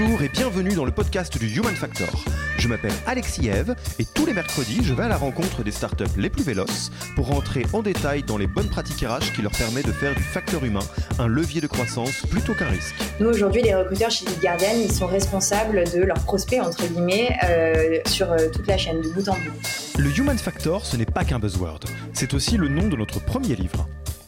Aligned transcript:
Bonjour 0.00 0.22
et 0.22 0.28
bienvenue 0.28 0.74
dans 0.74 0.84
le 0.84 0.92
podcast 0.92 1.36
du 1.38 1.48
Human 1.56 1.74
Factor. 1.74 2.08
Je 2.56 2.68
m'appelle 2.68 2.92
Alexis 3.06 3.48
Eve 3.48 3.74
et 3.98 4.04
tous 4.04 4.26
les 4.26 4.32
mercredis, 4.32 4.84
je 4.84 4.94
vais 4.94 5.02
à 5.02 5.08
la 5.08 5.16
rencontre 5.16 5.64
des 5.64 5.72
startups 5.72 6.04
les 6.16 6.30
plus 6.30 6.44
véloces 6.44 6.92
pour 7.16 7.26
rentrer 7.26 7.66
en 7.72 7.82
détail 7.82 8.22
dans 8.22 8.36
les 8.36 8.46
bonnes 8.46 8.68
pratiques 8.68 9.04
RH 9.04 9.32
qui 9.34 9.42
leur 9.42 9.50
permettent 9.50 9.88
de 9.88 9.92
faire 9.92 10.14
du 10.14 10.22
facteur 10.22 10.64
humain 10.64 10.84
un 11.18 11.26
levier 11.26 11.60
de 11.60 11.66
croissance 11.66 12.24
plutôt 12.30 12.54
qu'un 12.54 12.68
risque. 12.68 12.94
Nous, 13.18 13.28
aujourd'hui, 13.28 13.62
les 13.62 13.74
recruteurs 13.74 14.12
chez 14.12 14.24
Guardian, 14.40 14.68
ils 14.76 14.92
sont 14.92 15.08
responsables 15.08 15.82
de 15.92 16.02
leurs 16.02 16.22
prospects, 16.24 16.60
entre 16.60 16.86
guillemets, 16.86 17.36
euh, 17.42 17.98
sur 18.06 18.30
euh, 18.30 18.50
toute 18.52 18.68
la 18.68 18.78
chaîne, 18.78 19.00
de 19.00 19.08
bout 19.08 19.28
en 19.28 19.34
bout. 19.34 19.98
Le 19.98 20.16
Human 20.16 20.38
Factor, 20.38 20.86
ce 20.86 20.96
n'est 20.96 21.06
pas 21.06 21.24
qu'un 21.24 21.40
buzzword, 21.40 21.80
c'est 22.12 22.34
aussi 22.34 22.56
le 22.56 22.68
nom 22.68 22.86
de 22.86 22.94
notre 22.94 23.18
premier 23.18 23.56
livre 23.56 23.88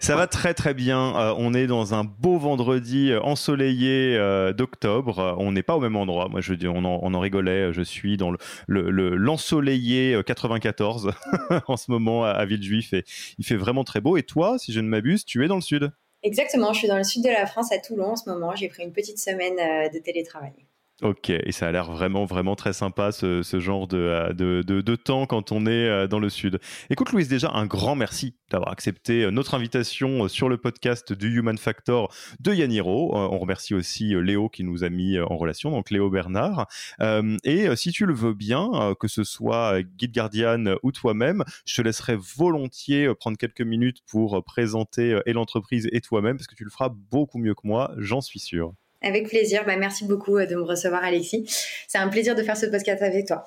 Ça 0.00 0.16
va 0.16 0.26
très 0.26 0.54
très 0.54 0.74
bien. 0.74 1.16
Euh, 1.16 1.34
on 1.36 1.54
est 1.54 1.66
dans 1.66 1.94
un 1.94 2.04
beau 2.04 2.38
vendredi 2.38 3.10
euh, 3.10 3.20
ensoleillé 3.22 4.16
euh, 4.16 4.52
d'octobre. 4.52 5.36
on 5.38 5.52
n'est 5.52 5.62
pas 5.62 5.76
au 5.76 5.80
même 5.80 5.96
endroit. 5.96 6.28
Moi, 6.28 6.40
je 6.40 6.54
dis, 6.54 6.68
on 6.68 6.84
en, 6.84 7.00
on 7.02 7.14
en 7.14 7.20
rigolait. 7.20 7.72
Je 7.72 7.82
suis 7.82 8.16
dans 8.16 8.30
le 8.30 8.38
l'ensoleillé 8.68 10.12
le, 10.14 10.22
94 10.22 11.12
en 11.66 11.76
ce 11.76 11.90
moment 11.90 12.24
à, 12.24 12.44
Villejuif 12.44 12.92
et 12.92 13.04
il 13.38 13.44
fait 13.44 13.56
vraiment 13.56 13.84
très 13.84 14.00
beau. 14.00 14.16
Et 14.16 14.22
toi, 14.22 14.58
si 14.58 14.72
je 14.72 14.80
ne 14.80 14.88
m'abuse, 14.88 15.24
tu 15.24 15.44
es 15.44 15.48
dans 15.48 15.56
le 15.56 15.60
sud? 15.60 15.92
Exactement. 16.22 16.72
Je 16.72 16.78
suis 16.78 16.88
dans 16.88 16.96
le 16.96 17.04
sud 17.04 17.22
de 17.22 17.30
la 17.30 17.46
France, 17.46 17.72
à 17.72 17.78
Toulon 17.78 18.12
en 18.12 18.16
ce 18.16 18.28
moment. 18.28 18.54
J'ai 18.54 18.68
pris 18.68 18.82
une 18.82 18.92
petite 18.92 19.18
semaine 19.18 19.56
de 19.92 19.98
télétravail. 19.98 20.67
Ok, 21.00 21.30
et 21.30 21.52
ça 21.52 21.68
a 21.68 21.70
l'air 21.70 21.92
vraiment, 21.92 22.24
vraiment 22.24 22.56
très 22.56 22.72
sympa 22.72 23.12
ce, 23.12 23.40
genre 23.60 23.86
euh, 23.92 24.32
de, 24.32 24.62
de, 24.62 24.96
temps 24.96 25.26
quand 25.26 25.52
on 25.52 25.64
est 25.64 25.70
euh, 25.70 26.08
dans 26.08 26.18
le 26.18 26.28
Sud. 26.28 26.58
Écoute 26.90 27.12
Louise, 27.12 27.28
déjà 27.28 27.52
un 27.52 27.66
grand 27.66 27.94
merci 27.94 28.34
d'avoir 28.50 28.72
accepté 28.72 29.22
euh, 29.22 29.30
notre 29.30 29.54
invitation 29.54 30.26
sur 30.26 30.48
le 30.48 30.56
podcast 30.56 31.12
du 31.12 31.38
Human 31.38 31.56
Factor 31.56 32.12
de 32.40 32.52
Yaniro. 32.52 33.14
On 33.14 33.38
remercie 33.38 33.74
aussi 33.74 34.08
Léo 34.20 34.48
qui 34.48 34.64
nous 34.64 34.82
a 34.82 34.88
mis 34.88 35.20
en 35.20 35.36
relation, 35.36 35.70
donc 35.70 35.92
Léo 35.92 36.10
Bernard. 36.10 36.66
Et 37.44 37.76
si 37.76 37.92
tu 37.92 38.04
le 38.04 38.14
veux 38.14 38.34
bien, 38.34 38.94
que 38.98 39.06
ce 39.06 39.22
soit 39.22 39.80
Guide 39.82 40.12
Guardian 40.12 40.74
ou 40.82 40.90
toi-même, 40.90 41.44
je 41.64 41.76
te 41.76 41.82
laisserai 41.82 42.16
volontiers 42.16 43.14
prendre 43.14 43.38
quelques 43.38 43.60
minutes 43.60 43.98
pour 44.08 44.42
présenter 44.42 45.20
et 45.26 45.32
l'entreprise 45.32 45.88
et 45.92 46.00
toi-même, 46.00 46.38
parce 46.38 46.48
que 46.48 46.56
tu 46.56 46.64
le 46.64 46.70
feras 46.70 46.88
beaucoup 46.88 47.38
mieux 47.38 47.54
que 47.54 47.66
moi, 47.66 47.92
j'en 47.98 48.20
suis 48.20 48.40
sûr. 48.40 48.74
Avec 49.02 49.28
plaisir. 49.28 49.64
Bah, 49.64 49.76
merci 49.76 50.04
beaucoup 50.04 50.36
euh, 50.36 50.46
de 50.46 50.56
me 50.56 50.62
recevoir, 50.62 51.04
Alexis. 51.04 51.44
C'est 51.86 51.98
un 51.98 52.08
plaisir 52.08 52.34
de 52.34 52.42
faire 52.42 52.56
ce 52.56 52.66
podcast 52.66 53.02
avec 53.02 53.26
toi. 53.26 53.44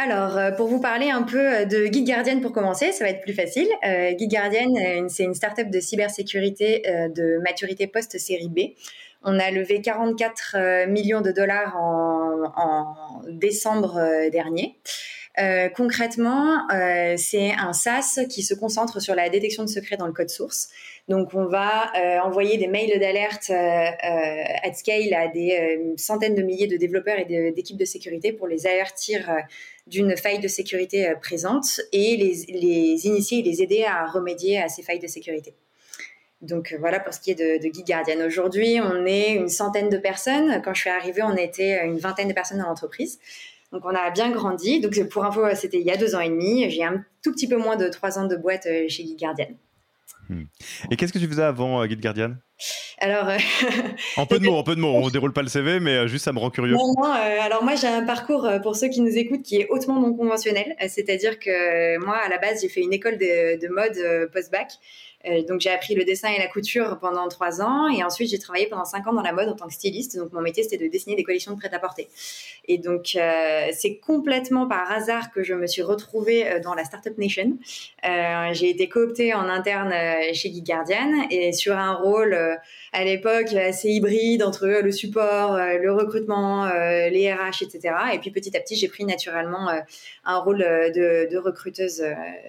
Alors, 0.00 0.38
euh, 0.38 0.52
pour 0.52 0.68
vous 0.68 0.80
parler 0.80 1.10
un 1.10 1.24
peu 1.24 1.40
euh, 1.40 1.64
de 1.64 1.88
Guide 1.88 2.06
Guardian 2.06 2.38
pour 2.38 2.52
commencer, 2.52 2.92
ça 2.92 3.02
va 3.02 3.10
être 3.10 3.20
plus 3.20 3.32
facile. 3.32 3.66
Euh, 3.84 4.12
Guide 4.12 4.30
Guardian, 4.30 5.08
c'est 5.08 5.24
une 5.24 5.34
startup 5.34 5.68
de 5.70 5.80
cybersécurité 5.80 6.82
de 7.16 7.38
maturité 7.42 7.88
post-série 7.88 8.48
B. 8.48 8.60
On 9.24 9.40
a 9.40 9.50
levé 9.50 9.82
44 9.82 10.86
millions 10.86 11.20
de 11.20 11.32
dollars 11.32 11.76
en, 11.76 12.44
en 12.56 13.20
décembre 13.28 14.00
dernier. 14.30 14.76
Euh, 15.40 15.68
concrètement, 15.68 16.68
euh, 16.72 17.14
c'est 17.16 17.52
un 17.52 17.72
SaaS 17.72 18.20
qui 18.28 18.42
se 18.42 18.54
concentre 18.54 19.00
sur 19.00 19.14
la 19.14 19.28
détection 19.28 19.62
de 19.62 19.68
secrets 19.68 19.96
dans 19.96 20.06
le 20.06 20.12
code 20.12 20.30
source. 20.30 20.68
Donc, 21.08 21.32
on 21.32 21.46
va 21.46 21.92
euh, 21.96 22.18
envoyer 22.20 22.58
des 22.58 22.66
mails 22.66 22.98
d'alerte 22.98 23.50
at 23.50 24.74
scale 24.74 25.14
à 25.14 25.28
des 25.28 25.94
centaines 25.96 26.34
de 26.34 26.42
milliers 26.42 26.66
de 26.66 26.76
développeurs 26.76 27.18
et 27.18 27.52
d'équipes 27.52 27.76
de, 27.76 27.84
sécurité 27.84 28.32
pour 28.32 28.46
les 28.46 28.66
avertir 28.66 29.30
d'une 29.86 30.16
faille 30.16 30.40
de 30.40 30.48
sécurité 30.48 31.12
présente 31.22 31.80
et 31.92 32.16
les, 32.16 33.06
initier 33.06 33.38
et 33.38 33.42
les 33.42 33.62
aider 33.62 33.84
à 33.84 34.06
remédier 34.06 34.60
à 34.60 34.68
ces 34.68 34.82
failles 34.82 34.98
de 34.98 35.06
sécurité. 35.06 35.54
Donc 36.42 36.76
voilà 36.78 37.00
pour 37.00 37.14
ce 37.14 37.20
qui 37.20 37.30
est 37.30 37.34
de, 37.34 37.62
de 37.62 37.84
Guardian. 37.84 38.24
Aujourd'hui, 38.26 38.78
on 38.80 39.06
est 39.06 39.32
une 39.32 39.48
centaine 39.48 39.88
de 39.88 39.98
personnes. 39.98 40.60
Quand 40.62 40.74
je 40.74 40.82
suis 40.82 40.90
arrivée, 40.90 41.22
on 41.22 41.36
était 41.36 41.84
une 41.84 41.98
vingtaine 41.98 42.28
de 42.28 42.34
personnes 42.34 42.58
dans 42.58 42.68
l'entreprise. 42.68 43.18
Donc 43.72 43.82
on 43.84 43.94
a 43.94 44.10
bien 44.10 44.30
grandi. 44.30 44.80
Donc 44.80 44.98
pour 45.08 45.24
info, 45.24 45.42
c'était 45.54 45.78
il 45.78 45.86
y 45.86 45.90
a 45.90 45.96
deux 45.96 46.14
ans 46.14 46.20
et 46.20 46.30
demi. 46.30 46.68
J'ai 46.70 46.84
un 46.84 47.04
tout 47.22 47.32
petit 47.32 47.48
peu 47.48 47.56
moins 47.56 47.76
de 47.76 47.88
trois 47.88 48.18
ans 48.18 48.26
de 48.26 48.36
boîte 48.36 48.66
euh, 48.66 48.86
chez 48.88 49.04
Guide 49.04 49.18
Guardian. 49.18 49.48
Hmm. 50.28 50.44
Et 50.90 50.96
qu'est-ce 50.96 51.12
que 51.12 51.18
tu 51.18 51.28
faisais 51.28 51.42
avant 51.42 51.82
euh, 51.82 51.86
Guide 51.86 52.00
Guardian 52.00 52.34
alors, 53.00 53.28
euh, 53.28 53.38
en 54.16 54.26
peu 54.26 54.40
de 54.40 54.44
mots, 54.44 54.54
en 54.56 54.64
peu 54.64 54.74
de 54.74 54.80
mots. 54.80 54.92
On 54.92 55.08
déroule 55.10 55.32
pas 55.32 55.42
le 55.42 55.48
CV, 55.48 55.78
mais 55.78 56.08
juste 56.08 56.24
ça 56.24 56.32
me 56.32 56.40
rend 56.40 56.50
curieux. 56.50 56.74
alors 57.40 57.62
moi 57.62 57.76
j'ai 57.76 57.86
un 57.86 58.04
parcours 58.04 58.50
pour 58.64 58.74
ceux 58.74 58.88
qui 58.88 59.00
nous 59.00 59.16
écoutent 59.16 59.44
qui 59.44 59.60
est 59.60 59.68
hautement 59.70 60.00
non 60.00 60.12
conventionnel. 60.12 60.74
C'est-à-dire 60.88 61.38
que 61.38 61.96
moi 62.04 62.16
à 62.16 62.28
la 62.28 62.38
base 62.38 62.62
j'ai 62.62 62.68
fait 62.68 62.80
une 62.80 62.92
école 62.92 63.16
de, 63.16 63.60
de 63.64 63.68
mode 63.68 64.28
post-bac. 64.32 64.72
Euh, 65.26 65.42
donc 65.42 65.60
j'ai 65.60 65.70
appris 65.70 65.94
le 65.94 66.04
dessin 66.04 66.28
et 66.28 66.38
la 66.38 66.46
couture 66.46 66.98
pendant 67.00 67.26
trois 67.28 67.60
ans 67.60 67.88
et 67.88 68.04
ensuite 68.04 68.30
j'ai 68.30 68.38
travaillé 68.38 68.66
pendant 68.66 68.84
cinq 68.84 69.06
ans 69.08 69.12
dans 69.12 69.22
la 69.22 69.32
mode 69.32 69.48
en 69.48 69.56
tant 69.56 69.66
que 69.66 69.72
styliste. 69.72 70.16
Donc 70.16 70.32
mon 70.32 70.40
métier 70.40 70.62
c'était 70.62 70.78
de 70.78 70.86
dessiner 70.88 71.16
des 71.16 71.24
collections 71.24 71.52
de 71.52 71.58
prêt-à-porter. 71.58 72.08
Et 72.66 72.78
donc 72.78 73.16
euh, 73.16 73.66
c'est 73.72 73.96
complètement 73.96 74.68
par 74.68 74.90
hasard 74.90 75.32
que 75.32 75.42
je 75.42 75.54
me 75.54 75.66
suis 75.66 75.82
retrouvée 75.82 76.48
euh, 76.48 76.60
dans 76.60 76.74
la 76.74 76.84
Startup 76.84 77.16
Nation. 77.18 77.58
j'ai 78.52 78.70
été 78.70 78.88
cooptée 78.88 79.34
en 79.34 79.48
interne 79.48 79.92
chez 80.32 80.52
Geek 80.52 80.64
Guardian 80.64 81.26
et 81.30 81.52
sur 81.52 81.76
un 81.76 81.94
rôle 81.94 82.36
à 82.92 83.04
l'époque 83.04 83.52
assez 83.54 83.88
hybride 83.90 84.42
entre 84.42 84.66
le 84.66 84.92
support, 84.92 85.56
le 85.56 85.92
recrutement, 85.92 86.66
les 86.66 87.32
RH, 87.32 87.62
etc. 87.62 87.94
Et 88.14 88.18
puis 88.18 88.30
petit 88.30 88.56
à 88.56 88.60
petit 88.60 88.76
j'ai 88.76 88.88
pris 88.88 89.04
naturellement 89.04 89.68
un 90.24 90.38
rôle 90.38 90.58
de, 90.58 91.30
de 91.30 91.38
recruteuse 91.38 92.02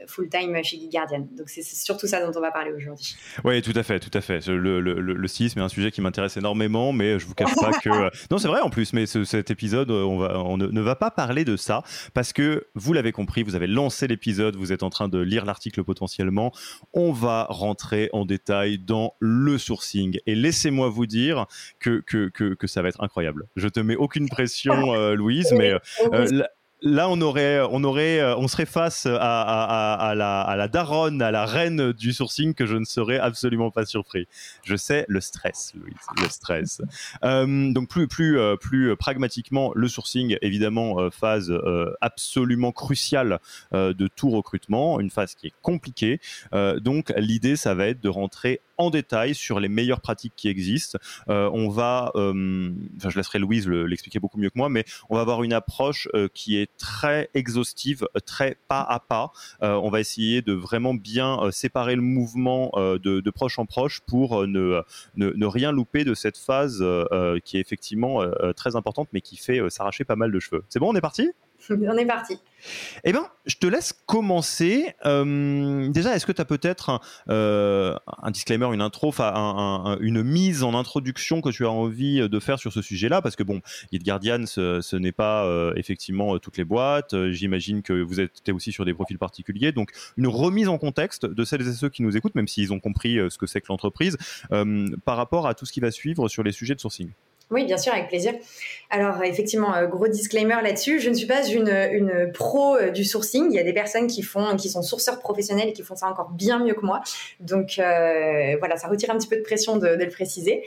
full-time 0.08 0.64
chez 0.64 0.78
Geek 0.78 0.92
Guardian. 0.92 1.28
Donc 1.38 1.50
c'est 1.50 1.64
surtout 1.64 2.08
ça 2.08 2.26
dont 2.26 2.38
on 2.38 2.42
va 2.42 2.52
parler 2.52 2.72
aujourd'hui. 2.72 3.16
Oui, 3.44 3.62
tout 3.62 3.74
à 3.76 3.84
fait, 3.84 4.00
tout 4.00 4.16
à 4.18 4.22
fait. 4.22 4.46
Le, 4.48 4.80
le, 4.80 5.00
le, 5.00 5.26
est 5.40 5.58
un 5.58 5.70
sujet 5.70 5.92
qui 5.92 6.02
m'intéresse 6.02 6.38
énormément, 6.38 6.92
mais 6.92 7.20
je 7.20 7.26
vous 7.26 7.34
cache 7.34 7.56
pas 7.56 7.72
que 7.72 7.90
non, 8.32 8.38
c'est 8.38 8.48
vrai 8.48 8.62
en 8.62 8.70
plus. 8.70 8.94
Mais 8.94 9.06
cet 9.06 9.52
épisode, 9.52 9.92
on 9.92 10.18
va, 10.18 10.40
on 10.40 10.58
ne, 10.58 10.82
va 10.82 10.96
pas 10.96 11.12
parler 11.12 11.46
de 11.46 11.56
ça 11.58 11.84
parce 12.14 12.34
que 12.34 12.68
vous 12.76 12.94
l'avez 12.94 13.12
compris, 13.12 13.44
vous 13.44 13.56
avez 13.56 13.68
lancé 13.68 14.08
l'épisode, 14.08 14.56
vous 14.56 14.72
êtes 14.72 14.84
en 14.84 14.90
train 14.90 15.08
de 15.08 15.20
lire 15.20 15.46
l'article 15.46 15.84
potentiellement. 15.84 16.52
On 16.94 17.12
va 17.12 17.46
rentrer 17.50 18.10
en 18.14 18.26
détail 18.26 18.80
dans 18.80 19.14
le 19.20 19.58
sourcing 19.58 20.20
et 20.30 20.36
laissez-moi 20.36 20.90
vous 20.90 21.08
dire 21.08 21.48
que, 21.80 22.02
que, 22.06 22.30
que, 22.30 22.68
ça 22.68 22.82
va 22.82 22.90
être 22.90 23.02
incroyable. 23.02 23.46
Je 23.56 23.68
te 23.68 23.80
mets 23.80 23.96
aucune 23.96 24.30
pression, 24.30 24.94
euh, 24.94 25.16
Louise, 25.16 25.52
mais 25.58 25.74
euh, 26.14 26.44
là, 26.82 27.10
on 27.10 27.20
aurait, 27.20 27.62
on 27.72 27.84
aurait, 27.84 28.20
euh, 28.20 28.38
on 28.38 28.48
serait 28.48 28.68
face 28.68 29.08
à, 29.08 30.14
la, 30.16 30.42
à 30.42 30.56
la 30.56 30.68
daronne, 30.68 31.22
à 31.24 31.32
la 31.32 31.46
reine 31.48 31.94
du 31.94 32.14
sourcing 32.14 32.54
que 32.54 32.68
je 32.68 32.76
ne 32.76 32.86
serais 32.86 33.18
absolument 33.18 33.72
pas 33.72 33.86
surpris. 33.86 34.28
Je 34.64 34.76
sais 34.76 35.06
le 35.08 35.20
stress, 35.20 35.74
Louise, 35.76 35.96
le 36.22 36.30
stress. 36.30 36.82
Euh, 37.24 37.74
donc 37.74 37.90
plus, 37.90 38.08
plus, 38.08 38.40
plus 38.62 38.96
pragmatiquement, 38.96 39.72
le 39.76 39.88
sourcing, 39.88 40.38
évidemment, 40.42 41.10
phase 41.10 41.52
absolument 42.02 42.72
cruciale 42.72 43.40
de 43.72 44.08
tout 44.08 44.30
recrutement, 44.30 45.00
une 45.00 45.10
phase 45.10 45.36
qui 45.36 45.48
est 45.48 45.54
compliquée. 45.62 46.20
donc 46.54 47.12
l'idée, 47.18 47.56
ça 47.56 47.74
va 47.74 47.88
être 47.88 48.02
de 48.02 48.10
rentrer 48.10 48.62
en 48.80 48.90
détail 48.90 49.36
sur 49.36 49.60
les 49.60 49.70
meilleures 49.70 50.02
pratiques 50.02 50.34
qui 50.36 50.48
existent. 50.48 50.98
on 51.28 51.70
va, 51.70 52.12
enfin, 52.16 53.10
je 53.10 53.16
laisserai 53.16 53.38
Louise 53.38 53.68
l'expliquer 53.68 54.20
beaucoup 54.20 54.40
mieux 54.40 54.50
que 54.50 54.58
moi, 54.58 54.70
mais 54.70 54.86
on 55.10 55.16
va 55.16 55.22
avoir 55.22 55.44
une 55.44 55.54
approche 55.54 56.08
qui 56.34 56.58
est 56.58 56.70
très 56.78 57.30
exhaustive, 57.36 58.08
très 58.26 58.58
pas 58.68 58.82
à 58.82 59.00
pas. 59.00 59.32
on 59.62 59.90
va 59.90 60.00
essayer 60.00 60.42
de 60.42 60.54
vraiment 60.54 60.94
bien 60.94 61.52
séparer 61.52 61.96
le 61.96 62.02
mouvement 62.02 62.72
de, 62.76 63.30
proche 63.30 63.60
en 63.60 63.66
proche 63.66 64.00
pour 64.08 64.48
ne, 64.48 64.82
ne, 65.16 65.46
rien 65.46 65.72
louper 65.72 66.04
de 66.04 66.14
cette 66.14 66.38
phase 66.38 66.84
qui 67.44 67.58
est 67.58 67.62
effectivement 67.62 68.24
très 68.56 68.76
importante, 68.76 69.10
mais 69.14 69.22
qui 69.22 69.38
fait 69.38 69.62
s'arracher 69.70 70.06
pas 70.06 70.16
mal 70.16 70.32
de 70.32 70.40
cheveux. 70.40 70.64
C'est 70.70 70.80
bon, 70.80 70.92
on 70.92 70.96
est 70.96 71.02
parti? 71.02 71.30
On 71.70 71.98
est 71.98 72.06
parti. 72.06 72.38
Eh 73.04 73.12
bien, 73.12 73.28
je 73.46 73.56
te 73.56 73.68
laisse 73.68 73.94
commencer. 74.06 74.94
Euh, 75.06 75.90
déjà, 75.90 76.16
est-ce 76.16 76.26
que 76.26 76.32
tu 76.32 76.42
as 76.42 76.46
peut-être 76.46 76.90
un, 76.90 77.00
euh, 77.30 77.96
un, 78.22 78.32
disclaimer, 78.32 78.68
une 78.74 78.82
intro, 78.82 79.14
un, 79.20 79.98
une 80.02 80.24
mise 80.24 80.64
en 80.64 80.74
introduction 80.74 81.42
que 81.42 81.50
tu 81.50 81.66
as 81.66 81.72
envie 81.72 82.28
de 82.28 82.40
faire 82.40 82.60
sur 82.60 82.74
ce 82.74 82.82
sujet-là? 82.82 83.22
Parce 83.22 83.36
que, 83.36 83.44
bon, 83.44 83.62
Guide 83.92 84.04
Guardian, 84.04 84.46
ce, 84.46 84.96
n'est 84.96 85.12
pas 85.12 85.46
euh, 85.46 85.74
effectivement 85.76 86.38
toutes 86.40 86.58
les 86.58 86.66
boîtes. 86.66 87.16
J'imagine 87.32 87.82
que 87.82 87.94
vous 87.94 88.20
êtes 88.20 88.50
aussi 88.50 88.72
sur 88.72 88.86
des 88.86 88.94
profils 88.94 89.18
particuliers. 89.18 89.72
Donc, 89.72 89.92
une 90.18 90.28
remise 90.28 90.68
en 90.68 90.78
contexte 90.78 91.26
de 91.26 91.44
celles 91.44 91.68
et 91.68 91.74
ceux 91.74 91.90
qui 91.90 92.04
nous 92.04 92.16
écoutent, 92.18 92.36
même 92.36 92.48
s'ils 92.48 92.74
ont 92.74 92.80
compris 92.80 93.18
ce 93.30 93.38
que 93.38 93.46
c'est 93.46 93.62
que 93.62 93.68
l'entreprise, 93.70 94.18
par 95.06 95.18
rapport 95.18 95.48
à 95.48 95.54
tout 95.54 95.66
ce 95.66 95.72
qui 95.72 95.80
va 95.80 95.92
suivre 95.92 96.28
sur 96.28 96.44
les 96.44 96.52
sujets 96.52 96.76
de 96.76 96.80
sourcing. 96.80 97.12
Oui, 97.52 97.66
bien 97.66 97.78
sûr, 97.78 97.92
avec 97.94 98.10
plaisir. 98.10 98.34
Alors, 98.92 99.24
effectivement, 99.24 99.76
euh, 99.76 99.88
gros 99.88 100.08
disclaimer 100.08 100.58
là-dessus. 100.62 101.00
Je 101.00 101.10
ne 101.10 101.16
suis 101.16 101.26
pas 101.26 101.48
une, 101.48 102.32
pro 102.32 102.76
euh, 102.76 102.92
du 102.92 103.04
sourcing. 103.04 103.48
Il 103.50 103.56
y 103.56 103.60
a 103.60 103.64
des 103.64 103.74
personnes 103.74 104.06
qui 104.06 104.22
font, 104.22 104.56
qui 104.56 104.70
sont 104.70 104.84
sourceurs 104.84 105.20
professionnels 105.20 105.70
et 105.70 105.74
qui 105.74 105.82
font 105.82 105.96
ça 105.96 106.08
encore 106.08 106.30
bien 106.30 106.60
mieux 106.64 106.76
que 106.76 106.86
moi. 106.86 107.02
Donc, 107.40 107.80
euh, 107.80 108.56
voilà, 108.60 108.78
ça 108.78 108.88
retire 108.88 109.10
un 109.10 109.18
petit 109.18 109.28
peu 109.28 109.38
de 109.38 109.42
pression 109.42 109.78
de, 109.78 109.88
le 109.88 110.10
préciser. 110.10 110.64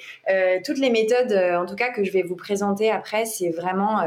Toutes 0.64 0.78
les 0.78 0.90
méthodes, 0.90 1.32
en 1.32 1.66
tout 1.66 1.76
cas, 1.76 1.90
que 1.90 2.04
je 2.04 2.10
vais 2.10 2.22
vous 2.22 2.36
présenter 2.36 2.90
après, 2.90 3.24
c'est 3.26 3.50
vraiment 3.50 4.00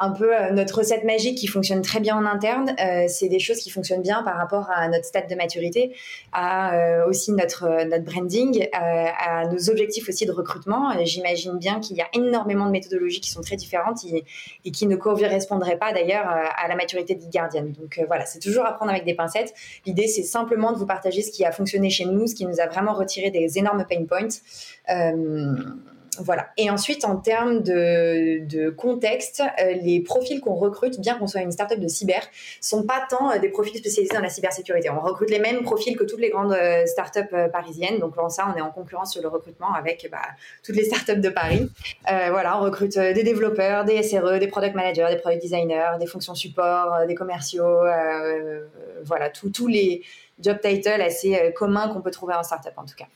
un 0.00 0.10
peu 0.10 0.34
euh, 0.34 0.50
notre 0.50 0.78
recette 0.78 1.04
magique 1.04 1.36
qui 1.36 1.46
fonctionne 1.46 1.82
très 1.82 2.00
bien 2.00 2.16
en 2.16 2.24
interne. 2.24 2.74
Euh, 2.80 3.04
c'est 3.06 3.28
des 3.28 3.38
choses 3.38 3.58
qui 3.58 3.68
fonctionnent 3.68 4.00
bien 4.00 4.22
par 4.22 4.36
rapport 4.36 4.70
à 4.74 4.88
notre 4.88 5.04
stade 5.04 5.28
de 5.28 5.34
maturité, 5.34 5.94
à 6.32 6.74
euh, 6.74 7.06
aussi 7.06 7.32
notre 7.32 7.84
notre 7.84 8.04
branding, 8.04 8.66
à 8.72 9.46
nos 9.46 9.70
objectifs 9.70 10.08
aussi 10.08 10.24
de 10.24 10.32
recrutement. 10.32 10.92
J'imagine 11.04 11.58
bien 11.58 11.80
qu'il 11.80 11.96
y 11.96 12.00
a 12.00 12.06
énormément 12.14 12.66
de 12.66 12.70
méthodologies 12.70 13.20
qui 13.20 13.30
sont 13.30 13.42
très 13.42 13.56
différentes 13.56 13.98
et, 14.04 14.70
qui 14.70 14.86
ne 14.86 14.96
correspondraient 14.96 15.76
pas 15.76 15.92
d'ailleurs 15.92 16.26
à 16.26 16.68
la 16.68 16.76
maturité 16.76 17.14
de 17.14 17.24
Guardian. 17.30 17.64
Donc 17.64 18.00
voilà, 18.06 18.24
c'est 18.24 18.38
toujours 18.38 18.64
à 18.64 18.72
prendre 18.72 18.90
avec 18.90 19.04
des 19.04 19.14
pincettes. 19.14 19.52
L'idée, 19.84 20.06
c'est 20.06 20.22
simplement 20.22 20.72
de 20.72 20.78
vous 20.78 20.86
partager 20.86 21.22
ce 21.22 21.30
qui 21.30 21.44
a 21.44 21.52
fonctionné 21.52 21.90
chez 21.90 22.06
nous, 22.06 22.26
ce 22.26 22.34
qui 22.34 22.46
nous 22.46 22.60
a 22.60 22.66
vraiment 22.66 22.94
retiré 22.94 23.30
des 23.30 23.58
énormes 23.58 23.84
pain 23.88 24.04
points. 24.06 24.28
Voilà. 26.22 26.48
Et 26.56 26.70
ensuite, 26.70 27.04
en 27.04 27.16
termes 27.16 27.62
de, 27.62 28.70
contexte, 28.70 29.42
euh, 29.60 29.72
les 29.82 30.00
profils 30.00 30.40
qu'on 30.40 30.54
recrute, 30.54 31.00
bien 31.00 31.18
qu'on 31.18 31.26
soit 31.26 31.40
une 31.40 31.52
startup 31.52 31.80
de 31.80 31.88
cyber, 31.88 32.22
sont 32.60 32.84
pas 32.84 33.02
tant 33.08 33.32
euh, 33.32 33.38
des 33.38 33.48
profils 33.48 33.78
spécialisés 33.78 34.14
dans 34.14 34.20
la 34.20 34.28
cybersécurité. 34.28 34.90
On 34.90 35.00
recrute 35.00 35.30
les 35.30 35.38
mêmes 35.38 35.62
profils 35.62 35.96
que 35.96 36.04
toutes 36.04 36.20
les 36.20 36.30
grandes 36.30 36.52
euh, 36.52 36.84
startups 36.86 37.34
parisiennes. 37.52 37.98
Donc, 37.98 38.18
en 38.18 38.28
ça, 38.28 38.52
on 38.54 38.58
est 38.58 38.60
en 38.60 38.70
concurrence 38.70 39.12
sur 39.12 39.22
le 39.22 39.28
recrutement 39.28 39.72
avec 39.72 40.08
bah, 40.10 40.18
toutes 40.62 40.76
les 40.76 40.84
startups 40.84 41.20
de 41.20 41.28
Paris. 41.30 41.70
voilà, 42.06 42.58
on 42.58 42.62
recrute 42.62 42.98
des 42.98 43.22
développeurs, 43.22 43.84
des 43.84 44.02
SRE, 44.02 44.38
des 44.38 44.48
product 44.48 44.74
managers, 44.74 45.06
des 45.10 45.16
product 45.16 45.42
designers, 45.42 45.98
des 45.98 46.06
fonctions 46.06 46.34
support, 46.34 47.06
des 47.06 47.14
commerciaux. 47.14 47.80
voilà, 49.04 49.30
tous 49.30 49.66
les 49.66 50.02
job 50.38 50.58
titles 50.62 51.02
assez 51.02 51.52
communs 51.54 51.88
qu'on 51.88 52.00
peut 52.00 52.10
trouver 52.10 52.34
en 52.34 52.42
startup 52.42 52.72
en 52.76 52.84
tout 52.84 52.96
cas. 52.96 53.06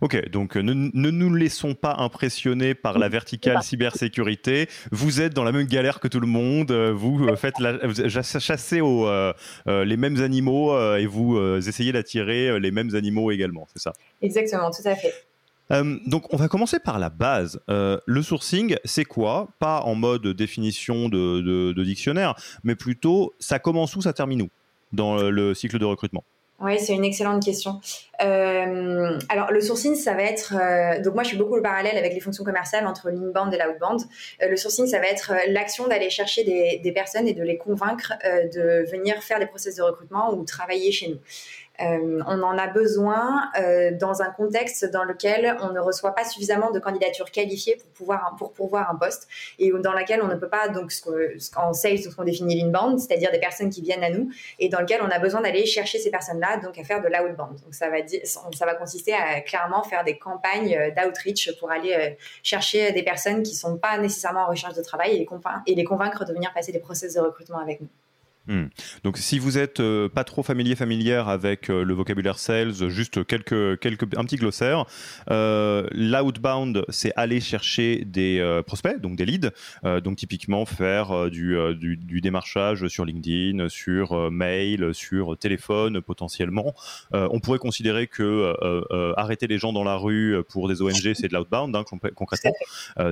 Ok, 0.00 0.30
donc 0.30 0.56
euh, 0.56 0.62
ne, 0.62 1.10
nous 1.10 1.34
laissons 1.34 1.74
pas 1.74 1.96
impressionner 1.98 2.74
par 2.74 2.98
la 2.98 3.08
verticale 3.08 3.62
cybersécurité. 3.62 4.68
Vous 4.90 5.20
êtes 5.20 5.34
dans 5.34 5.44
la 5.44 5.52
même 5.52 5.66
galère 5.66 6.00
que 6.00 6.08
tout 6.08 6.20
le 6.20 6.26
monde. 6.26 6.70
Euh, 6.70 6.92
vous 6.92 7.26
euh, 7.26 7.36
faites 7.36 7.58
la, 7.58 7.78
chassez 8.08 8.80
les 9.66 9.96
mêmes 9.96 10.20
animaux 10.20 10.96
et 10.96 11.06
vous 11.06 11.38
essayez 11.56 11.92
d'attirer 11.92 12.58
les 12.60 12.70
mêmes 12.70 12.94
animaux 12.94 13.30
également. 13.30 13.66
C'est 13.72 13.82
ça 13.82 13.92
Exactement, 14.22 14.70
tout 14.70 14.86
à 14.86 14.94
fait. 14.94 15.12
donc, 16.06 16.32
on 16.32 16.36
va 16.36 16.48
commencer 16.48 16.78
par 16.78 16.98
la 16.98 17.10
base. 17.10 17.60
le 17.68 18.22
sourcing, 18.22 18.76
c'est 18.84 19.04
quoi? 19.04 19.48
Pas 19.58 19.80
en 19.82 19.94
mode 19.94 20.26
définition 20.28 21.08
de, 21.08 21.72
de, 21.72 21.84
dictionnaire, 21.84 22.34
mais 22.64 22.74
plutôt 22.74 23.34
ça 23.38 23.58
commence 23.58 23.96
où, 23.96 24.02
ça 24.02 24.12
termine 24.12 24.42
où? 24.42 24.48
Dans 24.92 25.16
le 25.16 25.54
cycle 25.54 25.78
de 25.78 25.84
recrutement 25.84 26.24
oui, 26.58 26.78
c'est 26.78 26.94
une 26.94 27.04
excellente 27.04 27.44
question. 27.44 27.80
Euh, 28.22 29.18
alors, 29.28 29.52
le 29.52 29.60
sourcing, 29.60 29.94
ça 29.94 30.14
va 30.14 30.22
être. 30.22 30.54
Euh, 30.54 31.02
donc, 31.02 31.12
moi, 31.12 31.22
je 31.22 31.30
fais 31.30 31.36
beaucoup 31.36 31.54
le 31.54 31.60
parallèle 31.62 31.98
avec 31.98 32.14
les 32.14 32.20
fonctions 32.20 32.44
commerciales 32.44 32.86
entre 32.86 33.10
l'inbound 33.10 33.52
et 33.52 33.58
l'outbound. 33.58 34.00
Euh, 34.42 34.48
le 34.48 34.56
sourcing, 34.56 34.86
ça 34.86 34.98
va 34.98 35.06
être 35.06 35.32
euh, 35.32 35.38
l'action 35.48 35.86
d'aller 35.86 36.08
chercher 36.08 36.44
des, 36.44 36.80
des, 36.82 36.92
personnes 36.92 37.28
et 37.28 37.34
de 37.34 37.42
les 37.42 37.58
convaincre 37.58 38.14
de 38.24 38.90
venir 38.90 39.22
faire 39.22 39.38
des 39.38 39.46
process 39.46 39.76
de 39.76 39.82
recrutement 39.82 40.32
ou 40.32 40.44
travailler 40.44 40.92
chez 40.92 41.08
nous. 41.08 41.18
Euh, 41.80 42.22
on 42.26 42.42
en 42.42 42.56
a 42.56 42.66
besoin 42.68 43.50
euh, 43.58 43.90
dans 43.92 44.22
un 44.22 44.30
contexte 44.30 44.84
dans 44.90 45.04
lequel 45.04 45.56
on 45.60 45.72
ne 45.72 45.80
reçoit 45.80 46.14
pas 46.14 46.24
suffisamment 46.24 46.70
de 46.70 46.78
candidatures 46.78 47.30
qualifiées 47.30 47.76
pour 47.76 47.90
pouvoir 47.90 48.34
pour 48.38 48.52
pourvoir 48.52 48.90
un 48.90 48.96
poste 48.96 49.28
et 49.58 49.70
dans 49.70 49.92
laquelle 49.92 50.22
on 50.22 50.28
ne 50.28 50.34
peut 50.34 50.48
pas 50.48 50.68
donc 50.68 50.92
ce 50.92 51.06
en 51.56 51.72
sales 51.72 51.98
ce 51.98 52.08
qu'on 52.08 52.24
définit 52.24 52.60
l'inbound, 52.60 52.98
c'est-à-dire 52.98 53.30
des 53.30 53.38
personnes 53.38 53.70
qui 53.70 53.82
viennent 53.82 54.04
à 54.04 54.10
nous 54.10 54.30
et 54.58 54.68
dans 54.68 54.80
lequel 54.80 55.00
on 55.02 55.10
a 55.10 55.18
besoin 55.18 55.40
d'aller 55.40 55.66
chercher 55.66 55.98
ces 55.98 56.10
personnes-là 56.10 56.58
donc 56.58 56.78
à 56.78 56.84
faire 56.84 57.02
de 57.02 57.08
l'outbound. 57.08 57.60
Donc 57.62 57.74
ça 57.74 57.90
va 57.90 57.96
ça 58.06 58.66
va 58.66 58.74
consister 58.74 59.12
à 59.12 59.40
clairement 59.40 59.82
faire 59.82 60.04
des 60.04 60.18
campagnes 60.18 60.74
euh, 60.74 60.90
d'outreach 60.90 61.58
pour 61.58 61.70
aller 61.70 62.16
chercher 62.42 62.92
des 62.92 63.02
personnes 63.02 63.42
qui 63.42 63.54
sont 63.54 63.76
pas 63.76 63.98
nécessairement 63.98 64.44
en 64.44 64.48
recherche 64.48 64.74
de 64.74 64.82
travail 64.82 65.16
et 65.16 65.18
les, 65.18 65.28
et 65.66 65.74
les 65.74 65.84
convaincre 65.84 66.24
de 66.24 66.32
venir 66.32 66.52
passer 66.52 66.72
des 66.72 66.78
process 66.78 67.14
de 67.14 67.20
recrutement 67.20 67.58
avec 67.58 67.80
nous. 67.80 67.88
Hmm. 68.48 68.66
Donc, 69.02 69.18
si 69.18 69.40
vous 69.40 69.58
êtes 69.58 69.80
euh, 69.80 70.08
pas 70.08 70.22
trop 70.22 70.44
familier, 70.44 70.76
familière 70.76 71.28
avec 71.28 71.68
euh, 71.68 71.84
le 71.84 71.94
vocabulaire 71.94 72.38
sales, 72.38 72.88
juste 72.88 73.26
quelques, 73.26 73.78
quelques, 73.80 74.04
un 74.16 74.24
petit 74.24 74.36
glossaire. 74.36 74.84
Euh, 75.30 75.88
L'outbound, 75.92 76.84
c'est 76.88 77.12
aller 77.16 77.40
chercher 77.40 78.04
des 78.04 78.38
euh, 78.38 78.62
prospects, 78.62 79.00
donc 79.00 79.16
des 79.16 79.26
leads. 79.26 79.50
donc, 80.02 80.16
typiquement, 80.16 80.64
faire 80.64 81.30
du, 81.30 81.56
du, 81.74 81.96
du, 81.96 82.20
démarchage 82.20 82.86
sur 82.88 83.04
LinkedIn, 83.04 83.68
sur 83.68 84.30
mail, 84.30 84.94
sur 84.94 85.36
téléphone, 85.36 86.00
potentiellement. 86.00 86.74
on 87.12 87.40
pourrait 87.40 87.58
considérer 87.58 88.06
que 88.06 88.54
arrêter 89.16 89.46
les 89.46 89.58
gens 89.58 89.72
dans 89.72 89.84
la 89.84 89.96
rue 89.96 90.42
pour 90.48 90.68
des 90.68 90.82
ONG, 90.82 91.14
c'est 91.14 91.28
de 91.28 91.34
l'outbound, 91.34 91.74
hein, 91.74 91.84
concrètement. 92.14 92.52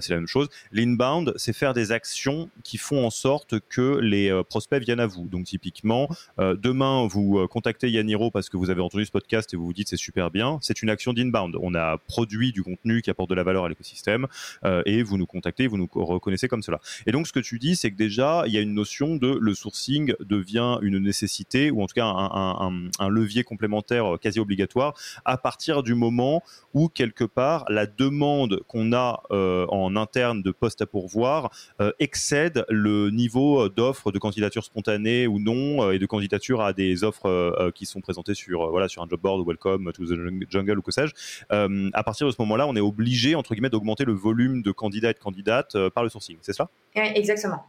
c'est 0.00 0.10
la 0.10 0.16
même 0.16 0.26
chose. 0.26 0.48
L'inbound, 0.72 1.32
c'est 1.36 1.52
faire 1.52 1.74
des 1.74 1.92
actions 1.92 2.48
qui 2.62 2.78
font 2.78 3.04
en 3.06 3.10
sorte 3.10 3.60
que 3.68 3.98
les 3.98 4.42
prospects 4.48 4.82
viennent 4.82 5.00
à 5.00 5.06
vous. 5.06 5.23
Donc 5.30 5.44
typiquement, 5.44 6.08
euh, 6.38 6.56
demain, 6.56 7.06
vous 7.06 7.38
euh, 7.38 7.46
contactez 7.46 7.90
Yaniro 7.90 8.30
parce 8.30 8.48
que 8.48 8.56
vous 8.56 8.70
avez 8.70 8.80
entendu 8.80 9.04
ce 9.04 9.10
podcast 9.10 9.52
et 9.52 9.56
vous 9.56 9.66
vous 9.66 9.72
dites 9.72 9.88
c'est 9.88 9.96
super 9.96 10.30
bien. 10.30 10.58
C'est 10.62 10.82
une 10.82 10.90
action 10.90 11.12
d'inbound. 11.12 11.56
On 11.60 11.74
a 11.74 11.98
produit 11.98 12.52
du 12.52 12.62
contenu 12.62 13.02
qui 13.02 13.10
apporte 13.10 13.30
de 13.30 13.34
la 13.34 13.42
valeur 13.42 13.64
à 13.64 13.68
l'écosystème 13.68 14.26
euh, 14.64 14.82
et 14.86 15.02
vous 15.02 15.18
nous 15.18 15.26
contactez, 15.26 15.66
vous 15.66 15.76
nous 15.76 15.88
reconnaissez 15.92 16.48
comme 16.48 16.62
cela. 16.62 16.80
Et 17.06 17.12
donc 17.12 17.26
ce 17.26 17.32
que 17.32 17.40
tu 17.40 17.58
dis, 17.58 17.76
c'est 17.76 17.90
que 17.90 17.96
déjà, 17.96 18.44
il 18.46 18.52
y 18.52 18.58
a 18.58 18.60
une 18.60 18.74
notion 18.74 19.16
de 19.16 19.38
le 19.40 19.54
sourcing 19.54 20.14
devient 20.20 20.78
une 20.82 20.98
nécessité 20.98 21.70
ou 21.70 21.82
en 21.82 21.86
tout 21.86 21.94
cas 21.94 22.06
un, 22.06 23.08
levier 23.08 23.44
complémentaire 23.44 24.16
quasi 24.20 24.40
obligatoire 24.40 24.94
à 25.24 25.36
partir 25.36 25.82
du 25.82 25.94
moment 25.94 26.42
où 26.72 26.88
quelque 26.88 27.24
part 27.24 27.64
la 27.68 27.86
demande 27.86 28.60
qu'on 28.66 28.92
a 28.92 29.22
en 29.30 29.96
interne 29.96 30.42
de 30.42 30.50
postes 30.50 30.82
à 30.82 30.86
pourvoir 30.86 31.50
excède 31.98 32.64
le 32.68 33.10
niveau 33.10 33.68
d'offre 33.68 34.10
de 34.10 34.18
candidature 34.18 34.64
ou 35.30 35.38
non 35.38 35.82
euh, 35.82 35.92
et 35.92 35.98
de 35.98 36.06
candidature 36.06 36.60
à 36.60 36.72
des 36.72 37.04
offres 37.04 37.26
euh, 37.26 37.52
euh, 37.58 37.70
qui 37.70 37.86
sont 37.86 38.00
présentées 38.00 38.34
sur 38.34 38.70
voilà 38.70 38.88
sur 38.88 39.02
un 39.02 39.08
job 39.08 39.20
board 39.20 39.40
ou 39.40 39.44
Welcome 39.44 39.92
to 39.92 40.04
the 40.04 40.50
Jungle 40.50 40.78
ou 40.78 40.82
que 40.82 40.92
sais-je. 40.92 41.12
à 41.50 42.02
partir 42.02 42.26
de 42.26 42.32
ce 42.32 42.36
moment-là, 42.40 42.66
on 42.66 42.76
est 42.76 42.80
obligé 42.80 43.34
entre 43.34 43.54
guillemets 43.54 43.70
d'augmenter 43.70 44.04
le 44.04 44.12
volume 44.12 44.62
de 44.62 44.72
candidats 44.72 45.10
et 45.10 45.14
de 45.14 45.18
candidates 45.18 45.76
par 45.90 46.02
le 46.02 46.08
sourcing. 46.08 46.36
C'est 46.42 46.52
ça? 46.52 46.68
Exactement. 46.94 47.64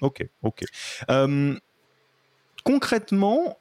Ok, 0.00 0.26
ok. 0.42 0.64
concrètement, 2.64 3.58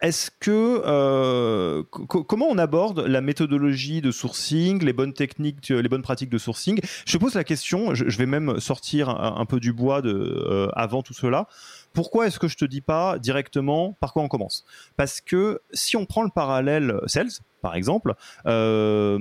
est-ce 0.00 0.30
que 0.38 1.82
comment 1.90 2.46
on 2.48 2.58
aborde 2.58 3.00
la 3.00 3.20
méthodologie 3.20 4.00
de 4.00 4.10
sourcing, 4.10 4.84
les 4.84 4.92
bonnes 4.92 5.14
techniques, 5.14 5.68
les 5.70 5.88
bonnes 5.88 6.02
pratiques 6.02 6.30
de 6.30 6.38
sourcing? 6.38 6.80
Je 7.06 7.18
pose 7.18 7.34
la 7.34 7.44
question. 7.44 7.94
Je, 7.94 8.18
vais 8.18 8.26
même 8.26 8.60
sortir 8.60 9.08
un, 9.08 9.46
peu 9.46 9.60
du 9.60 9.72
bois 9.72 10.02
de, 10.02 10.68
avant 10.74 11.02
tout 11.02 11.14
cela. 11.14 11.48
Pourquoi 11.92 12.26
est-ce 12.26 12.38
que 12.38 12.48
je 12.48 12.56
te 12.56 12.64
dis 12.64 12.80
pas 12.80 13.18
directement 13.18 13.94
par 14.00 14.12
quoi 14.12 14.22
on 14.22 14.28
commence? 14.28 14.64
Parce 14.96 15.20
que 15.20 15.60
si 15.72 15.96
on 15.96 16.06
prend 16.06 16.22
le 16.22 16.30
parallèle 16.30 17.00
sales, 17.06 17.30
par 17.60 17.74
exemple, 17.74 18.14
euh, 18.46 19.18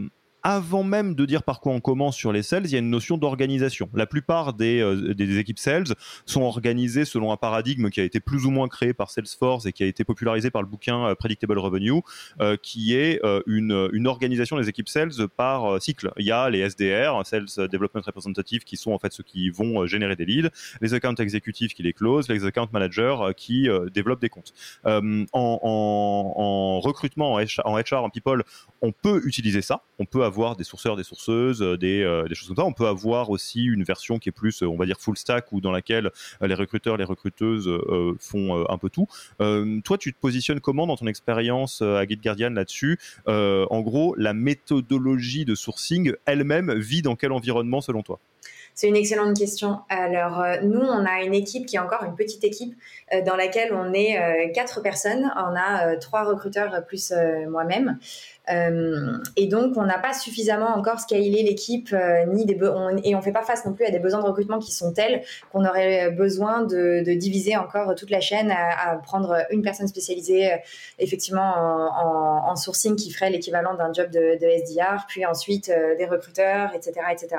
avant 0.47 0.83
même 0.83 1.13
de 1.13 1.25
dire 1.25 1.43
par 1.43 1.59
quoi 1.59 1.73
on 1.73 1.81
commence 1.81 2.15
sur 2.15 2.31
les 2.31 2.41
sales, 2.41 2.65
il 2.67 2.71
y 2.71 2.75
a 2.77 2.79
une 2.79 2.89
notion 2.89 3.17
d'organisation. 3.17 3.89
La 3.93 4.05
plupart 4.05 4.53
des, 4.53 4.79
euh, 4.79 5.37
équipes 5.37 5.59
sales 5.59 5.93
sont 6.25 6.43
organisées 6.43 7.03
selon 7.03 7.33
un 7.33 7.35
paradigme 7.35 7.89
qui 7.89 7.99
a 7.99 8.05
été 8.05 8.21
plus 8.21 8.45
ou 8.45 8.49
moins 8.49 8.69
créé 8.69 8.93
par 8.93 9.11
Salesforce 9.11 9.65
et 9.65 9.73
qui 9.73 9.83
a 9.83 9.87
été 9.87 10.05
popularisé 10.05 10.49
par 10.49 10.61
le 10.61 10.69
bouquin 10.69 11.13
Predictable 11.15 11.59
Revenue, 11.59 12.01
qui 12.63 12.95
est 12.95 13.19
une, 13.45 14.07
organisation 14.07 14.57
des 14.57 14.69
équipes 14.69 14.87
sales 14.87 15.11
par 15.35 15.81
cycle. 15.81 16.13
Il 16.17 16.25
y 16.25 16.31
a 16.31 16.49
les 16.49 16.59
SDR, 16.59 17.25
Sales 17.25 17.67
Development 17.69 18.01
Representative, 18.05 18.63
qui 18.63 18.77
sont 18.77 18.91
en 18.93 18.99
fait 18.99 19.11
ceux 19.11 19.23
qui 19.23 19.49
vont 19.49 19.85
générer 19.85 20.15
des 20.15 20.25
leads, 20.25 20.49
les 20.81 20.93
account 20.93 21.15
exécutifs 21.15 21.73
qui 21.73 21.83
les 21.83 21.91
closent, 21.91 22.29
les 22.29 22.45
account 22.45 22.69
managers 22.71 23.17
qui 23.35 23.67
développent 23.93 24.21
des 24.21 24.29
comptes. 24.29 24.53
en, 24.85 25.25
en, 25.33 26.79
recrutement, 26.79 27.33
en 27.33 27.77
HR, 27.77 28.03
en 28.03 28.09
people, 28.09 28.43
on 28.81 28.93
peut 28.93 29.21
utiliser 29.25 29.61
ça. 29.61 29.81
On 29.99 30.05
peut 30.05 30.23
avoir 30.23 30.36
des 30.57 30.63
sourceurs, 30.63 30.95
des 30.95 31.03
sourceuses, 31.03 31.61
euh, 31.61 31.77
des, 31.77 32.03
euh, 32.03 32.27
des, 32.27 32.35
choses 32.35 32.47
comme 32.47 32.57
ça. 32.57 32.65
On 32.65 32.73
peut 32.73 32.87
avoir 32.87 33.29
aussi 33.29 33.63
une 33.63 33.83
version 33.83 34.19
qui 34.19 34.29
est 34.29 34.31
plus, 34.31 34.61
on 34.61 34.75
va 34.75 34.85
dire, 34.85 34.99
full 34.99 35.17
stack 35.17 35.51
ou 35.51 35.61
dans 35.61 35.71
laquelle 35.71 36.11
euh, 36.41 36.47
les 36.47 36.53
recruteurs, 36.53 36.97
les 36.97 37.03
recruteuses 37.03 37.69
font 38.19 38.65
un 38.69 38.77
peu 38.77 38.89
tout. 38.89 39.07
toi, 39.83 39.97
tu 39.97 40.13
te 40.13 40.19
positionnes 40.19 40.59
comment 40.59 40.87
dans 40.87 40.95
ton 40.95 41.07
expérience 41.07 41.81
à 41.81 42.05
Guide 42.05 42.21
Guardian 42.21 42.49
là-dessus? 42.51 42.99
En 43.25 43.81
gros, 43.81 44.15
la 44.15 44.33
méthodologie 44.33 45.45
de 45.45 45.55
sourcing 45.55 46.13
elle-même 46.25 46.73
vit 46.73 47.01
dans 47.01 47.15
quel 47.15 47.31
environnement 47.31 47.81
selon 47.81 48.03
toi? 48.03 48.19
C'est 48.77 48.87
une 48.87 48.95
excellente 48.95 49.35
question. 49.37 49.79
Alors, 49.89 50.41
nous, 50.63 50.79
on 50.79 51.05
a 51.05 51.23
une 51.23 51.33
équipe 51.33 51.65
qui 51.65 51.75
est 51.75 51.79
encore 51.79 52.03
une 52.03 52.15
petite 52.15 52.43
équipe 52.45 52.73
dans 53.25 53.35
laquelle 53.35 53.73
on 53.73 53.91
est 53.91 54.51
quatre 54.53 54.81
personnes. 54.81 55.29
On 55.35 55.55
a 55.57 55.97
trois 55.97 56.23
recruteurs 56.23 56.85
plus 56.85 57.11
moi-même. 57.49 57.97
Euh, 58.49 59.17
et 59.35 59.47
donc, 59.47 59.75
on 59.75 59.83
n'a 59.83 59.99
pas 59.99 60.13
suffisamment 60.13 60.69
encore 60.75 60.99
scalé 60.99 61.43
l'équipe, 61.43 61.89
euh, 61.93 62.25
ni 62.27 62.45
des 62.45 62.57
et 63.03 63.15
on 63.15 63.21
fait 63.21 63.31
pas 63.31 63.43
face 63.43 63.65
non 63.65 63.73
plus 63.73 63.85
à 63.85 63.91
des 63.91 63.99
besoins 63.99 64.21
de 64.21 64.25
recrutement 64.25 64.59
qui 64.59 64.71
sont 64.71 64.93
tels 64.93 65.23
qu'on 65.51 65.65
aurait 65.65 66.11
besoin 66.11 66.61
de, 66.61 67.03
diviser 67.15 67.57
encore 67.57 67.93
toute 67.95 68.09
la 68.09 68.21
chaîne 68.21 68.51
à, 68.51 68.95
prendre 69.03 69.37
une 69.51 69.61
personne 69.61 69.87
spécialisée, 69.87 70.53
euh, 70.53 70.57
effectivement 70.99 71.53
en, 72.47 72.55
sourcing 72.55 72.95
qui 72.95 73.11
ferait 73.11 73.29
l'équivalent 73.29 73.75
d'un 73.75 73.93
job 73.93 74.09
de, 74.09 74.39
de, 74.39 74.47
SDR, 74.47 75.05
puis 75.07 75.25
ensuite 75.25 75.71
des 75.97 76.05
recruteurs, 76.05 76.73
etc., 76.73 76.93
etc. 77.11 77.37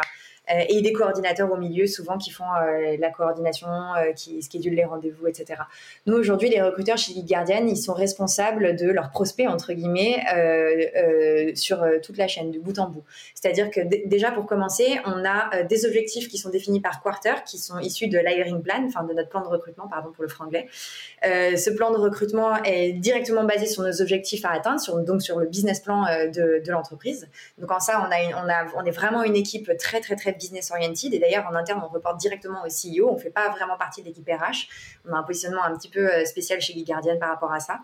Euh, 0.51 0.65
et 0.69 0.81
des 0.81 0.93
coordinateurs 0.93 1.51
au 1.53 1.57
milieu, 1.57 1.87
souvent 1.87 2.17
qui 2.17 2.31
font 2.31 2.45
euh, 2.45 2.97
la 2.99 3.11
coordination, 3.11 3.69
euh, 3.69 4.13
qui 4.13 4.43
schedulent 4.43 4.75
les 4.75 4.85
rendez-vous, 4.85 5.27
etc. 5.27 5.61
Nous, 6.07 6.17
aujourd'hui, 6.17 6.49
les 6.49 6.63
recruteurs 6.63 6.97
chez 6.97 7.13
Lead 7.13 7.27
Guardian, 7.27 7.67
ils 7.67 7.77
sont 7.77 7.93
responsables 7.93 8.77
de 8.77 8.91
leurs 8.91 9.11
prospects, 9.11 9.49
entre 9.49 9.73
guillemets, 9.73 10.25
sur 11.55 11.85
toute 12.03 12.17
la 12.17 12.29
chaîne, 12.29 12.51
de 12.51 12.59
bout 12.59 12.79
en 12.79 12.89
bout. 12.89 13.05
C'est-à-dire 13.35 13.71
que 13.71 13.81
déjà, 14.07 14.31
pour 14.31 14.47
commencer, 14.47 14.99
on 15.05 15.25
a 15.25 15.63
des 15.65 15.87
objectifs 15.87 16.29
qui 16.29 16.39
sont 16.39 16.51
définis 16.51 16.81
par 16.81 17.03
quarter, 17.03 17.45
qui 17.47 17.59
sont 17.59 17.79
issus 17.79 18.09
de 18.09 18.19
l'hiring 18.19 18.63
plan, 18.63 18.85
enfin 18.87 19.05
de 19.05 19.13
notre 19.13 19.29
plan 19.29 19.43
de 19.43 19.49
recrutement, 19.49 19.89
pardon 19.89 20.11
pour 20.13 20.23
le 20.23 20.29
franglais. 20.29 20.69
ce 21.23 21.71
plan 21.71 21.91
de 21.91 21.99
recrutement 21.99 22.63
est 22.65 22.93
directement 22.93 23.45
basé 23.45 23.67
sur 23.67 23.83
nos 23.83 24.01
objectifs 24.01 24.45
à 24.45 24.51
atteindre, 24.51 25.05
donc 25.05 25.23
sur 25.23 25.39
le 25.39 25.47
business 25.47 25.81
plan 25.81 26.05
de, 26.05 26.63
l'entreprise. 26.71 27.29
Donc 27.59 27.71
en 27.71 27.81
ça, 27.81 28.09
on 28.77 28.85
est 28.87 28.91
vraiment 28.91 29.23
une 29.23 29.37
équipe 29.37 29.71
très, 29.79 30.01
très, 30.01 30.17
très 30.17 30.33
business 30.39 30.71
oriented. 30.71 31.13
Et 31.13 31.19
d'ailleurs, 31.19 31.47
en 31.47 31.55
interne, 31.55 31.83
on 31.85 31.89
reporte 31.89 32.19
directement 32.19 32.63
au 32.63 32.69
CEO. 32.69 33.11
On 33.11 33.15
ne 33.15 33.19
fait 33.19 33.31
pas 33.31 33.49
vraiment 33.51 33.77
partie 33.77 34.03
de 34.03 34.07
l'équipe 34.07 34.29
RH. 34.29 34.69
On 35.09 35.13
a 35.13 35.19
un 35.19 35.23
positionnement 35.23 35.65
un 35.65 35.77
petit 35.77 35.91
peu 35.91 36.09
euh, 36.09 36.25
spécial 36.25 36.61
chez 36.61 36.73
Guardian 36.73 36.85
Guardian 36.85 37.19
par 37.19 37.31
rapport 37.31 37.53
à 37.53 37.61
ça. 37.61 37.81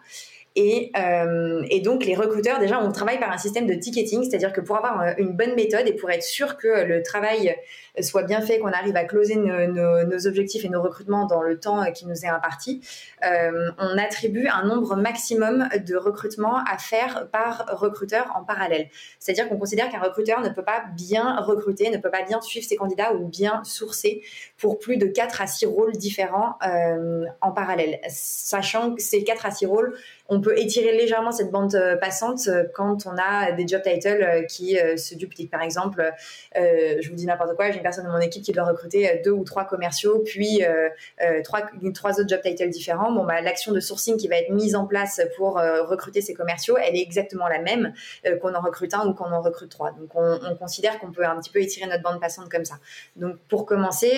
Et, 0.57 0.93
euh, 0.97 1.65
et, 1.69 1.81
donc, 1.81 2.05
les 2.05 2.15
recruteurs, 2.15 2.61
déjà, 2.61 2.81
on 2.81 2.93
travaille 2.93 3.19
par 3.19 3.33
un 3.33 3.39
système 3.39 3.67
de 3.67 3.75
ticketing, 3.75 4.23
c'est-à-dire 4.23 4.53
que 4.53 4.61
pour 4.61 4.77
avoir 4.77 5.03
euh, 5.03 5.13
une 5.19 5.33
bonne 5.33 5.55
méthode 5.55 5.87
et 5.89 5.95
pour 5.95 6.11
être 6.11 6.23
sûr 6.23 6.57
que 6.57 6.85
le 6.85 7.03
travail 7.03 7.57
soit 8.01 8.23
bien 8.25 8.41
fait, 8.41 8.59
qu'on 8.59 8.73
arrive 8.73 8.97
à 8.97 9.05
closer 9.05 9.37
nos, 9.37 10.27
objectifs 10.27 10.65
et 10.65 10.69
nos 10.69 10.83
recrutements 10.83 11.27
dans 11.27 11.43
le 11.43 11.59
temps 11.59 11.85
qui 11.93 12.07
nous 12.07 12.25
est 12.25 12.29
imparti, 12.29 12.81
euh, 13.25 13.71
on 13.79 13.99
attribue 13.99 14.49
un 14.49 14.65
nombre 14.65 14.97
maximum 14.97 15.69
de 15.87 15.97
recrutements 15.97 16.59
à 16.65 16.79
faire 16.79 17.29
par 17.31 17.67
recruteur 17.73 18.33
en 18.35 18.45
parallèle. 18.45 18.89
C'est-à-dire 19.19 19.49
qu'on 19.49 19.59
considère 19.59 19.91
qu'un 19.91 20.01
recruteur 20.01 20.41
ne 20.41 20.49
peut 20.49 20.65
pas 20.65 20.85
bien 20.97 21.41
recruter, 21.41 21.91
ne 21.91 21.99
peut 21.99 22.11
pas 22.11 22.23
bien 22.23 22.41
suivre 22.41 22.67
ses 22.67 22.77
candidats 22.77 23.15
ou 23.15 23.29
bien 23.29 23.63
sourcer 23.65 24.23
pour 24.59 24.79
plus 24.79 24.97
de 24.97 25.07
4 25.07 25.41
à 25.41 25.47
6 25.47 25.67
rôles 25.67 25.93
différents 25.93 26.57
euh, 26.67 27.25
en 27.41 27.53
parallèle. 27.53 28.01
Sachant 28.09 28.95
que 28.95 29.03
ces 29.03 29.23
4 29.23 29.47
à 29.47 29.51
6 29.51 29.67
rôles, 29.67 29.97
on 30.29 30.41
peut 30.41 30.59
étirer 30.59 30.93
légèrement 30.93 31.33
cette 31.33 31.51
bande 31.51 31.75
euh, 31.75 31.97
passante 31.97 32.49
quand 32.75 33.07
on 33.07 33.17
a 33.19 33.53
des 33.53 33.67
job 33.67 33.83
titles 33.83 34.47
qui 34.49 34.77
se 34.97 35.15
dupliquent. 35.15 35.51
Par 35.51 35.63
exemple, 35.63 36.11
je 36.55 37.09
vous 37.09 37.15
dis 37.15 37.27
n'importe 37.27 37.57
quoi, 37.57 37.71
j'ai 37.71 37.81
personne 37.81 38.05
de 38.05 38.11
mon 38.11 38.21
équipe 38.21 38.43
qui 38.43 38.53
doit 38.53 38.65
recruter 38.65 39.09
euh, 39.09 39.23
deux 39.25 39.31
ou 39.31 39.45
trois 39.45 39.65
commerciaux, 39.65 40.23
puis 40.25 40.65
euh, 40.65 40.89
euh, 41.23 41.43
trois, 41.43 41.63
trois 41.95 42.21
autres 42.21 42.29
job 42.29 42.41
titles 42.43 42.71
différents, 42.71 43.13
bon, 43.13 43.25
bah, 43.25 43.41
l'action 43.41 43.73
de 43.73 43.81
sourcing 43.81 44.17
qui 44.17 44.29
va 44.29 44.37
être 44.37 44.51
mise 44.51 44.75
en 44.75 44.87
place 44.87 45.21
pour 45.37 45.55
recruter 45.55 46.21
ces 46.21 46.35
commerciaux, 46.35 46.77
elle 46.83 46.97
est 46.97 47.03
exactement 47.03 47.47
la 47.49 47.59
même 47.59 47.93
qu'on 48.41 48.55
en 48.55 48.61
recrute 48.61 48.95
un 48.95 49.07
ou 49.07 49.15
qu'on 49.15 49.31
en 49.33 49.41
recrute 49.41 49.71
trois. 49.71 49.93
Donc, 49.93 50.11
on, 50.15 50.55
considère 50.57 50.99
qu'on 50.99 51.11
peut 51.11 51.25
un 51.25 51.39
petit 51.41 51.51
peu 51.51 51.61
étirer 51.61 51.87
notre 51.87 52.03
bande 52.03 52.21
passante 52.21 52.49
comme 52.49 52.65
ça. 52.65 52.77
Donc, 53.17 53.37
pour 53.49 53.67
commencer, 53.67 54.13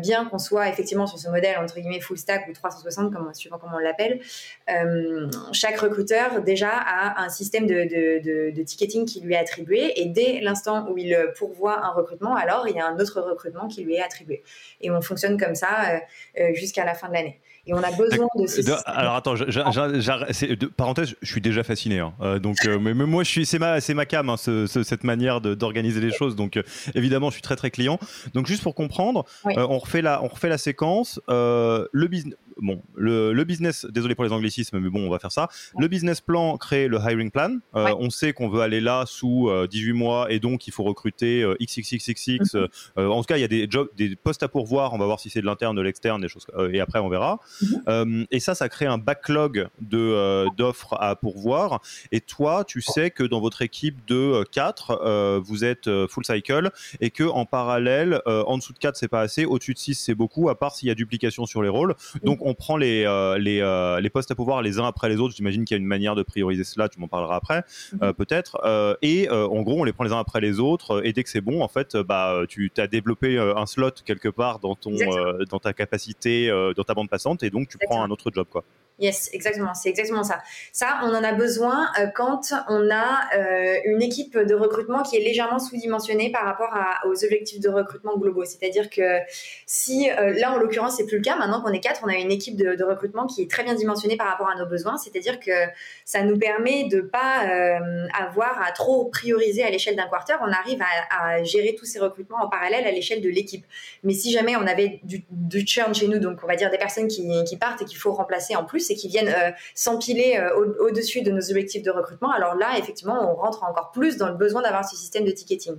bien 0.00 0.24
qu'on 0.24 0.38
soit 0.38 0.68
effectivement 0.68 1.06
sur 1.06 1.18
ce 1.18 1.28
modèle 1.28 1.58
entre 1.58 1.74
guillemets 1.76 2.00
full 2.00 2.16
stack 2.16 2.48
ou 2.48 2.52
360, 2.52 3.12
comme, 3.12 3.32
suivant 3.34 3.58
comment 3.58 3.76
on 3.76 3.78
l'appelle, 3.78 4.20
chaque 5.52 5.78
recruteur 5.78 6.42
déjà 6.42 6.70
a 6.70 7.22
un 7.22 7.28
système 7.28 7.66
de, 7.66 7.84
de, 7.84 8.50
de, 8.54 8.62
ticketing 8.62 9.06
qui 9.06 9.20
lui 9.20 9.34
est 9.34 9.38
attribué 9.38 10.00
et 10.00 10.06
dès 10.06 10.40
l'instant 10.40 10.88
où 10.90 10.98
il 10.98 11.16
pourvoit 11.36 11.84
un 11.84 11.90
recrutement, 11.90 12.36
alors 12.36 12.66
il 12.68 12.76
y 12.76 12.80
a 12.80 12.86
un 12.86 12.98
autre 12.98 13.20
recrutement 13.20 13.68
qui 13.68 13.84
lui 13.84 13.94
est 13.94 14.02
attribué. 14.02 14.42
Et 14.80 14.90
on 14.90 15.00
fonctionne 15.00 15.38
comme 15.38 15.54
ça 15.54 15.68
euh, 15.68 15.98
euh, 16.40 16.54
jusqu'à 16.54 16.84
la 16.84 16.94
fin 16.94 17.08
de 17.08 17.14
l'année. 17.14 17.40
Et 17.66 17.74
on 17.74 17.82
a 17.82 17.90
besoin 17.92 18.26
de 18.36 18.46
ce 18.46 18.60
Alors 18.86 19.16
attends, 19.16 19.34
de, 19.34 20.66
parenthèse, 20.66 21.14
je 21.20 21.30
suis 21.30 21.42
déjà 21.42 21.62
fasciné. 21.62 21.98
Hein. 21.98 22.14
Euh, 22.22 22.38
donc, 22.38 22.56
mais, 22.64 22.94
moi, 22.94 23.22
je 23.22 23.28
suis, 23.28 23.46
c'est 23.46 23.58
ma, 23.58 23.80
c'est 23.80 23.92
ma 23.94 24.06
cam, 24.06 24.30
hein, 24.30 24.36
cette 24.36 25.04
manière 25.04 25.40
d'organiser 25.40 26.00
les 26.00 26.10
choses. 26.10 26.36
Donc, 26.36 26.58
évidemment, 26.94 27.28
je 27.28 27.34
suis 27.34 27.42
très 27.42 27.56
très 27.56 27.70
client. 27.70 27.98
Donc, 28.32 28.46
juste 28.46 28.62
pour 28.62 28.74
comprendre, 28.74 29.26
on 29.44 29.78
refait 29.78 30.02
la, 30.02 30.22
on 30.24 30.28
refait 30.28 30.48
la 30.48 30.58
séquence. 30.58 31.20
le 31.28 32.06
business, 32.08 32.34
bon, 32.60 32.82
le, 32.94 33.44
business, 33.44 33.86
désolé 33.86 34.14
pour 34.14 34.24
les 34.24 34.32
anglicismes, 34.32 34.78
mais 34.78 34.90
bon, 34.90 35.06
on 35.06 35.10
va 35.10 35.18
faire 35.18 35.32
ça. 35.32 35.48
Le 35.78 35.88
business 35.88 36.20
plan 36.20 36.56
crée 36.56 36.88
le 36.88 36.98
hiring 36.98 37.30
plan. 37.30 37.58
Euh, 37.74 37.94
on 37.98 38.10
sait 38.10 38.32
qu'on 38.32 38.48
veut 38.48 38.60
aller 38.60 38.80
là 38.80 39.04
sous 39.06 39.50
18 39.70 39.90
euh, 39.90 39.94
mois 39.94 40.32
et 40.32 40.38
donc 40.38 40.66
il 40.66 40.72
faut 40.72 40.84
recruter 40.84 41.44
XXXXX. 41.60 42.54
Euh, 42.54 42.68
mhm. 42.96 43.10
en 43.10 43.20
tout 43.20 43.26
cas, 43.26 43.36
il 43.36 43.40
y 43.40 43.44
a 43.44 43.48
des 43.48 43.66
jobs, 43.68 43.88
des 43.96 44.16
postes 44.16 44.42
à 44.42 44.48
pourvoir. 44.48 44.92
On 44.92 44.98
va 44.98 45.06
voir 45.06 45.20
si 45.20 45.30
c'est 45.30 45.40
de 45.40 45.46
l'interne, 45.46 45.76
de 45.76 45.82
l'externe, 45.82 46.20
des 46.20 46.28
choses. 46.28 46.46
et 46.72 46.80
après, 46.80 46.98
on 46.98 47.08
verra. 47.08 47.40
Mhm. 47.86 48.26
et 48.30 48.40
ça, 48.40 48.54
ça 48.54 48.68
crée 48.68 48.86
un 48.86 48.98
backlog 48.98 49.68
de 49.80 50.46
d'offres 50.56 50.94
à 51.00 51.16
pourvoir. 51.16 51.80
Et 52.12 52.20
toi, 52.20 52.64
tu 52.64 52.80
sais 52.80 53.10
que 53.10 53.22
dans 53.22 53.40
votre 53.40 53.62
équipe 53.62 54.06
de 54.06 54.44
4, 54.52 55.40
vous 55.44 55.64
êtes 55.64 55.88
full 56.08 56.24
cycle 56.24 56.70
et 57.00 57.10
que 57.10 57.24
en 57.24 57.46
parallèle, 57.46 58.20
en 58.26 58.58
dessous 58.58 58.72
de 58.72 58.78
4, 58.78 58.96
c'est 58.96 59.08
pas 59.08 59.20
assez. 59.20 59.44
Au-dessus 59.44 59.74
de 59.74 59.78
6, 59.78 59.94
c'est 59.94 60.14
beaucoup, 60.14 60.48
à 60.48 60.58
part 60.58 60.74
s'il 60.74 60.88
y 60.88 60.90
a 60.90 60.94
duplication 60.94 61.46
sur 61.46 61.62
les 61.62 61.68
rôles. 61.68 61.94
Donc, 62.22 62.38
on 62.42 62.49
prend 62.54 62.76
les, 62.76 63.04
euh, 63.04 63.38
les, 63.38 63.60
euh, 63.60 64.00
les, 64.00 64.10
postes 64.10 64.30
à 64.30 64.34
pouvoir 64.34 64.62
les 64.62 64.78
uns 64.78 64.86
après 64.86 65.08
les 65.08 65.16
autres. 65.16 65.34
J'imagine 65.34 65.64
qu'il 65.64 65.74
y 65.74 65.78
a 65.78 65.80
une 65.80 65.86
manière 65.86 66.14
de 66.14 66.22
prioriser 66.22 66.64
cela, 66.64 66.88
tu 66.88 67.00
m'en 67.00 67.08
parleras 67.08 67.36
après, 67.36 67.64
mhm. 67.92 67.98
euh, 68.02 68.12
peut-être. 68.12 68.60
et 69.02 69.28
en 69.30 69.62
gros, 69.62 69.80
on 69.80 69.84
les 69.84 69.92
prend 69.92 70.04
les 70.04 70.12
uns 70.12 70.18
après 70.18 70.40
les 70.40 70.60
autres. 70.60 71.04
Et 71.04 71.12
dès 71.12 71.22
que 71.22 71.30
c'est 71.30 71.40
bon, 71.40 71.62
en 71.62 71.68
fait, 71.68 71.96
bah, 71.96 72.42
tu 72.48 72.70
as 72.76 72.86
développé 72.86 73.38
un 73.38 73.66
slot 73.66 73.92
quelque 74.04 74.28
part 74.28 74.58
dans, 74.58 74.74
ton, 74.74 74.94
dans 75.48 75.58
ta 75.58 75.72
capacité, 75.72 76.48
dans 76.76 76.84
ta 76.84 76.94
bande 76.94 77.08
passante, 77.08 77.42
et 77.42 77.50
donc 77.50 77.68
tu 77.68 77.78
prends 77.78 78.02
un 78.02 78.10
autre 78.10 78.30
job. 78.32 78.46
quoi. 78.50 78.64
Yes, 79.00 79.30
exactement, 79.32 79.72
c'est 79.72 79.88
exactement 79.88 80.22
ça. 80.22 80.42
Ça, 80.72 81.00
on 81.04 81.08
en 81.08 81.24
a 81.24 81.32
besoin 81.32 81.88
euh, 81.98 82.06
quand 82.14 82.52
on 82.68 82.90
a 82.90 83.20
euh, 83.34 83.78
une 83.86 84.02
équipe 84.02 84.36
de 84.36 84.54
recrutement 84.54 85.02
qui 85.02 85.16
est 85.16 85.20
légèrement 85.20 85.58
sous-dimensionnée 85.58 86.30
par 86.30 86.44
rapport 86.44 86.68
aux 87.06 87.24
objectifs 87.24 87.60
de 87.60 87.70
recrutement 87.70 88.18
globaux. 88.18 88.44
C'est-à-dire 88.44 88.90
que 88.90 89.20
si, 89.64 90.10
euh, 90.10 90.34
là 90.38 90.52
en 90.52 90.58
l'occurrence, 90.58 90.98
c'est 90.98 91.06
plus 91.06 91.16
le 91.16 91.22
cas, 91.22 91.36
maintenant 91.36 91.62
qu'on 91.62 91.72
est 91.72 91.80
quatre, 91.80 92.02
on 92.04 92.08
a 92.08 92.16
une 92.16 92.30
équipe 92.30 92.56
de, 92.56 92.84
recrutement 92.84 93.26
qui 93.26 93.42
est 93.42 93.50
très 93.50 93.62
bien 93.62 93.74
dimensionnée 93.74 94.16
par 94.16 94.26
rapport 94.26 94.50
à 94.50 94.56
nos 94.56 94.66
besoins. 94.66 94.98
C'est-à-dire 94.98 95.40
que 95.40 95.52
ça 96.04 96.22
nous 96.22 96.38
permet 96.38 96.84
de 96.84 97.00
pas 97.00 97.46
avoir 98.18 98.60
à 98.62 98.72
trop 98.72 99.06
prioriser 99.06 99.62
à 99.62 99.70
l'échelle 99.70 99.96
d'un 99.96 100.08
quarter. 100.08 100.34
On 100.42 100.52
arrive 100.52 100.82
à, 101.10 101.42
gérer 101.44 101.74
tous 101.78 101.84
ces 101.84 102.00
recrutements 102.00 102.38
en 102.42 102.48
parallèle 102.48 102.84
à 102.86 102.90
l'échelle 102.90 103.22
de 103.22 103.28
l'équipe. 103.28 103.64
Mais 104.02 104.12
si 104.12 104.32
jamais 104.32 104.56
on 104.56 104.66
avait 104.66 105.00
du, 105.04 105.66
churn 105.66 105.94
chez 105.94 106.08
nous, 106.08 106.18
donc 106.18 106.40
on 106.42 106.46
va 106.46 106.56
dire 106.56 106.70
des 106.70 106.78
personnes 106.78 107.08
qui 107.08 107.56
partent 107.58 107.82
et 107.82 107.84
qu'il 107.84 107.98
faut 107.98 108.12
remplacer 108.12 108.56
en 108.56 108.64
plus, 108.64 108.89
et 108.90 108.94
qui 108.96 109.08
viennent 109.08 109.28
euh, 109.28 109.50
s'empiler 109.74 110.36
euh, 110.36 110.54
au-dessus 110.80 111.22
de 111.22 111.30
nos 111.30 111.50
objectifs 111.50 111.82
de 111.82 111.90
recrutement, 111.90 112.30
alors 112.30 112.54
là, 112.54 112.78
effectivement, 112.78 113.30
on 113.30 113.36
rentre 113.36 113.64
encore 113.64 113.90
plus 113.92 114.16
dans 114.16 114.28
le 114.28 114.34
besoin 114.34 114.62
d'avoir 114.62 114.88
ce 114.88 114.96
système 114.96 115.24
de 115.24 115.30
ticketing. 115.30 115.76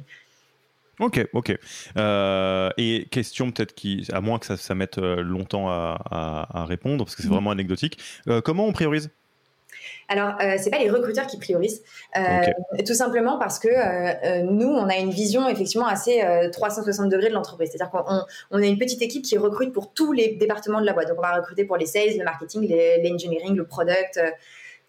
Ok, 1.00 1.26
ok. 1.34 1.58
Euh, 1.98 2.70
et 2.78 3.08
question 3.10 3.52
peut-être 3.52 3.74
qui, 3.74 4.08
à 4.12 4.22
moins 4.22 4.38
que 4.38 4.46
ça, 4.46 4.58
ça 4.58 4.76
mette 4.76 4.98
longtemps 4.98 5.70
à, 5.70 6.66
répondre, 6.68 7.04
parce 7.04 7.16
que 7.16 7.24
c'est 7.24 7.28
mm. 7.28 7.34
vraiment 7.34 7.52
anecdotique. 7.52 7.98
comment 8.44 8.68
on 8.68 8.72
priorise? 8.72 9.10
Alors, 10.12 10.34
euh, 10.42 10.56
c'est 10.58 10.70
pas 10.70 10.80
les 10.80 10.90
recruteurs 10.90 11.26
qui 11.26 11.38
priorisent, 11.38 11.82
euh, 12.18 12.22
tout 12.86 12.94
simplement 12.94 13.40
parce 13.40 13.60
que 13.60 13.70
euh, 13.70 14.44
nous, 14.44 14.68
on 14.68 14.90
a 14.90 14.98
une 14.98 15.10
vision 15.10 15.48
effectivement 15.48 15.88
assez 15.88 16.22
360 16.52 17.08
degrés 17.08 17.30
de 17.30 17.34
l'entreprise. 17.34 17.70
C'est-à-dire 17.72 17.90
qu'on 17.92 18.26
on 18.52 18.62
a 18.62 18.66
une 18.66 18.78
petite 18.78 19.02
équipe 19.02 19.24
qui 19.24 19.38
recrute 19.38 19.72
pour 19.72 19.94
tous 19.94 20.12
les 20.12 20.36
départements 20.36 20.82
de 20.82 20.86
la 20.86 20.92
boîte. 20.92 21.08
Donc, 21.08 21.18
on 21.18 21.22
va 21.22 21.38
recruter 21.38 21.64
pour 21.64 21.78
les 21.78 21.86
sales, 21.86 22.18
le 22.18 22.26
marketing, 22.26 22.70
l'engineering, 23.02 23.56
le 23.56 23.64
product, 23.64 24.20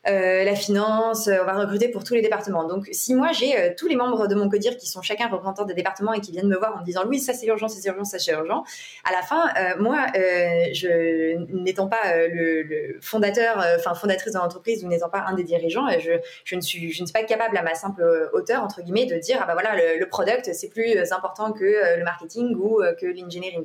euh, 0.09 0.42
la 0.42 0.56
finance, 0.56 1.28
euh, 1.28 1.38
on 1.42 1.44
va 1.44 1.52
recruter 1.52 1.87
pour 1.88 2.02
tous 2.02 2.14
les 2.14 2.23
départements. 2.23 2.66
Donc, 2.66 2.88
si 2.90 3.14
moi 3.14 3.30
j'ai 3.30 3.56
euh, 3.56 3.71
tous 3.76 3.87
les 3.87 3.94
membres 3.94 4.26
de 4.26 4.35
mon 4.35 4.49
codir 4.49 4.76
qui 4.76 4.88
sont 4.88 5.00
chacun 5.00 5.28
représentant 5.28 5.64
des 5.64 5.75
départements 5.75 6.12
et 6.12 6.21
qui 6.21 6.32
viennent 6.32 6.49
me 6.49 6.56
voir 6.56 6.76
en 6.76 6.80
me 6.80 6.85
disant 6.85 7.02
oui, 7.06 7.21
ça 7.21 7.32
c'est 7.32 7.47
urgent, 7.47 7.68
c'est 7.68 7.87
urgent, 7.88 8.02
ça 8.02 8.18
c'est 8.18 8.32
urgent, 8.32 8.64
à 9.04 9.12
la 9.12 9.23
fin, 9.23 9.49
moi, 9.78 10.06
je 10.14 11.37
n'étant 11.52 11.87
pas 11.87 12.26
le, 12.26 12.99
fondateur, 13.00 13.64
enfin 13.76 13.94
fondatrice 13.94 14.32
de 14.32 14.38
l'entreprise 14.38 14.85
ou 14.85 14.88
n'étant 14.88 15.09
pas 15.09 15.21
un 15.21 15.35
des 15.35 15.44
dirigeants, 15.44 15.88
je, 16.00 16.12
je, 16.44 16.56
ne 16.56 16.61
suis, 16.61 16.92
je 16.92 17.02
ne 17.02 17.06
suis 17.06 17.12
pas 17.12 17.23
capable 17.23 17.56
à 17.56 17.62
ma 17.62 17.75
simple 17.75 18.30
hauteur 18.32 18.62
entre 18.62 18.82
guillemets 18.82 19.06
de 19.06 19.16
dire 19.16 19.38
ah 19.40 19.47
bah 19.47 19.52
voilà 19.52 19.76
le, 19.76 20.06
product 20.06 20.52
c'est 20.52 20.68
plus 20.68 21.12
important 21.12 21.52
que 21.52 21.64
le 21.97 22.04
marketing 22.04 22.54
ou 22.56 22.82
que 23.00 23.06
l'engineering. 23.06 23.64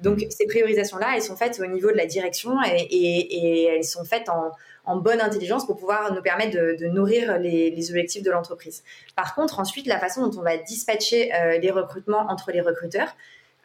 Donc 0.00 0.24
ces 0.30 0.46
priorisations 0.46 0.98
là, 0.98 1.12
elles 1.14 1.22
sont 1.22 1.36
faites 1.36 1.60
au 1.60 1.66
niveau 1.66 1.90
de 1.90 1.96
la 1.96 2.06
direction 2.06 2.56
et, 2.64 2.86
et 2.90 3.64
elles 3.64 3.84
sont 3.84 4.04
faites 4.04 4.28
en 4.28 4.50
en 4.86 4.96
bonne 4.96 5.20
intelligence 5.20 5.66
pour 5.66 5.76
pouvoir 5.76 6.14
nous 6.14 6.22
permettre 6.22 6.56
de, 6.56 6.86
nourrir 6.86 7.38
les, 7.38 7.90
objectifs 7.90 8.22
de 8.22 8.30
l'entreprise. 8.30 8.82
Par 9.14 9.34
contre, 9.34 9.58
ensuite, 9.58 9.86
la 9.86 9.98
façon 9.98 10.26
dont 10.26 10.38
on 10.38 10.42
va 10.42 10.56
dispatcher 10.56 11.34
euh, 11.34 11.58
les 11.58 11.70
recrutements 11.70 12.26
entre 12.30 12.52
les 12.52 12.60
recruteurs, 12.60 13.14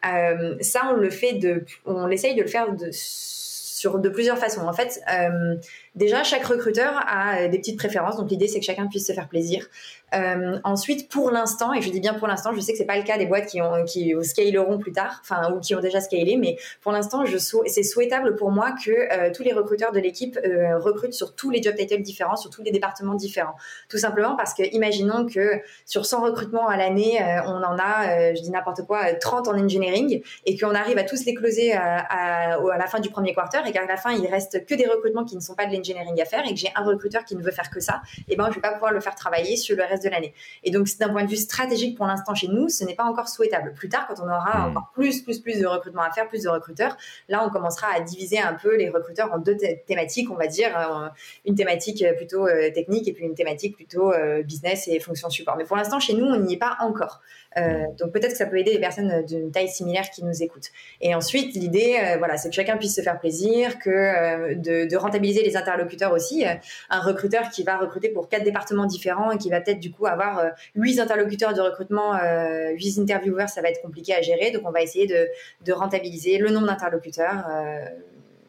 euh, 0.05 0.55
ça, 0.61 0.81
on 0.91 0.93
le 0.93 1.09
fait 1.09 1.33
de, 1.33 1.63
on 1.85 2.09
essaye 2.09 2.35
de 2.35 2.41
le 2.41 2.47
faire 2.47 2.73
de, 2.73 2.89
sur 2.91 3.99
de 3.99 4.09
plusieurs 4.09 4.37
façons. 4.37 4.67
En 4.67 4.73
fait, 4.73 5.01
euh, 5.11 5.55
déjà, 5.95 6.23
chaque 6.23 6.45
recruteur 6.45 6.93
a 7.07 7.47
des 7.47 7.57
petites 7.57 7.77
préférences. 7.77 8.17
Donc, 8.17 8.29
l'idée, 8.29 8.47
c'est 8.47 8.59
que 8.59 8.65
chacun 8.65 8.87
puisse 8.87 9.07
se 9.07 9.13
faire 9.13 9.27
plaisir. 9.27 9.67
Euh, 10.13 10.59
ensuite, 10.63 11.09
pour 11.09 11.31
l'instant, 11.31 11.73
et 11.73 11.81
je 11.81 11.89
dis 11.89 11.99
bien 11.99 12.13
pour 12.13 12.27
l'instant, 12.27 12.53
je 12.53 12.59
sais 12.59 12.73
que 12.73 12.77
c'est 12.77 12.85
pas 12.85 12.97
le 12.97 13.03
cas 13.03 13.17
des 13.17 13.25
boîtes 13.25 13.47
qui 13.47 13.61
ont 13.61 13.85
qui 13.85 14.13
scaleront 14.23 14.77
plus 14.77 14.91
tard, 14.91 15.21
enfin 15.21 15.51
ou 15.53 15.59
qui 15.59 15.73
ont 15.73 15.79
déjà 15.79 16.01
scalé, 16.01 16.37
mais 16.37 16.57
pour 16.81 16.91
l'instant, 16.91 17.23
c'est 17.65 17.83
souhaitable 17.83 18.35
pour 18.35 18.51
moi 18.51 18.73
que 18.73 18.91
euh, 18.91 19.31
tous 19.33 19.43
les 19.43 19.53
recruteurs 19.53 19.91
de 19.91 19.99
l'équipe 19.99 20.37
euh, 20.43 20.77
recrutent 20.79 21.13
sur 21.13 21.35
tous 21.35 21.49
les 21.49 21.61
job 21.61 21.75
titles 21.75 22.01
différents, 22.01 22.35
sur 22.35 22.49
tous 22.49 22.61
les 22.61 22.71
départements 22.71 23.13
différents. 23.13 23.55
Tout 23.89 23.97
simplement 23.97 24.35
parce 24.35 24.53
que 24.53 24.63
imaginons 24.73 25.25
que 25.25 25.61
sur 25.85 26.05
100 26.05 26.21
recrutements 26.21 26.67
à 26.67 26.75
l'année, 26.75 27.19
on 27.45 27.63
en 27.63 27.77
a, 27.77 28.33
je 28.35 28.41
dis 28.41 28.51
n'importe 28.51 28.85
quoi, 28.85 29.13
30 29.13 29.47
en 29.47 29.57
engineering, 29.57 30.21
et 30.45 30.57
qu'on 30.57 30.75
arrive 30.75 30.97
à 30.97 31.03
tous 31.03 31.25
les 31.25 31.33
closer 31.33 31.73
à, 31.73 32.57
la 32.77 32.87
fin 32.87 32.99
du 32.99 33.09
premier 33.09 33.33
quarter, 33.33 33.59
et 33.65 33.71
qu'à 33.71 33.85
la 33.85 33.97
fin 33.97 34.11
il 34.11 34.25
reste 34.27 34.65
que 34.65 34.75
des 34.75 34.87
recrutements 34.87 35.23
qui 35.23 35.35
ne 35.35 35.41
sont 35.41 35.55
pas 35.55 35.65
de 35.65 35.71
l'engineering 35.81 36.21
à 36.21 36.25
faire, 36.25 36.45
et 36.45 36.53
que 36.53 36.59
j'ai 36.59 36.71
un 36.75 36.83
recruteur 36.83 37.25
qui 37.25 37.35
ne 37.35 37.43
veut 37.43 37.51
faire 37.51 37.69
que 37.69 37.79
ça, 37.79 38.01
et 38.29 38.35
ben 38.35 38.49
je 38.49 38.55
vais 38.55 38.61
pas 38.61 38.73
pouvoir 38.73 38.91
le 38.91 38.99
faire 38.99 39.15
travailler 39.15 39.55
sur 39.55 39.75
le 39.75 39.83
reste 39.83 40.03
de 40.03 40.09
l'année. 40.09 40.33
Et 40.63 40.71
donc, 40.71 40.87
d'un 40.99 41.09
point 41.09 41.23
de 41.23 41.29
vue 41.29 41.37
stratégique 41.37 41.97
pour 41.97 42.05
l'instant 42.05 42.35
chez 42.35 42.47
nous, 42.47 42.69
ce 42.69 42.83
n'est 42.83 42.95
pas 42.95 43.03
encore 43.03 43.29
souhaitable. 43.29 43.73
Plus 43.73 43.89
tard, 43.89 44.07
quand 44.07 44.21
on 44.21 44.27
aura 44.27 44.57
hmm. 44.57 44.71
encore 44.71 44.91
plus, 44.93 45.21
plus, 45.21 45.39
plus 45.39 45.59
de 45.59 45.65
recrutement 45.65 46.03
à 46.03 46.11
faire, 46.11 46.27
plus 46.27 46.43
de 46.43 46.49
recruteurs, 46.49 46.97
là, 47.29 47.43
on 47.45 47.49
commencera 47.49 47.87
à 47.95 47.99
diviser 48.01 48.39
un 48.39 48.53
peu 48.53 48.75
les 48.77 48.89
recruteurs 48.89 49.31
en 49.33 49.39
deux 49.39 49.57
thématiques, 49.87 50.29
on 50.31 50.35
va 50.35 50.47
dire, 50.47 50.77
euh, 50.77 51.07
une 51.45 51.55
thématique 51.55 52.05
plutôt 52.17 52.47
euh, 52.47 52.71
technique 52.71 53.07
et 53.07 53.13
puis 53.13 53.25
une 53.25 53.35
thématique 53.35 53.75
plutôt 53.75 54.11
euh, 54.11 54.43
business 54.43 54.87
et 54.87 54.99
fonction 54.99 55.29
support. 55.29 55.55
Mais 55.57 55.65
pour 55.65 55.77
l'instant, 55.77 55.99
chez 55.99 56.13
nous, 56.13 56.25
on 56.25 56.39
n'y 56.39 56.53
est 56.53 56.57
pas 56.57 56.77
encore. 56.79 57.21
Euh, 57.57 57.85
donc 57.99 58.13
peut-être 58.13 58.31
que 58.31 58.37
ça 58.37 58.45
peut 58.45 58.57
aider 58.57 58.71
les 58.71 58.79
personnes 58.79 59.25
d'une 59.25 59.51
taille 59.51 59.67
similaire 59.67 60.09
qui 60.09 60.23
nous 60.23 60.41
écoutent. 60.41 60.69
Et 61.01 61.13
ensuite, 61.13 61.53
l'idée, 61.55 61.97
euh, 62.01 62.17
voilà, 62.17 62.37
c'est 62.37 62.49
que 62.49 62.55
chacun 62.55 62.77
puisse 62.77 62.95
se 62.95 63.01
faire 63.01 63.19
plaisir, 63.19 63.77
que 63.79 63.89
euh, 63.89 64.55
de, 64.55 64.85
de, 64.85 64.97
rentabiliser 64.97 65.43
les 65.43 65.57
interlocuteurs 65.71 66.13
aussi. 66.13 66.43
un 66.89 66.99
recruteur 66.99 67.49
qui 67.49 67.63
va 67.63 67.77
recruter 67.77 68.09
pour 68.09 68.29
quatre 68.29 68.43
départements 68.43 68.85
différents 68.85 69.31
et 69.31 69.37
qui 69.37 69.49
va 69.49 69.61
peut-être 69.61 69.79
du 69.79 69.91
coup 69.91 70.05
avoir 70.05 70.51
huit 70.75 70.99
interlocuteurs 70.99 71.53
de 71.53 71.61
recrutement, 71.61 72.17
huit 72.73 72.99
interviewers, 72.99 73.47
ça 73.47 73.61
va 73.61 73.69
être 73.69 73.81
compliqué 73.81 74.13
à 74.13 74.21
gérer. 74.21 74.51
Donc 74.51 74.63
on 74.65 74.71
va 74.71 74.81
essayer 74.81 75.07
de, 75.07 75.27
de 75.65 75.73
rentabiliser 75.73 76.37
le 76.37 76.49
nombre 76.49 76.67
d'interlocuteurs. 76.67 77.45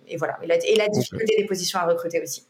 et 0.09 0.17
voilà, 0.17 0.39
et 0.43 0.47
la, 0.47 0.57
et 0.57 0.77
la 0.77 0.89
difficulté 0.89 1.35
des 1.37 1.47
positions 1.47 1.79
à 1.79 1.87
recruter 1.87 2.21
aussi. 2.23 2.47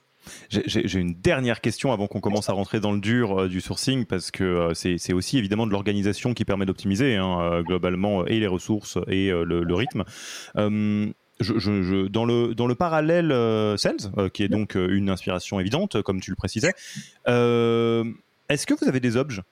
J'ai 0.48 1.00
une 1.00 1.14
dernière 1.14 1.60
question 1.60 1.92
avant 1.92 2.06
qu'on 2.06 2.20
commence 2.20 2.48
à 2.48 2.52
rentrer 2.52 2.80
dans 2.80 2.92
le 2.92 3.00
dur 3.00 3.42
euh, 3.42 3.48
du 3.48 3.60
sourcing, 3.60 4.04
parce 4.04 4.30
que 4.30 4.44
euh, 4.44 4.74
c'est 4.74 5.12
aussi 5.12 5.38
évidemment 5.38 5.66
de 5.66 5.72
l'organisation 5.72 6.34
qui 6.34 6.44
permet 6.44 6.66
d'optimiser 6.66 7.16
hein, 7.16 7.40
euh, 7.40 7.62
globalement 7.62 8.24
et 8.26 8.38
les 8.38 8.46
ressources 8.46 8.98
et 9.08 9.30
le, 9.30 9.74
rythme. 9.74 10.04
Je, 11.40 12.06
dans, 12.08 12.24
le, 12.24 12.54
dans 12.54 12.66
le 12.66 12.74
parallèle 12.74 13.28
Sales, 13.78 14.30
qui 14.32 14.42
est 14.44 14.48
donc 14.48 14.74
une 14.74 15.10
inspiration 15.10 15.58
évidente, 15.60 16.02
comme 16.02 16.20
tu 16.20 16.30
le 16.30 16.36
précisais, 16.36 16.74
est-ce 17.26 18.66
que 18.66 18.74
vous 18.74 18.88
avez 18.88 19.00
des 19.00 19.16
objets? 19.16 19.42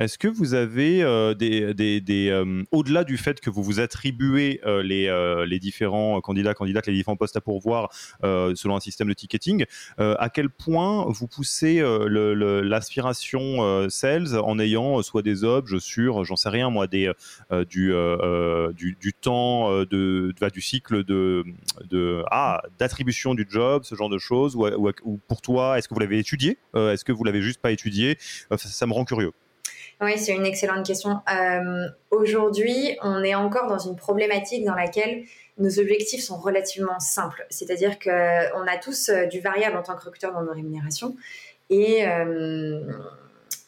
Est-ce 0.00 0.16
que 0.16 0.28
vous 0.28 0.54
avez 0.54 1.02
euh, 1.02 1.34
des, 1.34 2.30
euh, 2.30 2.64
au-delà 2.72 3.04
du 3.04 3.18
fait 3.18 3.38
que 3.38 3.50
vous 3.50 3.62
vous 3.62 3.80
attribuez 3.80 4.58
euh, 4.64 4.82
les, 4.82 5.58
différents 5.58 6.22
candidats, 6.22 6.54
candidates, 6.54 6.86
les 6.86 6.94
différents 6.94 7.16
postes 7.16 7.36
à 7.36 7.42
pourvoir 7.42 7.90
selon 8.22 8.76
un 8.76 8.80
système 8.80 9.08
de 9.08 9.12
ticketing, 9.12 9.66
à 9.98 10.30
quel 10.30 10.48
point 10.48 11.04
vous 11.08 11.26
poussez 11.26 11.82
l'aspiration 11.82 13.90
sales 13.90 14.38
en 14.38 14.58
ayant 14.58 15.02
soit 15.02 15.20
des 15.20 15.44
objets 15.44 15.80
sur, 15.80 16.24
j'en 16.24 16.36
sais 16.36 16.48
rien 16.48 16.70
moi, 16.70 16.86
des, 16.86 17.12
du, 17.68 17.92
du, 18.74 19.12
temps 19.12 19.70
de, 19.84 20.34
du 20.52 20.60
cycle 20.62 21.04
de, 21.04 21.44
de 21.90 22.22
ah, 22.30 22.62
d'attribution 22.78 23.34
du 23.34 23.46
job, 23.48 23.82
ce 23.84 23.94
genre 23.94 24.08
de 24.08 24.18
choses, 24.18 24.56
ou, 24.56 25.20
pour 25.28 25.42
toi, 25.42 25.78
est-ce 25.78 25.88
que 25.88 25.94
vous 25.94 26.00
l'avez 26.00 26.18
étudié? 26.18 26.56
Est-ce 26.74 27.04
que 27.04 27.12
vous 27.12 27.24
l'avez 27.24 27.42
juste 27.42 27.60
pas 27.60 27.72
étudié? 27.72 28.16
Ça 28.56 28.86
me 28.86 28.94
rend 28.94 29.04
curieux. 29.04 29.32
Oui, 30.00 30.16
c'est 30.16 30.32
une 30.32 30.46
excellente 30.46 30.86
question. 30.86 31.20
Euh, 31.30 31.86
aujourd'hui, 32.10 32.96
on 33.02 33.22
est 33.22 33.34
encore 33.34 33.66
dans 33.66 33.78
une 33.78 33.96
problématique 33.96 34.64
dans 34.64 34.74
laquelle 34.74 35.24
nos 35.58 35.78
objectifs 35.78 36.22
sont 36.22 36.38
relativement 36.38 36.98
simples. 37.00 37.46
C'est-à-dire 37.50 37.98
qu'on 37.98 38.10
a 38.66 38.78
tous 38.82 39.10
euh, 39.10 39.26
du 39.26 39.40
variable 39.40 39.76
en 39.76 39.82
tant 39.82 39.94
que 39.96 40.04
recruteur 40.04 40.32
dans 40.32 40.42
nos 40.42 40.52
rémunérations 40.52 41.16
et, 41.68 42.08
euh, 42.08 42.80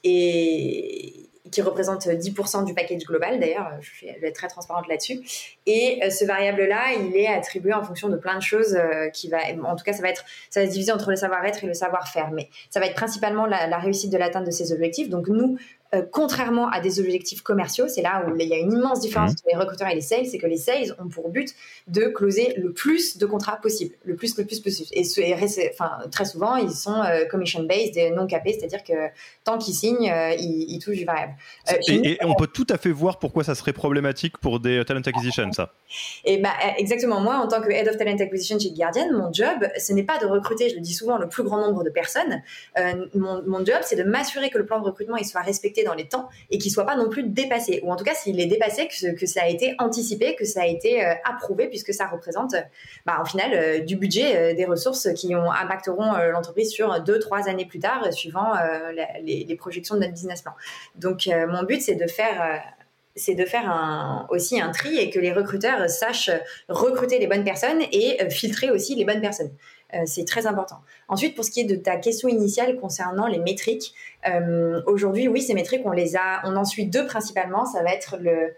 et 0.04 1.28
qui 1.50 1.60
représente 1.60 2.06
10% 2.06 2.64
du 2.64 2.72
package 2.72 3.04
global. 3.04 3.38
D'ailleurs, 3.38 3.70
je 3.82 4.06
vais 4.06 4.28
être 4.28 4.34
très 4.34 4.48
transparente 4.48 4.88
là-dessus. 4.88 5.20
Et 5.66 6.00
ce 6.08 6.24
variable-là, 6.24 6.94
il 6.98 7.14
est 7.14 7.26
attribué 7.26 7.74
en 7.74 7.82
fonction 7.82 8.08
de 8.08 8.16
plein 8.16 8.36
de 8.38 8.42
choses 8.42 8.78
qui 9.12 9.28
va, 9.28 9.40
en 9.62 9.76
tout 9.76 9.84
cas, 9.84 9.92
ça 9.92 10.00
va 10.00 10.08
être, 10.08 10.24
ça 10.48 10.60
va 10.60 10.66
se 10.66 10.72
diviser 10.72 10.92
entre 10.92 11.10
le 11.10 11.16
savoir-être 11.16 11.62
et 11.62 11.66
le 11.66 11.74
savoir-faire. 11.74 12.30
Mais 12.30 12.48
ça 12.70 12.80
va 12.80 12.86
être 12.86 12.94
principalement 12.94 13.44
la, 13.44 13.66
la 13.66 13.76
réussite 13.76 14.10
de 14.10 14.16
l'atteinte 14.16 14.46
de 14.46 14.50
ces 14.50 14.72
objectifs. 14.72 15.10
Donc, 15.10 15.28
nous, 15.28 15.58
euh, 15.94 16.02
contrairement 16.10 16.70
à 16.70 16.80
des 16.80 17.00
objectifs 17.00 17.42
commerciaux, 17.42 17.86
c'est 17.86 18.00
là 18.00 18.24
où 18.26 18.34
il 18.38 18.48
y 18.48 18.54
a 18.54 18.58
une 18.58 18.72
immense 18.72 19.00
différence 19.00 19.32
mmh. 19.32 19.34
entre 19.34 19.44
les 19.52 19.58
recruteurs 19.58 19.88
et 19.88 19.94
les 19.94 20.00
sales, 20.00 20.24
c'est 20.24 20.38
que 20.38 20.46
les 20.46 20.56
sales 20.56 20.96
ont 20.98 21.08
pour 21.08 21.28
but 21.28 21.54
de 21.86 22.06
closer 22.06 22.54
le 22.56 22.72
plus 22.72 23.18
de 23.18 23.26
contrats 23.26 23.56
possible, 23.60 23.94
le 24.04 24.16
plus, 24.16 24.38
le 24.38 24.46
plus 24.46 24.60
possible. 24.60 24.88
Et, 24.92 25.04
enfin, 25.70 25.98
très 26.10 26.24
souvent, 26.24 26.56
ils 26.56 26.70
sont 26.70 27.02
euh, 27.02 27.26
commission-based 27.26 27.98
et 27.98 28.10
non 28.10 28.26
capés, 28.26 28.56
c'est-à-dire 28.58 28.82
que 28.84 28.94
tant 29.44 29.58
qu'ils 29.58 29.74
signent, 29.74 30.10
euh, 30.10 30.34
ils, 30.38 30.78
touchent 30.78 30.96
du 30.96 31.04
variable. 31.04 31.34
et, 31.88 32.18
on 32.22 32.34
peut 32.34 32.46
tout 32.46 32.66
à 32.70 32.78
fait 32.78 32.90
voir 32.90 33.18
pourquoi 33.18 33.44
ça 33.44 33.54
serait 33.54 33.74
problématique 33.74 34.38
pour 34.38 34.60
des 34.60 34.82
talent 34.86 35.02
acquisition, 35.04 35.52
ça. 35.52 35.74
Et 36.24 36.38
bah, 36.38 36.54
exactement. 36.78 37.20
Moi, 37.20 37.36
en 37.36 37.48
tant 37.48 37.60
que 37.60 37.70
head 37.70 37.86
of 37.86 37.98
talent 37.98 38.16
acquisition 38.18 38.58
chez 38.58 38.70
Guardian, 38.70 39.12
mon 39.12 39.30
job, 39.30 39.68
ce 39.78 39.92
n'est 39.92 40.04
pas 40.04 40.18
de 40.18 40.24
recruter, 40.24 40.70
je 40.70 40.76
le 40.76 40.80
dis 40.80 40.94
souvent, 40.94 41.18
le 41.18 41.28
plus 41.28 41.42
grand 41.42 41.58
nombre 41.58 41.84
de 41.84 41.90
personnes. 41.90 42.42
mon, 43.14 43.42
mon 43.46 43.62
job, 43.64 43.80
c'est 43.82 43.96
de 43.96 44.04
m'assurer 44.04 44.48
que 44.48 44.56
le 44.56 44.64
plan 44.64 44.80
de 44.80 44.86
recrutement 44.86 45.18
il 45.18 45.26
soit 45.26 45.42
respecté 45.42 45.81
dans 45.84 45.94
les 45.94 46.08
temps 46.08 46.28
et 46.50 46.58
qu'il 46.58 46.70
soit 46.70 46.86
pas 46.86 46.96
non 46.96 47.08
plus 47.08 47.24
dépassé. 47.24 47.80
Ou 47.82 47.92
en 47.92 47.96
tout 47.96 48.04
cas, 48.04 48.14
s'il 48.14 48.40
est 48.40 48.46
dépassé, 48.46 48.88
que, 48.88 49.14
que, 49.14 49.26
ça 49.26 49.42
a 49.42 49.48
été 49.48 49.74
anticipé, 49.78 50.34
que 50.34 50.44
ça 50.44 50.62
a 50.62 50.66
été 50.66 51.04
euh, 51.04 51.14
approuvé, 51.24 51.68
puisque 51.68 51.92
ça 51.92 52.06
représente, 52.06 52.54
bah, 53.06 53.18
au 53.22 53.24
final, 53.24 53.52
euh, 53.54 53.78
du 53.80 53.96
budget, 53.96 54.36
euh, 54.36 54.54
des 54.54 54.64
ressources 54.64 55.12
qui 55.14 55.34
ont, 55.34 55.50
impacteront 55.50 56.12
l'entreprise 56.32 56.70
sur 56.70 57.00
deux, 57.02 57.18
trois 57.18 57.48
années 57.48 57.66
plus 57.66 57.78
tard, 57.78 58.12
suivant 58.12 58.52
les, 59.22 59.56
projections 59.56 59.94
de 59.94 60.00
notre 60.00 60.12
business 60.12 60.42
plan. 60.42 60.52
Donc, 60.96 61.28
mon 61.48 61.62
but, 61.62 61.80
c'est 61.80 61.94
de 61.94 62.06
faire 62.06 62.62
c'est 63.14 63.34
de 63.34 63.44
faire 63.44 64.26
aussi 64.30 64.60
un 64.60 64.70
tri 64.70 64.96
et 64.96 65.10
que 65.10 65.18
les 65.18 65.32
recruteurs 65.32 65.88
sachent 65.90 66.30
recruter 66.68 67.18
les 67.18 67.26
bonnes 67.26 67.44
personnes 67.44 67.82
et 67.92 68.18
filtrer 68.30 68.70
aussi 68.70 68.94
les 68.94 69.04
bonnes 69.04 69.20
personnes. 69.20 69.50
Euh, 69.94 70.02
c'est 70.06 70.24
très 70.24 70.46
important. 70.46 70.80
Ensuite, 71.08 71.34
pour 71.34 71.44
ce 71.44 71.50
qui 71.50 71.60
est 71.60 71.64
de 71.64 71.76
ta 71.76 71.96
question 71.96 72.28
initiale 72.28 72.76
concernant 72.76 73.26
les 73.26 73.38
métriques, 73.38 73.94
euh, 74.28 74.80
aujourd'hui, 74.86 75.28
oui, 75.28 75.42
ces 75.42 75.54
métriques, 75.54 75.82
on 75.84 75.92
les 75.92 76.16
a, 76.16 76.40
on 76.44 76.56
en 76.56 76.64
suit 76.64 76.86
deux 76.86 77.06
principalement. 77.06 77.66
Ça 77.66 77.82
va 77.82 77.92
être 77.92 78.16
le, 78.18 78.54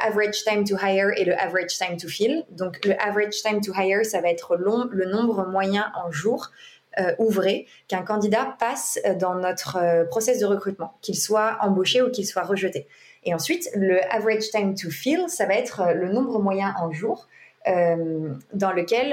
average 0.00 0.44
time 0.44 0.64
to 0.64 0.76
hire 0.76 1.10
et 1.16 1.24
le 1.24 1.34
average 1.38 1.76
time 1.78 1.96
to 1.96 2.08
fill. 2.08 2.44
Donc, 2.50 2.84
le 2.84 3.00
average 3.00 3.42
time 3.42 3.60
to 3.60 3.72
hire, 3.74 4.04
ça 4.04 4.20
va 4.20 4.28
être 4.28 4.56
le 4.56 5.06
nombre 5.06 5.46
moyen 5.46 5.92
en 5.96 6.10
jours 6.10 6.50
euh, 6.98 7.12
ouvrés 7.18 7.66
qu'un 7.88 8.02
candidat 8.02 8.56
passe 8.58 8.98
dans 9.18 9.34
notre 9.34 10.06
process 10.08 10.38
de 10.38 10.46
recrutement, 10.46 10.94
qu'il 11.02 11.16
soit 11.16 11.58
embauché 11.60 12.00
ou 12.00 12.10
qu'il 12.10 12.26
soit 12.26 12.42
rejeté. 12.42 12.86
Et 13.24 13.34
ensuite, 13.34 13.68
le 13.74 14.00
average 14.14 14.50
time 14.50 14.74
to 14.74 14.88
fill, 14.88 15.28
ça 15.28 15.46
va 15.46 15.54
être 15.54 15.82
le 15.94 16.08
nombre 16.08 16.38
moyen 16.38 16.74
en 16.78 16.92
jours 16.92 17.26
dans 17.66 18.70
lequel 18.70 19.12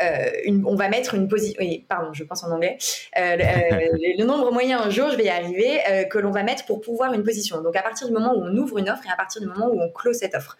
on 0.00 0.74
va 0.74 0.88
mettre 0.88 1.14
une 1.14 1.28
position, 1.28 1.62
pardon, 1.88 2.12
je 2.12 2.24
pense 2.24 2.44
en 2.44 2.50
anglais, 2.50 2.78
le, 3.16 4.24
nombre 4.24 4.52
moyen 4.52 4.80
un 4.80 4.90
jour, 4.90 5.10
je 5.10 5.16
vais 5.16 5.24
y 5.24 5.28
arriver, 5.28 5.80
que 6.10 6.18
l'on 6.18 6.30
va 6.30 6.42
mettre 6.42 6.64
pour 6.66 6.80
pouvoir 6.80 7.12
une 7.14 7.24
position. 7.24 7.62
Donc 7.62 7.76
à 7.76 7.82
partir 7.82 8.06
du 8.06 8.12
moment 8.12 8.32
où 8.34 8.42
on 8.42 8.56
ouvre 8.56 8.78
une 8.78 8.88
offre 8.88 9.06
et 9.06 9.10
à 9.10 9.16
partir 9.16 9.40
du 9.40 9.48
moment 9.48 9.68
où 9.68 9.80
on 9.80 9.90
close 9.90 10.16
cette 10.16 10.34
offre. 10.34 10.56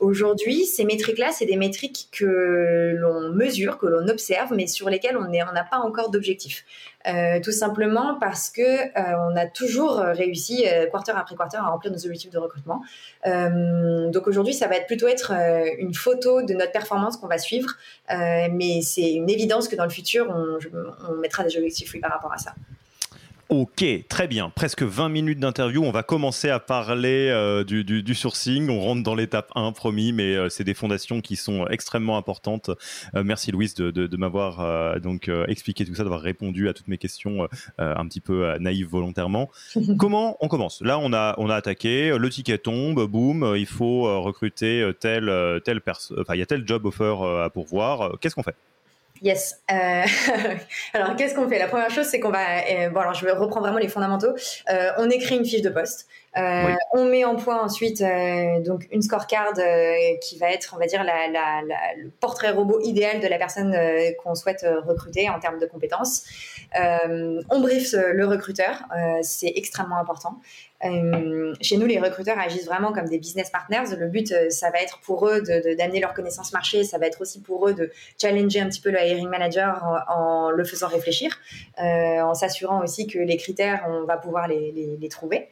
Aujourd'hui, 0.00 0.66
ces 0.66 0.84
métriques-là, 0.84 1.30
c'est 1.32 1.46
des 1.46 1.56
métriques 1.56 2.08
que 2.10 2.94
l'on 2.96 3.32
mesure, 3.32 3.78
que 3.78 3.86
l'on 3.86 4.08
observe, 4.08 4.52
mais 4.52 4.66
sur 4.66 4.90
lesquelles 4.90 5.16
on 5.16 5.28
n'a 5.30 5.64
pas 5.64 5.78
encore 5.78 6.10
d'objectif. 6.10 6.64
Euh, 7.06 7.38
tout 7.40 7.52
simplement 7.52 8.16
parce 8.18 8.48
que 8.48 8.62
euh, 8.62 9.30
on 9.30 9.36
a 9.36 9.46
toujours 9.46 9.96
réussi, 9.98 10.66
euh, 10.66 10.86
quarter 10.86 11.12
après 11.14 11.36
quarter, 11.36 11.58
à 11.58 11.64
remplir 11.64 11.92
nos 11.92 11.98
objectifs 11.98 12.30
de 12.30 12.38
recrutement. 12.38 12.82
donc 13.24 14.26
aujourd'hui, 14.26 14.54
ça 14.54 14.66
va 14.68 14.76
être 14.76 14.86
plutôt 14.86 15.06
être 15.06 15.32
une 15.78 15.94
photo 15.94 16.42
de 16.42 16.54
notre 16.54 16.72
performance 16.72 17.16
qu'on 17.16 17.28
va 17.28 17.38
suivre, 17.38 17.70
mais 18.08 18.80
c'est 18.82 19.12
une 19.12 19.30
évidence 19.30 19.68
que 19.68 19.76
dans 19.76 19.84
le 19.84 19.90
futur, 19.90 20.28
on, 20.28 21.14
mettra 21.16 21.44
des 21.44 21.56
objectifs 21.56 21.92
oui, 21.94 22.00
par 22.00 22.10
rapport 22.10 22.32
à 22.32 22.38
ça. 22.38 22.54
Ok, 23.50 23.84
très 24.08 24.26
bien. 24.26 24.50
Presque 24.50 24.82
20 24.82 25.10
minutes 25.10 25.38
d'interview. 25.38 25.84
On 25.84 25.90
va 25.90 26.02
commencer 26.02 26.48
à 26.48 26.60
parler 26.60 27.28
euh, 27.30 27.62
du, 27.62 28.14
sourcing. 28.14 28.70
On 28.70 28.80
rentre 28.80 29.02
dans 29.02 29.14
l'étape 29.14 29.50
1, 29.54 29.72
promis, 29.72 30.12
mais 30.12 30.34
euh, 30.34 30.48
c'est 30.48 30.64
des 30.64 30.72
fondations 30.72 31.20
qui 31.20 31.36
sont 31.36 31.66
extrêmement 31.68 32.16
importantes. 32.16 32.70
Euh, 33.14 33.22
merci 33.22 33.52
Louise 33.52 33.74
de, 33.74 34.16
m'avoir 34.16 35.00
donc 35.00 35.30
expliqué 35.48 35.84
tout 35.84 35.94
ça, 35.94 36.04
d'avoir 36.04 36.20
répondu 36.20 36.68
à 36.68 36.72
toutes 36.72 36.88
mes 36.88 36.98
questions 36.98 37.48
un 37.78 38.06
petit 38.06 38.20
peu 38.20 38.56
naïves 38.58 38.88
volontairement. 38.88 39.50
Comment 39.98 40.36
on 40.40 40.48
commence? 40.48 40.80
Là, 40.80 40.98
on 40.98 41.12
a, 41.12 41.34
on 41.38 41.50
a 41.50 41.56
attaqué, 41.56 42.16
le 42.16 42.30
ticket 42.30 42.58
tombe, 42.58 43.06
boum, 43.06 43.54
il 43.56 43.66
faut 43.66 44.22
recruter 44.22 44.88
tel, 45.00 45.60
tel 45.64 45.80
personne, 45.80 46.18
enfin, 46.20 46.34
il 46.34 46.38
y 46.38 46.42
a 46.42 46.46
tel 46.46 46.66
job 46.66 46.86
offer 46.86 47.16
à 47.42 47.50
pourvoir. 47.50 48.18
Qu'est-ce 48.20 48.34
qu'on 48.34 48.42
fait? 48.42 48.56
Yes. 49.22 49.60
Euh, 49.70 50.04
alors, 50.92 51.16
qu'est-ce 51.16 51.34
qu'on 51.34 51.48
fait? 51.48 51.58
La 51.58 51.68
première 51.68 51.90
chose, 51.90 52.06
c'est 52.06 52.20
qu'on 52.20 52.30
va. 52.30 52.58
Euh, 52.68 52.90
bon, 52.90 53.00
alors 53.00 53.14
je 53.14 53.24
vais 53.24 53.32
reprendre 53.32 53.62
vraiment 53.62 53.78
les 53.78 53.88
fondamentaux. 53.88 54.34
Euh, 54.70 54.90
on 54.98 55.08
écrit 55.08 55.36
une 55.36 55.44
fiche 55.44 55.62
de 55.62 55.70
poste. 55.70 56.08
On 56.36 57.04
met 57.04 57.24
en 57.24 57.36
point 57.36 57.60
ensuite 57.62 58.02
donc 58.64 58.86
une 58.90 59.02
scorecard 59.02 59.52
qui 60.20 60.38
va 60.38 60.50
être, 60.50 60.74
on 60.74 60.78
va 60.78 60.86
dire, 60.86 61.04
la, 61.04 61.62
le 61.96 62.10
portrait 62.10 62.50
robot 62.50 62.80
idéal 62.80 63.20
de 63.20 63.26
la 63.26 63.38
personne 63.38 63.76
qu'on 64.22 64.34
souhaite 64.34 64.66
recruter 64.86 65.28
en 65.28 65.38
termes 65.38 65.58
de 65.58 65.66
compétences. 65.66 66.24
on 66.74 67.60
brief 67.60 67.92
le 67.92 68.26
recruteur, 68.26 68.84
c'est 69.22 69.52
extrêmement 69.54 69.98
important. 69.98 70.40
Euh, 70.84 71.54
chez 71.60 71.76
nous, 71.76 71.86
les 71.86 71.98
recruteurs 71.98 72.38
agissent 72.38 72.66
vraiment 72.66 72.92
comme 72.92 73.08
des 73.08 73.18
business 73.18 73.50
partners. 73.50 73.96
Le 73.98 74.08
but, 74.08 74.32
euh, 74.32 74.50
ça 74.50 74.70
va 74.70 74.80
être 74.80 75.00
pour 75.00 75.28
eux 75.28 75.40
d'amener 75.40 76.00
leur 76.00 76.14
connaissance 76.14 76.52
marché. 76.52 76.84
Ça 76.84 76.98
va 76.98 77.06
être 77.06 77.20
aussi 77.20 77.40
pour 77.40 77.68
eux 77.68 77.74
de 77.74 77.90
challenger 78.20 78.60
un 78.60 78.68
petit 78.68 78.80
peu 78.80 78.90
le 78.90 78.98
hiring 79.00 79.28
manager 79.28 80.04
en, 80.08 80.50
le 80.50 80.64
faisant 80.64 80.88
réfléchir, 80.88 81.38
euh, 81.80 82.20
en 82.20 82.34
s'assurant 82.34 82.82
aussi 82.82 83.06
que 83.06 83.18
les 83.18 83.36
critères, 83.36 83.86
on 83.88 84.04
va 84.04 84.16
pouvoir 84.16 84.48
les, 84.48 85.08
trouver. 85.10 85.48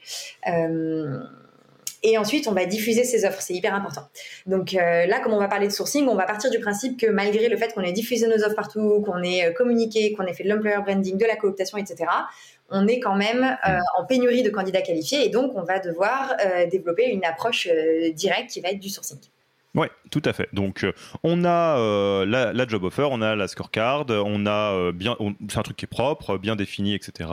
Et 2.04 2.18
ensuite, 2.18 2.48
on 2.48 2.52
va 2.52 2.64
diffuser 2.64 3.04
ces 3.04 3.24
offres. 3.24 3.40
C'est 3.40 3.54
hyper 3.54 3.74
important. 3.74 4.02
Donc 4.46 4.72
là, 4.72 5.20
comme 5.20 5.32
on 5.32 5.38
va 5.38 5.46
parler 5.46 5.68
de 5.68 5.72
sourcing, 5.72 6.08
on 6.08 6.16
va 6.16 6.24
partir 6.24 6.50
du 6.50 6.58
principe 6.58 6.98
que 6.98 7.06
malgré 7.06 7.48
le 7.48 7.56
fait 7.56 7.72
qu'on 7.72 7.82
ait 7.82 7.92
diffusé 7.92 8.26
nos 8.26 8.42
offres 8.44 8.56
partout, 8.56 9.02
qu'on 9.06 9.22
ait 9.22 9.54
communiqué, 9.54 10.12
qu'on 10.12 10.26
ait 10.26 10.32
fait 10.32 10.42
de 10.42 10.48
l'employer 10.48 10.78
branding, 10.78 11.16
de 11.16 11.26
la 11.26 11.36
cooptation, 11.36 11.78
etc., 11.78 12.06
on 12.72 12.88
est 12.88 12.98
quand 12.98 13.14
même 13.14 13.56
euh, 13.68 13.78
en 13.98 14.06
pénurie 14.06 14.42
de 14.42 14.50
candidats 14.50 14.82
qualifiés 14.82 15.24
et 15.24 15.28
donc 15.28 15.52
on 15.54 15.62
va 15.62 15.78
devoir 15.78 16.34
euh, 16.44 16.66
développer 16.66 17.04
une 17.04 17.24
approche 17.24 17.68
euh, 17.70 18.10
directe 18.12 18.50
qui 18.50 18.60
va 18.60 18.70
être 18.70 18.80
du 18.80 18.88
sourcing. 18.88 19.18
Oui, 19.74 19.86
tout 20.10 20.22
à 20.24 20.32
fait. 20.32 20.48
Donc, 20.52 20.86
on 21.22 21.44
a 21.44 22.24
la, 22.26 22.66
job 22.68 22.84
offer, 22.84 23.08
on 23.10 23.22
a 23.22 23.34
la 23.34 23.48
scorecard, 23.48 24.06
on 24.10 24.44
a 24.46 24.92
bien, 24.92 25.16
c'est 25.48 25.58
un 25.58 25.62
truc 25.62 25.76
qui 25.78 25.86
est 25.86 25.88
propre, 25.88 26.36
bien 26.36 26.56
défini, 26.56 26.94
etc. 26.94 27.30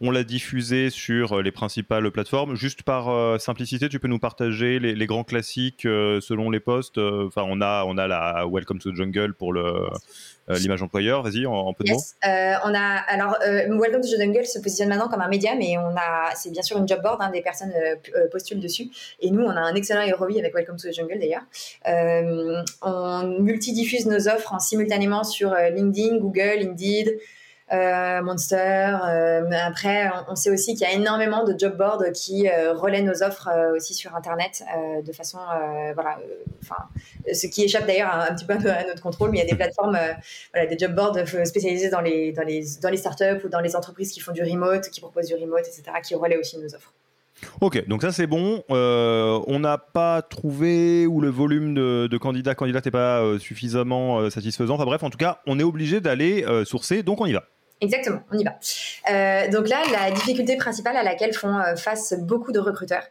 On 0.00 0.10
l'a 0.10 0.22
diffusé 0.22 0.90
sur 0.90 1.40
les 1.40 1.50
principales 1.50 2.10
plateformes. 2.10 2.56
Juste 2.56 2.82
par 2.82 3.40
simplicité, 3.40 3.88
tu 3.88 3.98
peux 4.00 4.08
nous 4.08 4.18
partager 4.18 4.78
les, 4.78 5.06
grands 5.06 5.24
classiques 5.24 5.82
selon 5.82 6.50
les 6.50 6.60
postes? 6.60 6.98
Enfin, 6.98 7.44
on 7.46 7.62
a, 7.62 7.84
on 7.86 7.96
a 7.96 8.06
la 8.06 8.46
Welcome 8.46 8.78
to 8.80 8.92
the 8.92 8.94
Jungle 8.94 9.34
pour 9.34 9.52
le 9.52 9.64
euh, 9.64 9.88
l'image 10.56 10.82
employeur 10.82 11.22
Vas-y, 11.22 11.46
en, 11.46 11.72
peu 11.72 11.84
de 11.84 11.92
mots. 11.92 11.98
Euh, 12.24 12.54
on 12.64 12.74
a 12.74 12.80
alors 12.80 13.36
euh, 13.46 13.66
Welcome 13.78 14.02
to 14.02 14.08
the 14.08 14.18
Jungle 14.18 14.46
se 14.46 14.58
positionne 14.58 14.88
maintenant 14.88 15.08
comme 15.08 15.20
un 15.20 15.28
média, 15.28 15.54
mais 15.56 15.76
on 15.78 15.94
a 15.96 16.34
c'est 16.34 16.50
bien 16.50 16.62
sûr 16.62 16.78
une 16.78 16.88
job 16.88 17.02
board, 17.02 17.20
hein, 17.20 17.30
des 17.30 17.42
personnes 17.42 17.72
postulent 18.30 18.60
dessus. 18.60 18.88
Et 19.20 19.30
nous, 19.30 19.42
on 19.42 19.50
a 19.50 19.60
un 19.60 19.74
excellent 19.74 20.04
ROI 20.16 20.38
avec 20.38 20.54
Welcome 20.54 20.76
to 20.76 20.88
the 20.88 20.92
Jungle 20.92 21.18
d'ailleurs. 21.18 21.44
on 22.82 23.36
multidiffuse 23.40 24.06
nos 24.06 24.28
offres 24.28 24.52
en 24.52 24.58
simultanément 24.58 25.24
sur 25.24 25.54
LinkedIn, 25.54 26.18
Google, 26.18 26.68
Indeed. 26.68 27.18
Euh, 27.70 28.22
Monster. 28.22 28.96
Euh, 29.04 29.50
après, 29.52 30.10
on, 30.28 30.34
sait 30.34 30.50
aussi 30.50 30.74
qu'il 30.74 30.88
y 30.88 30.90
a 30.90 30.94
énormément 30.94 31.44
de 31.44 31.54
job 31.58 31.76
boards 31.76 32.02
qui 32.14 32.48
euh, 32.48 32.72
relaient 32.72 33.02
nos 33.02 33.22
offres 33.22 33.50
aussi 33.76 33.92
sur 33.92 34.16
Internet 34.16 34.64
de 35.04 35.12
façon, 35.12 35.38
voilà, 35.94 36.18
enfin, 36.62 36.76
ce 37.32 37.46
qui 37.46 37.64
échappe 37.64 37.86
d'ailleurs 37.86 38.12
un, 38.12 38.34
petit 38.34 38.46
peu 38.46 38.54
à 38.54 38.86
notre 38.86 39.02
contrôle, 39.02 39.30
mais 39.30 39.38
il 39.38 39.42
y 39.42 39.46
a 39.46 39.50
des 39.50 39.56
plateformes, 39.56 39.98
voilà, 40.52 40.66
des 40.66 40.78
job 40.78 40.94
boards 40.94 41.18
spécialisés 41.44 41.90
dans 41.90 42.00
les, 42.00 42.32
dans 42.32 42.42
les, 42.42 42.64
dans 42.82 42.90
les 42.90 42.96
startups 42.96 43.44
ou 43.44 43.48
dans 43.48 43.60
les 43.60 43.76
entreprises 43.76 44.12
qui 44.12 44.20
font 44.20 44.32
du 44.32 44.42
remote, 44.42 44.88
qui 44.88 45.00
proposent 45.00 45.26
du 45.26 45.34
remote, 45.34 45.66
etc., 45.66 45.82
qui 46.02 46.14
relaient 46.14 46.38
aussi 46.38 46.58
nos 46.58 46.74
offres. 46.74 46.92
Ok, 47.60 47.86
donc 47.86 48.02
ça 48.02 48.10
c'est 48.10 48.26
bon. 48.26 48.64
on 48.68 49.58
n'a 49.60 49.78
pas 49.78 50.22
trouvé 50.22 51.06
où 51.06 51.20
le 51.20 51.28
volume 51.28 51.74
de, 51.74 52.18
candidats 52.18 52.54
candidats 52.54 52.80
n'est 52.84 52.90
pas 52.90 53.22
suffisamment 53.38 54.30
satisfaisant. 54.30 54.74
Enfin 54.74 54.86
bref, 54.86 55.02
en 55.02 55.10
tout 55.10 55.18
cas, 55.18 55.40
on 55.46 55.58
est 55.58 55.64
obligé 55.64 56.00
d'aller 56.00 56.44
sourcer, 56.64 57.02
donc 57.02 57.20
on 57.20 57.26
y 57.26 57.32
va. 57.32 57.44
Exactement, 57.80 58.20
on 58.32 58.38
y 58.38 58.44
va. 58.44 58.58
Euh, 59.10 59.48
donc 59.50 59.68
là, 59.68 59.82
la 59.92 60.10
difficulté 60.10 60.56
principale 60.56 60.96
à 60.96 61.02
laquelle 61.02 61.32
font 61.32 61.58
euh, 61.58 61.76
face 61.76 62.14
beaucoup 62.18 62.50
de 62.50 62.58
recruteurs, 62.58 63.04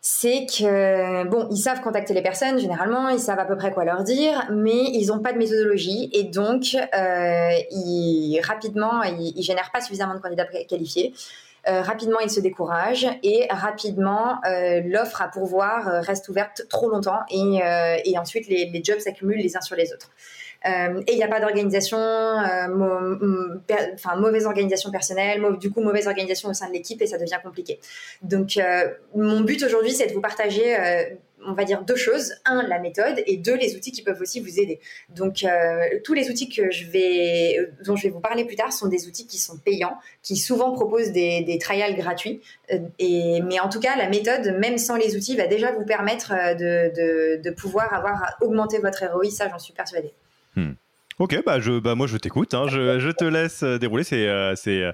c'est 0.00 0.46
que, 0.46 1.28
bon, 1.28 1.46
ils 1.50 1.58
savent 1.58 1.80
contacter 1.82 2.14
les 2.14 2.22
personnes 2.22 2.58
généralement, 2.58 3.10
ils 3.10 3.20
savent 3.20 3.38
à 3.38 3.44
peu 3.44 3.56
près 3.56 3.70
quoi 3.70 3.84
leur 3.84 4.02
dire, 4.02 4.48
mais 4.50 4.82
ils 4.94 5.08
n'ont 5.08 5.20
pas 5.20 5.32
de 5.32 5.38
méthodologie 5.38 6.10
et 6.12 6.24
donc, 6.24 6.74
euh, 6.74 7.50
ils, 7.70 8.40
rapidement, 8.42 9.02
ils, 9.02 9.32
ils, 9.36 9.42
génèrent 9.42 9.70
pas 9.70 9.80
suffisamment 9.80 10.14
de 10.14 10.20
candidats 10.20 10.46
qualifiés. 10.68 11.12
rapidement, 11.66 12.18
ils 12.20 12.30
se 12.30 12.40
découragent 12.40 13.06
et 13.22 13.46
rapidement, 13.50 14.40
l'offre 14.86 15.20
à 15.20 15.28
pourvoir 15.28 16.02
reste 16.02 16.28
ouverte 16.30 16.62
trop 16.70 16.88
longtemps 16.88 17.20
et, 17.30 18.18
ensuite 18.18 18.48
les 18.48 18.82
jobs 18.82 18.98
s'accumulent 18.98 19.38
les 19.38 19.56
uns 19.56 19.60
sur 19.60 19.76
les 19.76 19.92
autres. 19.92 20.10
Euh, 20.66 21.00
et 21.06 21.12
il 21.12 21.16
n'y 21.16 21.22
a 21.22 21.28
pas 21.28 21.40
d'organisation, 21.40 21.98
euh, 21.98 23.56
enfin 23.94 24.16
mauvaise 24.16 24.46
organisation 24.46 24.90
personnelle, 24.90 25.42
du 25.58 25.70
coup 25.70 25.80
mauvaise 25.80 26.06
organisation 26.06 26.50
au 26.50 26.54
sein 26.54 26.68
de 26.68 26.74
l'équipe 26.74 27.00
et 27.00 27.06
ça 27.06 27.18
devient 27.18 27.38
compliqué. 27.42 27.80
Donc 28.22 28.56
euh, 28.56 28.88
mon 29.14 29.40
but 29.40 29.62
aujourd'hui 29.62 29.92
c'est 29.92 30.06
de 30.06 30.12
vous 30.12 30.20
partager 30.20 30.76
on 31.46 31.54
va 31.54 31.64
dire 31.64 31.84
deux 31.84 31.96
choses. 31.96 32.34
Un, 32.44 32.62
la 32.68 32.78
méthode 32.78 33.22
et 33.26 33.38
deux, 33.38 33.56
les 33.56 33.74
outils 33.74 33.92
qui 33.92 34.02
peuvent 34.02 34.20
aussi 34.20 34.40
vous 34.40 34.60
aider. 34.60 34.78
Donc, 35.08 35.42
tous 36.04 36.12
les 36.12 36.28
outils 36.28 36.50
que 36.50 36.70
je 36.70 36.84
vais, 36.84 37.70
dont 37.82 37.96
je 37.96 38.02
vais 38.02 38.08
vous 38.10 38.20
parler 38.20 38.44
plus 38.44 38.56
tard 38.56 38.74
sont 38.74 38.88
des 38.88 39.08
outils 39.08 39.26
qui 39.26 39.38
sont 39.38 39.56
payants, 39.56 39.96
qui 40.22 40.36
souvent 40.36 40.72
proposent 40.72 41.12
des, 41.12 41.58
trials 41.58 41.96
gratuits. 41.96 42.42
et, 42.98 43.40
mais 43.40 43.58
en 43.58 43.70
tout 43.70 43.80
cas, 43.80 43.96
la 43.96 44.10
méthode, 44.10 44.54
même 44.58 44.76
sans 44.76 44.96
les 44.96 45.16
outils, 45.16 45.34
va 45.34 45.46
déjà 45.46 45.72
vous 45.72 45.86
permettre 45.86 46.34
de, 46.58 46.92
de, 46.94 47.42
de 47.42 47.50
pouvoir 47.50 47.94
avoir 47.94 48.36
augmenté 48.42 48.76
votre 48.76 49.06
ROI. 49.06 49.30
Ça, 49.30 49.48
j'en 49.48 49.58
suis 49.58 49.72
persuadée. 49.72 50.12
Hmm. 50.56 50.72
Ok, 51.20 51.36
bah, 51.44 51.60
je, 51.60 51.78
bah 51.78 51.94
moi 51.94 52.06
je 52.06 52.16
t'écoute, 52.16 52.54
hein. 52.54 52.66
je, 52.68 53.10
te 53.10 53.24
laisse 53.24 53.62
euh, 53.62 53.78
dérouler, 53.78 54.04
c'est, 54.04 54.26
euh, 54.26 54.54
c'est, 54.56 54.82
euh, 54.82 54.92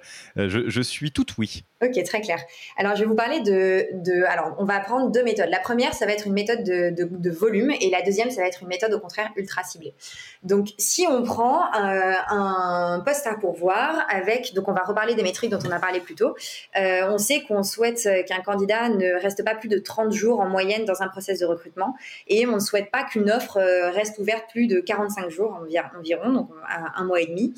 je, 0.48 0.68
je, 0.68 0.80
suis 0.80 1.12
tout 1.12 1.24
oui. 1.38 1.62
Ok, 1.82 2.02
très 2.04 2.20
clair. 2.20 2.38
Alors 2.78 2.96
je 2.96 3.00
vais 3.00 3.06
vous 3.06 3.14
parler 3.14 3.40
de, 3.40 3.86
de, 3.92 4.24
alors 4.24 4.54
on 4.58 4.64
va 4.64 4.76
apprendre 4.76 5.10
deux 5.10 5.22
méthodes. 5.22 5.50
La 5.50 5.60
première, 5.60 5.92
ça 5.92 6.06
va 6.06 6.12
être 6.12 6.26
une 6.26 6.32
méthode 6.32 6.64
de, 6.64 6.90
de, 6.90 7.08
de 7.10 7.30
volume 7.30 7.70
et 7.80 7.90
la 7.90 8.02
deuxième, 8.02 8.30
ça 8.30 8.40
va 8.40 8.48
être 8.48 8.62
une 8.62 8.68
méthode 8.68 8.92
au 8.94 9.00
contraire 9.00 9.30
ultra 9.36 9.62
ciblée. 9.62 9.94
Donc 10.42 10.68
si 10.78 11.06
on 11.06 11.22
prend 11.22 11.64
un 11.72 13.00
poste 13.04 13.26
à 13.26 13.34
pourvoir 13.34 14.06
avec, 14.08 14.54
donc 14.54 14.68
on 14.68 14.72
va 14.72 14.82
reparler 14.84 15.14
des 15.14 15.22
métriques 15.22 15.50
dont 15.50 15.58
on 15.66 15.70
a 15.70 15.78
parlé 15.78 16.00
plus 16.00 16.14
tôt, 16.14 16.34
on 16.74 17.18
sait 17.18 17.42
qu'on 17.42 17.62
souhaite 17.62 18.08
qu'un 18.26 18.40
candidat 18.40 18.88
ne 18.88 19.20
reste 19.20 19.44
pas 19.44 19.54
plus 19.54 19.68
de 19.68 19.78
30 19.78 20.12
jours 20.12 20.40
en 20.40 20.48
moyenne 20.48 20.84
dans 20.84 21.02
un 21.02 21.08
process 21.08 21.40
de 21.40 21.46
recrutement 21.46 21.94
et 22.26 22.46
on 22.46 22.54
ne 22.54 22.60
souhaite 22.60 22.90
pas 22.90 23.04
qu'une 23.04 23.30
offre 23.30 23.60
reste 23.92 24.18
ouverte 24.18 24.48
plus 24.50 24.66
de 24.66 24.80
45 24.80 25.28
jours 25.30 25.60
environ 25.98 26.32
donc 26.32 26.48
à 26.68 27.00
un 27.00 27.04
mois 27.04 27.20
et 27.20 27.26
demi. 27.26 27.54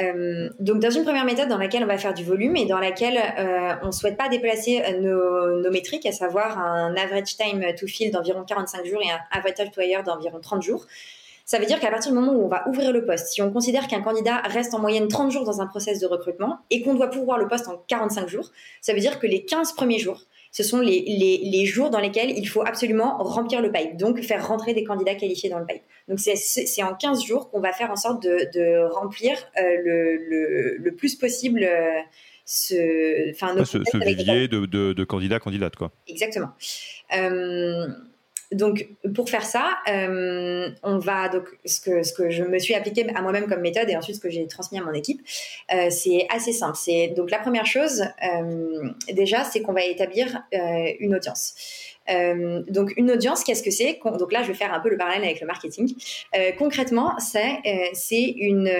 Euh, 0.00 0.50
donc 0.60 0.80
dans 0.80 0.90
une 0.90 1.04
première 1.04 1.24
méthode 1.24 1.48
dans 1.48 1.58
laquelle 1.58 1.84
on 1.84 1.86
va 1.86 1.98
faire 1.98 2.14
du 2.14 2.24
volume 2.24 2.56
et 2.56 2.66
dans 2.66 2.78
laquelle 2.78 3.18
euh, 3.70 3.74
on 3.82 3.86
ne 3.88 3.92
souhaite 3.92 4.16
pas 4.16 4.28
déplacer 4.28 4.82
nos, 5.00 5.60
nos, 5.60 5.70
métriques, 5.70 6.06
à 6.06 6.12
savoir 6.12 6.58
un 6.58 6.94
average 6.96 7.36
time 7.36 7.64
to 7.78 7.86
fill 7.86 8.10
d'environ 8.10 8.44
45 8.44 8.84
jours 8.86 9.00
et 9.02 9.10
un 9.10 9.20
average 9.30 9.70
to 9.70 9.80
hire 9.80 10.02
d'environ 10.02 10.40
30 10.40 10.62
jours. 10.62 10.86
Ça 11.44 11.58
veut 11.58 11.66
dire 11.66 11.80
qu'à 11.80 11.90
partir 11.90 12.12
du 12.12 12.18
moment 12.18 12.32
où 12.32 12.44
on 12.44 12.48
va 12.48 12.66
ouvrir 12.68 12.92
le 12.92 13.04
poste, 13.04 13.28
si 13.28 13.42
on 13.42 13.52
considère 13.52 13.88
qu'un 13.88 14.00
candidat 14.00 14.36
reste 14.38 14.74
en 14.74 14.78
moyenne 14.78 15.08
30 15.08 15.32
jours 15.32 15.44
dans 15.44 15.60
un 15.60 15.66
process 15.66 15.98
de 15.98 16.06
recrutement 16.06 16.58
et 16.70 16.82
qu'on 16.82 16.94
doit 16.94 17.10
pouvoir 17.10 17.38
le 17.38 17.48
poste 17.48 17.68
en 17.68 17.82
45 17.88 18.28
jours, 18.28 18.50
ça 18.80 18.94
veut 18.94 19.00
dire 19.00 19.18
que 19.18 19.26
les 19.26 19.44
15 19.44 19.72
premiers 19.72 19.98
jours, 19.98 20.22
ce 20.52 20.62
sont 20.62 20.80
les, 20.80 21.64
jours 21.66 21.90
dans 21.90 21.98
lesquels 21.98 22.30
il 22.30 22.46
faut 22.46 22.62
absolument 22.62 23.18
remplir 23.18 23.60
le 23.60 23.72
pipe, 23.72 23.96
donc 23.96 24.20
faire 24.22 24.46
rentrer 24.46 24.74
des 24.74 24.84
candidats 24.84 25.14
qualifiés 25.14 25.50
dans 25.50 25.58
le 25.58 25.66
pipe. 25.66 25.82
Donc 26.08 26.20
c'est 26.20 26.82
en 26.82 26.94
15 26.94 27.24
jours 27.24 27.50
qu'on 27.50 27.60
va 27.60 27.72
faire 27.72 27.90
en 27.90 27.96
sorte 27.96 28.22
de, 28.22 28.88
remplir 28.90 29.36
le, 29.56 30.78
le, 30.78 30.94
plus 30.94 31.16
possible 31.16 31.66
ce, 32.44 33.30
enfin, 33.30 33.54
ce, 33.64 33.78
ce 33.84 33.96
vivier 34.04 34.48
de, 34.48 34.66
de, 34.66 34.92
de, 34.92 35.04
candidats, 35.04 35.38
candidates. 35.38 35.76
Quoi. 35.76 35.92
Exactement. 36.08 36.50
Euh, 37.16 37.88
donc, 38.52 38.86
pour 39.14 39.30
faire 39.30 39.44
ça, 39.44 39.78
euh, 39.88 40.70
on 40.82 40.98
va 40.98 41.28
donc 41.28 41.44
ce 41.64 41.80
que 41.80 42.02
ce 42.02 42.12
que 42.12 42.28
je 42.28 42.42
me 42.42 42.58
suis 42.58 42.74
appliqué 42.74 43.06
à 43.14 43.22
moi-même 43.22 43.46
comme 43.46 43.62
méthode 43.62 43.88
et 43.88 43.96
ensuite 43.96 44.16
ce 44.16 44.20
que 44.20 44.28
j'ai 44.28 44.46
transmis 44.46 44.78
à 44.78 44.82
mon 44.82 44.92
équipe, 44.92 45.22
euh, 45.72 45.88
c'est 45.88 46.26
assez 46.28 46.52
simple. 46.52 46.76
C'est 46.76 47.08
donc 47.16 47.30
la 47.30 47.38
première 47.38 47.66
chose 47.66 48.04
déjà, 49.10 49.44
c'est 49.44 49.62
qu'on 49.62 49.72
va 49.72 49.84
établir 49.84 50.42
une 51.00 51.14
audience. 51.14 51.54
Euh, 52.10 52.62
donc 52.68 52.92
une 52.96 53.10
audience, 53.10 53.44
qu'est-ce 53.44 53.62
que 53.62 53.70
c'est 53.70 53.98
Donc 54.18 54.32
là, 54.32 54.42
je 54.42 54.48
vais 54.48 54.54
faire 54.54 54.72
un 54.72 54.80
peu 54.80 54.88
le 54.88 54.96
parallèle 54.96 55.24
avec 55.24 55.40
le 55.40 55.46
marketing. 55.46 55.94
Euh, 56.36 56.52
concrètement, 56.58 57.14
c'est 57.18 57.60
euh, 57.66 58.24
une, 58.38 58.70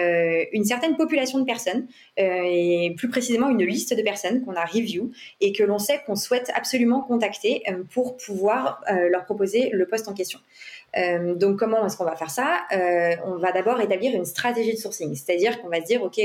une 0.52 0.64
certaine 0.64 0.96
population 0.96 1.38
de 1.38 1.44
personnes 1.44 1.86
et 2.16 2.94
plus 2.96 3.08
précisément 3.08 3.48
une 3.48 3.64
liste 3.64 3.96
de 3.96 4.02
personnes 4.02 4.44
qu'on 4.44 4.54
a 4.54 4.64
review 4.64 5.10
et 5.40 5.52
que 5.52 5.62
l'on 5.62 5.78
sait 5.78 6.00
qu'on 6.06 6.16
souhaite 6.16 6.50
absolument 6.54 7.00
contacter 7.00 7.62
pour 7.90 8.16
pouvoir 8.16 8.82
leur 9.10 9.24
proposer 9.24 9.70
le 9.72 9.86
poste 9.86 10.08
en 10.08 10.14
question. 10.14 10.38
donc 11.36 11.58
comment 11.58 11.86
est-ce 11.86 11.96
qu'on 11.96 12.04
va 12.04 12.16
faire 12.16 12.30
ça? 12.30 12.62
On 13.26 13.36
va 13.38 13.52
d'abord 13.52 13.80
établir 13.80 14.14
une 14.14 14.26
stratégie 14.26 14.74
de 14.74 14.78
sourcing, 14.78 15.14
c'est-à-dire 15.14 15.60
qu'on 15.60 15.68
va 15.68 15.80
se 15.80 15.86
dire 15.86 16.02
ok 16.02 16.20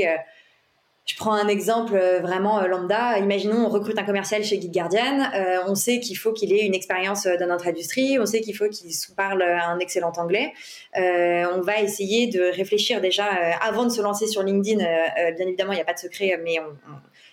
je 1.08 1.16
prends 1.16 1.32
un 1.32 1.48
exemple 1.48 1.94
euh, 1.96 2.20
vraiment 2.20 2.60
euh, 2.60 2.66
lambda. 2.66 3.18
Imaginons, 3.18 3.64
on 3.64 3.70
recrute 3.70 3.98
un 3.98 4.04
commercial 4.04 4.44
chez 4.44 4.58
Guide 4.58 4.74
Guardian. 4.74 5.30
Euh, 5.34 5.56
on 5.66 5.74
sait 5.74 6.00
qu'il 6.00 6.18
faut 6.18 6.34
qu'il 6.34 6.52
ait 6.52 6.66
une 6.66 6.74
expérience 6.74 7.26
dans 7.26 7.46
notre 7.46 7.66
industrie. 7.66 8.18
On 8.18 8.26
sait 8.26 8.42
qu'il 8.42 8.54
faut 8.54 8.68
qu'il 8.68 8.90
parle 9.16 9.42
un 9.42 9.78
excellent 9.78 10.12
anglais. 10.18 10.52
on 10.94 11.60
va 11.62 11.80
essayer 11.80 12.26
de 12.26 12.54
réfléchir 12.54 13.00
déjà 13.00 13.24
avant 13.62 13.84
de 13.84 13.90
se 13.90 14.02
lancer 14.02 14.26
sur 14.26 14.42
LinkedIn. 14.42 14.78
bien 14.78 15.46
évidemment, 15.46 15.72
il 15.72 15.76
n'y 15.76 15.80
a 15.80 15.86
pas 15.86 15.94
de 15.94 15.98
secret, 15.98 16.38
mais 16.44 16.58
on 16.60 16.76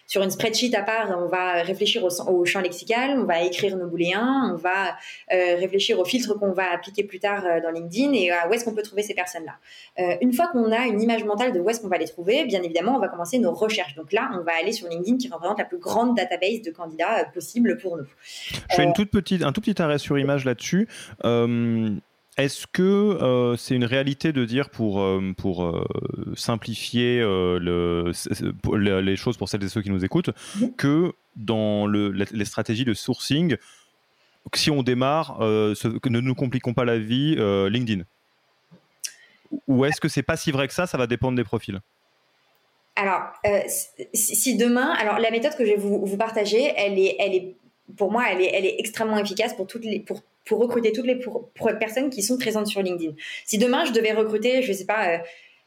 sur 0.08 0.22
une 0.22 0.30
spreadsheet 0.30 0.76
à 0.76 0.84
part, 0.84 1.16
on 1.18 1.28
va 1.28 1.64
réfléchir 1.64 2.04
au, 2.04 2.46
champ 2.46 2.62
lexical, 2.62 3.20
on 3.20 3.24
va 3.24 3.42
écrire 3.42 3.76
nos 3.76 3.88
booléens, 3.88 4.52
on 4.54 4.56
va 4.56 4.96
euh, 5.34 5.56
réfléchir 5.58 6.00
aux 6.00 6.06
filtres 6.06 6.38
qu'on 6.38 6.52
va 6.52 6.72
appliquer 6.72 7.04
plus 7.04 7.20
tard 7.20 7.44
euh, 7.46 7.60
dans 7.62 7.72
LinkedIn 7.72 8.14
et 8.14 8.32
à 8.32 8.48
où 8.48 8.54
est-ce 8.54 8.66
qu'on 8.66 8.76
peut 8.76 8.84
trouver 8.84 9.02
ces 9.02 9.14
personnes-là. 9.14 9.54
Euh, 10.00 10.18
une 10.22 10.34
fois 10.34 10.48
qu'on 10.48 10.72
a 10.72 10.86
une 10.86 11.02
image 11.02 11.24
mentale 11.24 11.54
de 11.54 11.60
où 11.60 11.70
est-ce 11.70 11.82
qu'on 11.82 11.88
va 11.88 11.98
les 11.98 12.08
trouver, 12.08 12.46
bien 12.46 12.62
évidemment, 12.62 12.96
on 12.96 13.00
va 13.00 13.08
commencer 13.08 13.40
nos 13.40 13.54
recherches. 13.54 13.96
Donc 13.96 14.12
là, 14.12 14.30
on 14.34 14.44
va 14.44 14.52
aller 14.62 14.72
sur 14.72 14.88
LinkedIn 14.88 15.18
qui 15.18 15.28
représente 15.30 15.58
la 15.58 15.66
plus 15.66 15.80
grande 15.80 16.16
database 16.16 16.62
de 16.62 16.72
candidats 16.72 17.26
possible 17.34 17.78
pour 17.78 17.98
nous. 17.98 18.08
Je 18.70 18.76
fais 18.76 18.84
une 18.84 18.94
toute 18.94 19.10
petite, 19.10 19.44
un 19.44 19.52
tout 19.52 19.62
petit 19.62 19.82
arrêt 19.82 19.98
sur 19.98 20.20
image 20.20 20.46
là-dessus. 20.46 20.88
Est-ce 22.38 22.68
que 22.68 22.82
euh, 22.82 23.56
c'est 23.56 23.76
une 23.76 23.86
réalité 23.86 24.34
de 24.34 24.44
dire, 24.44 24.70
pour, 24.70 25.02
euh, 25.02 25.34
pour 25.38 25.64
euh, 25.64 25.86
simplifier 26.36 27.20
le, 27.22 28.12
les 28.74 29.16
choses 29.16 29.38
pour 29.38 29.48
celles 29.48 29.64
et 29.64 29.70
ceux 29.70 29.82
qui 29.82 29.90
nous 29.90 30.04
écoutent, 30.04 30.32
que 30.76 31.14
dans 31.38 31.88
le, 31.88 32.10
les 32.10 32.46
stratégies 32.46 32.84
de 32.84 32.94
sourcing, 32.94 33.56
si 34.54 34.70
on 34.70 34.84
démarre, 34.84 35.38
que 35.40 36.10
ne 36.10 36.20
nous 36.20 36.36
compliquons 36.36 36.74
pas 36.74 36.86
la 36.86 37.00
vie, 37.00 37.36
LinkedIn? 37.36 38.04
Ou 39.68 39.86
est-ce 39.86 40.02
que 40.02 40.10
c'est 40.10 40.24
pas 40.24 40.36
si 40.36 40.52
vrai 40.52 40.68
que 40.68 40.74
ça 40.74 40.88
Ça 40.88 40.98
va 40.98 41.08
dépendre 41.08 41.38
des 41.38 41.44
profils? 41.44 41.80
Alors, 42.98 43.22
si 44.14 44.58
demain, 44.58 44.94
alors 45.00 45.20
la 45.20 45.32
méthode 45.32 45.56
que 45.56 45.66
je 45.66 45.72
vais 45.72 45.78
vous, 45.78 46.06
vous 46.06 46.18
partager, 46.18 46.74
elle 46.76 47.00
est, 47.00 47.16
elle 47.20 47.34
est, 47.34 47.56
pour 47.98 48.12
moi, 48.12 48.26
elle 48.30 48.42
est, 48.42 48.52
elle 48.54 48.66
est 48.66 48.76
extrêmement 48.80 49.18
efficace 49.18 49.54
pour 49.54 49.68
toutes 49.68 49.86
les, 49.86 50.00
pour 50.00 50.22
pour 50.46 50.60
recruter 50.60 50.92
toutes 50.92 51.08
les 51.08 51.20
personnes 51.80 52.10
qui 52.10 52.22
sont 52.22 52.38
présentes 52.38 52.68
sur 52.68 52.82
LinkedIn. 52.82 53.14
Si 53.46 53.58
demain 53.58 53.86
je 53.86 53.92
devais 53.92 54.14
recruter, 54.14 54.62
je 54.62 54.72
ne 54.72 54.78
sais 54.78 54.86
pas, 54.86 55.10
euh, 55.10 55.18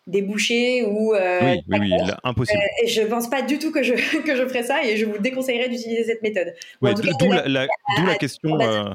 des 0.09 0.23
bouchers 0.23 0.85
ou 0.85 1.15
euh, 1.15 1.39
oui, 1.43 1.61
oui, 1.69 1.79
oui, 1.81 2.11
impossible. 2.25 2.59
Euh, 2.59 2.87
je 2.89 3.03
pense 3.03 3.29
pas 3.29 3.43
du 3.43 3.59
tout 3.59 3.71
que 3.71 3.83
je 3.83 3.93
que 4.25 4.35
je 4.35 4.47
ferais 4.49 4.65
ça 4.65 4.83
et 4.83 4.97
je 4.97 5.05
vous 5.05 5.19
déconseillerais 5.19 5.69
d'utiliser 5.69 6.05
cette 6.05 6.23
méthode. 6.23 6.55
d'où 6.81 7.31
la, 7.31 7.47
la, 7.47 8.15
question. 8.17 8.59
Euh, 8.59 8.91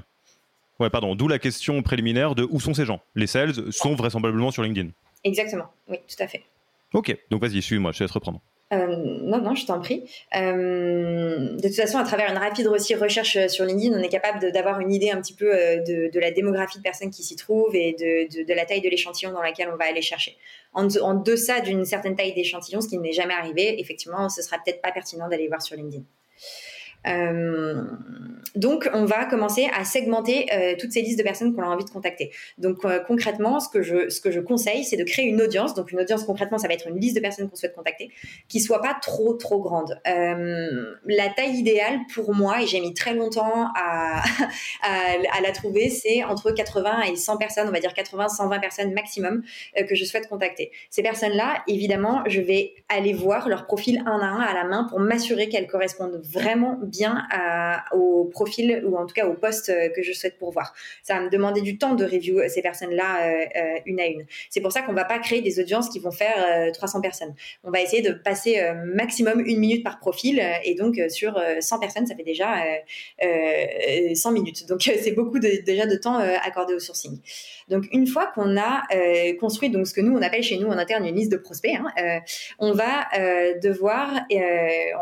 ouais, 0.80 0.90
pardon. 0.90 1.16
D'où 1.16 1.28
la 1.28 1.40
question 1.40 1.82
préliminaire 1.84 2.36
de 2.36 2.48
où 2.50 2.60
sont 2.60 2.74
ces 2.74 2.86
gens? 2.86 3.00
Les 3.16 3.28
sales 3.28 3.72
sont 3.72 3.96
vraisemblablement 3.96 4.52
sur 4.52 4.64
LinkedIn. 4.64 4.90
Exactement. 5.24 5.66
Oui, 5.88 5.98
tout 6.08 6.22
à 6.22 6.28
fait. 6.28 6.42
Ok. 6.94 7.16
Donc 7.30 7.42
vas-y, 7.42 7.62
suis-moi. 7.62 7.92
Je 7.92 8.00
te 8.00 8.04
laisse 8.04 8.12
reprendre. 8.12 8.42
Euh, 8.72 8.88
non, 8.88 9.40
non, 9.42 9.56
je 9.56 9.66
t'en 9.66 9.80
prie. 9.80 10.10
Euh, 10.36 11.56
de 11.58 11.68
toute 11.68 11.76
façon, 11.76 11.98
à 11.98 12.04
travers 12.04 12.32
une 12.32 12.38
rapide 12.38 12.68
recherche 12.68 13.36
euh, 13.36 13.48
sur 13.48 13.66
LinkedIn, 13.66 13.98
on 13.98 14.02
est 14.02 14.10
capable 14.10 14.52
d'avoir 14.52 14.80
une 14.80 14.92
idée 14.92 15.12
un 15.12 15.22
petit 15.22 15.34
peu 15.34 15.52
de, 15.52 16.20
la 16.20 16.32
démographie 16.32 16.78
de 16.78 16.84
personnes 16.84 17.12
qui 17.12 17.24
s'y 17.24 17.36
trouvent 17.36 17.76
et 17.76 17.94
de, 17.94 18.54
la 18.54 18.66
taille 18.66 18.82
de 18.82 18.90
l'échantillon 18.90 19.32
dans 19.32 19.42
laquelle 19.42 19.70
on 19.72 19.76
va 19.76 19.86
aller 19.86 20.02
chercher. 20.02 20.38
En, 20.74 20.88
en 20.88 21.14
deçà 21.14 21.60
d'une 21.60 21.86
certaine 21.86 22.16
taille 22.16 22.34
d'échantillon, 22.34 22.82
ce 22.82 22.88
qui 22.88 22.98
n'est 22.98 23.12
jamais 23.12 23.34
arrivé, 23.34 23.80
effectivement, 23.80 24.30
ce 24.30 24.42
sera 24.42 24.58
peut-être 24.64 24.82
pas 24.82 24.92
pertinent 24.92 25.30
d'aller 25.30 25.48
voir 25.48 25.62
sur 25.62 25.76
LinkedIn. 25.76 26.04
Euh, 27.08 27.84
donc, 28.56 28.90
on 28.94 29.06
va 29.06 29.26
commencer 29.26 29.70
à 29.74 29.84
segmenter 29.84 30.48
euh, 30.54 30.76
toutes 30.80 30.92
ces 30.92 31.02
listes 31.02 31.18
de 31.18 31.24
personnes 31.24 31.56
qu'on 31.56 31.64
a 31.64 31.68
envie 31.68 31.86
de 31.86 31.90
contacter. 31.90 32.32
Donc, 32.58 32.86
euh, 32.86 33.00
concrètement, 33.00 33.60
ce 33.60 33.68
que 33.68 33.82
je, 33.82 34.10
ce 34.10 34.22
que 34.22 34.32
je 34.32 34.40
conseille, 34.40 34.84
c'est 34.84 34.98
de 34.98 35.04
créer 35.04 35.26
une 35.26 35.42
audience. 35.42 35.74
Donc, 35.74 35.92
une 35.92 36.00
audience, 36.00 36.24
concrètement, 36.24 36.58
ça 36.58 36.68
va 36.68 36.76
être 36.76 36.88
une 36.88 37.00
liste 37.00 37.16
de 37.16 37.22
personnes 37.22 37.50
qu'on 37.50 37.56
souhaite 37.56 37.76
contacter, 37.76 38.12
qui 38.48 38.60
soit 38.60 38.82
pas 38.82 38.96
trop, 39.02 39.34
trop 39.34 39.60
grande. 39.60 40.00
la 40.06 41.30
taille 41.36 41.56
idéale 41.56 42.00
pour 42.14 42.34
moi, 42.34 42.62
et 42.62 42.68
j'ai 42.68 42.80
mis 42.80 42.94
très 42.94 43.14
longtemps 43.14 43.68
à, 43.76 44.22
à, 44.84 45.42
la 45.42 45.52
trouver, 45.52 45.90
c'est 45.90 46.24
entre 46.24 46.52
80 46.52 47.02
et 47.12 47.16
100 47.16 47.38
personnes, 47.38 47.68
on 47.68 47.72
va 47.72 47.80
dire 47.80 47.94
80, 47.94 48.30
120 48.30 48.60
personnes 48.60 48.94
maximum 48.94 49.42
que 49.88 49.96
je 49.96 50.06
souhaite 50.06 50.28
contacter. 50.28 50.72
Ces 50.90 51.02
personnes-là, 51.02 51.64
évidemment, 51.68 52.24
je 52.28 52.42
vais 52.42 52.74
aller 52.90 53.14
voir 53.14 53.50
leur 53.50 53.66
profil 53.66 54.04
un 54.06 54.20
à 54.20 54.26
un 54.26 54.40
à 54.40 54.54
la 54.54 54.64
main 54.64 54.86
pour 54.90 55.00
m'assurer 55.00 55.50
qu'elles 55.50 55.68
correspondent 55.68 56.22
vraiment 56.24 56.80
bien 56.94 57.26
au 57.92 58.26
profil 58.26 58.84
ou 58.86 58.96
en 58.98 59.06
tout 59.06 59.14
cas 59.14 59.28
au 59.28 59.34
poste 59.34 59.70
euh, 59.70 59.90
que 59.90 60.02
je 60.02 60.14
souhaite 60.14 60.38
pourvoir. 60.38 60.74
Ça 61.02 61.16
va 61.16 61.22
me 61.22 61.30
demander 61.30 61.62
du 61.62 61.78
temps 61.78 61.96
de 61.96 62.06
review 62.06 62.42
ces 62.48 62.62
personnes-là 62.62 63.28
euh, 63.28 63.46
euh, 63.56 63.80
une 63.86 64.00
à 64.00 64.06
une. 64.06 64.26
C'est 64.50 64.62
pour 64.62 64.72
ça 64.72 64.82
qu'on 64.82 64.94
va 64.94 65.06
pas 65.06 65.20
créer 65.20 65.42
des 65.42 65.60
audiences 65.60 65.90
qui 65.90 66.00
vont 66.00 66.12
faire 66.12 66.72
300 66.72 67.02
personnes. 67.02 67.34
On 67.64 67.72
va 67.72 67.82
essayer 67.82 68.02
de 68.02 68.12
passer 68.12 68.62
maximum 68.86 69.42
une 69.46 69.60
minute 69.60 69.84
par 69.84 70.00
profil 70.00 70.42
et 70.64 70.76
donc 70.76 71.00
sur 71.10 71.40
100 71.60 71.80
personnes, 71.80 72.06
ça 72.06 72.16
fait 72.16 72.24
déjà 72.24 72.64
100 73.22 74.32
minutes. 74.32 74.68
Donc 74.68 74.82
c'est 75.02 75.12
beaucoup 75.12 75.40
déjà 75.40 75.86
de 75.86 75.96
temps 75.96 76.18
accordé 76.18 76.74
au 76.74 76.80
sourcing. 76.80 77.20
Donc 77.70 77.86
une 77.92 78.08
fois 78.08 78.28
qu'on 78.34 78.58
a 78.58 78.84
construit 79.40 79.70
donc 79.70 79.88
ce 79.88 79.94
que 79.94 80.02
nous 80.02 80.16
on 80.16 80.22
appelle 80.22 80.44
chez 80.44 80.58
nous 80.58 80.68
en 80.68 80.78
interne 80.78 81.06
une 81.06 81.16
liste 81.16 81.32
de 81.32 81.38
prospects, 81.38 81.76
hein, 81.76 82.22
on 82.60 82.74
va 82.74 83.08
devoir 83.62 84.10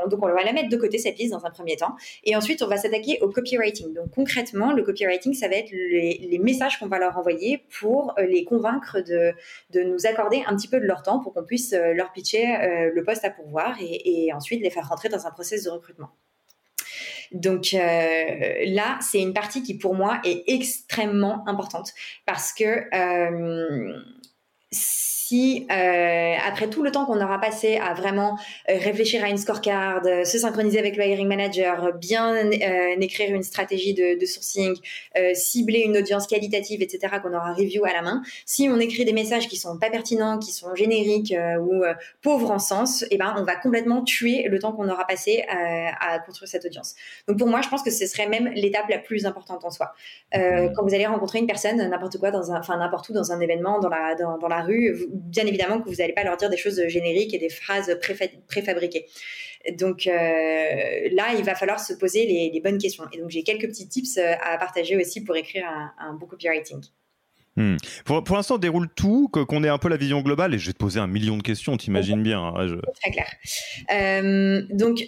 donc 0.10 0.24
on 0.24 0.28
va 0.28 0.44
la 0.44 0.54
mettre 0.54 0.70
de 0.70 0.78
côté 0.78 0.98
cette 0.98 1.18
liste 1.18 1.32
dans 1.32 1.46
un 1.46 1.50
premier 1.50 1.76
temps 1.76 1.96
et 2.24 2.36
ensuite, 2.36 2.62
on 2.62 2.68
va 2.68 2.78
s'attaquer 2.78 3.20
au 3.22 3.30
copywriting. 3.30 3.94
Donc 3.94 4.12
concrètement, 4.12 4.74
le 4.74 4.84
copywriting, 4.84 5.34
ça 5.34 5.48
va 5.48 5.56
être 5.56 5.72
les, 5.72 6.40
messages 6.42 6.80
qu'on 6.80 6.88
va 6.88 6.98
leur 6.98 7.18
envoyer 7.18 7.64
pour 7.80 8.14
euh, 8.18 8.24
les 8.24 8.44
convaincre 8.44 9.00
de, 9.00 9.32
de, 9.72 9.84
nous 9.84 10.06
accorder 10.06 10.44
un 10.48 10.56
petit 10.56 10.68
peu 10.68 10.80
de 10.80 10.86
leur 10.86 11.04
temps 11.04 11.20
pour 11.20 11.34
qu'on 11.34 11.44
puisse 11.44 11.74
euh, 11.74 11.94
leur 11.94 12.12
pitcher 12.12 12.56
euh, 12.56 12.92
le 12.94 13.04
poste 13.04 13.24
à 13.26 13.30
pourvoir 13.30 13.78
et, 13.80 14.32
ensuite 14.34 14.62
les 14.62 14.70
faire 14.70 14.88
rentrer 14.88 15.10
dans 15.10 15.28
un 15.28 15.32
process 15.32 15.64
de 15.64 15.70
recrutement. 15.70 16.10
Donc 17.32 17.72
là, 17.72 19.00
c'est 19.02 19.22
une 19.22 19.34
partie 19.34 19.64
qui 19.64 19.78
pour 19.78 19.96
moi 19.96 20.20
est 20.24 20.44
extrêmement 20.48 21.48
importante 21.48 21.94
parce 22.26 22.54
que 22.54 22.86
si 25.32 25.66
euh, 25.72 26.34
après 26.46 26.70
tout 26.70 26.84
le 26.84 26.92
temps 26.92 27.06
qu'on 27.06 27.22
aura 27.22 27.40
passé 27.40 27.78
à 27.78 27.94
vraiment 27.94 28.38
euh, 28.70 28.74
réfléchir 28.78 29.24
à 29.24 29.30
une 29.30 29.38
scorecard, 29.38 30.02
euh, 30.06 30.26
se 30.26 30.38
synchroniser 30.38 30.78
avec 30.78 30.98
le 30.98 31.06
hiring 31.06 31.28
manager, 31.28 31.94
bien 31.94 32.36
écrire 33.00 33.34
une 33.34 33.44
stratégie 33.44 33.94
de, 33.94 34.20
de 34.20 34.26
sourcing, 34.26 34.76
cibler 35.34 35.80
une 35.80 35.98
audience 35.98 36.28
qualitative, 36.28 36.82
etc., 36.82 37.16
qu'on 37.22 37.34
aura 37.34 37.54
review 37.54 37.86
à 37.86 37.94
la 37.94 38.02
main, 38.02 38.22
si 38.46 38.68
on 38.70 38.80
écrit 38.80 39.06
des 39.06 39.14
messages 39.14 39.48
qui 39.48 39.56
sont 39.56 39.78
pas 39.78 39.90
pertinents, 39.90 40.38
qui 40.38 40.52
sont 40.52 40.74
génériques 40.76 41.34
ou 41.62 41.84
pauvres 42.22 42.52
en 42.52 42.60
sens, 42.60 43.06
eh 43.10 43.18
ben 43.18 43.34
on 43.38 43.44
va 43.44 43.56
complètement 43.56 44.04
tuer 44.04 44.48
le 44.48 44.60
temps 44.60 44.74
qu'on 44.74 44.90
aura 44.90 45.06
passé 45.06 45.44
à, 45.48 46.20
construire 46.20 46.50
cette 46.50 46.66
audience. 46.66 46.96
Donc 47.28 47.38
pour 47.38 47.48
moi, 47.48 47.62
je 47.62 47.70
pense 47.70 47.84
que 47.84 47.92
ce 47.92 48.06
serait 48.06 48.28
même 48.28 48.50
l'étape 48.54 48.90
la 48.90 49.00
plus 49.00 49.26
importante 49.26 49.64
en 49.66 49.72
soi. 49.72 49.94
Mmh. 50.34 50.74
quand 50.76 50.84
vous 50.84 50.94
allez 50.94 51.06
rencontrer 51.06 51.40
une 51.40 51.48
personne, 51.48 51.78
n'importe 51.78 52.18
quoi, 52.18 52.32
dans 52.32 52.52
un, 52.52 52.60
enfin 52.60 52.78
n'importe 52.78 53.10
où, 53.10 53.14
dans 53.14 53.32
un 53.32 53.40
événement, 53.40 53.80
dans 53.80 53.90
la 53.90 54.16
dans, 54.16 54.38
dans 54.38 54.48
la 54.48 54.62
rue, 54.62 54.94
vous, 54.94 55.21
bien 55.22 55.46
évidemment 55.46 55.82
que 55.82 55.90
vous 55.90 55.96
n'allez 55.96 56.14
pas 56.14 56.24
leur 56.24 56.38
dire 56.38 56.50
des 56.50 56.58
choses 56.58 56.82
génériques 56.88 57.34
et 57.34 57.40
des 57.40 57.50
phrases 57.50 57.98
préfabriquées. 58.48 59.06
Donc 59.78 60.08
euh, 60.08 60.12
là, 60.12 61.34
il 61.38 61.44
va 61.44 61.56
falloir 61.56 61.80
se 61.80 61.94
poser 61.94 62.26
les, 62.26 62.62
bonnes 62.62 62.78
questions. 62.78 63.06
Et 63.14 63.20
donc 63.20 63.30
j'ai 63.30 63.44
quelques 63.44 63.68
petits 63.68 63.88
tips 63.88 64.18
euh, 64.18 64.34
à 64.42 64.58
partager 64.58 64.98
aussi 64.98 65.24
pour 65.24 65.36
écrire 65.36 65.66
un, 65.68 65.94
un 66.00 66.14
bon 66.14 66.26
copywriting. 66.26 66.82
Hmm. 67.58 67.76
Pour, 68.06 68.24
pour 68.24 68.38
l'instant, 68.38 68.58
déroule 68.58 68.88
tout, 68.90 69.28
qu'on 69.28 69.64
ait 69.64 69.70
un 69.70 69.78
peu 69.78 69.90
la 69.90 69.98
vision 69.98 70.22
globale, 70.22 70.54
et 70.54 70.60
je 70.60 70.68
vais 70.68 70.74
te 70.74 70.78
poser 70.78 71.00
un 71.00 71.08
million 71.08 71.38
de 71.38 71.44
questions, 71.44 71.76
t'imagines 71.76 72.24
bien. 72.24 72.42
Hein, 72.42 72.78
Très 73.02 73.12
clair. 73.12 73.28
Euh, 73.94 74.62
donc, 74.70 75.04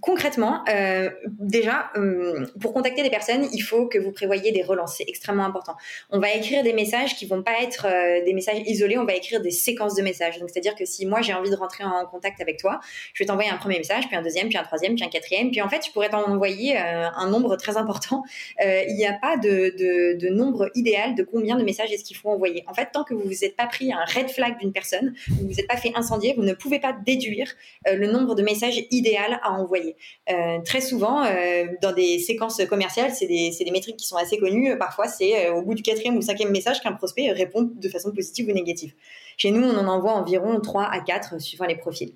concrètement, 0.00 0.62
euh, 0.68 1.10
déjà, 1.26 1.90
euh, 1.96 2.46
pour 2.60 2.72
contacter 2.72 3.02
des 3.02 3.10
personnes, 3.10 3.48
il 3.52 3.60
faut 3.60 3.86
que 3.86 3.98
vous 3.98 4.12
prévoyez 4.12 4.52
des 4.52 4.62
relances. 4.62 4.96
C'est 4.98 5.08
extrêmement 5.08 5.44
important. 5.44 5.74
On 6.10 6.20
va 6.20 6.32
écrire 6.32 6.62
des 6.62 6.72
messages 6.72 7.16
qui 7.16 7.26
vont 7.26 7.42
pas 7.42 7.62
être 7.62 7.86
euh, 7.86 8.24
des 8.24 8.32
messages 8.32 8.60
isolés. 8.66 8.98
On 8.98 9.04
va 9.04 9.14
écrire 9.14 9.40
des 9.40 9.50
séquences 9.50 9.94
de 9.94 10.02
messages. 10.02 10.38
Donc, 10.38 10.50
c'est-à-dire 10.50 10.74
que 10.76 10.84
si 10.84 11.06
moi 11.06 11.20
j'ai 11.20 11.34
envie 11.34 11.50
de 11.50 11.56
rentrer 11.56 11.84
en 11.84 12.06
contact 12.06 12.40
avec 12.40 12.58
toi, 12.58 12.80
je 13.12 13.22
vais 13.22 13.26
t'envoyer 13.26 13.50
un 13.50 13.56
premier 13.56 13.78
message, 13.78 14.06
puis 14.06 14.16
un 14.16 14.22
deuxième, 14.22 14.48
puis 14.48 14.58
un 14.58 14.62
troisième, 14.62 14.94
puis 14.94 15.04
un 15.04 15.08
quatrième, 15.08 15.50
puis 15.50 15.60
en 15.60 15.68
fait, 15.68 15.84
je 15.84 15.90
pourrais 15.90 16.10
t'envoyer 16.10 16.76
un 16.76 17.28
nombre 17.28 17.56
très 17.56 17.76
important. 17.76 18.22
il 18.60 18.94
n'y 18.94 19.06
a 19.06 19.14
pas 19.14 19.36
de, 19.36 19.74
de, 19.76 20.18
de, 20.18 20.28
nombre 20.28 20.70
idéal 20.74 21.14
de 21.14 21.22
combien 21.22 21.56
de 21.56 21.64
messages 21.64 21.92
est-ce 21.92 22.04
qu'il 22.04 22.16
faut 22.16 22.30
envoyer. 22.30 22.64
En 22.68 22.74
fait, 22.74 22.88
tant 22.92 23.04
que 23.04 23.14
vous 23.14 23.24
vous 23.24 23.44
êtes 23.44 23.56
pas 23.56 23.66
pris 23.66 23.92
un 23.92 24.04
red 24.04 24.30
flag 24.30 24.58
d'une 24.58 24.72
personne, 24.72 25.14
vous 25.28 25.48
vous 25.48 25.60
êtes 25.60 25.66
pas 25.66 25.76
fait 25.76 25.92
incendier, 25.94 26.34
vous 26.36 26.42
ne 26.42 26.54
pouvez 26.54 26.78
pas 26.78 26.94
déduire 27.04 27.52
le 27.86 28.06
nombre 28.06 28.34
de 28.34 28.42
messages 28.42 28.84
idéal 28.90 29.40
à 29.42 29.55
envoyer. 29.56 29.96
Euh, 30.30 30.58
très 30.64 30.80
souvent, 30.80 31.24
euh, 31.24 31.66
dans 31.82 31.92
des 31.92 32.18
séquences 32.18 32.60
commerciales, 32.68 33.12
c'est 33.12 33.26
des, 33.26 33.50
des, 33.58 33.70
métriques 33.70 33.96
qui 33.96 34.06
sont 34.06 34.16
assez 34.16 34.38
connues. 34.38 34.76
Parfois, 34.78 35.08
c'est 35.08 35.46
euh, 35.46 35.54
au 35.54 35.62
bout 35.62 35.74
du 35.74 35.82
quatrième 35.82 36.16
ou 36.16 36.22
cinquième 36.22 36.50
message 36.50 36.80
qu'un 36.80 36.92
prospect 36.92 37.30
répond 37.32 37.70
de 37.74 37.88
façon 37.88 38.12
positive 38.12 38.48
ou 38.48 38.52
négative. 38.52 38.94
Chez 39.36 39.50
nous, 39.50 39.62
on 39.62 39.76
en 39.76 39.86
envoie 39.86 40.12
environ 40.12 40.60
3 40.60 40.84
à 40.84 41.00
4 41.00 41.40
suivant 41.40 41.66
les 41.66 41.76
profils. 41.76 42.12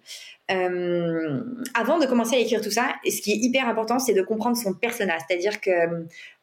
Avant 0.49 1.99
de 2.01 2.07
commencer 2.07 2.35
à 2.35 2.39
écrire 2.41 2.61
tout 2.61 2.73
ça, 2.73 2.95
ce 3.05 3.21
qui 3.21 3.31
est 3.31 3.37
hyper 3.37 3.69
important, 3.69 4.01
c'est 4.01 4.15
de 4.15 4.23
comprendre 4.23 4.57
son 4.57 4.75
persona. 4.75 5.15
C'est-à-dire 5.29 5.61
que, 5.61 5.71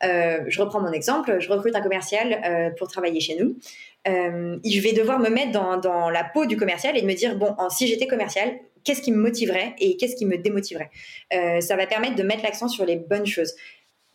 je 0.02 0.62
reprends 0.62 0.80
mon 0.80 0.94
exemple, 0.94 1.40
je 1.40 1.50
recrute 1.50 1.76
un 1.76 1.82
commercial 1.82 2.74
pour 2.78 2.88
travailler 2.88 3.20
chez 3.20 3.36
nous. 3.36 3.58
je 4.06 4.80
vais 4.80 4.94
devoir 4.94 5.20
me 5.20 5.30
mettre 5.30 5.52
dans, 5.52 5.76
dans, 5.76 6.10
la 6.10 6.24
peau 6.24 6.46
du 6.46 6.56
commercial 6.56 6.96
et 6.96 7.02
de 7.02 7.08
me 7.08 7.16
dire, 7.16 7.36
bon, 7.36 7.54
si 7.70 7.88
j'étais 7.88 8.08
commercial, 8.08 8.58
qu'est-ce 8.88 9.02
qui 9.02 9.12
me 9.12 9.18
motiverait 9.18 9.76
et 9.80 9.98
qu'est-ce 9.98 10.16
qui 10.16 10.26
me 10.26 10.38
démotiverait. 10.38 10.90
Euh, 11.34 11.60
ça 11.60 11.76
va 11.76 11.86
permettre 11.86 12.16
de 12.16 12.24
mettre 12.24 12.42
l'accent 12.44 12.70
sur 12.70 12.86
les 12.86 12.96
bonnes 12.96 13.26
choses. 13.26 13.54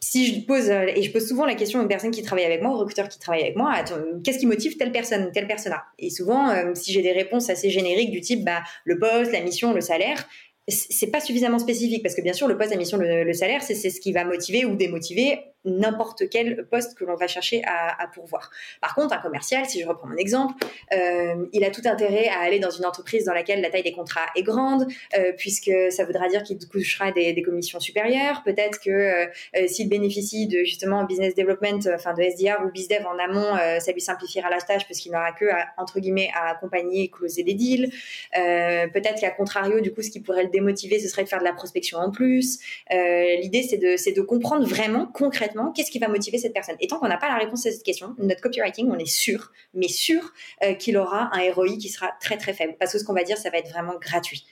Si 0.00 0.26
je 0.26 0.40
pose, 0.46 0.70
euh, 0.70 0.86
et 0.96 1.02
je 1.02 1.12
pose 1.12 1.28
souvent 1.28 1.44
la 1.44 1.54
question 1.54 1.80
aux 1.80 1.86
personnes 1.86 2.10
qui 2.10 2.22
travaillent 2.22 2.46
avec 2.46 2.62
moi, 2.62 2.72
aux 2.74 2.78
recruteurs 2.78 3.08
qui 3.08 3.18
travaillent 3.18 3.42
avec 3.42 3.56
moi, 3.56 3.84
qu'est-ce 4.24 4.38
qui 4.38 4.46
motive 4.46 4.78
telle 4.78 4.90
personne, 4.90 5.30
telle 5.30 5.46
personne 5.46 5.74
Et 5.98 6.08
souvent, 6.08 6.48
euh, 6.48 6.74
si 6.74 6.90
j'ai 6.90 7.02
des 7.02 7.12
réponses 7.12 7.50
assez 7.50 7.68
génériques 7.68 8.10
du 8.10 8.22
type 8.22 8.44
bah, 8.44 8.62
le 8.84 8.98
poste, 8.98 9.30
la 9.30 9.42
mission, 9.42 9.74
le 9.74 9.82
salaire, 9.82 10.26
c'est 10.68 11.10
pas 11.10 11.20
suffisamment 11.20 11.58
spécifique 11.58 12.02
parce 12.02 12.14
que 12.14 12.22
bien 12.22 12.32
sûr 12.32 12.46
le 12.46 12.56
poste, 12.56 12.70
la 12.70 12.76
mission, 12.76 12.96
le, 12.96 13.32
salaire, 13.32 13.62
c'est 13.62 13.74
ce 13.74 14.00
qui 14.00 14.12
va 14.12 14.24
motiver 14.24 14.64
ou 14.64 14.76
démotiver 14.76 15.40
n'importe 15.64 16.28
quel 16.28 16.66
poste 16.66 16.96
que 16.96 17.04
l'on 17.04 17.14
va 17.14 17.28
chercher 17.28 17.62
à, 17.66 18.06
pourvoir. 18.12 18.50
Par 18.80 18.94
contre, 18.94 19.14
un 19.14 19.18
commercial, 19.18 19.64
si 19.66 19.80
je 19.80 19.86
reprends 19.86 20.08
mon 20.08 20.16
exemple, 20.16 20.54
euh, 20.92 21.46
il 21.52 21.64
a 21.64 21.70
tout 21.70 21.82
intérêt 21.84 22.28
à 22.28 22.40
aller 22.40 22.58
dans 22.58 22.70
une 22.70 22.84
entreprise 22.84 23.24
dans 23.24 23.32
laquelle 23.32 23.60
la 23.60 23.70
taille 23.70 23.82
des 23.82 23.92
contrats 23.92 24.26
est 24.36 24.42
grande, 24.42 24.86
euh, 25.16 25.32
puisque 25.36 25.70
ça 25.90 26.04
voudra 26.04 26.28
dire 26.28 26.42
qu'il 26.42 26.58
touchera 26.58 27.12
des, 27.12 27.42
commissions 27.42 27.80
supérieures. 27.80 28.42
Peut-être 28.44 28.78
que 28.80 28.90
euh, 28.90 29.26
s'il 29.66 29.88
bénéficie 29.88 30.46
de 30.46 30.58
justement 30.58 31.04
business 31.04 31.34
development, 31.34 31.88
enfin 31.92 32.14
de 32.14 32.22
SDR 32.22 32.64
ou 32.64 32.70
BizDev 32.70 33.04
en 33.06 33.18
amont, 33.18 33.56
ça 33.80 33.90
lui 33.92 34.00
simplifiera 34.00 34.48
la 34.48 34.60
tâche 34.60 34.84
puisqu'il 34.84 35.10
n'aura 35.10 35.32
que 35.32 35.46
à, 35.46 35.68
entre 35.76 35.98
guillemets 35.98 36.30
à 36.34 36.50
accompagner 36.50 37.04
et 37.04 37.10
closer 37.10 37.42
des 37.42 37.54
deals. 37.54 37.90
Peut-être 38.32 39.20
qu'à 39.20 39.30
contrario, 39.30 39.80
du 39.80 39.92
coup, 39.92 40.02
ce 40.02 40.10
qui 40.10 40.20
pourrait 40.20 40.44
le 40.44 40.50
démotiver, 40.50 41.00
ce 41.00 41.08
serait 41.08 41.24
de 41.24 41.28
faire 41.28 41.40
de 41.40 41.44
la 41.44 41.52
prospection 41.52 41.98
en 41.98 42.10
plus. 42.10 42.60
L'idée, 42.90 43.62
c'est 43.62 43.78
de, 43.78 44.14
de 44.14 44.22
comprendre 44.22 44.66
vraiment 44.66 45.06
concrètement 45.06 45.51
qu'est-ce 45.74 45.90
qui 45.90 45.98
va 45.98 46.08
motiver 46.08 46.38
cette 46.38 46.52
personne? 46.52 46.76
Et 46.80 46.86
tant 46.86 46.98
qu'on 46.98 47.08
n'a 47.08 47.16
pas 47.16 47.28
la 47.28 47.36
réponse 47.36 47.66
à 47.66 47.70
cette 47.70 47.82
question, 47.82 48.14
notre 48.18 48.40
copywriting, 48.40 48.90
on 48.90 48.98
est 48.98 49.06
sûr, 49.06 49.52
mais 49.74 49.88
sûr 49.88 50.32
euh, 50.62 50.74
qu'il 50.74 50.96
aura 50.96 51.30
un 51.32 51.52
ROI 51.52 51.76
qui 51.78 51.88
sera 51.88 52.10
très 52.20 52.36
très 52.36 52.52
faible. 52.52 52.76
Parce 52.78 52.92
que 52.92 52.98
ce 52.98 53.04
qu'on 53.04 53.14
va 53.14 53.24
dire, 53.24 53.38
ça 53.38 53.50
va 53.50 53.58
être 53.58 53.70
vraiment 53.70 53.98
gratuit. 54.00 54.46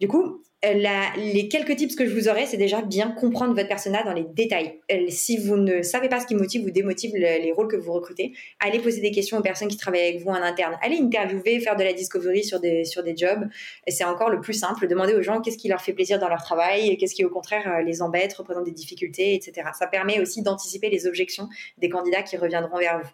Du 0.00 0.08
coup, 0.08 0.42
euh, 0.62 0.74
les 1.16 1.48
quelques 1.48 1.76
tips 1.76 1.94
que 1.94 2.06
je 2.06 2.14
vous 2.14 2.28
aurais, 2.28 2.44
c'est 2.44 2.58
déjà 2.58 2.82
bien 2.82 3.10
comprendre 3.10 3.54
votre 3.54 3.68
persona 3.68 4.02
dans 4.02 4.12
les 4.12 4.24
détails. 4.24 4.78
Euh, 4.92 5.06
si 5.08 5.38
vous 5.38 5.56
ne 5.56 5.82
savez 5.82 6.10
pas 6.10 6.20
ce 6.20 6.26
qui 6.26 6.34
motive 6.34 6.64
ou 6.66 6.70
démotive 6.70 7.16
les 7.16 7.52
rôles 7.52 7.68
que 7.68 7.76
vous 7.76 7.92
recrutez, 7.92 8.32
allez 8.60 8.78
poser 8.78 9.00
des 9.00 9.10
questions 9.10 9.38
aux 9.38 9.42
personnes 9.42 9.68
qui 9.68 9.78
travaillent 9.78 10.08
avec 10.08 10.22
vous 10.22 10.28
en 10.28 10.34
interne. 10.34 10.76
Allez 10.82 10.98
interviewer, 10.98 11.60
faire 11.60 11.76
de 11.76 11.84
la 11.84 11.94
discovery 11.94 12.44
sur 12.44 12.60
des, 12.60 12.84
sur 12.84 13.02
des 13.02 13.16
jobs. 13.16 13.48
C'est 13.88 14.04
encore 14.04 14.28
le 14.28 14.40
plus 14.42 14.52
simple. 14.52 14.86
Demander 14.86 15.14
aux 15.14 15.22
gens 15.22 15.40
qu'est-ce 15.40 15.56
qui 15.56 15.68
leur 15.68 15.80
fait 15.80 15.94
plaisir 15.94 16.18
dans 16.18 16.28
leur 16.28 16.42
travail, 16.42 16.96
qu'est-ce 16.98 17.14
qui 17.14 17.24
au 17.24 17.30
contraire 17.30 17.66
euh, 17.66 17.82
les 17.82 18.02
embête, 18.02 18.34
représente 18.34 18.64
des 18.64 18.72
difficultés, 18.72 19.34
etc. 19.34 19.68
Ça 19.78 19.86
permet 19.86 20.20
aussi 20.20 20.42
d'anticiper 20.42 20.90
les 20.90 21.06
objections 21.06 21.48
des 21.78 21.88
candidats 21.88 22.22
qui 22.22 22.36
reviendront 22.36 22.78
vers 22.78 23.00
vous. 23.00 23.10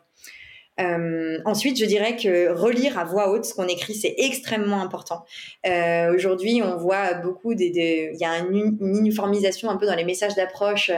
Euh, 0.81 1.39
ensuite, 1.45 1.79
je 1.79 1.85
dirais 1.85 2.17
que 2.17 2.53
relire 2.53 2.99
à 2.99 3.05
voix 3.05 3.31
haute 3.31 3.45
ce 3.45 3.55
qu'on 3.55 3.67
écrit, 3.67 3.95
c'est 3.95 4.15
extrêmement 4.19 4.83
important. 4.83 5.25
Euh, 5.67 6.15
Aujourd'hui, 6.15 6.61
on 6.63 6.77
voit 6.77 7.15
beaucoup 7.15 7.55
des, 7.55 8.11
il 8.13 8.19
y 8.19 8.25
a 8.25 8.39
une, 8.39 8.77
uniformisation 8.81 9.71
un 9.71 9.77
peu 9.77 9.87
dans 9.87 9.95
les 9.95 10.05
messages 10.05 10.35
d'approche, 10.35 10.91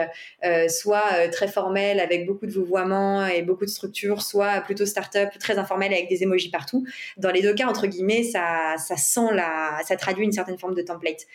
euh, 0.43 0.67
soit 0.67 1.03
euh, 1.13 1.29
très 1.29 1.47
formel 1.47 1.99
avec 1.99 2.25
beaucoup 2.25 2.45
de 2.45 2.51
vouvoiements 2.51 3.25
et 3.25 3.41
beaucoup 3.41 3.65
de 3.65 3.69
structures, 3.69 4.21
soit 4.21 4.61
plutôt 4.61 4.85
start-up, 4.85 5.29
très 5.39 5.57
informel 5.57 5.93
avec 5.93 6.09
des 6.09 6.23
emojis 6.23 6.49
partout. 6.49 6.85
Dans 7.17 7.31
les 7.31 7.41
deux 7.41 7.53
cas, 7.53 7.67
entre 7.67 7.87
guillemets, 7.87 8.23
ça, 8.23 8.75
ça 8.77 8.97
sent 8.97 9.33
la, 9.33 9.79
ça 9.85 9.95
traduit 9.95 10.25
une 10.25 10.31
certaine 10.31 10.57
forme 10.57 10.75
de 10.75 10.81
template. 10.81 11.25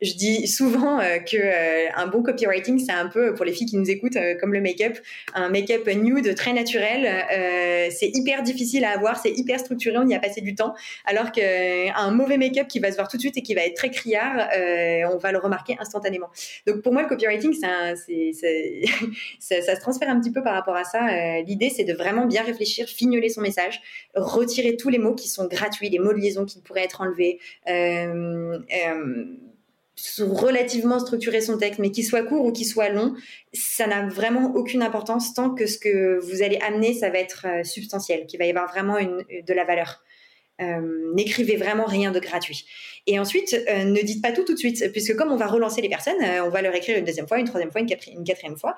Euh, 0.00 0.06
je 0.08 0.14
dis 0.14 0.46
souvent 0.46 1.00
euh, 1.00 1.18
que 1.18 1.36
euh, 1.36 1.90
un 1.96 2.06
bon 2.06 2.22
copywriting, 2.22 2.78
c'est 2.78 2.92
un 2.92 3.08
peu 3.08 3.34
pour 3.34 3.44
les 3.44 3.52
filles 3.52 3.66
qui 3.66 3.76
nous 3.76 3.90
écoutent, 3.90 4.16
euh, 4.16 4.34
comme 4.40 4.52
le 4.52 4.60
make-up, 4.60 4.98
un 5.34 5.48
make-up 5.48 5.86
nude 5.88 6.34
très 6.34 6.52
naturel. 6.52 7.06
Euh, 7.06 7.88
c'est 7.90 8.10
hyper 8.14 8.42
difficile 8.42 8.84
à 8.84 8.90
avoir, 8.90 9.20
c'est 9.20 9.30
hyper 9.30 9.58
structuré, 9.60 9.96
on 9.98 10.08
y 10.08 10.14
a 10.14 10.20
passé 10.20 10.40
du 10.40 10.54
temps. 10.54 10.74
Alors 11.04 11.32
qu'un 11.32 12.10
mauvais 12.10 12.38
make-up 12.38 12.68
qui 12.68 12.78
va 12.78 12.90
se 12.90 12.96
voir 12.96 13.08
tout 13.08 13.16
de 13.16 13.22
suite 13.22 13.36
et 13.36 13.42
qui 13.42 13.54
va 13.54 13.62
être 13.62 13.74
très 13.74 13.90
criard, 13.90 14.48
on 15.12 15.16
va 15.18 15.32
le 15.32 15.38
remarquer 15.38 15.76
instantanément. 15.78 16.28
Donc 16.66 16.82
pour 16.82 16.92
moi, 16.92 17.02
le 17.02 17.08
copywriting, 17.08 17.52
c'est, 17.54 18.32
ça, 19.40 19.62
ça, 19.62 19.76
se 19.76 19.80
transfère 19.80 20.08
un 20.08 20.20
petit 20.20 20.30
peu 20.30 20.42
par 20.42 20.54
rapport 20.54 20.76
à 20.76 20.84
ça. 20.84 21.40
L'idée, 21.42 21.70
c'est 21.70 21.84
de 21.84 21.94
vraiment 21.94 22.26
bien 22.26 22.42
réfléchir, 22.42 22.86
fignoler 22.86 23.28
son 23.28 23.40
message, 23.40 23.80
retirer 24.14 24.76
tous 24.76 24.88
les 24.88 24.98
mots 24.98 25.14
qui 25.14 25.28
sont 25.28 25.46
gratuits, 25.46 25.88
les 25.88 25.98
mots 25.98 26.12
de 26.12 26.18
liaison 26.18 26.44
qui 26.44 26.60
pourraient 26.60 26.84
être 26.84 27.00
enlevés. 27.00 27.38
Relativement 30.20 31.00
structurer 31.00 31.40
son 31.40 31.58
texte, 31.58 31.80
mais 31.80 31.90
qu'il 31.90 32.04
soit 32.04 32.22
court 32.22 32.44
ou 32.44 32.52
qu'il 32.52 32.66
soit 32.66 32.88
long, 32.88 33.14
ça 33.52 33.86
n'a 33.86 34.06
vraiment 34.06 34.54
aucune 34.54 34.82
importance 34.82 35.34
tant 35.34 35.50
que 35.50 35.66
ce 35.66 35.78
que 35.78 36.18
vous 36.20 36.42
allez 36.42 36.58
amener, 36.58 36.94
ça 36.94 37.10
va 37.10 37.18
être 37.18 37.46
euh, 37.46 37.64
substantiel, 37.64 38.26
qu'il 38.26 38.38
va 38.38 38.46
y 38.46 38.50
avoir 38.50 38.68
vraiment 38.68 38.98
une, 38.98 39.24
de 39.46 39.54
la 39.54 39.64
valeur. 39.64 40.02
Euh, 40.60 41.12
n'écrivez 41.14 41.56
vraiment 41.56 41.84
rien 41.84 42.12
de 42.12 42.18
gratuit. 42.20 42.66
Et 43.06 43.18
ensuite, 43.18 43.54
euh, 43.68 43.84
ne 43.84 44.00
dites 44.02 44.22
pas 44.22 44.32
tout 44.32 44.44
tout 44.44 44.54
de 44.54 44.58
suite, 44.58 44.92
puisque 44.92 45.16
comme 45.16 45.32
on 45.32 45.36
va 45.36 45.46
relancer 45.46 45.80
les 45.80 45.88
personnes, 45.88 46.20
on 46.44 46.48
va 46.48 46.62
leur 46.62 46.74
écrire 46.74 46.98
une 46.98 47.04
deuxième 47.04 47.28
fois, 47.28 47.38
une 47.38 47.46
troisième 47.46 47.70
fois, 47.70 47.80
une 47.80 48.24
quatrième 48.24 48.56
fois. 48.56 48.76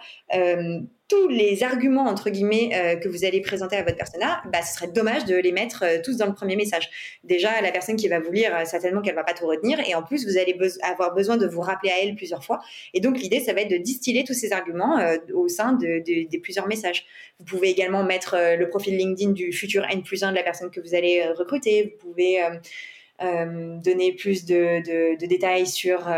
Euh, 1.13 1.17
tous 1.21 1.29
les 1.29 1.63
arguments 1.63 2.07
entre 2.07 2.31
guillemets 2.31 2.99
que 3.03 3.09
vous 3.09 3.25
allez 3.25 3.41
présenter 3.41 3.77
à 3.77 3.83
votre 3.83 3.97
persona, 3.97 4.43
bah, 4.53 4.63
ce 4.63 4.75
serait 4.75 4.89
dommage 4.89 5.25
de 5.25 5.37
les 5.37 5.53
mettre 5.53 5.85
tous 6.03 6.17
dans 6.17 6.27
le 6.27 6.35
premier 6.35 6.57
message. 6.57 6.89
Déjà, 7.25 7.61
la 7.61 7.73
personne 7.73 7.97
qui 7.97 8.09
va 8.09 8.21
vous 8.21 8.31
lire, 8.31 8.53
certainement 8.65 9.03
qu'elle 9.03 9.15
va 9.15 9.25
pas 9.25 9.35
tout 9.35 9.47
retenir, 9.47 9.81
et 9.81 9.95
en 9.95 10.03
plus, 10.03 10.27
vous 10.27 10.39
allez 10.39 10.57
avoir 10.83 11.15
besoin 11.15 11.37
de 11.37 11.47
vous 11.47 11.61
rappeler 11.61 11.91
à 11.91 12.03
elle 12.03 12.15
plusieurs 12.15 12.45
fois. 12.45 12.61
Et 12.95 13.01
donc, 13.01 13.19
l'idée, 13.19 13.41
ça 13.41 13.53
va 13.53 13.63
être 13.63 13.71
de 13.71 13.77
distiller 13.77 14.25
tous 14.25 14.35
ces 14.35 14.53
arguments 14.53 14.99
au 15.35 15.49
sein 15.49 15.73
de, 15.73 16.03
des 16.05 16.39
plusieurs 16.39 16.69
messages. 16.69 17.05
Vous 17.39 17.45
pouvez 17.45 17.71
également 17.71 18.05
mettre 18.05 18.37
le 18.59 18.69
profil 18.69 18.97
LinkedIn 18.97 19.33
du 19.33 19.53
futur 19.53 19.85
N 19.91 20.03
plus 20.03 20.23
1 20.23 20.31
de 20.31 20.37
la 20.37 20.43
personne 20.43 20.71
que 20.71 20.81
vous 20.81 20.95
allez 20.95 21.27
recruter. 21.37 21.97
Vous 22.01 22.11
pouvez 22.11 22.41
euh, 23.23 23.77
donner 23.85 24.13
plus 24.13 24.47
de, 24.47 25.15
détails 25.27 25.67
sur, 25.67 26.09
euh, 26.09 26.13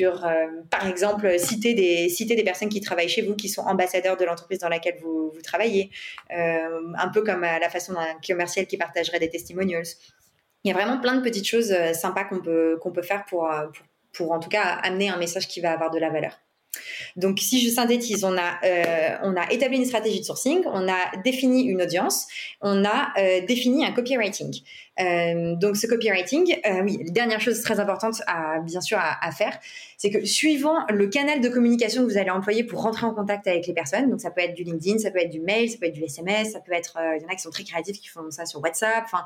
euh, 0.00 0.46
par 0.70 0.86
exemple, 0.88 1.38
citer 1.38 1.74
des, 1.74 2.42
personnes 2.42 2.70
qui 2.70 2.80
travaillent 2.80 3.10
chez 3.10 3.20
vous, 3.20 3.34
qui 3.34 3.50
sont 3.50 3.60
ambassadeurs 3.60 4.16
de 4.16 4.24
l'entreprise 4.24 4.60
dans 4.60 4.70
laquelle 4.70 4.96
vous, 5.02 5.32
travaillez, 5.42 5.90
un 6.30 7.08
peu 7.12 7.22
comme 7.22 7.44
à 7.44 7.58
la 7.58 7.68
façon 7.68 7.92
d'un 7.92 8.14
commercial 8.26 8.66
qui 8.66 8.78
partagerait 8.78 9.18
des 9.18 9.28
testimonials. 9.28 9.84
Il 10.64 10.68
y 10.68 10.70
a 10.70 10.74
vraiment 10.74 10.98
plein 11.00 11.16
de 11.16 11.22
petites 11.22 11.46
choses 11.46 11.74
sympas 11.92 12.24
qu'on 12.24 12.40
peut, 12.40 13.02
faire 13.02 13.26
pour, 13.26 14.30
en 14.30 14.40
tout 14.40 14.48
cas, 14.48 14.62
amener 14.62 15.10
un 15.10 15.18
message 15.18 15.48
qui 15.48 15.60
va 15.60 15.72
avoir 15.72 15.90
de 15.90 15.98
la 15.98 16.08
valeur. 16.08 16.40
Donc, 17.16 17.38
si 17.40 17.60
je 17.60 17.70
synthétise, 17.70 18.24
on 18.24 18.36
a, 18.38 19.50
établi 19.50 19.76
une 19.76 19.84
stratégie 19.84 20.20
de 20.20 20.24
sourcing, 20.24 20.62
on 20.64 20.88
a 20.88 21.16
défini 21.22 21.64
une 21.64 21.82
audience, 21.82 22.26
on 22.62 22.86
a 22.86 23.12
défini 23.42 23.84
un 23.84 23.92
copywriting. 23.92 24.62
Euh, 25.00 25.56
donc, 25.56 25.76
ce 25.76 25.86
copywriting, 25.86 26.56
euh, 26.66 26.82
oui, 26.82 26.98
dernière 27.10 27.40
chose 27.40 27.60
très 27.62 27.80
importante 27.80 28.22
à 28.26 28.60
bien 28.60 28.80
sûr 28.80 28.98
à, 28.98 29.30
faire, 29.32 29.58
c'est 29.96 30.10
que 30.10 30.24
suivant 30.24 30.86
le 30.88 31.08
canal 31.08 31.40
de 31.40 31.48
communication 31.48 32.04
que 32.04 32.10
vous 32.10 32.18
allez 32.18 32.30
employer 32.30 32.62
pour 32.62 32.82
rentrer 32.82 33.06
en 33.06 33.14
contact 33.14 33.46
avec 33.48 33.66
les 33.66 33.72
personnes, 33.72 34.10
donc 34.10 34.20
ça 34.20 34.30
peut 34.30 34.42
être 34.42 34.54
du 34.54 34.62
LinkedIn, 34.62 34.98
ça 34.98 35.10
peut 35.10 35.18
être 35.18 35.30
du 35.30 35.40
mail, 35.40 35.68
ça 35.68 35.78
peut 35.78 35.86
être 35.86 35.94
du 35.94 36.04
SMS, 36.04 36.52
ça 36.52 36.60
peut 36.60 36.72
être, 36.72 36.98
euh, 36.98 37.16
il 37.16 37.22
y 37.22 37.24
en 37.24 37.28
a 37.28 37.34
qui 37.34 37.42
sont 37.42 37.50
très 37.50 37.64
créatifs 37.64 38.00
qui 38.00 38.08
font 38.08 38.30
ça 38.30 38.46
sur 38.46 38.60
WhatsApp, 38.62 39.04
enfin, 39.04 39.24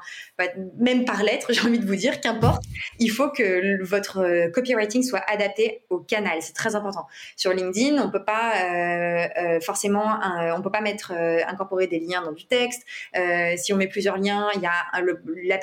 même 0.79 1.05
par 1.05 1.23
lettre, 1.23 1.49
j'ai 1.53 1.61
envie 1.61 1.79
de 1.79 1.87
vous 1.87 1.97
dire, 1.97 2.21
qu'importe, 2.21 2.63
il 2.99 3.11
faut 3.11 3.29
que 3.31 3.83
votre 3.85 4.51
copywriting 4.53 5.03
soit 5.03 5.23
adapté 5.31 5.83
au 5.91 5.99
canal, 5.99 6.39
c'est 6.41 6.55
très 6.55 6.75
important. 6.77 7.07
Sur 7.37 7.53
LinkedIn, 7.53 8.03
on 8.03 8.11
peut 8.11 8.25
pas 8.25 8.55
forcément, 9.61 10.19
on 10.57 10.63
peut 10.63 10.71
pas 10.71 10.81
mettre 10.81 11.13
incorporer 11.13 11.87
des 11.87 12.01
liens 12.01 12.23
dans 12.23 12.33
du 12.33 12.47
texte. 12.47 12.83
si 13.57 13.73
on 13.73 13.77
met 13.77 13.89
plusieurs 13.89 14.17
liens, 14.17 14.49
il 14.55 14.63
y 14.63 14.67
a 14.67 15.58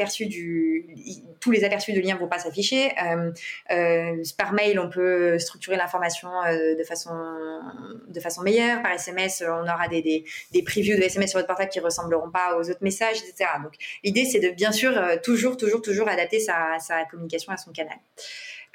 tous 1.40 1.52
les 1.52 1.64
aperçus 1.64 1.94
de 1.94 2.00
liens 2.00 2.16
vont 2.16 2.28
pas 2.28 2.40
s'afficher. 2.40 2.92
par 4.38 4.54
mail, 4.54 4.80
on 4.80 4.90
peut 4.90 5.38
structurer 5.40 5.78
l'information 5.78 6.30
de 6.50 6.84
façon 6.84 7.12
de 8.08 8.20
façon 8.20 8.42
meilleure. 8.42 8.82
Par 8.82 8.92
SMS, 8.92 9.44
on 9.48 9.64
aura 9.64 9.88
des, 9.88 10.26
des, 10.52 10.64
previews 10.64 10.98
de 10.98 11.02
SMS 11.02 11.32
sur 11.32 11.40
votre 11.40 11.48
portable 11.48 11.70
qui 11.70 11.80
ressembleront 11.80 12.32
pas 12.32 12.58
aux 12.58 12.70
autres 12.70 12.84
messages, 12.84 13.18
etc. 13.18 13.50
Donc 13.64 13.74
l'idée, 14.04 14.26
c'est 14.26 14.40
de 14.40 14.50
bien 14.50 14.72
sûr 14.72 14.94
toujours, 15.24 15.58
toujours, 15.58 15.82
toujours 15.82 16.08
adapter 16.08 16.40
sa, 16.40 16.80
sa 16.80 17.06
communication 17.06 17.52
à 17.52 17.58
son 17.58 17.72
canal. 17.72 17.98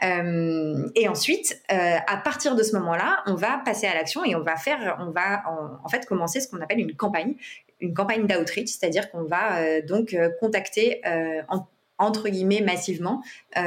Euh, 0.03 0.89
et 0.95 1.09
ensuite, 1.09 1.61
euh, 1.71 1.97
à 2.07 2.17
partir 2.17 2.55
de 2.55 2.63
ce 2.63 2.75
moment-là, 2.77 3.23
on 3.27 3.35
va 3.35 3.61
passer 3.65 3.87
à 3.87 3.95
l'action 3.95 4.25
et 4.25 4.35
on 4.35 4.43
va 4.43 4.57
faire, 4.57 4.97
on 5.01 5.11
va 5.11 5.43
en, 5.85 5.89
fait 5.89 6.07
commencer 6.07 6.41
ce 6.41 6.49
qu'on 6.49 6.61
appelle 6.61 6.81
une 6.81 6.97
campagne, 6.97 7.35
une 7.81 7.95
campagne 7.95 8.27
d'outreach, 8.27 8.69
c'est-à-dire 8.69 9.11
qu'on 9.11 9.25
va 9.25 9.61
euh, 9.61 9.83
donc 9.83 10.17
contacter 10.41 11.01
en 11.49 11.67
entre 12.01 12.29
guillemets 12.29 12.63
massivement. 12.63 13.23
Euh, 13.57 13.61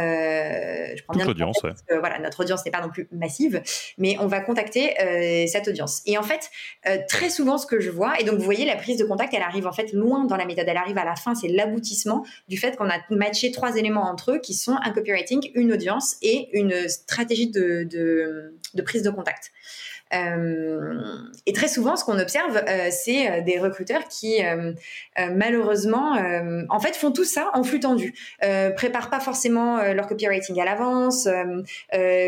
je 0.96 1.04
prends 1.04 1.14
bien 1.16 1.28
audience, 1.28 1.62
voilà, 1.90 2.20
notre 2.20 2.42
audience 2.42 2.66
n'est 2.66 2.72
pas 2.72 2.82
non 2.82 2.90
plus 2.90 3.08
massive, 3.12 3.62
mais 3.98 4.18
on 4.20 4.28
va 4.28 4.42
contacter 4.42 5.00
euh, 5.00 5.46
cette 5.48 5.68
audience. 5.68 6.02
Et 6.06 6.18
en 6.18 6.24
fait, 6.24 6.50
euh, 6.88 6.98
très 7.08 7.30
souvent, 7.30 7.58
ce 7.58 7.68
que 7.68 7.80
je 7.80 7.92
vois, 7.92 8.20
et 8.20 8.24
donc 8.24 8.40
vous 8.40 8.44
voyez, 8.44 8.66
la 8.66 8.76
prise 8.76 8.98
de 8.98 9.06
contact, 9.06 9.34
elle 9.34 9.44
arrive 9.44 9.68
en 9.68 9.72
fait 9.72 9.94
loin 9.94 10.26
dans 10.26 10.36
la 10.36 10.46
méthode, 10.46 10.66
elle 10.68 10.78
arrive 10.78 10.98
à 10.98 11.06
la 11.06 11.16
fin, 11.16 11.36
c'est 11.36 11.48
l'aboutissement 11.48 12.26
du 12.48 12.58
fait 12.58 12.76
qu'on 12.76 12.90
a 12.90 12.98
matché 13.12 13.52
trois 13.52 13.78
éléments 13.78 14.10
entre 14.10 14.32
eux 14.32 14.40
qui 14.40 14.56
sont 14.56 14.76
un 14.82 14.92
copywriting, 14.92 15.52
une 15.54 15.72
audience 15.72 16.16
et 16.24 16.50
une 16.58 16.90
stratégie 16.90 17.52
de, 17.52 17.84
de, 17.84 18.58
de 18.74 18.82
prise 18.82 19.04
de 19.04 19.12
contact. 19.12 19.52
Euh, 20.14 21.02
et 21.46 21.54
très 21.54 21.68
souvent, 21.68 21.96
ce 21.96 22.06
qu'on 22.06 22.20
observe, 22.20 22.58
euh, 22.68 22.90
c'est 22.92 23.30
euh, 23.30 23.42
des 23.42 23.60
recruteurs 23.60 24.08
qui, 24.08 24.40
malheureusement, 25.18 26.18
en 26.70 26.80
fait, 26.80 26.96
font 26.96 27.12
tout 27.12 27.24
ça 27.24 27.50
en 27.54 27.64
flux 27.64 27.80
tendu. 27.80 28.14
préparent 28.76 29.10
pas 29.10 29.20
forcément 29.20 29.82
leur 29.94 30.08
copywriting 30.08 30.60
à 30.60 30.66
l'avance, 30.66 31.28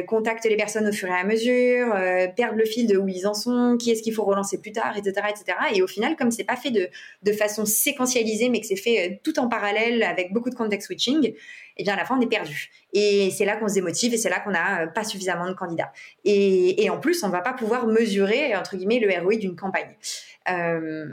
contactent 0.07 0.45
les 0.45 0.57
personnes 0.57 0.87
au 0.87 0.91
fur 0.91 1.09
et 1.09 1.13
à 1.13 1.23
mesure, 1.23 1.93
perdent 2.35 2.57
le 2.57 2.65
fil 2.65 2.87
de 2.87 2.97
où 2.97 3.07
ils 3.07 3.27
en 3.27 3.33
sont, 3.33 3.77
qui 3.79 3.91
est-ce 3.91 4.01
qu'il 4.01 4.13
faut 4.13 4.23
relancer 4.23 4.59
plus 4.59 4.71
tard, 4.71 4.95
etc., 4.97 5.27
etc. 5.29 5.57
Et 5.73 5.81
au 5.81 5.87
final, 5.87 6.15
comme 6.15 6.31
c'est 6.31 6.43
pas 6.43 6.55
fait 6.55 6.71
de, 6.71 6.89
de 7.23 7.31
façon 7.31 7.65
séquentialisée, 7.65 8.49
mais 8.49 8.61
que 8.61 8.67
c'est 8.67 8.75
fait 8.75 9.19
tout 9.23 9.39
en 9.39 9.47
parallèle 9.47 10.03
avec 10.03 10.33
beaucoup 10.33 10.49
de 10.49 10.55
context 10.55 10.87
switching, 10.87 11.33
eh 11.77 11.83
bien 11.83 11.93
à 11.93 11.97
la 11.97 12.05
fin 12.05 12.17
on 12.17 12.21
est 12.21 12.29
perdu. 12.29 12.69
Et 12.93 13.29
c'est 13.31 13.45
là 13.45 13.57
qu'on 13.57 13.67
se 13.67 13.73
démotive 13.73 14.13
et 14.13 14.17
c'est 14.17 14.29
là 14.29 14.39
qu'on 14.39 14.51
n'a 14.51 14.83
euh, 14.83 14.87
pas 14.87 15.03
suffisamment 15.03 15.47
de 15.47 15.53
candidats. 15.53 15.91
Et, 16.23 16.89
en 16.89 16.99
plus, 16.99 17.23
on 17.23 17.29
va 17.29 17.41
pas 17.41 17.53
pouvoir 17.53 17.87
mesurer 17.87 18.55
entre 18.55 18.77
guillemets 18.77 18.99
le 18.99 19.11
ROI 19.21 19.35
d'une 19.35 19.55
campagne. 19.55 19.95
Euh, 20.49 21.07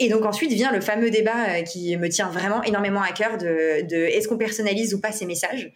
et 0.00 0.08
donc 0.08 0.24
ensuite 0.24 0.50
vient 0.50 0.72
le 0.72 0.80
fameux 0.80 1.10
débat 1.10 1.50
euh, 1.50 1.62
qui 1.62 1.96
me 1.96 2.08
tient 2.08 2.28
vraiment 2.28 2.64
énormément 2.64 3.00
à 3.00 3.12
cœur 3.12 3.38
de, 3.38 3.46
est-ce 4.06 4.26
qu'on 4.26 4.36
personnalise 4.36 4.92
ou 4.92 5.00
pas 5.00 5.12
ces 5.12 5.24
messages. 5.24 5.72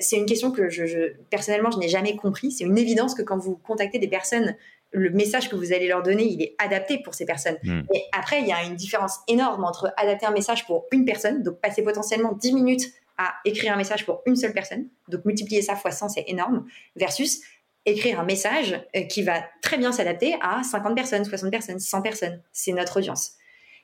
c'est 0.00 0.16
une 0.16 0.24
question 0.24 0.50
que 0.50 0.70
je, 0.70 1.12
personnellement 1.28 1.70
je 1.70 1.78
n'ai 1.78 1.88
jamais 1.88 2.16
compris. 2.16 2.52
C'est 2.52 2.64
une 2.64 2.78
évidence 2.78 3.14
que 3.14 3.22
quand 3.22 3.36
vous 3.36 3.56
contactez 3.56 3.98
des 3.98 4.08
personnes, 4.08 4.56
le 4.92 5.10
message 5.10 5.48
que 5.48 5.56
vous 5.56 5.72
allez 5.72 5.88
leur 5.88 6.02
donner, 6.02 6.24
il 6.24 6.42
est 6.42 6.54
adapté 6.58 6.98
pour 6.98 7.14
ces 7.14 7.24
personnes. 7.24 7.56
Hmm. 7.62 7.82
Et 7.94 8.02
après, 8.16 8.40
il 8.40 8.46
y 8.46 8.52
a 8.52 8.64
une 8.64 8.74
différence 8.76 9.18
énorme 9.28 9.64
entre 9.64 9.92
adapter 9.96 10.26
un 10.26 10.32
message 10.32 10.66
pour 10.66 10.86
une 10.90 11.04
personne, 11.04 11.42
donc 11.42 11.60
passer 11.60 11.82
potentiellement 11.82 12.32
10 12.32 12.54
minutes 12.54 12.86
à 13.20 13.34
écrire 13.44 13.74
un 13.74 13.76
message 13.76 14.06
pour 14.06 14.22
une 14.24 14.34
seule 14.34 14.54
personne, 14.54 14.88
donc 15.08 15.26
multiplier 15.26 15.60
ça 15.60 15.76
fois 15.76 15.90
100, 15.90 16.08
c'est 16.08 16.24
énorme, 16.26 16.64
versus 16.96 17.42
écrire 17.84 18.18
un 18.18 18.24
message 18.24 18.80
euh, 18.96 19.02
qui 19.02 19.22
va 19.22 19.42
très 19.62 19.76
bien 19.76 19.92
s'adapter 19.92 20.36
à 20.40 20.62
50 20.62 20.94
personnes, 20.94 21.24
60 21.24 21.50
personnes, 21.50 21.78
100 21.78 22.02
personnes. 22.02 22.42
C'est 22.52 22.72
notre 22.72 22.98
audience. 22.98 23.32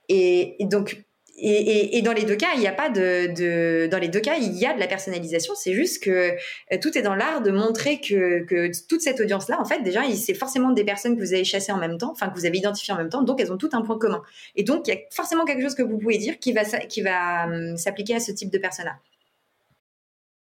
Et, 0.09 0.57
donc, 0.61 1.05
et, 1.37 2.01
dans 2.03 2.13
les 2.13 2.25
deux 2.25 2.37
cas, 2.37 2.55
il 2.55 2.61
n'y 2.61 2.69
a 2.69 2.73
pas 2.73 2.89
de, 2.89 3.89
dans 3.89 3.99
les 3.99 4.09
deux 4.09 4.21
cas, 4.21 4.37
il 4.37 4.57
y 4.57 4.65
a 4.65 4.73
de 4.73 4.81
la 4.81 4.87
personnalisation. 4.87 5.55
C'est 5.55 5.75
juste 5.75 6.03
que 6.03 6.11
euh, 6.11 6.79
tout 6.81 6.97
est 6.97 7.03
dans 7.03 7.15
l'art 7.15 7.43
de 7.43 7.51
montrer 7.51 8.01
que, 8.01 8.71
toute 8.89 9.01
cette 9.01 9.21
audience-là, 9.21 9.61
en 9.61 9.65
fait, 9.65 9.83
déjà, 9.83 10.03
c'est 10.15 10.35
forcément 10.35 10.71
des 10.71 10.85
personnes 10.85 11.17
que 11.17 11.21
vous 11.21 11.35
avez 11.35 11.45
chassées 11.45 11.73
en 11.73 11.79
même 11.79 11.99
temps, 11.99 12.13
enfin 12.13 12.29
que 12.29 12.39
vous 12.39 12.47
avez 12.47 12.57
identifiées 12.57 12.95
en 12.95 12.97
même 12.97 13.11
temps, 13.11 13.23
donc 13.23 13.41
elles 13.41 13.53
ont 13.53 13.59
tout 13.59 13.71
un 13.73 13.83
point 13.83 13.99
commun. 13.99 14.23
Et 14.55 14.63
donc, 14.63 14.87
il 14.87 14.95
y 14.95 14.97
a 14.97 15.01
forcément 15.11 15.45
quelque 15.45 15.63
chose 15.63 15.75
que 15.75 15.83
vous 15.83 15.99
pouvez 15.99 16.19
dire 16.19 16.39
qui 16.39 16.53
va, 16.53 16.65
qui 16.65 17.03
va 17.03 17.47
hum, 17.47 17.77
s'appliquer 17.77 18.15
à 18.15 18.21
ce 18.21 18.33
type 18.33 18.51
de 18.51 18.59
personnes-là. 18.59 18.97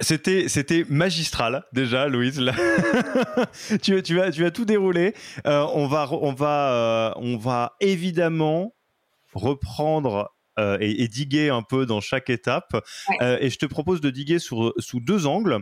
C'était, 0.00 0.48
c'était 0.48 0.84
magistral 0.88 1.64
déjà, 1.72 2.08
Louise. 2.08 2.40
tu, 3.82 4.02
tu, 4.02 4.16
vas, 4.16 4.30
tu 4.30 4.42
vas 4.42 4.50
tout 4.50 4.64
dérouler. 4.64 5.14
Euh, 5.46 5.64
on, 5.72 5.86
va, 5.86 6.08
on, 6.10 6.32
va, 6.32 6.72
euh, 6.72 7.12
on 7.16 7.36
va 7.36 7.76
évidemment 7.80 8.74
reprendre 9.32 10.32
euh, 10.58 10.78
et, 10.80 11.06
diguer 11.06 11.48
un 11.48 11.62
peu 11.62 11.86
dans 11.86 12.00
chaque 12.00 12.28
étape. 12.28 12.76
et 13.20 13.50
je 13.50 13.58
te 13.58 13.66
propose 13.66 14.00
de 14.00 14.10
diguer 14.10 14.40
sur, 14.40 14.72
sous 14.78 14.98
deux 14.98 15.26
angles. 15.26 15.60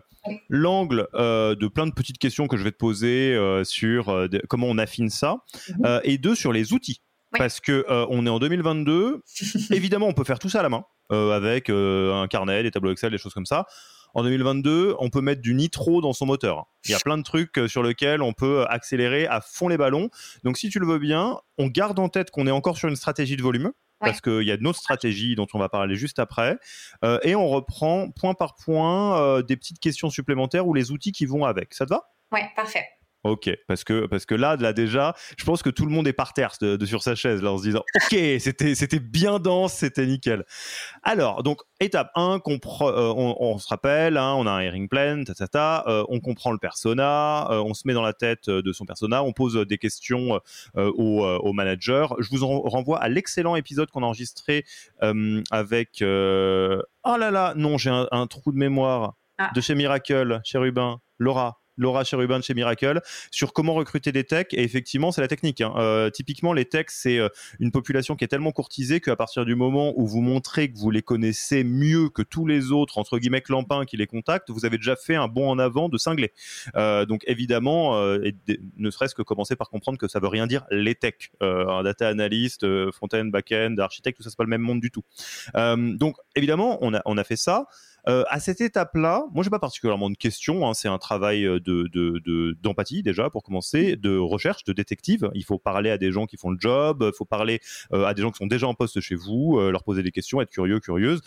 L'angle 0.49 1.09
de 1.15 1.69
plein 1.69 1.87
de 1.87 1.93
petites 1.93 2.19
questions 2.19 2.49
que 2.49 2.57
je 2.57 2.65
vais 2.65 2.73
te 2.73 2.79
poser 2.79 3.39
sur 3.65 4.29
comment 4.49 4.69
on 4.69 4.79
affine 4.79 5.11
ça, 5.11 5.37
mhm. 5.69 6.01
et 6.05 6.17
deux 6.17 6.35
sur 6.35 6.53
les 6.53 6.73
outils. 6.73 7.03
Parce 7.33 7.61
que 7.61 7.85
on 7.89 8.27
est 8.27 8.31
en 8.31 8.39
2022. 8.39 9.23
évidemment, 9.71 10.09
on 10.09 10.15
peut 10.15 10.25
faire 10.25 10.39
tout 10.39 10.49
ça 10.49 10.61
à 10.61 10.63
la 10.63 10.69
main. 10.71 10.85
Euh, 11.13 11.33
avec 11.33 11.69
euh, 11.69 12.15
un 12.15 12.27
carnet, 12.27 12.63
des 12.63 12.71
tableaux 12.71 12.91
Excel, 12.91 13.11
des 13.11 13.19
choses 13.19 13.35
comme 13.35 13.47
ça. 13.47 13.67
En 14.15 14.23
2022, 14.23 14.97
on 14.99 15.11
peut 15.11 15.21
mettre 15.21 15.43
du 15.43 15.55
nitro 15.55 16.01
dans 16.01 16.13
son 16.13 16.27
moteur. 16.27 16.67
Il 16.87 16.91
y 16.91 16.95
a 16.95 16.99
plein 16.99 17.19
de 17.19 17.23
trucs 17.23 17.59
euh, 17.59 17.69
sur 17.69 17.83
lesquels 17.83 18.23
on 18.23 18.33
peut 18.33 18.65
accélérer 18.69 19.27
à 19.27 19.41
fond 19.41 19.69
les 19.69 19.77
ballons. 19.77 20.11
Donc, 20.45 20.57
si 20.57 20.71
tu 20.71 20.79
le 20.79 20.87
veux 20.87 20.99
bien, 20.99 21.39
on 21.59 21.67
garde 21.67 21.99
en 21.99 22.09
tête 22.09 22.31
qu'on 22.31 22.47
est 22.47 22.53
encore 22.53 22.79
sur 22.79 22.89
une 22.89 22.97
stratégie 22.97 23.37
de 23.37 23.43
volume. 23.43 23.73
Parce 24.01 24.21
qu'il 24.21 24.43
y 24.43 24.51
a 24.51 24.57
d'autres 24.57 24.81
stratégies 24.81 25.37
dont 25.37 25.47
on 25.55 25.61
va 25.61 25.69
parler 25.69 25.95
juste 25.95 26.19
après. 26.19 26.59
et 27.23 27.37
on 27.37 27.49
reprend 27.49 28.11
point 28.11 28.35
par 28.35 28.57
point 28.57 29.43
des 29.43 29.57
petites 29.57 29.79
questions 29.79 30.11
supplémentaires 30.11 30.67
ou 30.67 30.75
les 30.75 30.91
outils 30.91 31.13
qui 31.13 31.25
vont 31.25 31.45
avec. 31.45 31.73
Ça 31.73 31.87
te 31.87 31.91
va? 31.91 32.11
Ouais, 32.33 32.51
parfait. 32.57 32.85
Ok, 33.25 33.49
parce 33.69 33.85
que, 33.85 34.07
parce 34.07 34.27
que 34.27 34.35
là, 34.35 34.57
là 34.57 34.73
déjà, 34.73 35.15
je 35.39 35.45
pense 35.45 35.63
que 35.63 35.71
tout 35.71 35.85
le 35.87 35.93
monde 35.93 36.09
est 36.09 36.13
par 36.13 36.33
terre 36.33 36.55
de, 36.61 36.85
sur 36.85 37.05
sa 37.05 37.15
chaise 37.15 37.41
là, 37.41 37.53
en 37.53 37.59
se 37.59 37.63
disant 37.63 37.85
Ok, 37.95 38.19
c'était, 38.41 38.75
c'était 38.75 38.99
bien 38.99 39.39
dense, 39.39 39.75
c'était 39.75 40.07
nickel. 40.07 40.45
Alors, 41.05 41.45
donc, 41.45 41.61
étape 41.79 42.11
1, 42.17 42.41
euh, 42.45 43.15
on, 43.15 43.59
se 43.59 43.69
rappelle, 43.69 44.17
hein, 44.17 44.35
on 44.37 44.47
a 44.49 44.51
un 44.51 44.61
hearing 44.61 44.89
plan, 44.89 45.23
ta, 45.23 45.47
ta, 45.47 45.85
euh, 45.87 46.05
on 46.09 46.19
comprend 46.19 46.51
le 46.51 46.59
persona, 46.59 47.49
euh, 47.53 47.63
on 47.63 47.75
se 47.75 47.87
met 47.87 47.95
dans 47.95 48.03
la 48.03 48.13
tête 48.13 48.51
de 48.51 48.73
son 48.73 48.87
persona, 48.87 49.23
on 49.23 49.33
pose 49.33 49.55
des 49.69 49.79
questions 49.79 50.41
au, 50.75 51.25
au, 51.25 51.53
manager. 51.53 52.17
Je 52.19 52.29
vous 52.29 52.45
renvoie 52.45 53.01
à 53.01 53.09
l'excellent 53.09 53.55
épisode 53.55 53.89
qu'on 53.93 54.03
a 54.03 54.07
enregistré 54.07 54.65
avec. 55.01 55.99
oh 56.01 57.17
là 57.17 57.31
là, 57.31 57.55
non, 57.55 57.79
j'ai 57.79 57.91
un, 57.91 58.27
trou 58.27 58.51
de 58.51 58.59
mémoire 58.59 59.15
ah. 59.39 59.53
de 59.55 59.61
chez 59.61 59.77
Miracle, 59.77 60.41
chez 60.43 60.59
Rubin, 60.59 61.01
Laura. 61.19 61.62
Laura 61.83 62.05
Cherubin 62.05 62.39
de 62.39 62.45
chez 62.45 62.55
Miracle 62.55 63.01
sur 63.31 63.53
comment 63.53 63.75
recruter 63.75 64.13
des 64.13 64.25
techs. 64.25 64.55
Et 64.55 64.63
effectivement, 64.63 65.13
c'est 65.13 65.21
la 65.21 65.29
technique. 65.29 65.61
Hein. 65.61 65.75
Euh, 65.77 66.11
typiquement, 66.11 66.53
les 66.53 66.65
techs, 66.65 66.91
c'est 66.91 67.19
euh, 67.19 67.29
une 67.61 67.71
population 67.71 68.17
qui 68.17 68.25
est 68.25 68.29
tellement 68.29 68.53
courtisée 68.53 69.01
qu'à 69.01 69.17
partir 69.17 69.45
du 69.45 69.55
moment 69.55 69.93
où 69.97 70.07
vous 70.07 70.21
montrez 70.21 70.73
que 70.73 70.79
vous 70.79 70.91
les 70.91 71.03
connaissez 71.03 71.65
mieux 71.65 72.09
que 72.09 72.23
tous 72.23 72.47
les 72.47 72.73
autres, 72.73 72.99
entre 72.99 73.19
guillemets, 73.19 73.43
clampins 73.43 73.85
qui 73.85 73.97
les 73.97 74.07
contactent, 74.07 74.51
vous 74.51 74.65
avez 74.65 74.79
déjà 74.79 74.97
fait 74.97 75.15
un 75.15 75.29
bond 75.29 75.51
en 75.51 75.59
avant 75.59 75.89
de 75.89 75.99
cinglé. 75.99 76.33
Euh, 76.77 77.05
donc 77.05 77.23
évidemment, 77.27 77.97
ne 77.97 78.91
serait-ce 78.91 79.15
que 79.15 79.23
commencer 79.23 79.57
par 79.57 79.69
comprendre 79.69 79.99
que 79.99 80.09
ça 80.09 80.21
veut 80.21 80.29
rien 80.29 80.47
dire 80.47 80.65
les 80.71 80.95
techs. 80.95 81.33
un 81.41 81.83
data 81.83 82.09
analyst, 82.09 82.65
front-end, 82.93 83.27
back-end, 83.27 83.77
architecte, 83.79 84.19
tout 84.19 84.23
ça, 84.23 84.31
c'est 84.31 84.37
pas 84.37 84.45
le 84.45 84.51
même 84.51 84.61
monde 84.61 84.81
du 84.81 84.91
tout. 84.91 85.03
donc 85.55 86.17
évidemment, 86.37 86.79
on 86.81 86.95
a, 86.95 87.03
on 87.05 87.19
a 87.19 87.25
fait 87.25 87.37
ça. 87.37 87.67
À 88.07 88.41
cette 88.41 88.61
étape-là, 88.61 89.25
moi, 89.33 89.45
j'ai 89.45 89.51
pas 89.51 89.59
particulièrement 89.59 90.11
de 90.11 90.17
questions. 90.17 90.67
Hein. 90.67 90.75
c'est 90.75 90.89
un 90.89 90.99
travail 90.99 91.43
de, 91.43 92.55
d'empathie 92.61 93.03
déjà 93.03 93.31
pour 93.31 93.43
commencer, 93.43 93.97
de 93.97 94.17
recherche, 94.17 94.65
de 94.65 94.73
détective. 94.73 95.31
Il 95.35 95.45
faut 95.45 95.59
parler 95.59 95.91
à 95.91 95.99
des 95.99 96.13
gens 96.13 96.27
qui 96.27 96.37
font 96.37 96.51
le 96.51 96.59
job, 96.59 97.05
il 97.07 97.17
faut 97.17 97.25
parler 97.25 97.61
à 97.93 98.15
des 98.15 98.23
gens 98.23 98.31
qui 98.31 98.39
sont 98.39 98.47
déjà 98.47 98.67
en 98.67 98.75
poste 98.75 99.01
chez 99.01 99.15
vous, 99.15 99.61
leur 99.71 99.85
poser 99.85 100.03
des 100.03 100.11
questions, 100.11 100.41
être 100.41 100.51
curieux, 100.51 100.81
curieuse. 100.81 101.21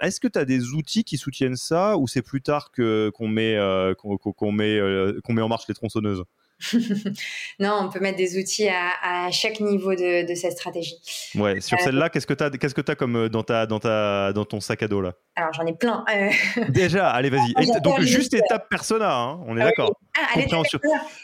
est-ce 0.00 0.20
que 0.20 0.28
tu 0.28 0.38
as 0.38 0.44
des 0.44 0.72
outils 0.72 1.04
qui 1.04 1.18
soutiennent 1.18 1.56
ça 1.56 1.96
ou 1.96 2.08
c'est 2.08 2.22
plus 2.22 2.42
tard 2.42 2.70
que 2.70 3.10
qu'on 3.14 3.28
met 3.28 3.58
qu'on 3.98 4.52
met 4.52 4.80
qu'on 5.22 5.32
met 5.32 5.42
en 5.42 5.48
marche 5.48 5.68
les 5.68 5.74
tronçonneuses? 5.74 6.24
non, 7.58 7.80
on 7.82 7.88
peut 7.90 8.00
mettre 8.00 8.16
des 8.16 8.38
outils 8.38 8.68
à, 8.68 9.30
chaque 9.30 9.60
niveau 9.60 9.94
de, 9.94 10.34
cette 10.34 10.52
stratégie. 10.52 10.96
Ouais, 11.34 11.60
sur 11.60 11.78
euh, 11.78 11.84
celle-là, 11.84 12.08
qu'est-ce 12.08 12.26
que 12.26 12.34
tu 12.34 12.44
as, 12.44 12.50
qu'est-ce 12.50 12.74
que 12.74 12.90
as 12.90 12.94
comme 12.94 13.16
euh, 13.16 13.28
dans, 13.28 13.42
ta, 13.42 13.66
dans, 13.66 13.78
ta, 13.78 14.32
dans 14.32 14.44
ton 14.44 14.60
sac 14.60 14.82
à 14.82 14.88
dos 14.88 15.00
là? 15.02 15.12
Alors 15.36 15.52
j'en 15.52 15.66
ai 15.66 15.74
plein. 15.74 16.04
Euh. 16.14 16.30
Déjà, 16.68 17.10
allez, 17.10 17.30
vas-y. 17.30 17.52
Ah, 17.56 17.80
donc 17.80 18.00
juste 18.00 18.32
étape 18.32 18.68
persona, 18.70 19.14
hein, 19.14 19.40
on 19.46 19.56
est 19.58 19.62
ah 19.62 19.66
d'accord. 19.66 19.98
Ah, 20.18 20.40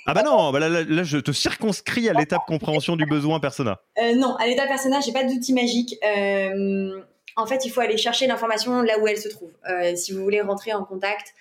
ah, 0.07 0.15
bah 0.15 0.23
non, 0.23 0.53
bah 0.53 0.61
là, 0.61 1.03
je 1.03 1.19
te 1.19 1.33
circonscris 1.33 2.09
à 2.11 2.13
l'étape 2.13 2.43
compréhension 2.47 2.97
du 2.97 3.07
besoin 3.07 3.41
persona. 3.41 3.81
non, 4.17 4.37
à 4.37 4.47
l'étape 4.47 4.69
persona, 4.69 5.01
j'ai 5.01 5.13
pas 5.13 5.25
d'outil 5.25 5.55
magique. 5.55 5.97
en 7.37 7.47
fait, 7.47 7.65
il 7.65 7.71
faut 7.71 7.81
aller 7.81 7.97
chercher 7.97 8.27
l'information 8.27 8.83
là 8.83 8.99
où 8.99 9.07
elle 9.07 9.19
se 9.19 9.29
trouve. 9.29 9.51
si 9.97 10.13
vous 10.13 10.23
voulez 10.23 10.43
rentrer 10.43 10.75
en 10.75 10.85
contact 10.85 11.35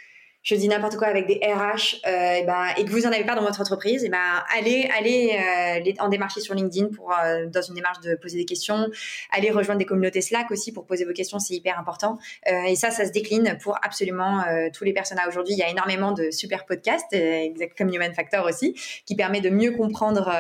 je 0.44 0.56
dis 0.56 0.68
n'importe 0.68 0.98
quoi 0.98 1.08
avec 1.08 1.28
des 1.28 1.40
RH 1.44 2.02
euh, 2.08 2.34
et, 2.36 2.44
ben, 2.44 2.66
et 2.78 2.86
que 2.86 2.90
vous 2.90 3.06
en 3.06 3.12
avez 3.12 3.24
pas 3.24 3.36
dans 3.36 3.44
votre 3.44 3.62
entreprise, 3.62 4.04
et 4.04 4.10
ben 4.10 4.44
allez 4.58 4.90
allez 4.98 5.38
euh, 5.38 6.04
en 6.04 6.10
démarcher 6.10 6.42
sur 6.42 6.56
LinkedIn 6.56 6.88
pour 6.96 7.14
euh, 7.14 7.46
dans 7.46 7.62
une 7.62 7.76
démarche 7.76 8.00
de 8.02 8.16
poser 8.16 8.38
des 8.38 8.46
questions, 8.46 8.90
allez 9.32 9.52
rejoindre 9.52 9.78
des 9.78 9.86
communautés 9.86 10.22
Slack 10.22 10.50
aussi 10.50 10.72
pour 10.72 10.86
poser 10.86 11.06
vos 11.06 11.14
questions, 11.14 11.38
c'est 11.38 11.54
hyper 11.54 11.78
important. 11.80 12.18
Et 12.68 12.76
ça, 12.76 12.92
ça 12.92 13.06
se 13.06 13.12
décline 13.12 13.58
pour 13.62 13.78
absolument 13.84 14.44
tous 14.74 14.84
les 14.84 14.94
personnages. 14.94 15.28
Aujourd'hui, 15.28 15.54
il 15.54 15.60
y 15.60 15.64
a 15.64 15.70
énormément 15.70 16.12
de 16.12 16.32
super 16.32 16.66
podcasts, 16.66 17.14
exact 17.14 17.78
comme 17.78 17.90
Human 17.94 18.14
Factor 18.14 18.46
aussi, 18.46 18.74
qui 19.06 19.16
permet 19.16 19.42
de 19.42 19.50
mieux 19.50 19.72
comprendre 19.72 20.32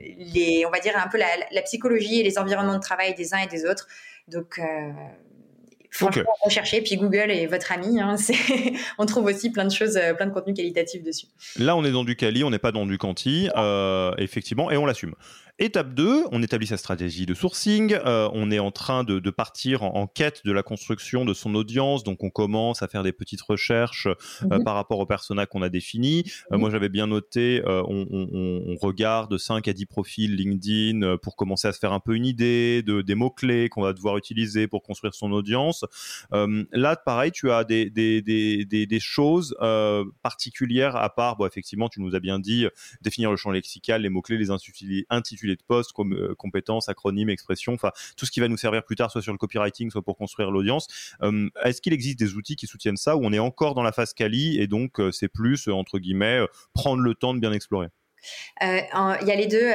les, 0.00 0.64
on 0.66 0.70
va 0.70 0.78
dire 0.80 0.96
un 0.96 1.08
peu 1.08 1.18
la, 1.18 1.26
la, 1.50 1.62
psychologie 1.62 2.20
et 2.20 2.22
les 2.22 2.38
environnements 2.38 2.76
de 2.76 2.82
travail 2.82 3.14
des 3.14 3.34
uns 3.34 3.38
et 3.38 3.46
des 3.46 3.64
autres. 3.66 3.86
Donc 4.28 4.60
Franchement, 5.92 6.22
okay. 6.22 6.44
recherchez. 6.44 6.80
Puis 6.80 6.96
Google 6.96 7.30
est 7.30 7.46
votre 7.46 7.70
ami. 7.70 8.00
Hein, 8.00 8.16
on 8.98 9.04
trouve 9.04 9.26
aussi 9.26 9.50
plein 9.50 9.66
de 9.66 9.72
choses, 9.72 9.96
euh, 9.98 10.14
plein 10.14 10.26
de 10.26 10.32
contenus 10.32 10.56
qualitatifs 10.56 11.02
dessus. 11.02 11.26
Là, 11.58 11.76
on 11.76 11.84
est 11.84 11.92
dans 11.92 12.02
du 12.02 12.16
quali, 12.16 12.42
on 12.44 12.50
n'est 12.50 12.58
pas 12.58 12.72
dans 12.72 12.86
du 12.86 12.96
quanti, 12.96 13.50
euh, 13.56 14.12
effectivement, 14.16 14.70
et 14.70 14.78
on 14.78 14.86
l'assume. 14.86 15.14
Étape 15.62 15.94
2, 15.94 16.24
on 16.32 16.42
établit 16.42 16.66
sa 16.66 16.76
stratégie 16.76 17.24
de 17.24 17.34
sourcing, 17.34 17.94
euh, 17.94 18.28
on 18.32 18.50
est 18.50 18.58
en 18.58 18.72
train 18.72 19.04
de, 19.04 19.30
partir 19.30 19.84
en, 19.84 20.08
quête 20.08 20.44
de 20.44 20.50
la 20.50 20.64
construction 20.64 21.24
de 21.24 21.32
son 21.34 21.54
audience, 21.54 22.02
donc 22.02 22.24
on 22.24 22.30
commence 22.30 22.82
à 22.82 22.88
faire 22.88 23.04
des 23.04 23.12
petites 23.12 23.42
recherches 23.42 24.08
euh, 24.08 24.58
mhm. 24.58 24.64
par 24.64 24.74
rapport 24.74 24.98
au 24.98 25.06
persona 25.06 25.46
qu'on 25.46 25.62
a 25.62 25.68
défini. 25.68 26.24
Euh, 26.50 26.58
moi 26.58 26.70
j'avais 26.70 26.88
bien 26.88 27.06
noté, 27.06 27.62
on, 27.64 28.76
regarde 28.82 29.38
5 29.38 29.68
à 29.68 29.72
10 29.72 29.86
profils 29.86 30.34
LinkedIn 30.34 31.18
pour 31.18 31.36
commencer 31.36 31.68
à 31.68 31.72
se 31.72 31.78
faire 31.78 31.92
un 31.92 32.00
peu 32.00 32.16
une 32.16 32.26
idée 32.26 32.82
de, 32.82 33.00
des 33.00 33.14
mots-clés 33.14 33.68
qu'on 33.68 33.82
va 33.82 33.92
devoir 33.92 34.16
utiliser 34.16 34.66
pour 34.66 34.82
construire 34.82 35.14
son 35.14 35.30
audience. 35.30 35.84
là 36.32 36.96
pareil, 36.96 37.30
tu 37.30 37.52
as 37.52 37.62
des, 37.62 37.88
des, 37.88 38.20
des, 38.20 38.64
des 38.64 39.00
choses 39.00 39.56
particulières 40.22 40.96
à 40.96 41.14
part, 41.14 41.36
bon, 41.36 41.46
effectivement 41.46 41.88
tu 41.88 42.00
nous 42.00 42.16
as 42.16 42.20
bien 42.20 42.40
dit, 42.40 42.66
définir 43.00 43.30
le 43.30 43.36
champ 43.36 43.52
lexical, 43.52 44.02
les 44.02 44.08
mots-clés, 44.08 44.38
les 44.38 44.50
intitulés 44.50 45.51
de 45.56 45.62
poste, 45.62 45.92
euh, 45.98 46.34
compétences, 46.36 46.88
acronymes, 46.88 47.30
expressions, 47.30 47.74
enfin 47.74 47.90
tout 48.16 48.26
ce 48.26 48.30
qui 48.30 48.40
va 48.40 48.48
nous 48.48 48.56
servir 48.56 48.84
plus 48.84 48.96
tard, 48.96 49.10
soit 49.10 49.22
sur 49.22 49.32
le 49.32 49.38
copywriting, 49.38 49.90
soit 49.90 50.02
pour 50.02 50.16
construire 50.16 50.50
l'audience. 50.50 50.86
Euh, 51.22 51.48
est-ce 51.64 51.80
qu'il 51.80 51.92
existe 51.92 52.18
des 52.18 52.34
outils 52.34 52.56
qui 52.56 52.66
soutiennent 52.66 52.96
ça 52.96 53.16
ou 53.16 53.20
on 53.24 53.32
est 53.32 53.38
encore 53.38 53.74
dans 53.74 53.82
la 53.82 53.92
phase 53.92 54.12
quali 54.12 54.58
et 54.60 54.66
donc 54.66 55.00
euh, 55.00 55.10
c'est 55.12 55.28
plus 55.28 55.68
entre 55.68 55.98
guillemets 55.98 56.40
prendre 56.74 57.02
le 57.02 57.14
temps 57.14 57.34
de 57.34 57.40
bien 57.40 57.52
explorer? 57.52 57.88
Il 58.60 59.26
y 59.26 59.30
a 59.30 59.36
les 59.36 59.46
deux. 59.46 59.70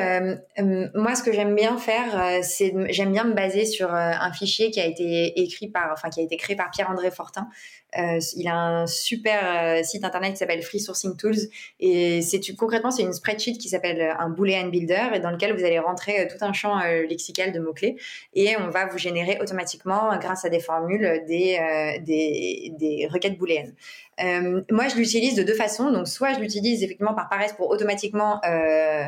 moi, 0.95 1.16
ce 1.16 1.24
que 1.24 1.32
j'aime 1.32 1.56
bien 1.56 1.78
faire, 1.78 2.43
c'est 2.43 2.74
j'aime 2.89 3.12
bien 3.12 3.26
me 3.26 3.34
baser 3.34 3.66
sur 3.66 3.93
un 3.93 4.32
fichier 4.34 4.72
qui 4.72 4.80
a 4.80 4.86
été 4.86 5.39
écrit 5.41 5.68
par, 5.68 5.91
enfin 5.91 6.10
qui 6.10 6.20
a 6.20 6.24
été 6.24 6.38
créé 6.38 6.56
par 6.56 6.72
Pierre-André 6.72 7.12
Fortin, 7.12 7.50
euh, 7.98 8.20
il 8.36 8.48
a 8.50 8.56
un 8.56 8.88
super 8.88 9.80
euh, 9.80 9.84
site 9.84 10.04
internet 10.04 10.34
qui 10.34 10.38
s'appelle 10.38 10.62
Free 10.62 10.80
Sourcing 10.80 11.16
Tools 11.16 11.38
et 11.80 12.20
concrètement 12.58 12.91
c'est 12.91 13.04
une 13.04 13.14
spreadsheet 13.14 13.58
qui 13.58 13.70
s'appelle 13.70 14.02
euh, 14.02 14.14
un 14.20 14.30
Boolean 14.30 14.68
Builder 14.68 15.08
et 15.14 15.20
dans 15.22 15.32
lequel 15.32 15.56
vous 15.56 15.64
allez 15.64 15.80
rentrer 15.80 16.28
tout 16.28 16.43
un 16.43 16.52
champ 16.52 16.80
lexical 17.10 17.54
de 17.54 17.60
mots 17.60 17.74
clés 17.74 17.95
et 18.34 18.58
on 18.58 18.70
va 18.70 18.88
vous 18.88 18.98
générer 18.98 19.38
automatiquement 19.39 20.18
grâce 20.20 20.43
à 20.43 20.50
des 20.50 20.60
formules 20.60 21.24
des 21.28 21.58
des, 22.04 22.74
des 22.78 23.08
requêtes 23.08 23.38
booléennes. 23.38 23.74
Euh, 24.20 24.61
moi, 24.72 24.88
je 24.88 24.95
l'utilise 24.95 25.36
de 25.36 25.43
deux 25.43 25.53
façons. 25.53 25.91
Donc, 25.91 26.07
soit 26.07 26.34
je 26.34 26.39
l'utilise 26.39 26.84
effectivement 26.84 27.13
par 27.13 27.30
paresse 27.30 27.53
pour 27.53 27.70
automatiquement 27.70 28.41
euh, 28.45 29.03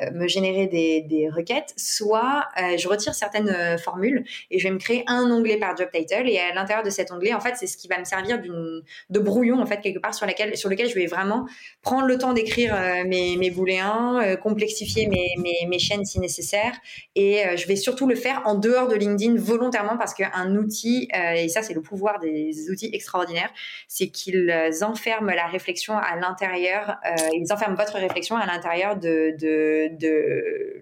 euh, 0.00 0.10
me 0.12 0.28
générer 0.28 0.66
des, 0.66 1.28
requêtes, 1.34 1.72
soit 1.76 2.46
je 2.76 2.86
retire 2.86 3.14
certaines 3.14 3.78
formules 3.78 4.24
et 4.50 4.58
je 4.58 4.68
vais 4.68 4.74
me 4.74 4.78
créer 4.78 5.04
un 5.06 5.30
onglet 5.30 5.56
par 5.56 5.76
job 5.76 5.88
title. 5.92 6.28
Et 6.28 6.38
à 6.38 6.54
l'intérieur 6.54 6.84
de 6.84 6.90
cet 6.90 7.10
onglet, 7.10 7.32
en 7.32 7.40
fait, 7.40 7.54
c'est 7.56 7.66
ce 7.66 7.76
qui 7.76 7.88
va 7.88 7.98
me 7.98 8.04
servir 8.04 8.40
de 8.40 9.18
brouillon 9.18 9.60
en 9.60 9.66
fait 9.66 9.80
quelque 9.80 9.98
part 9.98 10.14
sur 10.14 10.26
laquelle 10.26 10.56
sur 10.56 10.68
lequel 10.68 10.88
je 10.88 10.94
vais 10.94 11.06
vraiment 11.06 11.46
prendre 11.82 12.06
le 12.06 12.18
temps 12.18 12.34
d'écrire 12.34 12.76
mes, 13.06 13.36
mes 13.36 13.50
booléens, 13.50 14.36
complexifier 14.42 15.06
mes, 15.08 15.30
mes, 15.38 15.66
mes, 15.66 15.78
chaînes 15.78 16.04
si 16.04 16.20
nécessaire. 16.20 16.72
Et 17.14 17.42
je 17.56 17.66
vais 17.66 17.76
surtout 17.76 18.06
le 18.06 18.14
faire 18.14 18.42
en 18.44 18.54
dehors 18.54 18.88
de 18.88 18.94
LinkedIn 18.94 19.36
volontairement 19.36 19.96
parce 19.96 20.14
qu'un 20.14 20.54
outil, 20.56 21.08
et 21.12 21.48
ça 21.48 21.62
c'est 21.62 21.74
le 21.74 21.82
pouvoir 21.82 22.20
des 22.20 22.70
outils 22.70 22.90
extraordinaires, 22.92 23.50
c'est 23.88 24.08
qu'il 24.08 24.43
ils 24.48 24.84
enferment 24.84 25.32
la 25.32 25.46
réflexion 25.46 25.96
à 25.96 26.16
l'intérieur, 26.16 26.96
euh, 27.06 27.14
ils 27.32 27.52
enferment 27.52 27.74
votre 27.76 27.94
réflexion 27.94 28.36
à 28.36 28.46
l'intérieur 28.46 28.96
de, 28.96 29.34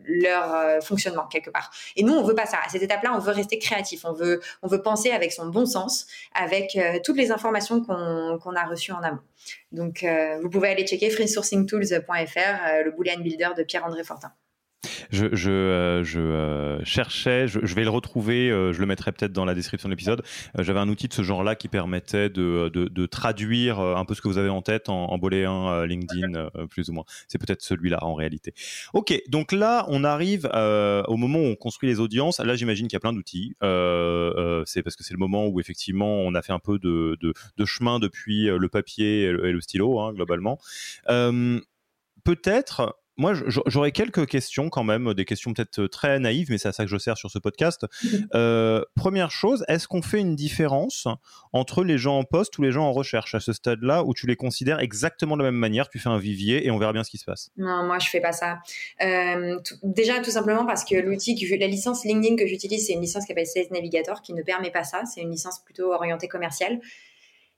leur 0.04 0.54
euh, 0.54 0.80
fonctionnement 0.80 1.26
quelque 1.26 1.50
part. 1.50 1.70
Et 1.96 2.02
nous, 2.02 2.12
on 2.12 2.22
veut 2.22 2.34
pas 2.34 2.46
ça. 2.46 2.58
À 2.64 2.68
cette 2.68 2.82
étape-là, 2.82 3.12
on 3.14 3.18
veut 3.18 3.32
rester 3.32 3.58
créatif. 3.58 4.04
On 4.04 4.12
veut, 4.12 4.40
on 4.62 4.68
veut 4.68 4.82
penser 4.82 5.10
avec 5.10 5.32
son 5.32 5.46
bon 5.46 5.66
sens, 5.66 6.06
avec 6.34 6.76
euh, 6.76 6.98
toutes 7.04 7.16
les 7.16 7.30
informations 7.30 7.82
qu'on 7.82 8.56
a 8.56 8.64
reçues 8.64 8.92
en 8.92 9.02
amont. 9.02 9.20
Donc, 9.72 10.06
vous 10.40 10.50
pouvez 10.50 10.68
aller 10.68 10.86
checker 10.86 11.10
freesourcingtools.fr, 11.10 12.84
le 12.84 12.90
Boolean 12.90 13.20
Builder 13.20 13.50
de 13.56 13.64
Pierre-André 13.64 14.04
Fortin. 14.04 14.32
Je, 15.10 15.26
euh, 15.48 16.04
euh, 16.16 16.80
cherchais, 16.84 17.46
je, 17.46 17.74
vais 17.74 17.84
le 17.84 17.90
retrouver, 17.90 18.50
euh, 18.50 18.72
je 18.72 18.80
le 18.80 18.86
mettrai 18.86 19.12
peut-être 19.12 19.32
dans 19.32 19.44
la 19.44 19.54
description 19.54 19.88
de 19.88 19.92
l'épisode. 19.92 20.22
J'avais 20.58 20.80
un 20.80 20.88
outil 20.88 21.08
de 21.08 21.12
ce 21.12 21.22
genre-là 21.22 21.54
qui 21.54 21.68
permettait 21.68 22.30
de, 22.30 23.06
traduire 23.06 23.78
un 23.80 24.04
peu 24.04 24.14
ce 24.14 24.22
que 24.22 24.28
vous 24.28 24.38
avez 24.38 24.48
en 24.48 24.62
tête 24.62 24.88
en, 24.88 25.12
en 25.12 25.84
LinkedIn, 25.84 26.50
plus 26.68 26.88
ou 26.88 26.92
moins. 26.92 27.04
C'est 27.28 27.38
peut-être 27.38 27.62
celui-là 27.62 28.02
en 28.02 28.14
réalité. 28.14 28.54
Ok, 28.94 29.20
donc 29.28 29.52
là, 29.52 29.84
on 29.88 30.04
arrive 30.04 30.46
au 30.46 31.16
moment 31.16 31.38
où 31.38 31.46
on 31.46 31.54
construit 31.54 31.88
les 31.88 32.00
audiences. 32.00 32.40
Là, 32.40 32.54
j'imagine 32.56 32.88
qu'il 32.88 32.96
y 32.96 32.96
a 32.96 33.00
plein 33.00 33.12
d'outils. 33.12 33.54
c'est 33.60 34.82
parce 34.82 34.96
que 34.96 35.04
c'est 35.04 35.14
le 35.14 35.18
moment 35.18 35.46
où 35.46 35.60
effectivement 35.60 36.20
on 36.20 36.34
a 36.34 36.42
fait 36.42 36.52
un 36.52 36.58
peu 36.58 36.78
de, 36.78 37.16
de 37.20 37.64
chemin 37.64 37.98
depuis 37.98 38.46
le 38.46 38.68
papier 38.68 39.22
et 39.22 39.32
le, 39.32 39.60
stylo, 39.60 40.00
hein, 40.00 40.12
globalement. 40.12 40.58
peut-être 42.24 42.96
moi, 43.16 43.34
j'aurais 43.46 43.92
quelques 43.92 44.26
questions 44.26 44.70
quand 44.70 44.84
même, 44.84 45.12
des 45.14 45.24
questions 45.24 45.52
peut-être 45.52 45.80
euh, 45.80 45.88
très 45.88 46.18
naïves, 46.18 46.48
mais 46.50 46.58
c'est 46.58 46.68
à 46.68 46.72
ça 46.72 46.84
que 46.84 46.90
je 46.90 46.96
sers 46.96 47.16
sur 47.16 47.30
ce 47.30 47.38
podcast. 47.38 47.86
Euh, 48.34 48.82
première 48.94 49.30
chose, 49.30 49.64
est-ce 49.68 49.88
qu'on 49.88 50.00
fait 50.00 50.20
une 50.20 50.36
différence 50.36 51.06
entre 51.52 51.84
les 51.84 51.98
gens 51.98 52.18
en 52.18 52.24
poste 52.24 52.56
ou 52.56 52.62
les 52.62 52.70
gens 52.70 52.84
en 52.84 52.92
recherche 52.92 53.34
à 53.34 53.40
ce 53.40 53.52
stade-là, 53.52 54.04
où 54.04 54.14
tu 54.14 54.26
les 54.26 54.36
considères 54.36 54.80
exactement 54.80 55.36
de 55.36 55.42
la 55.42 55.50
même 55.50 55.58
manière, 55.58 55.88
tu 55.88 55.98
fais 55.98 56.08
un 56.08 56.18
vivier 56.18 56.66
et 56.66 56.70
on 56.70 56.78
verra 56.78 56.92
bien 56.92 57.04
ce 57.04 57.10
qui 57.10 57.18
se 57.18 57.24
passe? 57.24 57.50
Non, 57.56 57.84
moi 57.84 57.98
je 57.98 58.08
fais 58.08 58.20
pas 58.20 58.32
ça. 58.32 58.58
Euh, 59.02 59.58
déjà, 59.82 60.20
tout 60.20 60.30
simplement 60.30 60.64
parce 60.64 60.84
que 60.84 60.94
l'outil, 60.94 61.34
la 61.58 61.66
licence 61.66 62.04
LinkedIn 62.04 62.36
que 62.36 62.46
j'utilise, 62.46 62.86
c'est 62.86 62.94
une 62.94 63.00
licence 63.00 63.24
qui 63.24 63.28
s'appelle 63.28 63.46
Sales 63.46 63.66
Navigator, 63.70 64.22
qui 64.22 64.32
ne 64.32 64.42
permet 64.42 64.70
pas 64.70 64.84
ça. 64.84 65.02
C'est 65.04 65.20
une 65.20 65.30
licence 65.30 65.62
plutôt 65.64 65.92
orientée 65.92 66.28
commerciale. 66.28 66.80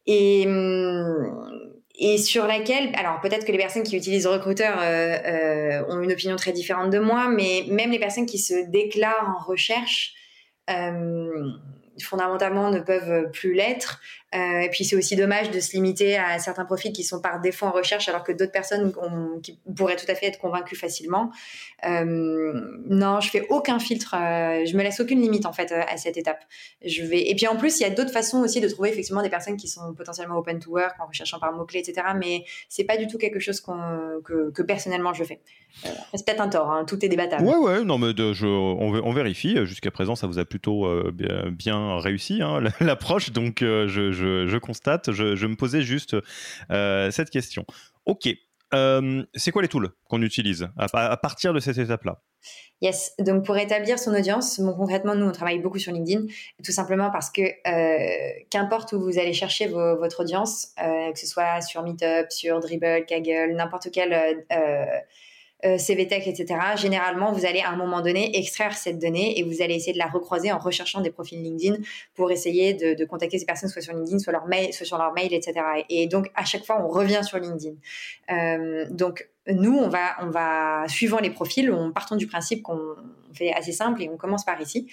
Et 0.06 0.44
hum, 0.46 1.74
et 1.96 2.18
sur 2.18 2.46
laquelle, 2.46 2.90
alors 2.96 3.20
peut-être 3.20 3.46
que 3.46 3.52
les 3.52 3.58
personnes 3.58 3.84
qui 3.84 3.96
utilisent 3.96 4.26
recruteur 4.26 4.78
euh, 4.80 5.16
euh, 5.24 5.84
ont 5.88 6.02
une 6.02 6.12
opinion 6.12 6.36
très 6.36 6.52
différente 6.52 6.90
de 6.90 6.98
moi, 6.98 7.28
mais 7.28 7.64
même 7.68 7.90
les 7.90 8.00
personnes 8.00 8.26
qui 8.26 8.38
se 8.38 8.68
déclarent 8.68 9.36
en 9.38 9.44
recherche, 9.44 10.12
euh, 10.70 11.50
fondamentalement 12.02 12.70
ne 12.70 12.80
peuvent 12.80 13.30
plus 13.30 13.54
l'être. 13.54 14.00
Et 14.34 14.68
puis 14.70 14.84
c'est 14.84 14.96
aussi 14.96 15.16
dommage 15.16 15.50
de 15.50 15.60
se 15.60 15.72
limiter 15.72 16.16
à 16.16 16.38
certains 16.38 16.64
profils 16.64 16.92
qui 16.92 17.04
sont 17.04 17.20
par 17.20 17.40
défaut 17.40 17.66
en 17.66 17.70
recherche, 17.70 18.08
alors 18.08 18.24
que 18.24 18.32
d'autres 18.32 18.52
personnes 18.52 18.92
qui 19.42 19.58
pourraient 19.76 19.96
tout 19.96 20.10
à 20.10 20.14
fait 20.14 20.26
être 20.26 20.38
convaincues 20.38 20.76
facilement. 20.76 21.30
non, 21.84 23.20
je 23.20 23.30
fais 23.30 23.46
aucun 23.48 23.78
filtre, 23.78 24.14
je 24.14 24.76
me 24.76 24.82
laisse 24.82 25.00
aucune 25.00 25.20
limite 25.20 25.46
en 25.46 25.52
fait 25.52 25.72
à 25.72 25.96
cette 25.96 26.16
étape. 26.16 26.42
Je 26.84 27.02
vais 27.02 27.28
et 27.30 27.34
puis 27.34 27.46
en 27.46 27.56
plus 27.56 27.78
il 27.78 27.82
y 27.82 27.86
a 27.86 27.90
d'autres 27.90 28.12
façons 28.12 28.42
aussi 28.42 28.60
de 28.60 28.68
trouver 28.68 28.90
effectivement 28.90 29.22
des 29.22 29.30
personnes 29.30 29.56
qui 29.56 29.68
sont 29.68 29.94
potentiellement 29.94 30.36
open 30.36 30.58
to 30.58 30.70
work 30.70 30.94
en 31.00 31.06
recherchant 31.06 31.38
par 31.38 31.52
mots 31.52 31.64
clés, 31.64 31.80
etc. 31.80 32.08
Mais 32.18 32.44
c'est 32.68 32.84
pas 32.84 32.96
du 32.96 33.06
tout 33.06 33.18
quelque 33.18 33.40
chose 33.40 33.60
que, 33.60 34.62
personnellement 34.62 35.12
je 35.12 35.24
fais. 35.24 35.40
c'est 36.14 36.24
peut-être 36.24 36.40
un 36.40 36.48
tort, 36.48 36.70
hein, 36.70 36.84
tout 36.84 37.04
est 37.04 37.08
débattable. 37.08 37.44
Ouais, 37.44 37.56
ouais, 37.56 37.84
non, 37.84 37.98
mais 37.98 38.12
on, 38.42 39.12
vérifie. 39.12 39.56
Jusqu'à 39.66 39.90
présent, 39.90 40.14
ça 40.14 40.26
vous 40.26 40.38
a 40.38 40.44
plutôt 40.44 40.86
euh, 40.86 41.12
bien, 41.12 41.98
réussi, 41.98 42.42
hein, 42.42 42.60
l'approche. 42.80 43.32
Donc, 43.32 43.62
euh, 43.62 43.86
je, 43.88 44.10
je, 44.24 44.58
constate, 44.58 45.12
je, 45.12 45.46
me 45.46 45.56
posais 45.56 45.82
juste 45.82 46.16
euh, 46.70 47.10
cette 47.10 47.30
question. 47.30 47.64
Ok. 48.06 48.28
c'est 49.34 49.50
quoi 49.52 49.62
les 49.62 49.68
tools 49.68 49.90
qu'on 50.08 50.22
utilise 50.22 50.68
à, 50.76 51.16
partir 51.16 51.52
de 51.52 51.60
cette 51.60 51.78
étape-là? 51.78 52.20
Yes, 52.82 53.14
donc 53.20 53.46
pour 53.46 53.56
établir 53.56 53.98
son 53.98 54.12
audience, 54.12 54.60
concrètement, 54.76 55.14
nous, 55.14 55.26
on 55.26 55.32
travaille 55.32 55.60
beaucoup 55.60 55.78
sur 55.78 55.92
LinkedIn, 55.92 56.26
tout 56.62 56.72
simplement 56.72 57.10
parce 57.10 57.30
que 57.30 57.42
qu'importe 58.50 58.92
où 58.92 59.00
vous 59.00 59.18
allez 59.18 59.32
chercher 59.32 59.68
votre 59.68 60.20
audience, 60.20 60.74
que 60.76 61.18
ce 61.18 61.26
soit 61.26 61.60
sur 61.60 61.82
Meetup, 61.82 62.30
sur 62.30 62.60
Dribble, 62.60 63.06
Kaggle, 63.06 63.54
n'importe 63.54 63.88
quel 63.92 64.44
euh, 65.64 65.78
CVTech, 65.78 66.26
etc., 66.26 66.60
généralement, 66.76 67.32
vous 67.32 67.46
allez 67.46 67.60
à 67.60 67.70
un 67.70 67.76
moment 67.76 68.00
donné 68.00 68.36
extraire 68.36 68.74
cette 68.74 68.98
donnée 68.98 69.38
et 69.38 69.42
vous 69.42 69.62
allez 69.62 69.74
essayer 69.74 69.92
de 69.92 69.98
la 69.98 70.06
recroiser 70.06 70.52
en 70.52 70.58
recherchant 70.58 71.00
des 71.00 71.10
profils 71.10 71.40
LinkedIn 71.42 71.76
pour 72.14 72.30
essayer 72.30 72.74
de, 72.74 73.04
contacter 73.04 73.38
ces 73.38 73.46
personnes 73.46 73.68
soit 73.68 73.82
sur 73.82 73.94
LinkedIn, 73.94 74.18
soit, 74.18 74.32
leur 74.32 74.46
mail, 74.46 74.72
soit 74.72 74.86
sur 74.86 74.98
leur 74.98 75.12
mail, 75.12 75.32
etc. 75.32 75.54
Et 75.88 76.06
donc, 76.06 76.30
à 76.34 76.44
chaque 76.44 76.64
fois, 76.64 76.82
on 76.84 76.88
revient 76.88 77.20
sur 77.22 77.38
LinkedIn. 77.38 77.74
Euh, 78.30 78.86
donc, 78.90 79.28
nous, 79.46 79.76
on 79.76 79.88
va, 79.88 80.16
on 80.20 80.30
va, 80.30 80.84
suivant 80.88 81.18
les 81.18 81.30
profils, 81.30 81.70
on 81.70 81.92
partons 81.92 82.16
du 82.16 82.26
principe 82.26 82.62
qu'on 82.62 82.96
fait 83.34 83.52
assez 83.52 83.72
simple 83.72 84.02
et 84.02 84.08
on 84.08 84.16
commence 84.16 84.44
par 84.44 84.60
ici. 84.60 84.86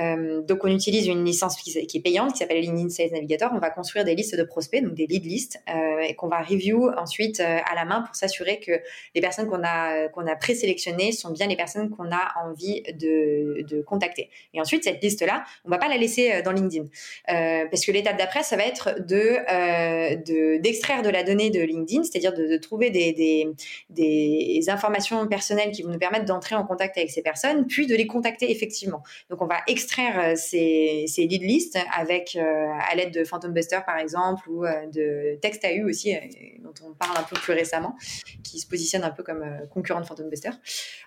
Euh, 0.00 0.40
donc, 0.42 0.64
on 0.64 0.68
utilise 0.68 1.06
une 1.06 1.24
licence 1.24 1.56
qui, 1.56 1.70
est 1.78 2.02
payante, 2.02 2.32
qui 2.32 2.38
s'appelle 2.38 2.60
LinkedIn 2.60 2.88
Sales 2.88 3.12
Navigator. 3.12 3.50
On 3.54 3.58
va 3.58 3.70
construire 3.70 4.04
des 4.04 4.14
listes 4.14 4.36
de 4.36 4.42
prospects, 4.42 4.82
donc 4.82 4.94
des 4.94 5.06
lead 5.06 5.24
lists, 5.24 5.62
euh, 5.68 6.00
et 6.00 6.14
qu'on 6.14 6.28
va 6.28 6.40
review 6.40 6.90
ensuite 6.96 7.40
euh, 7.40 7.58
à 7.70 7.74
la 7.74 7.84
main 7.84 8.02
pour 8.02 8.14
s'assurer 8.14 8.58
que 8.60 8.72
les 9.14 9.20
personnes 9.20 9.46
qu'on 9.46 9.62
a, 9.62 10.08
qu'on 10.08 10.26
a 10.26 10.36
présélectionnées 10.36 11.12
sont 11.12 11.30
bien 11.30 11.46
les 11.46 11.56
personnes 11.56 11.90
qu'on 11.90 12.10
a 12.10 12.32
envie 12.44 12.82
de, 12.82 13.62
de, 13.62 13.82
contacter. 13.82 14.30
Et 14.54 14.60
ensuite, 14.60 14.84
cette 14.84 15.02
liste-là, 15.02 15.44
on 15.64 15.70
va 15.70 15.78
pas 15.78 15.88
la 15.88 15.96
laisser 15.96 16.42
dans 16.42 16.52
LinkedIn. 16.52 16.86
Parce 17.26 17.84
que 17.84 17.92
l'étape 17.92 18.16
d'après, 18.16 18.42
ça 18.42 18.56
va 18.56 18.64
être 18.64 19.00
de, 19.00 20.56
d'extraire 20.58 21.02
de, 21.02 21.10
la 21.10 21.22
donnée 21.22 21.50
de 21.50 21.60
LinkedIn, 21.60 22.04
c'est-à-dire 22.04 22.32
de, 22.32 22.46
de, 22.46 22.56
trouver 22.56 22.90
des, 22.90 23.12
des 23.12 23.46
des 23.92 24.64
informations 24.68 25.26
personnelles 25.26 25.70
qui 25.70 25.82
vont 25.82 25.90
nous 25.90 25.98
permettre 25.98 26.24
d'entrer 26.24 26.54
en 26.54 26.64
contact 26.64 26.96
avec 26.96 27.10
ces 27.10 27.22
personnes, 27.22 27.66
puis 27.66 27.86
de 27.86 27.94
les 27.94 28.06
contacter 28.06 28.50
effectivement. 28.50 29.02
Donc 29.30 29.42
on 29.42 29.46
va 29.46 29.58
extraire 29.66 30.18
euh, 30.18 30.34
ces, 30.36 31.04
ces 31.06 31.26
lead 31.26 31.42
lists 31.42 31.78
avec 31.96 32.36
euh, 32.36 32.68
à 32.90 32.94
l'aide 32.94 33.12
de 33.12 33.24
Phantom 33.24 33.52
Buster 33.52 33.80
par 33.84 33.98
exemple 33.98 34.48
ou 34.48 34.64
euh, 34.64 34.86
de 34.86 35.38
Text 35.40 35.64
AU 35.64 35.88
aussi 35.88 36.14
dont 36.60 36.74
on 36.84 36.94
parle 36.94 37.16
un 37.18 37.22
peu 37.22 37.36
plus 37.36 37.52
récemment, 37.52 37.94
qui 38.42 38.58
se 38.58 38.66
positionne 38.66 39.04
un 39.04 39.10
peu 39.10 39.22
comme 39.22 39.44
concurrent 39.70 40.00
de 40.00 40.06
Phantom 40.06 40.28
Buster. 40.28 40.50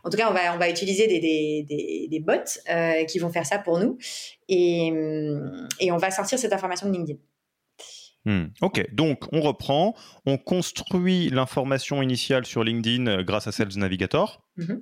En 0.04 0.10
tout 0.10 0.18
cas, 0.18 0.30
on 0.30 0.34
va 0.34 0.54
on 0.54 0.58
va 0.58 0.70
utiliser 0.70 1.08
des, 1.08 1.20
des, 1.20 1.66
des, 1.68 2.08
des 2.10 2.20
bots 2.20 2.34
qui 3.08 3.20
vont 3.20 3.30
faire 3.30 3.46
ça 3.46 3.60
pour 3.60 3.80
nous 3.80 3.98
et, 4.48 4.92
et 5.80 5.92
on 5.92 5.98
va 5.98 6.12
sortir 6.12 6.38
cette 6.38 6.54
information 6.54 6.88
de 6.88 6.94
LinkedIn. 6.94 7.20
Hmm. 8.26 8.46
Ok, 8.62 8.84
donc 8.92 9.32
on 9.34 9.42
reprend, 9.42 9.96
on 10.26 10.40
construit 10.40 11.30
l'information 11.30 12.02
initiale 12.02 12.48
sur 12.48 12.64
LinkedIn 12.64 13.06
euh, 13.06 13.24
grâce 13.24 13.46
à 13.46 13.52
Sales 13.52 13.76
Navigator. 13.76 14.44
Mm-hmm. 14.58 14.82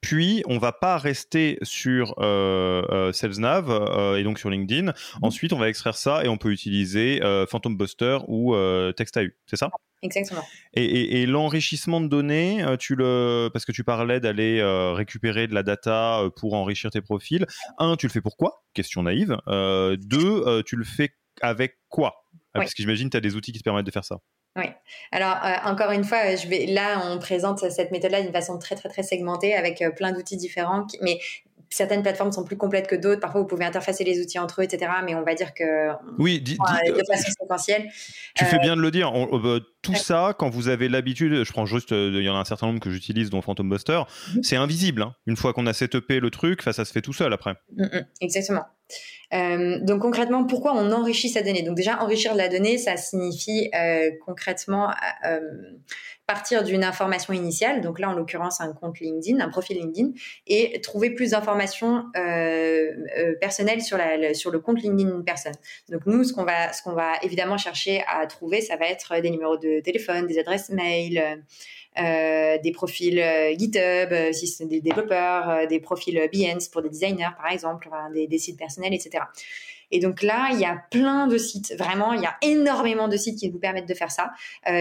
Puis 0.00 0.42
on 0.46 0.58
va 0.58 0.72
pas 0.72 0.98
rester 0.98 1.58
sur 1.62 2.14
euh, 2.18 2.82
euh 2.90 3.12
Sales 3.12 3.38
Nav 3.38 3.70
euh, 3.70 4.16
et 4.16 4.24
donc 4.24 4.40
sur 4.40 4.50
LinkedIn. 4.50 4.90
Mm-hmm. 4.90 5.18
Ensuite, 5.22 5.52
on 5.52 5.58
va 5.58 5.68
extraire 5.68 5.94
ça 5.94 6.24
et 6.24 6.28
on 6.28 6.36
peut 6.36 6.50
utiliser 6.50 7.20
Phantom 7.48 7.76
Buster 7.76 8.18
ou 8.26 8.56
TextAU, 8.96 9.28
c'est 9.46 9.56
ça? 9.56 9.70
Exactement. 10.02 10.42
Et, 10.72 11.20
et, 11.20 11.26
l'enrichissement 11.26 12.00
de 12.00 12.08
données, 12.08 12.64
tu 12.78 12.96
le, 12.96 13.50
parce 13.52 13.66
que 13.66 13.72
tu 13.72 13.84
parlais 13.84 14.18
d'aller 14.18 14.62
récupérer 14.94 15.46
de 15.46 15.54
la 15.54 15.62
data 15.62 16.22
pour 16.36 16.54
enrichir 16.54 16.90
tes 16.90 17.02
profils. 17.02 17.46
Un, 17.78 17.96
tu 17.96 18.06
le 18.06 18.12
fais 18.12 18.22
pourquoi 18.22 18.64
Question 18.72 19.02
naïve. 19.02 19.36
deux, 19.46 20.62
tu 20.64 20.76
le 20.76 20.84
fais 20.84 21.10
avec 21.42 21.78
quoi? 21.88 22.24
Ah, 22.54 22.60
parce 22.60 22.74
que 22.74 22.82
j'imagine 22.82 23.08
que 23.08 23.12
tu 23.12 23.16
as 23.16 23.20
des 23.20 23.36
outils 23.36 23.52
qui 23.52 23.58
te 23.58 23.64
permettent 23.64 23.86
de 23.86 23.90
faire 23.90 24.04
ça. 24.04 24.18
Oui. 24.56 24.64
Alors, 25.12 25.36
euh, 25.44 25.70
encore 25.70 25.92
une 25.92 26.04
fois, 26.04 26.34
je 26.34 26.48
vais, 26.48 26.66
là, 26.66 27.02
on 27.04 27.18
présente 27.18 27.58
cette 27.70 27.92
méthode-là 27.92 28.22
d'une 28.22 28.32
façon 28.32 28.58
très, 28.58 28.74
très, 28.74 28.88
très 28.88 29.02
segmentée 29.02 29.54
avec 29.54 29.80
euh, 29.80 29.90
plein 29.90 30.12
d'outils 30.12 30.36
différents. 30.36 30.86
mais 31.02 31.20
certaines 31.72 32.02
plateformes 32.02 32.32
sont 32.32 32.42
plus 32.42 32.56
complètes 32.56 32.88
que 32.88 32.96
d'autres. 32.96 33.20
Parfois, 33.20 33.42
vous 33.42 33.46
pouvez 33.46 33.64
interfacer 33.64 34.02
les 34.02 34.20
outils 34.20 34.40
entre 34.40 34.60
eux, 34.60 34.64
etc. 34.64 34.90
Mais 35.04 35.14
on 35.14 35.22
va 35.22 35.34
dire 35.34 35.54
que. 35.54 35.90
Oui, 36.18 36.40
de 36.40 36.56
façon 37.06 37.30
séquentielle. 37.40 37.88
Tu 38.34 38.44
fais 38.44 38.56
euh, 38.56 38.60
bien 38.60 38.74
de 38.74 38.80
le 38.80 38.90
dire. 38.90 39.12
Tout 39.82 39.94
ça, 39.94 40.34
quand 40.36 40.50
vous 40.50 40.66
avez 40.66 40.88
l'habitude, 40.88 41.44
je 41.44 41.52
prends 41.52 41.66
juste, 41.66 41.92
il 41.92 42.20
y 42.20 42.28
en 42.28 42.34
a 42.34 42.40
un 42.40 42.44
certain 42.44 42.66
nombre 42.66 42.80
que 42.80 42.90
j'utilise, 42.90 43.30
dont 43.30 43.40
Phantom 43.40 43.68
Buster, 43.68 44.02
mhm. 44.34 44.42
c'est 44.42 44.56
invisible. 44.56 45.02
Hein. 45.02 45.14
Une 45.26 45.36
fois 45.36 45.52
qu'on 45.52 45.66
a 45.66 45.72
setupé 45.72 46.18
le 46.18 46.30
truc, 46.30 46.62
ça 46.62 46.72
se 46.72 46.90
fait 46.90 47.02
tout 47.02 47.12
seul 47.12 47.32
après. 47.32 47.54
Mm, 47.76 47.84
mm, 47.84 48.06
exactement. 48.20 48.64
Euh, 49.32 49.78
donc 49.80 50.00
concrètement, 50.02 50.44
pourquoi 50.44 50.74
on 50.74 50.90
enrichit 50.92 51.28
sa 51.28 51.42
donnée? 51.42 51.62
Donc 51.62 51.76
déjà, 51.76 52.02
enrichir 52.02 52.34
la 52.34 52.48
donnée, 52.48 52.78
ça 52.78 52.96
signifie 52.96 53.70
euh, 53.74 54.10
concrètement 54.24 54.90
euh, 55.24 55.40
partir 56.26 56.62
d'une 56.62 56.84
information 56.84 57.32
initiale, 57.32 57.80
donc 57.80 57.98
là 57.98 58.08
en 58.08 58.12
l'occurrence 58.12 58.60
un 58.60 58.72
compte 58.72 59.00
LinkedIn, 59.00 59.40
un 59.40 59.48
profil 59.48 59.78
LinkedIn, 59.78 60.10
et 60.46 60.80
trouver 60.80 61.10
plus 61.10 61.30
d'informations 61.30 62.04
personnelles 63.40 63.82
sur 63.82 64.50
le 64.52 64.60
compte 64.60 64.80
LinkedIn 64.80 65.10
d'une 65.10 65.24
personne. 65.24 65.54
Donc 65.88 66.06
nous, 66.06 66.22
ce 66.22 66.32
qu'on 66.32 66.44
va, 66.44 66.72
ce 66.72 66.84
qu'on 66.84 66.92
va 66.92 67.14
évidemment 67.22 67.58
chercher 67.58 68.04
à 68.06 68.24
trouver, 68.28 68.60
ça 68.60 68.76
va 68.76 68.86
être 68.86 69.20
des 69.20 69.30
numéros 69.30 69.56
de 69.56 69.80
téléphone, 69.80 70.28
des 70.28 70.38
adresses 70.38 70.70
mail. 70.70 71.42
Euh, 71.98 72.56
des 72.62 72.70
profils 72.70 73.18
euh, 73.18 73.52
GitHub, 73.56 74.12
euh, 74.12 74.32
si 74.32 74.46
c'est 74.46 74.64
des 74.64 74.80
développeurs, 74.80 75.66
des 75.66 75.80
profils 75.80 76.28
Behance 76.32 76.68
pour 76.68 76.82
des 76.82 76.88
designers 76.88 77.30
par 77.36 77.50
exemple, 77.50 77.88
des, 78.14 78.38
sites 78.38 78.58
personnels, 78.58 78.94
etc. 78.94 79.24
Et 79.90 79.98
donc 79.98 80.22
là, 80.22 80.50
il 80.52 80.60
y 80.60 80.64
a 80.64 80.80
plein 80.92 81.26
de 81.26 81.36
sites, 81.36 81.74
vraiment, 81.76 82.12
il 82.12 82.22
y 82.22 82.26
a 82.26 82.36
énormément 82.42 83.08
de 83.08 83.16
sites 83.16 83.36
qui 83.36 83.50
vous 83.50 83.58
permettent 83.58 83.88
de 83.88 83.94
faire 83.94 84.12
ça, 84.12 84.30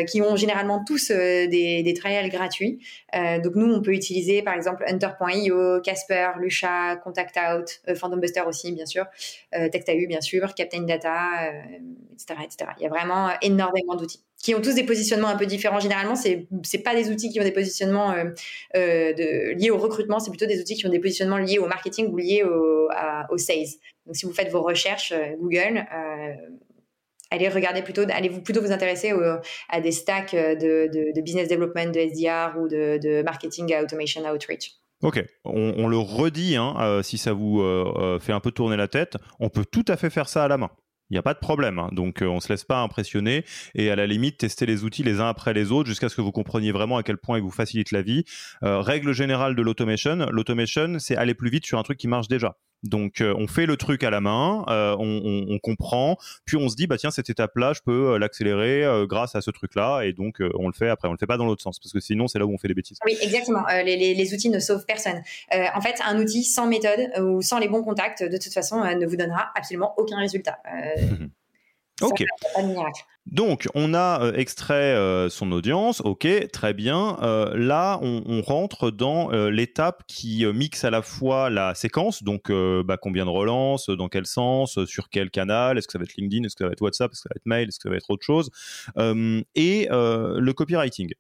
qui 0.05 0.21
ont 0.21 0.35
généralement 0.35 0.83
tous 0.85 1.09
des, 1.09 1.81
des 1.81 1.93
trials 1.95 2.29
gratuits. 2.29 2.77
donc 3.11 3.55
nous, 3.55 3.73
on 3.73 3.81
peut 3.81 3.93
utiliser 3.93 4.43
par 4.43 4.53
exemple 4.53 4.83
Hunter.io, 4.87 5.81
Casper, 5.81 6.33
Lucha, 6.37 6.95
Contact 6.97 7.37
Out, 7.37 7.95
Phantom 7.97 8.19
Buster 8.19 8.41
aussi, 8.41 8.71
bien 8.71 8.85
sûr, 8.85 9.05
TextAU, 9.51 10.05
bien 10.07 10.21
sûr, 10.21 10.53
Captain 10.53 10.83
Data, 10.83 11.53
etc., 12.13 12.41
etc. 12.43 12.71
Il 12.77 12.83
y 12.83 12.85
a 12.85 12.89
vraiment 12.89 13.31
énormément 13.41 13.95
d'outils 13.95 14.21
qui 14.41 14.55
ont 14.55 14.61
tous 14.61 14.73
des 14.73 14.83
positionnements 14.83 15.27
un 15.27 15.35
peu 15.35 15.45
différents. 15.45 15.79
Généralement, 15.79 16.15
c'est 16.15 16.47
c'est 16.63 16.79
pas 16.79 16.95
des 16.95 17.09
outils 17.09 17.29
qui 17.29 17.39
ont 17.39 17.43
des 17.43 17.51
positionnements 17.51 18.11
euh, 18.13 18.25
euh, 18.75 19.53
liés 19.53 19.69
au 19.69 19.77
recrutement, 19.77 20.19
c'est 20.19 20.31
plutôt 20.31 20.45
des 20.45 20.59
outils 20.59 20.75
qui 20.75 20.87
ont 20.87 20.91
des 20.91 20.99
positionnements 20.99 21.37
liés 21.37 21.59
au 21.59 21.67
marketing 21.67 22.07
ou 22.07 22.17
liés 22.17 22.43
au, 22.43 23.37
sales. 23.37 23.77
Donc, 24.05 24.15
si 24.15 24.25
vous 24.25 24.33
faites 24.33 24.51
vos 24.51 24.61
recherches 24.61 25.11
euh, 25.11 25.35
Google, 25.39 25.85
allez 27.31 27.49
regarder 27.49 27.81
plutôt, 27.81 28.03
allez-vous 28.09 28.41
plutôt 28.41 28.61
vous 28.61 28.71
intéresser 28.71 29.13
à 29.69 29.81
des 29.81 29.91
stacks 29.91 30.33
de, 30.33 31.21
business 31.21 31.47
development, 31.47 31.91
de 31.91 31.99
SDR 31.99 32.57
ou 32.59 32.67
de, 32.67 32.97
de 32.97 33.21
marketing 33.21 33.75
automation 33.75 34.23
outreach. 34.25 34.71
Ok, 35.03 35.23
on, 35.45 35.73
on, 35.77 35.87
le 35.87 35.97
redit, 35.97 36.55
hein, 36.57 37.01
si 37.03 37.17
ça 37.17 37.33
vous 37.33 37.61
fait 38.19 38.33
un 38.33 38.39
peu 38.39 38.51
tourner 38.51 38.77
la 38.77 38.87
tête, 38.87 39.17
on 39.39 39.49
peut 39.49 39.63
tout 39.63 39.85
à 39.87 39.95
fait 39.95 40.09
faire 40.09 40.27
ça 40.27 40.43
à 40.43 40.47
la 40.47 40.57
main 40.57 40.71
il 41.09 41.13
n'y 41.13 41.19
a 41.19 41.23
pas 41.23 41.33
de 41.33 41.39
problème. 41.39 41.79
Hein. 41.79 41.89
Donc, 41.91 42.21
euh, 42.21 42.27
on 42.27 42.35
ne 42.35 42.39
se 42.39 42.49
laisse 42.49 42.63
pas 42.63 42.81
impressionner 42.81 43.43
et 43.75 43.89
à 43.89 43.95
la 43.95 44.07
limite, 44.07 44.37
tester 44.37 44.65
les 44.65 44.83
outils 44.83 45.03
les 45.03 45.19
uns 45.19 45.27
après 45.27 45.53
les 45.53 45.71
autres 45.71 45.89
jusqu'à 45.89 46.09
ce 46.09 46.15
que 46.15 46.21
vous 46.21 46.31
compreniez 46.31 46.71
vraiment 46.71 46.97
à 46.97 47.03
quel 47.03 47.17
point 47.17 47.37
ils 47.37 47.43
vous 47.43 47.51
facilitent 47.51 47.91
la 47.91 48.01
vie. 48.01 48.25
Euh, 48.63 48.81
règle 48.81 49.13
générale 49.13 49.55
de 49.55 49.61
l'automation, 49.61 50.27
l'automation, 50.31 50.99
c'est 50.99 51.15
aller 51.15 51.33
plus 51.33 51.49
vite 51.49 51.65
sur 51.65 51.79
un 51.79 51.83
truc 51.83 51.97
qui 51.97 52.07
marche 52.07 52.27
déjà. 52.27 52.57
Donc 52.83 53.21
euh, 53.21 53.33
on 53.37 53.47
fait 53.47 53.65
le 53.65 53.75
truc 53.75 54.03
à 54.03 54.09
la 54.09 54.21
main, 54.21 54.63
euh, 54.69 54.95
on, 54.97 55.59
comprend, 55.59 56.17
puis 56.45 56.55
on 56.55 56.69
se 56.69 56.75
dit 56.75 56.87
bah 56.87 56.97
tiens 56.97 57.11
cette 57.11 57.29
étape-là 57.29 57.73
je 57.73 57.81
peux 57.81 58.13
euh, 58.13 58.19
l'accélérer 58.19 58.85
grâce 59.07 59.35
à 59.35 59.41
ce 59.41 59.51
truc-là 59.51 60.03
et 60.03 60.13
donc 60.13 60.41
on 60.55 60.67
le 60.67 60.73
fait 60.73 60.89
après. 60.89 61.07
On 61.07 61.11
le 61.11 61.17
fait 61.17 61.27
pas 61.27 61.37
dans 61.37 61.45
l'autre 61.45 61.61
sens 61.61 61.79
parce 61.79 61.91
que 61.91 61.99
sinon 61.99 62.27
c'est 62.27 62.39
là 62.39 62.45
où 62.45 62.53
on 62.53 62.57
fait 62.57 62.67
des 62.67 62.73
bêtises. 62.73 62.97
Oui 63.05 63.17
exactement. 63.21 63.65
Les, 63.83 64.33
outils 64.33 64.49
ne 64.49 64.59
sauvent 64.59 64.85
personne. 64.85 65.21
en 65.51 65.81
fait 65.81 65.95
un 66.05 66.19
outil 66.19 66.43
sans 66.43 66.67
méthode 66.67 67.11
ou 67.21 67.41
sans 67.41 67.59
les 67.59 67.67
bons 67.67 67.83
contacts 67.83 68.23
de 68.23 68.37
toute 68.37 68.53
façon 68.53 68.83
ne 68.83 69.05
vous 69.05 69.15
donnera 69.15 69.49
absolument 69.55 69.93
aucun 69.97 70.17
résultat. 70.17 70.57
Ok. 72.01 72.23
Donc, 73.25 73.67
on 73.75 73.93
a 73.93 74.23
euh, 74.23 74.33
extrait 74.33 74.95
euh, 74.95 75.29
son 75.29 75.51
audience, 75.51 76.01
ok, 76.01 76.27
très 76.51 76.73
bien. 76.73 77.17
Euh, 77.21 77.55
là, 77.55 77.99
on, 78.01 78.41
rentre 78.41 78.89
dans 78.89 79.29
l'étape 79.49 80.03
qui 80.07 80.45
mixe 80.45 80.85
à 80.85 80.89
la 80.89 81.01
fois 81.01 81.49
la 81.49 81.75
séquence, 81.75 82.23
donc 82.23 82.49
bah, 82.49 82.97
combien 82.97 83.25
de 83.25 83.29
relances, 83.29 83.89
dans 83.89 84.07
quel 84.07 84.25
sens, 84.25 84.83
sur 84.85 85.09
quel 85.09 85.29
canal, 85.29 85.77
est-ce 85.77 85.87
que 85.87 85.91
ça 85.91 85.99
va 85.99 86.05
être 86.05 86.15
LinkedIn, 86.15 86.45
est-ce 86.45 86.55
que 86.55 86.63
ça 86.63 86.67
va 86.67 86.71
être 86.71 86.81
WhatsApp, 86.81 87.11
est-ce 87.11 87.21
que 87.21 87.23
ça 87.23 87.29
va 87.33 87.37
être 87.37 87.45
mail, 87.45 87.67
est-ce 87.67 87.77
que 87.77 87.83
ça 87.83 87.89
va 87.89 87.97
être 87.97 88.09
autre 88.09 88.25
chose, 88.25 88.49
et 89.55 89.87
le 89.91 90.51
copywriting. 90.51 91.13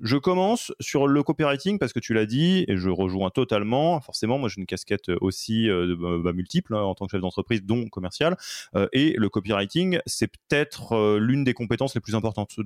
Je 0.00 0.18
commence 0.18 0.74
sur 0.78 1.06
le 1.06 1.22
copywriting 1.22 1.78
parce 1.78 1.94
que 1.94 2.00
tu 2.00 2.12
l'as 2.12 2.26
dit 2.26 2.66
et 2.68 2.76
je 2.76 2.90
rejoins 2.90 3.30
totalement. 3.30 3.98
Forcément, 4.02 4.38
moi 4.38 4.50
j'ai 4.50 4.60
une 4.60 4.66
casquette 4.66 5.08
aussi 5.22 5.70
euh, 5.70 5.96
bah, 5.98 6.18
bah, 6.22 6.32
multiple 6.34 6.74
hein, 6.74 6.82
en 6.82 6.94
tant 6.94 7.06
que 7.06 7.12
chef 7.12 7.22
d'entreprise, 7.22 7.62
dont 7.64 7.88
commercial. 7.88 8.36
Euh, 8.74 8.88
et 8.92 9.14
le 9.16 9.30
copywriting, 9.30 9.98
c'est 10.04 10.26
peut-être 10.26 10.92
euh, 10.92 11.18
l'une 11.18 11.44
des 11.44 11.54
compétences 11.54 11.94
les 11.94 12.02
plus 12.02 12.14
importantes 12.14 12.56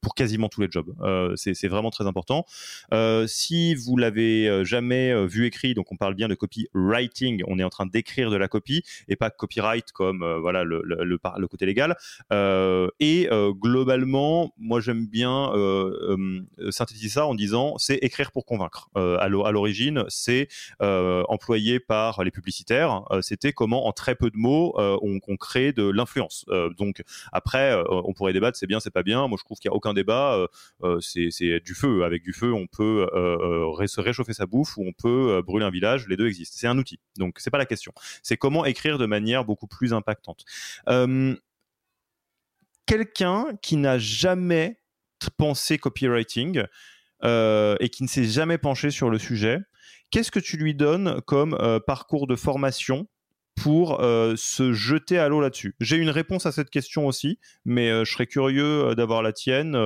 pour 0.00 0.14
quasiment 0.16 0.48
tous 0.48 0.60
les 0.60 0.68
jobs. 0.68 0.92
c'est 1.36 1.68
vraiment 1.68 1.90
très 1.90 2.06
important. 2.06 2.46
si 3.26 3.74
vous 3.76 3.96
l'avez 3.96 4.64
jamais 4.64 5.26
vu 5.26 5.46
écrit, 5.46 5.74
donc 5.74 5.92
on 5.92 5.96
parle 5.96 6.14
bien 6.14 6.26
de 6.26 6.34
copywriting, 6.34 7.44
on 7.46 7.60
est 7.60 7.64
en 7.64 7.70
train 7.70 7.86
d'écrire 7.86 8.30
de 8.30 8.36
la 8.36 8.48
copie 8.48 8.82
et 9.08 9.14
pas 9.14 9.30
copyright 9.30 9.92
comme 9.92 10.24
voilà 10.40 10.64
le, 10.64 11.46
côté 11.48 11.66
légal. 11.66 11.96
et 12.32 13.28
globalement, 13.60 14.52
moi 14.58 14.80
j'aime 14.80 15.06
bien 15.06 15.52
synthétiser 16.72 17.10
ça 17.10 17.26
en 17.26 17.34
disant 17.34 17.76
c'est 17.78 17.96
écrire 17.96 18.32
pour 18.32 18.46
convaincre. 18.46 18.88
Euh, 18.96 19.18
à 19.18 19.28
l'origine, 19.28 20.04
c'est 20.08 20.48
euh, 20.80 21.22
employé 21.28 21.80
par 21.80 22.24
les 22.24 22.30
publicitaires. 22.30 23.04
Euh, 23.10 23.22
c'était 23.22 23.52
comment 23.52 23.86
en 23.86 23.92
très 23.92 24.14
peu 24.14 24.30
de 24.30 24.36
mots 24.36 24.74
on, 24.76 25.36
crée 25.36 25.72
de 25.72 25.88
l'influence. 25.88 26.44
donc 26.76 27.02
après, 27.32 27.74
on 27.88 28.12
pourrait 28.12 28.32
débattre, 28.32 28.56
c'est 28.56 28.66
bien, 28.66 28.80
c'est 28.80 28.90
pas 28.90 29.02
bien. 29.02 29.26
Moi, 29.26 29.38
je 29.40 29.44
trouve 29.44 29.58
qu'il 29.58 29.70
n'y 29.70 29.72
a 29.72 29.76
aucun 29.76 29.94
débat. 29.94 30.46
c'est 31.00 31.60
du 31.60 31.74
feu. 31.74 32.04
Avec 32.04 32.22
du 32.22 32.32
feu, 32.32 32.52
on 32.52 32.66
peut 32.66 33.08
se 33.86 34.00
réchauffer 34.00 34.34
sa 34.34 34.46
bouffe 34.46 34.76
ou 34.76 34.84
on 34.86 34.92
peut 34.92 35.42
brûler 35.42 35.64
un 35.64 35.70
village. 35.70 36.06
Les 36.08 36.16
deux 36.16 36.28
existent. 36.28 36.56
C'est 36.58 36.66
un 36.66 36.78
outil. 36.78 37.00
Donc 37.18 37.36
c'est 37.38 37.50
pas 37.50 37.58
la 37.58 37.66
question. 37.66 37.92
C'est 38.22 38.36
comment 38.36 38.64
écrire 38.64 38.98
de 38.98 39.06
manière 39.06 39.44
beaucoup 39.44 39.66
plus 39.66 39.92
impactante. 39.92 40.44
Quelqu'un 42.86 43.56
qui 43.62 43.76
n'a 43.76 43.98
jamais 43.98 44.81
pensée 45.30 45.78
copywriting 45.78 46.64
euh, 47.24 47.76
et 47.80 47.88
qui 47.88 48.02
ne 48.02 48.08
s'est 48.08 48.24
jamais 48.24 48.58
penché 48.58 48.90
sur 48.90 49.08
le 49.08 49.18
sujet, 49.18 49.60
qu'est-ce 50.10 50.30
que 50.30 50.40
tu 50.40 50.56
lui 50.56 50.74
donnes 50.74 51.20
comme 51.26 51.54
euh, 51.54 51.78
parcours 51.78 52.26
de 52.26 52.34
formation 52.34 53.06
pour 53.54 54.00
euh, 54.00 54.34
se 54.36 54.72
jeter 54.72 55.18
à 55.18 55.28
l'eau 55.28 55.40
là-dessus? 55.40 55.76
J'ai 55.78 55.98
une 55.98 56.10
réponse 56.10 56.46
à 56.46 56.52
cette 56.52 56.70
question 56.70 57.06
aussi, 57.06 57.38
mais 57.64 57.90
je 58.04 58.10
serais 58.10 58.26
curieux 58.26 58.94
d'avoir 58.96 59.22
la 59.22 59.32
tienne. 59.32 59.76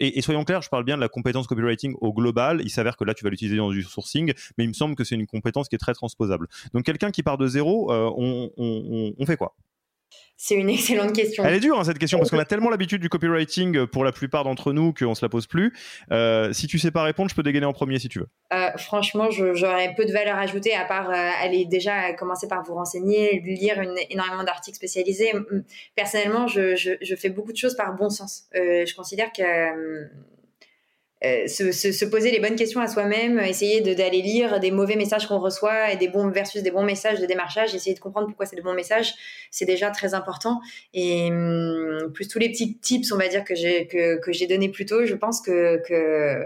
Et, 0.00 0.20
soyons 0.22 0.44
clairs, 0.44 0.62
je 0.62 0.68
parle 0.68 0.84
bien 0.84 0.96
de 0.96 1.00
la 1.00 1.08
compétence 1.08 1.46
copywriting 1.46 1.94
au 2.00 2.12
global. 2.12 2.60
Il 2.64 2.70
s'avère 2.70 2.96
que 2.96 3.04
là, 3.04 3.14
tu 3.14 3.22
vas 3.22 3.30
l'utiliser 3.30 3.56
dans 3.56 3.70
du 3.70 3.82
sourcing, 3.82 4.32
mais 4.58 4.64
il 4.64 4.68
me 4.68 4.74
semble 4.74 4.96
que 4.96 5.04
c'est 5.04 5.14
une 5.14 5.26
compétence 5.26 5.68
qui 5.68 5.76
est 5.76 5.78
très 5.78 5.94
transposable. 5.94 6.48
Donc, 6.74 6.84
quelqu'un 6.84 7.10
qui 7.10 7.22
part 7.22 7.38
de 7.38 7.46
zéro, 7.46 7.92
on 7.92 9.26
fait 9.26 9.36
quoi? 9.36 9.54
C'est 10.42 10.56
une 10.56 10.70
excellente 10.70 11.12
question. 11.12 11.44
Elle 11.44 11.54
est 11.54 11.60
dure 11.60 11.78
hein, 11.78 11.84
cette 11.84 12.00
question 12.00 12.18
parce 12.18 12.28
qu'on 12.28 12.38
a 12.40 12.44
tellement 12.44 12.68
l'habitude 12.68 13.00
du 13.00 13.08
copywriting 13.08 13.76
euh, 13.76 13.86
pour 13.86 14.02
la 14.02 14.10
plupart 14.10 14.42
d'entre 14.42 14.72
nous 14.72 14.92
qu'on 14.92 15.14
se 15.14 15.24
la 15.24 15.28
pose 15.28 15.46
plus. 15.46 15.72
Euh, 16.10 16.52
si 16.52 16.66
tu 16.66 16.80
sais 16.80 16.90
pas 16.90 17.04
répondre, 17.04 17.30
je 17.30 17.36
peux 17.36 17.44
dégainer 17.44 17.66
en 17.66 17.72
premier 17.72 18.00
si 18.00 18.08
tu 18.08 18.18
veux. 18.18 18.28
Euh, 18.52 18.76
franchement, 18.76 19.30
j'aurais 19.30 19.94
peu 19.94 20.04
de 20.04 20.10
valeur 20.10 20.36
ajoutée 20.38 20.74
à 20.74 20.84
part 20.84 21.10
aller 21.10 21.64
déjà 21.64 22.12
commencer 22.14 22.48
par 22.48 22.64
vous 22.64 22.74
renseigner, 22.74 23.40
lire 23.40 23.80
énormément 24.10 24.42
d'articles 24.42 24.76
spécialisés. 24.76 25.32
Personnellement, 25.94 26.48
je, 26.48 26.74
je, 26.74 27.14
fais 27.14 27.30
beaucoup 27.30 27.52
de 27.52 27.56
choses 27.56 27.76
par 27.76 27.94
bon 27.94 28.10
sens. 28.10 28.48
je 28.52 28.94
considère 28.96 29.30
que 29.32 29.42
euh, 31.24 31.46
se, 31.46 32.04
poser 32.04 32.30
les 32.30 32.40
bonnes 32.40 32.56
questions 32.56 32.80
à 32.80 32.88
soi-même, 32.88 33.38
essayer 33.38 33.80
d'aller 33.80 34.22
lire 34.22 34.58
des 34.58 34.70
mauvais 34.70 34.96
messages 34.96 35.26
qu'on 35.26 35.38
reçoit 35.38 35.92
et 35.92 35.96
des 35.96 36.08
bons 36.08 36.28
versus 36.28 36.62
des 36.62 36.70
bons 36.70 36.82
messages 36.82 37.20
de 37.20 37.26
démarchage, 37.26 37.74
essayer 37.74 37.94
de 37.94 38.00
comprendre 38.00 38.26
pourquoi 38.26 38.46
c'est 38.46 38.56
des 38.56 38.62
bons 38.62 38.74
messages, 38.74 39.14
c'est 39.50 39.64
déjà 39.64 39.90
très 39.90 40.14
important. 40.14 40.60
Et 40.94 41.28
hum, 41.30 42.10
plus 42.12 42.26
tous 42.26 42.38
les 42.38 42.50
petits 42.50 42.76
tips, 42.76 43.12
on 43.12 43.16
va 43.16 43.28
dire 43.28 43.44
que 43.44 43.54
j'ai 43.54 43.86
que, 43.86 44.18
que 44.20 44.32
j'ai 44.32 44.46
donné 44.46 44.68
plus 44.68 44.86
tôt, 44.86 45.04
je 45.04 45.14
pense 45.14 45.40
que, 45.40 45.80
que 45.86 46.44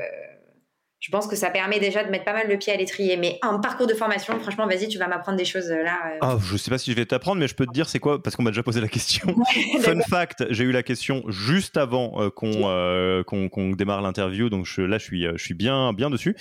je 1.07 1.13
pense 1.13 1.29
que 1.29 1.37
ça 1.37 1.51
permet 1.51 1.79
déjà 1.79 2.03
de 2.03 2.11
mettre 2.11 2.25
pas 2.25 2.33
mal 2.33 2.49
le 2.49 2.59
pied 2.59 2.73
à 2.73 2.77
l'étrier. 2.77 3.17
Mais 3.17 3.39
un 3.41 3.61
parcours 3.61 3.87
de 3.87 3.95
formation, 3.95 4.37
franchement, 4.41 4.67
vas-y, 4.67 4.89
tu 4.89 4.99
vas 4.99 5.07
m'apprendre 5.07 5.39
des 5.39 5.45
choses 5.45 5.71
euh, 5.71 5.85
là. 5.85 5.99
Euh. 6.15 6.19
Ah, 6.21 6.37
je 6.43 6.57
sais 6.57 6.69
pas 6.69 6.79
si 6.79 6.91
je 6.91 6.97
vais 6.97 7.07
t'apprendre, 7.07 7.39
mais 7.39 7.47
je 7.47 7.55
peux 7.55 7.65
te 7.65 7.73
dire 7.73 7.89
c'est 7.89 8.01
quoi, 8.01 8.21
parce 8.21 8.35
qu'on 8.35 8.43
m'a 8.43 8.51
déjà 8.51 8.65
posé 8.65 8.81
la 8.81 8.89
question. 8.89 9.37
Fun 9.83 10.01
fact, 10.11 10.47
j'ai 10.51 10.65
eu 10.65 10.73
la 10.73 10.83
question 10.83 11.23
juste 11.29 11.77
avant 11.77 12.21
euh, 12.21 13.23
qu'on 13.23 13.71
démarre 13.77 14.03
l'interview, 14.03 14.51
donc 14.51 14.67
je, 14.67 14.81
là 14.81 14.99
je 14.99 15.05
suis, 15.05 15.23
je 15.23 15.45
suis 15.45 15.55
bien, 15.55 15.93
bien 15.93 16.11
dessus. 16.11 16.35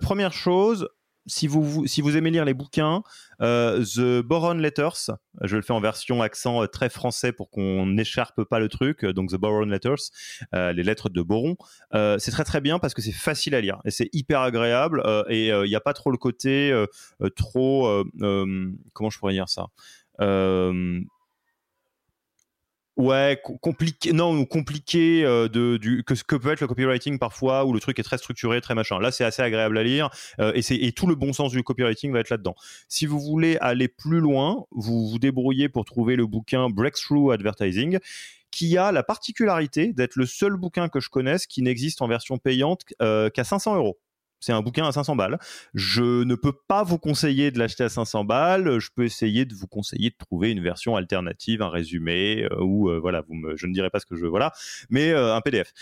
première 0.00 0.32
chose, 0.32 0.88
si 1.26 1.46
vous, 1.46 2.16
aimez 2.16 2.30
lire 2.30 2.44
les 2.44 2.54
bouquins, 2.54 3.02
euh, 3.40 3.84
The 3.84 4.24
Boron 4.24 4.54
Letters, 4.54 5.10
je 5.42 5.56
le 5.56 5.62
fais 5.62 5.72
en 5.72 5.80
version 5.80 6.22
accent 6.22 6.62
euh, 6.62 6.66
très 6.66 6.88
français 6.88 7.32
pour 7.32 7.50
qu'on 7.50 7.86
n'écharpe 7.86 8.44
pas 8.44 8.58
le 8.58 8.68
truc, 8.68 9.04
donc 9.04 9.30
The 9.30 9.36
Boron 9.36 9.66
Letters, 9.66 10.10
euh, 10.54 10.72
les 10.72 10.82
lettres 10.82 11.08
de 11.08 11.22
Boron, 11.22 11.56
c'est 12.18 12.30
très 12.30 12.44
très 12.44 12.60
bien 12.60 12.78
parce 12.78 12.94
que 12.94 13.02
c'est 13.02 13.12
facile 13.12 13.54
à 13.54 13.60
lire 13.60 13.80
et 13.84 13.90
c'est 13.90 14.08
hyper 14.12 14.40
agréable 14.40 15.02
et 15.28 15.48
il 15.48 15.68
n'y 15.68 15.76
a 15.76 15.80
pas 15.80 15.92
trop 15.92 16.10
le 16.10 16.18
côté 16.18 16.72
trop, 17.36 18.04
comment 18.92 19.10
je 19.10 19.18
pourrais 19.18 19.34
dire 19.34 19.48
ça? 19.48 19.66
Ouais, 23.00 23.40
compliqué, 23.62 24.12
non, 24.12 24.44
compliqué 24.44 25.24
euh, 25.24 25.48
de, 25.48 25.78
du, 25.78 26.04
que, 26.04 26.12
que 26.12 26.36
peut 26.36 26.52
être 26.52 26.60
le 26.60 26.66
copywriting 26.66 27.18
parfois, 27.18 27.64
où 27.64 27.72
le 27.72 27.80
truc 27.80 27.98
est 27.98 28.02
très 28.02 28.18
structuré, 28.18 28.60
très 28.60 28.74
machin. 28.74 28.98
Là, 29.00 29.10
c'est 29.10 29.24
assez 29.24 29.40
agréable 29.40 29.78
à 29.78 29.82
lire 29.82 30.10
euh, 30.38 30.52
et, 30.54 30.86
et 30.86 30.92
tout 30.92 31.06
le 31.06 31.14
bon 31.14 31.32
sens 31.32 31.50
du 31.50 31.62
copywriting 31.62 32.12
va 32.12 32.20
être 32.20 32.28
là-dedans. 32.28 32.54
Si 32.88 33.06
vous 33.06 33.18
voulez 33.18 33.56
aller 33.62 33.88
plus 33.88 34.20
loin, 34.20 34.66
vous 34.70 35.08
vous 35.08 35.18
débrouillez 35.18 35.70
pour 35.70 35.86
trouver 35.86 36.14
le 36.14 36.26
bouquin 36.26 36.68
Breakthrough 36.68 37.32
Advertising 37.32 38.00
qui 38.50 38.76
a 38.76 38.92
la 38.92 39.02
particularité 39.02 39.94
d'être 39.94 40.16
le 40.16 40.26
seul 40.26 40.56
bouquin 40.56 40.90
que 40.90 41.00
je 41.00 41.08
connaisse 41.08 41.46
qui 41.46 41.62
n'existe 41.62 42.02
en 42.02 42.06
version 42.06 42.36
payante 42.36 42.84
euh, 43.00 43.30
qu'à 43.30 43.44
500 43.44 43.76
euros. 43.76 43.98
C'est 44.40 44.52
un 44.52 44.62
bouquin 44.62 44.86
à 44.86 44.92
500 44.92 45.16
balles. 45.16 45.38
Je 45.74 46.24
ne 46.24 46.34
peux 46.34 46.52
pas 46.52 46.82
vous 46.82 46.98
conseiller 46.98 47.50
de 47.50 47.58
l'acheter 47.58 47.84
à 47.84 47.88
500 47.88 48.24
balles. 48.24 48.78
Je 48.78 48.88
peux 48.94 49.04
essayer 49.04 49.44
de 49.44 49.54
vous 49.54 49.66
conseiller 49.66 50.10
de 50.10 50.16
trouver 50.16 50.50
une 50.50 50.62
version 50.62 50.96
alternative, 50.96 51.62
un 51.62 51.68
résumé 51.68 52.44
euh, 52.50 52.60
ou 52.60 52.90
euh, 52.90 52.98
voilà, 52.98 53.22
je 53.54 53.66
ne 53.66 53.72
dirai 53.72 53.90
pas 53.90 54.00
ce 54.00 54.06
que 54.06 54.16
je 54.16 54.22
veux, 54.22 54.28
voilà, 54.28 54.52
mais 54.88 55.10
euh, 55.10 55.34
un 55.34 55.40
PDF. 55.40 55.72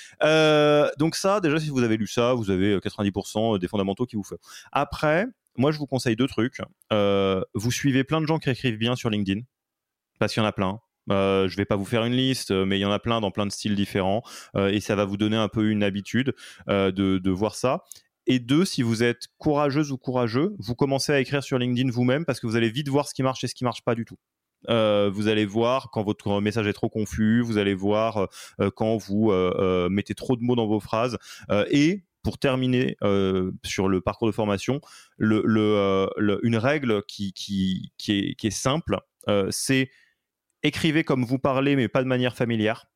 donc 0.99 1.15
ça, 1.15 1.41
déjà, 1.41 1.59
si 1.59 1.71
vous 1.71 1.83
avez 1.83 1.97
lu 1.97 2.07
ça, 2.07 2.35
vous 2.35 2.51
avez 2.51 2.79
90% 2.79 3.59
des 3.59 3.69
fondamentaux 3.69 4.07
qui 4.07 4.17
vous 4.17 4.23
font. 4.23 4.39
Après, 4.73 5.27
moi, 5.57 5.73
je 5.73 5.79
vous 5.79 5.87
conseille 5.87 6.17
deux 6.17 6.27
trucs. 6.27 6.61
vous 6.91 7.71
suivez 7.71 8.05
plein 8.05 8.21
de 8.21 8.27
gens 8.27 8.39
qui 8.39 8.51
écrivent 8.51 8.79
bien 8.79 8.97
sur 8.97 9.11
LinkedIn, 9.11 9.41
parce 10.19 10.33
qu'il 10.33 10.43
y 10.43 10.47
en 10.47 10.49
a 10.49 10.53
plein. 10.53 10.81
Euh, 11.11 11.49
je 11.49 11.57
vais 11.57 11.65
pas 11.65 11.77
vous 11.77 11.87
faire 11.87 12.05
une 12.05 12.13
liste, 12.13 12.51
mais 12.51 12.79
il 12.79 12.83
y 12.83 12.85
en 12.85 12.93
a 12.93 12.99
plein 12.99 13.21
dans 13.23 13.31
plein 13.31 13.47
de 13.47 13.53
styles 13.53 13.75
différents 13.75 14.23
et 14.57 14.81
ça 14.81 14.95
va 14.95 15.05
vous 15.05 15.17
donner 15.17 15.37
un 15.37 15.49
peu 15.49 15.71
une 15.71 15.83
habitude 15.83 16.35
de, 16.69 16.91
de, 16.91 17.31
voir 17.31 17.55
ça. 17.55 17.85
Et 18.31 18.39
deux, 18.39 18.67
si 18.67 18.83
vous 18.83 19.03
êtes 19.03 19.27
courageuse 19.39 19.91
ou 19.91 19.97
courageux, 19.97 20.55
vous 20.59 20.75
commencez 20.75 21.13
à 21.13 21.19
écrire 21.19 21.43
sur 21.43 21.59
LinkedIn 21.59 21.91
vous-même 21.91 22.27
parce 22.27 22.41
que 22.41 22.47
vous 22.47 22.57
allez 22.57 22.69
vite 22.69 22.89
voir 22.89 23.09
ce 23.09 23.15
qui 23.15 23.23
marche 23.23 23.43
et 23.43 23.49
ce 23.49 23.55
qui 23.55 23.65
marche 23.65 23.83
pas 23.83 23.95
du 23.95 24.05
tout. 24.05 24.19
Euh, 24.69 25.11
vous 25.11 25.29
allez 25.29 25.47
voir 25.47 25.91
quand 25.91 26.03
votre 26.05 26.41
message 26.41 26.67
est 26.67 26.75
trop 26.75 26.91
confus, 26.91 27.41
vous 27.41 27.57
allez 27.57 27.75
voir 27.75 28.19
euh, 28.19 28.27
euh, 28.61 28.71
quand 28.71 28.99
vous 28.99 29.33
mettez 29.89 30.15
trop 30.15 30.37
de 30.37 30.43
mots 30.43 30.57
dans 30.57 30.67
vos 30.67 30.81
phrases. 30.81 31.17
et 31.71 32.05
pour 32.23 32.37
terminer 32.37 32.97
sur 33.65 33.89
le 33.89 34.01
parcours 34.03 34.29
de 34.29 34.33
formation, 34.33 34.83
une 35.19 36.57
règle 36.57 37.03
qui, 37.05 37.33
est, 38.09 38.35
qui 38.35 38.47
est 38.47 38.51
simple, 38.51 39.01
c'est 39.49 39.91
écrivez 40.63 41.05
comme 41.05 41.25
vous 41.25 41.39
parlez, 41.39 41.77
mais 41.77 41.89
pas 41.89 42.03
de 42.03 42.09
manière 42.09 42.37
familière. 42.37 42.91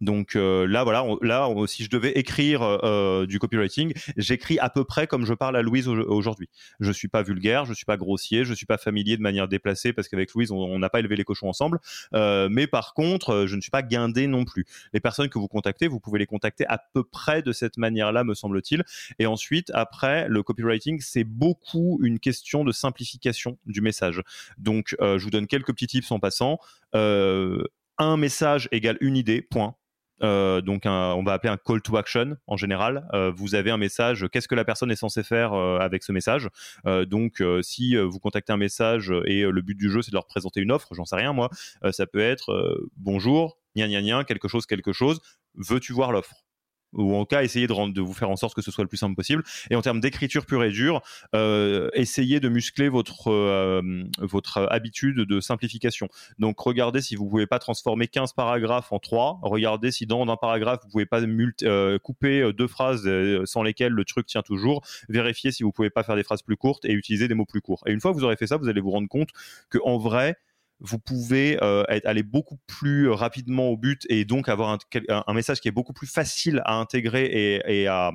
Donc 0.00 0.36
euh, 0.36 0.66
là, 0.66 0.84
voilà, 0.84 1.04
là, 1.22 1.48
si 1.66 1.84
je 1.84 1.90
devais 1.90 2.12
écrire 2.12 2.62
euh, 2.62 2.78
euh, 2.82 3.26
du 3.26 3.38
copywriting, 3.38 3.94
j'écris 4.16 4.58
à 4.58 4.68
peu 4.68 4.84
près 4.84 5.06
comme 5.06 5.24
je 5.24 5.32
parle 5.32 5.56
à 5.56 5.62
Louise 5.62 5.88
aujourd'hui. 5.88 6.48
Je 6.80 6.92
suis 6.92 7.08
pas 7.08 7.22
vulgaire, 7.22 7.64
je 7.64 7.72
suis 7.72 7.86
pas 7.86 7.96
grossier, 7.96 8.44
je 8.44 8.52
suis 8.52 8.66
pas 8.66 8.76
familier 8.76 9.16
de 9.16 9.22
manière 9.22 9.48
déplacée 9.48 9.92
parce 9.92 10.08
qu'avec 10.08 10.32
Louise, 10.34 10.50
on 10.50 10.78
n'a 10.78 10.90
pas 10.90 10.98
élevé 10.98 11.16
les 11.16 11.24
cochons 11.24 11.48
ensemble. 11.48 11.78
mais 12.12 12.66
par 12.66 12.94
contre, 12.94 13.46
je 13.46 13.56
ne 13.56 13.60
suis 13.60 13.70
pas 13.70 13.82
guindé 13.82 14.26
non 14.26 14.44
plus. 14.44 14.66
Les 14.92 15.00
personnes 15.00 15.28
que 15.28 15.38
vous 15.38 15.48
contactez, 15.48 15.88
vous 15.88 16.00
pouvez 16.00 16.18
les 16.18 16.26
contacter 16.26 16.66
à 16.66 16.78
peu 16.92 17.02
près 17.02 17.42
de 17.42 17.52
cette 17.52 17.78
manière-là, 17.78 18.24
me 18.24 18.34
semble-t-il. 18.34 18.84
Et 19.18 19.26
ensuite, 19.26 19.70
après, 19.74 20.28
le 20.28 20.42
copywriting, 20.42 21.00
c'est 21.00 21.24
beaucoup 21.24 22.00
une 22.02 22.18
question 22.18 22.64
de 22.64 22.72
simplification 22.72 23.58
du 23.64 23.80
message. 23.80 24.22
Donc, 24.58 24.94
je 25.00 25.22
vous 25.22 25.30
donne 25.30 25.46
quelques 25.46 25.72
petits 25.72 25.86
tips 25.86 26.10
en 26.10 26.20
passant. 26.20 26.58
un 26.92 28.16
message 28.18 28.68
égale 28.72 28.98
une 29.00 29.16
idée, 29.16 29.40
point 29.40 29.74
donc 30.20 30.82
on 30.84 31.22
va 31.24 31.32
appeler 31.32 31.52
un 31.52 31.56
call 31.56 31.82
to 31.82 31.96
action 31.96 32.36
en 32.46 32.56
général. 32.56 33.06
vous 33.36 33.54
avez 33.54 33.70
un 33.70 33.76
message, 33.76 34.26
qu'est-ce 34.32 34.48
que 34.48 34.54
la 34.54 34.64
personne 34.64 34.90
est 34.90 34.96
censée 34.96 35.22
faire 35.22 35.52
avec 35.52 36.02
ce 36.02 36.12
message? 36.12 36.48
Donc 36.84 37.42
si 37.62 37.96
vous 37.96 38.18
contactez 38.18 38.52
un 38.52 38.56
message 38.56 39.12
et 39.26 39.42
le 39.42 39.62
but 39.62 39.76
du 39.76 39.90
jeu 39.90 40.02
c'est 40.02 40.10
de 40.10 40.16
leur 40.16 40.26
présenter 40.26 40.60
une 40.60 40.72
offre, 40.72 40.94
j'en 40.94 41.04
sais 41.04 41.16
rien 41.16 41.32
moi, 41.32 41.50
ça 41.90 42.06
peut 42.06 42.20
être 42.20 42.78
bonjour, 42.96 43.58
gna 43.76 43.88
gna 43.88 44.02
gna, 44.02 44.24
quelque 44.24 44.48
chose, 44.48 44.66
quelque 44.66 44.92
chose, 44.92 45.20
veux-tu 45.54 45.92
voir 45.92 46.12
l'offre? 46.12 46.45
Ou 46.92 47.14
en 47.14 47.24
cas 47.24 47.42
essayer 47.42 47.66
de, 47.66 48.00
vous 48.00 48.12
faire 48.12 48.30
en 48.30 48.36
sorte 48.36 48.54
que 48.54 48.62
ce 48.62 48.70
soit 48.70 48.84
le 48.84 48.88
plus 48.88 48.96
simple 48.96 49.14
possible. 49.14 49.42
Et 49.70 49.76
en 49.76 49.82
termes 49.82 50.00
d'écriture 50.00 50.46
pure 50.46 50.64
et 50.64 50.70
dure, 50.70 51.02
euh, 51.34 51.88
essayez 51.94 52.40
de 52.40 52.48
muscler 52.48 52.88
votre, 52.88 53.30
euh, 53.30 54.04
votre 54.18 54.66
habitude 54.70 55.18
de 55.18 55.40
simplification. 55.40 56.08
Donc 56.38 56.58
regardez 56.60 57.00
si 57.00 57.16
vous 57.16 57.28
pouvez 57.28 57.46
pas 57.46 57.58
transformer 57.58 58.08
15 58.08 58.32
paragraphes 58.32 58.92
en 58.92 58.98
3, 58.98 59.40
regardez 59.42 59.90
si 59.90 60.06
dans 60.06 60.26
un 60.26 60.36
paragraphe 60.36 60.80
vous 60.84 60.90
pouvez 60.90 61.06
pas 61.06 61.20
euh, 61.62 61.98
couper 61.98 62.52
deux 62.52 62.66
phrases 62.66 63.08
sans 63.44 63.62
lesquelles 63.62 63.92
le 63.92 64.04
truc 64.04 64.26
tient 64.26 64.42
toujours, 64.42 64.82
vérifiez 65.08 65.52
si 65.52 65.62
vous 65.62 65.72
pouvez 65.72 65.90
pas 65.90 66.02
faire 66.02 66.16
des 66.16 66.24
phrases 66.24 66.42
plus 66.42 66.56
courtes 66.56 66.84
et 66.84 66.92
utiliser 66.92 67.28
des 67.28 67.34
mots 67.34 67.44
plus 67.44 67.60
courts. 67.60 67.82
Et 67.86 67.92
une 67.92 68.00
fois 68.00 68.12
que 68.12 68.16
vous 68.16 68.24
aurez 68.24 68.36
fait 68.36 68.46
ça, 68.46 68.56
vous 68.56 68.68
allez 68.68 68.80
vous 68.80 68.90
rendre 68.90 69.08
compte 69.08 69.30
que 69.70 69.78
en 69.84 69.98
vrai, 69.98 70.36
vous 70.80 70.98
pouvez 70.98 71.58
euh, 71.62 71.84
aller 71.88 72.22
beaucoup 72.22 72.58
plus 72.66 73.08
rapidement 73.08 73.68
au 73.68 73.76
but 73.76 74.06
et 74.08 74.24
donc 74.24 74.48
avoir 74.48 74.78
un, 75.08 75.34
message 75.34 75.60
qui 75.60 75.68
est 75.68 75.72
beaucoup 75.72 75.92
plus 75.92 76.06
facile 76.06 76.62
à 76.64 76.74
intégrer 76.74 77.60
et, 77.66 77.86
à, 77.86 78.12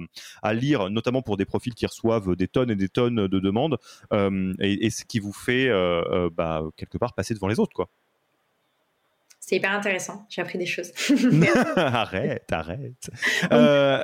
lire, 0.53 0.89
notamment 0.89 1.22
pour 1.22 1.38
des 1.38 1.45
profils 1.45 1.74
qui 1.74 1.86
reçoivent 1.86 2.36
des 2.36 2.47
tonnes 2.47 2.72
et 2.72 2.76
des 2.76 2.89
tonnes 2.89 3.28
de 3.28 3.39
demandes, 3.39 3.78
euh, 4.14 4.53
et, 4.59 4.89
ce 4.89 5.05
qui 5.05 5.20
vous 5.20 5.34
fait 5.34 5.70
euh, 5.70 6.30
bah, 6.36 6.64
quelque 6.76 6.97
part 6.97 7.14
passer 7.14 7.34
devant 7.34 7.47
les 7.47 7.59
autres, 7.59 7.74
quoi. 7.74 7.89
C'est 9.52 9.58
hyper 9.58 9.74
intéressant. 9.74 10.26
J'ai 10.30 10.41
appris 10.41 10.58
des 10.58 10.66
choses. 10.66 10.93
arrête, 11.76 12.49
arrête. 12.54 13.10
Euh, 13.52 14.02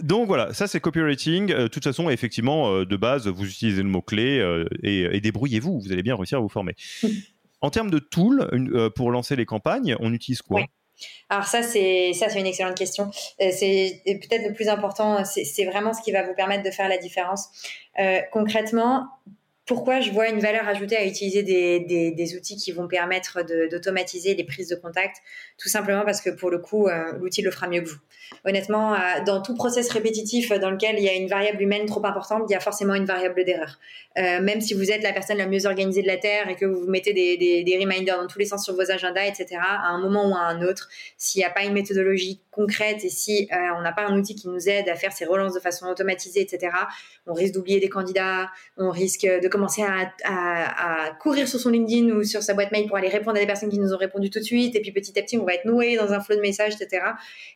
donc, 0.00 0.28
voilà, 0.28 0.54
ça 0.54 0.68
c'est 0.68 0.78
copywriting. 0.78 1.50
Euh, 1.50 1.62
de 1.64 1.66
toute 1.66 1.82
façon, 1.82 2.08
effectivement, 2.08 2.72
euh, 2.72 2.86
de 2.86 2.94
base, 2.94 3.26
vous 3.26 3.44
utilisez 3.44 3.82
le 3.82 3.88
mot-clé 3.88 4.64
et, 4.84 5.20
débrouillez-vous. 5.20 5.80
Vous 5.80 5.90
allez 5.90 6.04
bien 6.04 6.14
réussir 6.14 6.38
à 6.38 6.40
vous 6.40 6.48
former. 6.48 6.76
en 7.62 7.70
termes 7.70 7.90
de 7.90 7.98
tools, 7.98 8.48
pour 8.94 9.10
lancer 9.10 9.34
les 9.34 9.44
campagnes, 9.44 9.96
on 9.98 10.12
utilise 10.12 10.40
quoi? 10.40 10.60
Alors 11.28 11.46
ça, 11.46 11.64
c'est 11.64 12.12
ça, 12.12 12.28
c'est 12.28 12.38
une 12.38 12.46
excellente 12.46 12.76
question. 12.76 13.10
c'est 13.40 14.02
peut-être 14.04 14.46
le 14.46 14.54
plus 14.54 14.68
important. 14.68 15.24
C'est 15.24 15.64
vraiment 15.64 15.94
ce 15.94 16.00
qui 16.00 16.12
va 16.12 16.22
vous 16.22 16.34
permettre 16.34 16.62
de 16.62 16.70
faire 16.70 16.88
la 16.88 16.98
différence. 16.98 17.48
concrètement, 18.30 19.08
pourquoi 19.64 20.00
je 20.00 20.10
vois 20.10 20.28
une 20.28 20.40
valeur 20.40 20.66
ajoutée 20.66 20.96
à 20.96 21.06
utiliser 21.06 21.42
des, 21.44 22.36
outils 22.36 22.56
qui 22.56 22.72
vont 22.72 22.88
permettre 22.88 23.42
d'automatiser 23.70 24.34
les 24.34 24.44
prises 24.44 24.68
de 24.68 24.74
contact? 24.74 25.18
Tout 25.56 25.68
simplement 25.68 26.04
parce 26.04 26.20
que 26.20 26.30
pour 26.30 26.50
le 26.50 26.58
coup, 26.58 26.88
euh, 26.88 27.12
l'outil 27.20 27.42
le 27.42 27.50
fera 27.50 27.68
mieux 27.68 27.82
que 27.82 27.88
vous. 27.88 27.98
Honnêtement, 28.44 28.94
euh, 28.94 28.98
dans 29.24 29.40
tout 29.40 29.54
process 29.54 29.88
répétitif 29.90 30.50
dans 30.50 30.70
lequel 30.70 30.96
il 30.98 31.04
y 31.04 31.08
a 31.08 31.14
une 31.14 31.28
variable 31.28 31.62
humaine 31.62 31.86
trop 31.86 32.04
importante, 32.04 32.42
il 32.48 32.52
y 32.52 32.56
a 32.56 32.60
forcément 32.60 32.94
une 32.94 33.04
variable 33.04 33.44
d'erreur. 33.44 33.78
Euh, 34.18 34.40
même 34.40 34.60
si 34.60 34.74
vous 34.74 34.90
êtes 34.90 35.02
la 35.02 35.12
personne 35.12 35.38
la 35.38 35.46
mieux 35.46 35.64
organisée 35.66 36.02
de 36.02 36.08
la 36.08 36.16
Terre 36.16 36.48
et 36.48 36.56
que 36.56 36.66
vous 36.66 36.86
mettez 36.88 37.12
des, 37.12 37.78
reminders 37.78 38.20
dans 38.20 38.26
tous 38.26 38.38
les 38.38 38.46
sens 38.46 38.64
sur 38.64 38.74
vos 38.74 38.90
agendas, 38.90 39.26
etc., 39.26 39.60
à 39.60 39.88
un 39.88 40.00
moment 40.00 40.28
ou 40.28 40.34
à 40.34 40.40
un 40.40 40.62
autre, 40.62 40.88
s'il 41.16 41.38
n'y 41.38 41.44
a 41.44 41.50
pas 41.50 41.62
une 41.62 41.72
méthodologie 41.72 42.40
concrète 42.52 43.04
et 43.04 43.08
si 43.08 43.48
on 43.50 43.80
n'a 43.80 43.92
pas 43.92 44.06
un 44.06 44.16
outil 44.16 44.34
qui 44.34 44.48
nous 44.48 44.68
aide 44.68 44.88
à 44.88 44.94
faire 44.94 45.12
ces 45.12 45.24
relances 45.24 45.54
de 45.54 45.60
façon 45.60 45.86
automatisée, 45.86 46.40
etc., 46.40 46.72
on 47.26 47.32
risque 47.32 47.54
d'oublier 47.54 47.80
des 47.80 47.88
candidats, 47.88 48.50
on 48.76 48.90
risque 48.90 49.22
de 49.22 49.48
commencer 49.48 49.82
à, 49.82 51.10
courir 51.20 51.48
sur 51.48 51.58
son 51.58 51.70
LinkedIn 51.70 52.10
ou 52.14 52.24
sur 52.24 52.42
sa 52.42 52.54
boîte 52.54 52.72
mail 52.72 52.86
pour 52.86 52.96
aller 52.96 53.08
répondre 53.08 53.36
à 53.36 53.40
des 53.40 53.46
personnes 53.46 53.70
qui 53.70 53.78
nous 53.78 53.92
ont 53.92 53.98
répondu 53.98 54.30
tout 54.30 54.38
de 54.38 54.44
suite. 54.44 54.76
Et 54.76 54.80
puis 54.80 54.92
petit 54.92 55.18
à 55.18 55.22
petit, 55.22 55.38
on 55.38 55.44
va 55.44 55.54
être 55.54 55.64
noué 55.64 55.96
dans 55.96 56.12
un 56.12 56.20
flot 56.20 56.36
de 56.36 56.40
messages, 56.40 56.74
etc. 56.80 57.04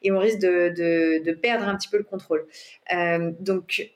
Et 0.03 0.13
on 0.13 0.19
risque 0.19 0.39
de, 0.39 1.33
perdre 1.43 1.69
un 1.69 1.77
petit 1.77 1.89
peu 1.89 1.99
le 1.99 2.05
contrôle. 2.05 2.47
Euh, 2.93 3.31
donc, 3.41 3.91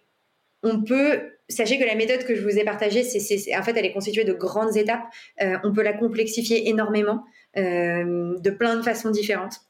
on 0.62 0.82
peut, 0.82 1.20
sachez 1.48 1.78
que 1.78 1.84
la 1.84 1.94
méthode 1.94 2.24
que 2.24 2.34
je 2.34 2.42
vous 2.42 2.58
ai 2.58 2.64
partagée, 2.64 3.02
c'est, 3.02 3.56
en 3.56 3.62
fait, 3.62 3.76
elle 3.76 3.86
est 3.86 3.92
constituée 3.92 4.24
de 4.24 4.32
grandes 4.32 4.76
étapes. 4.76 5.04
Euh, 5.40 5.56
on 5.64 5.72
peut 5.72 5.82
la 5.82 5.94
complexifier 5.94 6.68
énormément 6.68 7.24
euh, 7.56 8.38
de 8.38 8.50
plein 8.50 8.76
de 8.76 8.82
façons 8.82 9.10
différentes. 9.10 9.60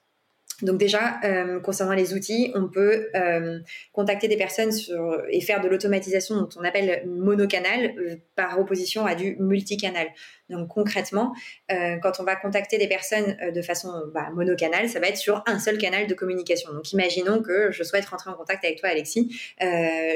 Donc 0.63 0.79
déjà, 0.79 1.19
euh, 1.25 1.61
concernant 1.61 1.95
les 1.95 2.15
outils, 2.15 2.53
on 2.55 2.69
peut 2.69 3.09
euh, 3.15 3.59
contacter 3.93 4.29
des 4.29 4.37
personnes 4.37 4.73
sur, 4.73 5.23
et 5.31 5.41
faire 5.41 5.61
de 5.61 5.69
l'automatisation 5.69 6.37
dont 6.37 6.49
on 6.57 6.65
appelle 6.65 7.05
monocanal 7.07 7.95
euh, 7.99 8.17
par 8.37 8.59
opposition 8.59 9.07
à 9.07 9.15
du 9.15 9.37
multicanal. 9.39 10.09
Donc 10.51 10.69
concrètement, 10.69 11.35
euh, 11.73 11.97
quand 12.03 12.21
on 12.21 12.25
va 12.25 12.37
contacter 12.37 12.79
des 12.79 12.89
personnes 12.89 13.37
euh, 13.43 13.51
de 13.51 13.63
façon 13.63 13.93
bah, 14.13 14.29
monocanal, 14.35 14.89
ça 14.89 15.01
va 15.01 15.09
être 15.09 15.17
sur 15.17 15.43
un 15.47 15.59
seul 15.59 15.79
canal 15.79 16.07
de 16.07 16.15
communication. 16.15 16.73
Donc 16.73 16.93
imaginons 16.93 17.43
que 17.43 17.71
je 17.71 17.83
souhaite 17.83 18.05
rentrer 18.07 18.31
en 18.31 18.35
contact 18.35 18.65
avec 18.65 18.79
toi, 18.79 18.89
Alexis. 18.89 19.35
Euh, 19.63 19.67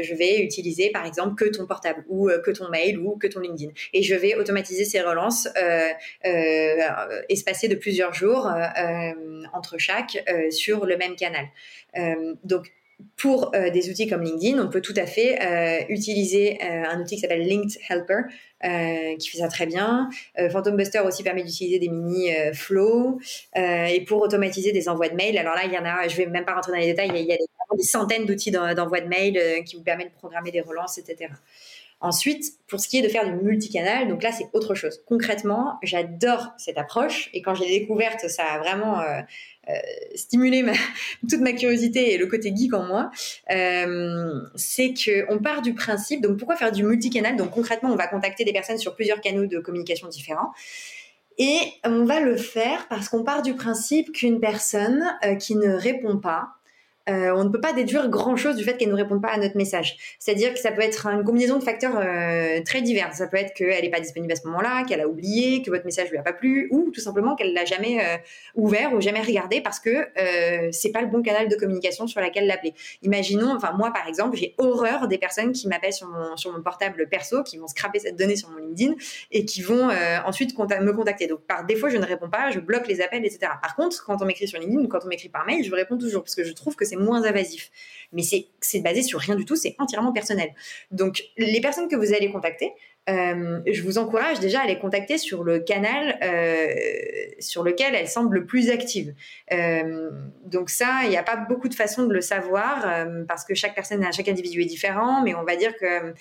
je 0.03 0.15
vais 0.15 0.41
utiliser 0.41 0.91
par 0.91 1.07
exemple 1.07 1.35
que 1.37 1.49
ton 1.49 1.67
portable 1.67 2.05
ou 2.09 2.29
que 2.45 2.51
ton 2.51 2.69
mail 2.69 2.99
ou 2.99 3.17
que 3.17 3.27
ton 3.27 3.41
LinkedIn. 3.41 3.73
Et 3.93 4.03
je 4.03 4.15
vais 4.15 4.35
automatiser 4.35 4.85
ces 4.85 5.01
relances 5.01 5.49
espacées 7.29 7.69
de 7.69 7.75
plusieurs 7.77 8.13
jours 8.13 8.51
entre 9.53 9.79
chaque 9.79 10.23
sur 10.51 10.87
le 10.87 10.97
même 10.97 11.17
canal. 11.17 11.47
Pour 13.17 13.55
euh, 13.55 13.71
des 13.71 13.91
outils 13.91 14.09
comme 14.09 14.23
LinkedIn, 14.23 14.63
on 14.63 14.69
peut 14.69 14.81
tout 14.81 14.95
à 14.97 15.07
fait 15.07 15.39
euh, 15.43 15.85
utiliser 15.89 16.59
euh, 16.63 16.85
un 16.89 17.01
outil 17.01 17.17
qui 17.17 17.21
s'appelle 17.21 17.47
Linked 17.47 17.79
Helper, 17.89 18.23
qui 19.19 19.29
fait 19.29 19.39
ça 19.39 19.49
très 19.49 19.67
bien. 19.67 20.09
Phantom 20.51 20.75
Buster 20.75 21.01
aussi 21.01 21.23
permet 21.23 21.43
d'utiliser 21.43 21.79
des 21.79 21.91
mini 21.91 22.31
flows 22.55 23.21
et 23.55 24.03
pour 24.09 24.23
automatiser 24.23 24.73
des 24.73 24.89
envois 24.89 25.11
de 25.11 25.15
mails. 25.15 25.37
Alors 25.37 25.55
là, 25.55 25.67
il 25.67 25.73
y 25.73 25.77
en 25.77 25.85
a, 25.85 26.09
je 26.09 26.17
vais 26.17 26.25
même 26.25 26.47
pas 26.47 26.55
rentrer 26.55 26.73
dans 26.73 26.79
les 26.79 26.87
détails, 26.87 27.11
il 27.15 27.27
y 27.27 27.33
a, 27.33 27.37
des, 27.37 27.83
centaines 27.83 28.25
d'outils 28.25 28.53
d'envoi 28.53 29.03
de 29.03 29.09
mails 29.09 29.65
qui 29.65 29.77
vous 29.77 29.83
permettent 29.83 30.15
de 30.15 30.19
programmer 30.19 30.51
des 30.51 30.63
relances, 30.63 30.97
etc. 30.97 31.29
Ensuite, 32.05 32.59
pour 32.67 32.81
ce 32.81 32.89
qui 32.89 32.99
est 32.99 33.03
de 33.03 33.09
faire 33.09 33.25
du 33.25 33.43
multicanal, 33.43 34.09
donc 34.09 34.23
là, 34.23 34.31
c'est 34.31 34.45
autre 34.53 34.75
chose. 34.75 35.01
Concrètement, 35.07 35.79
j'adore 35.83 36.53
cette 36.59 36.77
approche 36.77 37.31
et 37.33 37.41
quand 37.41 37.55
je 37.55 37.63
l'ai 37.63 37.79
découverte, 37.79 38.29
ça 38.29 38.43
a 38.45 38.59
vraiment 38.59 39.01
euh, 39.01 39.23
euh, 39.71 39.73
stimulé 40.15 40.63
toute 41.31 41.41
ma 41.41 41.55
curiosité 41.55 42.13
et 42.13 42.19
le 42.19 42.27
côté 42.27 42.55
geek 42.55 42.75
en 42.75 42.83
moi. 42.83 43.11
Euh, 43.51 44.39
c'est 44.55 44.93
qu'on 44.93 45.39
part 45.39 45.63
du 45.63 45.73
principe, 45.73 46.21
donc 46.21 46.37
pourquoi 46.37 46.57
faire 46.57 46.73
du 46.73 46.83
multicanal? 46.83 47.37
Donc 47.37 47.53
concrètement, 47.53 47.89
on 47.91 47.97
va 47.97 48.07
contacter 48.07 48.45
des 48.45 48.53
personnes 48.53 48.77
sur 48.77 48.95
plusieurs 48.95 49.23
canaux 49.23 49.47
de 49.47 49.59
communication 49.59 50.07
différents. 50.09 50.53
Et 51.39 51.57
on 51.85 52.05
va 52.05 52.21
le 52.21 52.37
faire 52.37 52.87
parce 52.89 53.09
qu'on 53.09 53.25
part 53.25 53.41
du 53.41 53.55
principe 53.55 54.13
qu'une 54.13 54.41
personne 54.41 55.07
qui 55.41 55.57
ne 55.57 55.73
répond 55.73 56.19
pas, 56.19 56.49
euh, 57.09 57.33
on 57.37 57.45
ne 57.45 57.51
peut 57.51 57.61
pas 57.61 57.75
déduire 57.75 58.09
grand-chose 58.09 58.57
du 58.57 58.65
fait 58.65 58.77
qu'elle 58.79 58.89
ne 58.89 58.95
répond 58.95 59.21
pas 59.21 59.29
à 59.29 59.37
notre 59.37 59.57
message. 59.57 59.97
C'est-à-dire 60.19 60.55
que 60.55 60.59
ça 60.59 60.73
peut 60.73 60.81
être 60.81 61.07
une 61.07 61.23
combinaison 61.23 61.59
de 61.59 61.63
facteurs 61.63 61.99
euh, 61.99 62.63
très 62.65 62.81
divers. 62.81 63.13
Ça 63.15 63.27
peut 63.27 63.37
être 63.37 63.53
qu'elle 63.53 63.83
n'est 63.83 63.91
pas 63.91 64.01
disponible 64.01 64.33
à 64.33 64.37
ce 64.37 64.47
moment-là, 64.47 64.85
qu'elle 64.85 65.03
a 65.03 65.09
oublié, 65.09 65.63
que 65.63 65.71
votre 65.71 65.85
message 65.85 66.11
lui 66.11 66.17
a 66.17 66.23
pas 66.23 66.33
plu, 66.33 66.69
ou 66.71 66.91
tout 66.91 67.01
simplement 67.01 67.37
qu'elle 67.37 67.53
l'a 67.53 67.67
jamais 67.67 68.01
euh, 68.01 68.17
ouvert 68.55 68.95
ou 68.95 69.01
jamais 69.01 69.21
regardé 69.21 69.61
parce 69.61 69.81
que 69.81 70.07
c'est 70.71 70.93
pas 70.93 71.01
le 71.01 71.09
bon 71.09 71.23
canal 71.23 71.49
de 71.49 71.57
communication 71.57 72.07
sur 72.07 72.21
laquelle 72.21 72.47
l'appeler. 72.47 72.75
Imaginons, 73.03 73.55
enfin 73.55 73.73
moi 73.73 73.93
par 73.93 74.09
exemple, 74.09 74.37
j'ai 74.37 74.55
horreur 74.59 75.09
des 75.09 75.19
personnes 75.19 75.53
qui 75.53 75.69
m'appellent 75.69 75.93
sur 75.93 76.09
mon 76.09 76.37
sur 76.37 76.53
mon 76.53 76.63
portable 76.63 77.09
perso, 77.09 77.43
qui 77.43 77.59
vont 77.59 77.67
scraper 77.67 77.99
cette 77.99 78.17
donnée 78.17 78.37
sur 78.37 78.51
mon 78.51 78.59
LinkedIn 78.59 78.95
et 79.31 79.45
qui 79.45 79.63
vont 79.63 79.91
ensuite 80.25 80.57
me 80.59 80.93
contacter. 80.93 81.27
Donc 81.27 81.41
par 81.41 81.65
défaut, 81.65 81.89
je 81.89 81.97
ne 81.97 82.07
réponds 82.07 82.31
pas, 82.31 82.51
je 82.51 82.61
bloque 82.61 82.87
les 82.87 83.01
appels, 83.01 83.25
etc. 83.25 83.53
Par 83.61 83.77
contre, 83.77 84.05
quand 84.05 84.21
on 84.23 84.25
m'écrit 84.25 84.49
sur 84.49 84.59
LinkedIn 84.59 84.83
ou 84.83 84.89
quand 84.89 85.05
on 85.05 85.09
m'écrit 85.09 85.29
par 85.29 85.47
mail, 85.47 85.65
je 85.65 85.75
réponds 85.75 85.99
toujours 85.99 86.23
parce 86.23 86.35
que 86.35 86.45
je 86.45 86.53
trouve 86.53 86.77
que 86.77 86.85
c'est 86.85 86.94
moins 86.97 87.25
invasif. 87.25 87.71
Mais 88.13 88.23
c'est 88.23 88.81
basé 88.81 89.03
sur 89.03 89.21
rien 89.21 89.35
du 89.35 89.45
tout, 89.45 89.57
c'est 89.57 89.75
entièrement 89.79 90.13
personnel. 90.13 90.51
Donc, 90.91 91.25
les 91.37 91.61
personnes 91.61 91.89
que 91.89 91.97
vous 91.97 92.15
allez 92.15 92.31
contacter, 92.31 92.73
euh, 93.11 93.61
je 93.71 93.83
vous 93.83 93.99
encourage 93.99 94.41
déjà 94.41 94.63
à 94.63 94.67
les 94.67 94.79
contacter 94.79 95.19
sur 95.19 95.45
le 95.45 95.59
canal 95.59 96.19
euh, 96.23 96.73
sur 97.39 97.63
lequel 97.63 97.95
elles 97.95 98.09
semblent 98.09 98.35
le 98.35 98.47
plus 98.47 98.71
actives. 98.71 99.15
Euh, 99.53 100.11
donc 100.47 100.71
ça, 100.71 101.01
il 101.05 101.11
n'y 101.11 101.17
a 101.17 101.23
pas 101.23 101.37
beaucoup 101.37 101.69
de 101.69 101.75
façons 101.75 102.07
de 102.07 102.15
le 102.15 102.23
savoir 102.23 103.07
parce 103.29 103.45
que 103.45 103.55
chaque 103.55 103.75
personne, 103.75 104.05
chaque 104.13 104.29
individu 104.29 104.63
est 104.63 104.67
différent, 104.67 105.23
mais 105.23 105.35
on 105.35 105.45
va 105.45 105.57
dire 105.57 105.77
que 105.77 106.15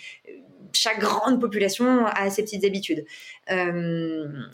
chaque 0.73 0.99
grande 0.99 1.39
population 1.39 2.05
a 2.05 2.29
ses 2.29 2.43
petites 2.43 2.65
habitudes. 2.65 3.05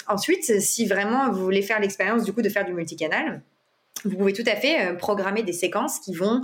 ensuite, 0.08 0.60
si 0.60 0.86
vraiment 0.86 1.32
vous 1.32 1.44
voulez 1.44 1.62
faire 1.62 1.80
l'expérience 1.80 2.24
du 2.24 2.34
coup 2.34 2.42
de 2.42 2.50
faire 2.50 2.66
du 2.66 2.74
multicanal, 2.74 3.42
vous 4.06 4.18
pouvez 4.18 4.34
tout 4.34 4.44
à 4.46 4.56
fait 4.56 4.88
euh, 4.88 4.94
programmer 4.96 5.44
des 5.44 5.54
séquences 5.54 6.00
qui 6.00 6.14
vont 6.14 6.42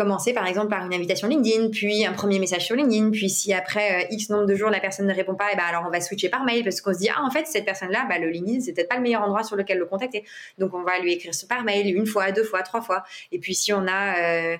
commencer 0.00 0.32
par 0.32 0.46
exemple 0.46 0.68
par 0.68 0.84
une 0.84 0.94
invitation 0.94 1.28
LinkedIn, 1.28 1.70
puis 1.70 2.06
un 2.06 2.12
premier 2.12 2.38
message 2.38 2.64
sur 2.64 2.76
LinkedIn, 2.76 3.10
puis 3.10 3.28
si 3.28 3.52
après 3.52 4.08
X 4.10 4.30
nombre 4.30 4.46
de 4.46 4.54
jours 4.54 4.70
la 4.70 4.80
personne 4.80 5.06
ne 5.06 5.14
répond 5.14 5.34
pas, 5.34 5.48
et 5.48 5.54
eh 5.54 5.56
ben 5.56 5.64
alors 5.68 5.84
on 5.86 5.90
va 5.90 6.00
switcher 6.00 6.28
par 6.28 6.44
mail 6.44 6.64
parce 6.64 6.80
qu'on 6.80 6.92
se 6.92 6.98
dit 6.98 7.08
ah 7.14 7.22
en 7.22 7.30
fait 7.30 7.46
cette 7.46 7.64
personne-là, 7.64 8.06
bah, 8.08 8.18
le 8.18 8.28
LinkedIn 8.28 8.60
c'est 8.60 8.72
peut-être 8.72 8.88
pas 8.88 8.96
le 8.96 9.02
meilleur 9.02 9.22
endroit 9.22 9.42
sur 9.42 9.56
lequel 9.56 9.78
le 9.78 9.86
contacter, 9.86 10.24
donc 10.58 10.74
on 10.74 10.82
va 10.82 10.98
lui 11.00 11.12
écrire 11.12 11.32
par 11.48 11.64
mail 11.64 11.94
une 11.94 12.06
fois, 12.06 12.32
deux 12.32 12.44
fois, 12.44 12.62
trois 12.62 12.80
fois, 12.80 13.04
et 13.32 13.38
puis 13.38 13.54
si 13.54 13.72
on 13.72 13.86
a, 13.88 14.56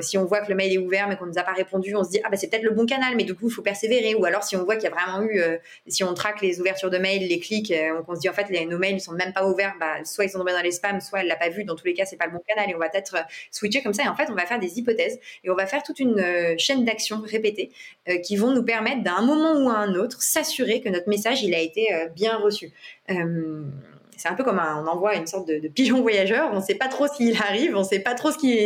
si 0.00 0.18
on 0.18 0.24
voit 0.24 0.40
que 0.40 0.48
le 0.48 0.54
mail 0.54 0.72
est 0.72 0.78
ouvert 0.78 1.08
mais 1.08 1.16
qu'on 1.16 1.26
nous 1.26 1.38
a 1.38 1.42
pas 1.42 1.52
répondu, 1.52 1.94
on 1.96 2.04
se 2.04 2.10
dit 2.10 2.20
ah 2.24 2.28
bah 2.28 2.36
c'est 2.36 2.48
peut-être 2.48 2.64
le 2.64 2.70
bon 2.70 2.86
canal, 2.86 3.14
mais 3.16 3.24
du 3.24 3.34
coup 3.34 3.48
il 3.48 3.52
faut 3.52 3.62
persévérer, 3.62 4.14
ou 4.14 4.24
alors 4.24 4.44
si 4.44 4.56
on 4.56 4.64
voit 4.64 4.76
qu'il 4.76 4.88
y 4.90 4.92
a 4.92 4.94
vraiment 4.94 5.22
eu, 5.22 5.40
si 5.86 6.04
on 6.04 6.14
traque 6.14 6.40
les 6.42 6.60
ouvertures 6.60 6.90
de 6.90 6.98
mail, 6.98 7.26
les 7.26 7.38
clics, 7.38 7.72
on 8.08 8.14
se 8.14 8.20
dit 8.20 8.28
en 8.28 8.32
fait 8.32 8.48
les, 8.50 8.66
nos 8.66 8.78
mails 8.78 8.94
ne 8.94 9.00
sont 9.00 9.12
même 9.12 9.32
pas 9.32 9.46
ouverts, 9.46 9.74
bah, 9.80 10.04
soit 10.04 10.24
ils 10.24 10.30
sont 10.30 10.38
tombés 10.38 10.52
dans 10.52 10.62
les 10.62 10.72
spams, 10.72 11.00
soit 11.00 11.20
elle 11.20 11.28
l'a 11.28 11.36
pas 11.36 11.48
vu. 11.48 11.64
Dans 11.64 11.74
tous 11.74 11.86
les 11.86 11.94
cas, 11.94 12.04
c'est 12.04 12.16
pas 12.16 12.26
le 12.26 12.32
bon 12.32 12.42
canal 12.46 12.70
et 12.70 12.74
on 12.74 12.78
va 12.78 12.88
peut-être 12.88 13.16
euh, 13.16 13.22
switcher 13.50 13.82
comme 13.82 13.94
ça. 13.94 14.04
Et 14.04 14.08
en 14.08 14.14
fait, 14.14 14.28
on 14.30 14.34
va 14.34 14.46
faire 14.46 14.58
des 14.58 14.65
hypothèses 14.66 15.18
et 15.44 15.50
on 15.50 15.54
va 15.54 15.66
faire 15.66 15.82
toute 15.82 16.00
une 16.00 16.18
euh, 16.18 16.54
chaîne 16.58 16.84
d'actions 16.84 17.20
répétées 17.24 17.70
euh, 18.08 18.18
qui 18.18 18.36
vont 18.36 18.52
nous 18.52 18.62
permettre, 18.62 19.02
d'un 19.02 19.22
moment 19.22 19.54
ou 19.64 19.70
à 19.70 19.76
un 19.76 19.94
autre, 19.94 20.22
s'assurer 20.22 20.80
que 20.80 20.88
notre 20.88 21.08
message 21.08 21.42
il 21.42 21.54
a 21.54 21.60
été 21.60 21.88
bien 22.14 22.36
reçu 22.36 22.72
c'est 24.16 24.28
un 24.28 24.34
peu 24.34 24.44
comme 24.44 24.58
un, 24.58 24.82
on 24.82 24.86
envoie 24.86 25.14
une 25.14 25.26
sorte 25.26 25.48
de, 25.48 25.68
pigeon 25.68 26.00
voyageur. 26.00 26.50
On 26.52 26.56
ne 26.56 26.64
sait 26.64 26.74
pas 26.74 26.88
trop 26.88 27.06
s'il 27.06 27.36
arrive, 27.36 27.76
on 27.76 27.80
ne 27.80 27.84
sait 27.84 28.00
pas 28.00 28.14
trop 28.14 28.30
ce 28.30 28.38
qui 28.38 28.56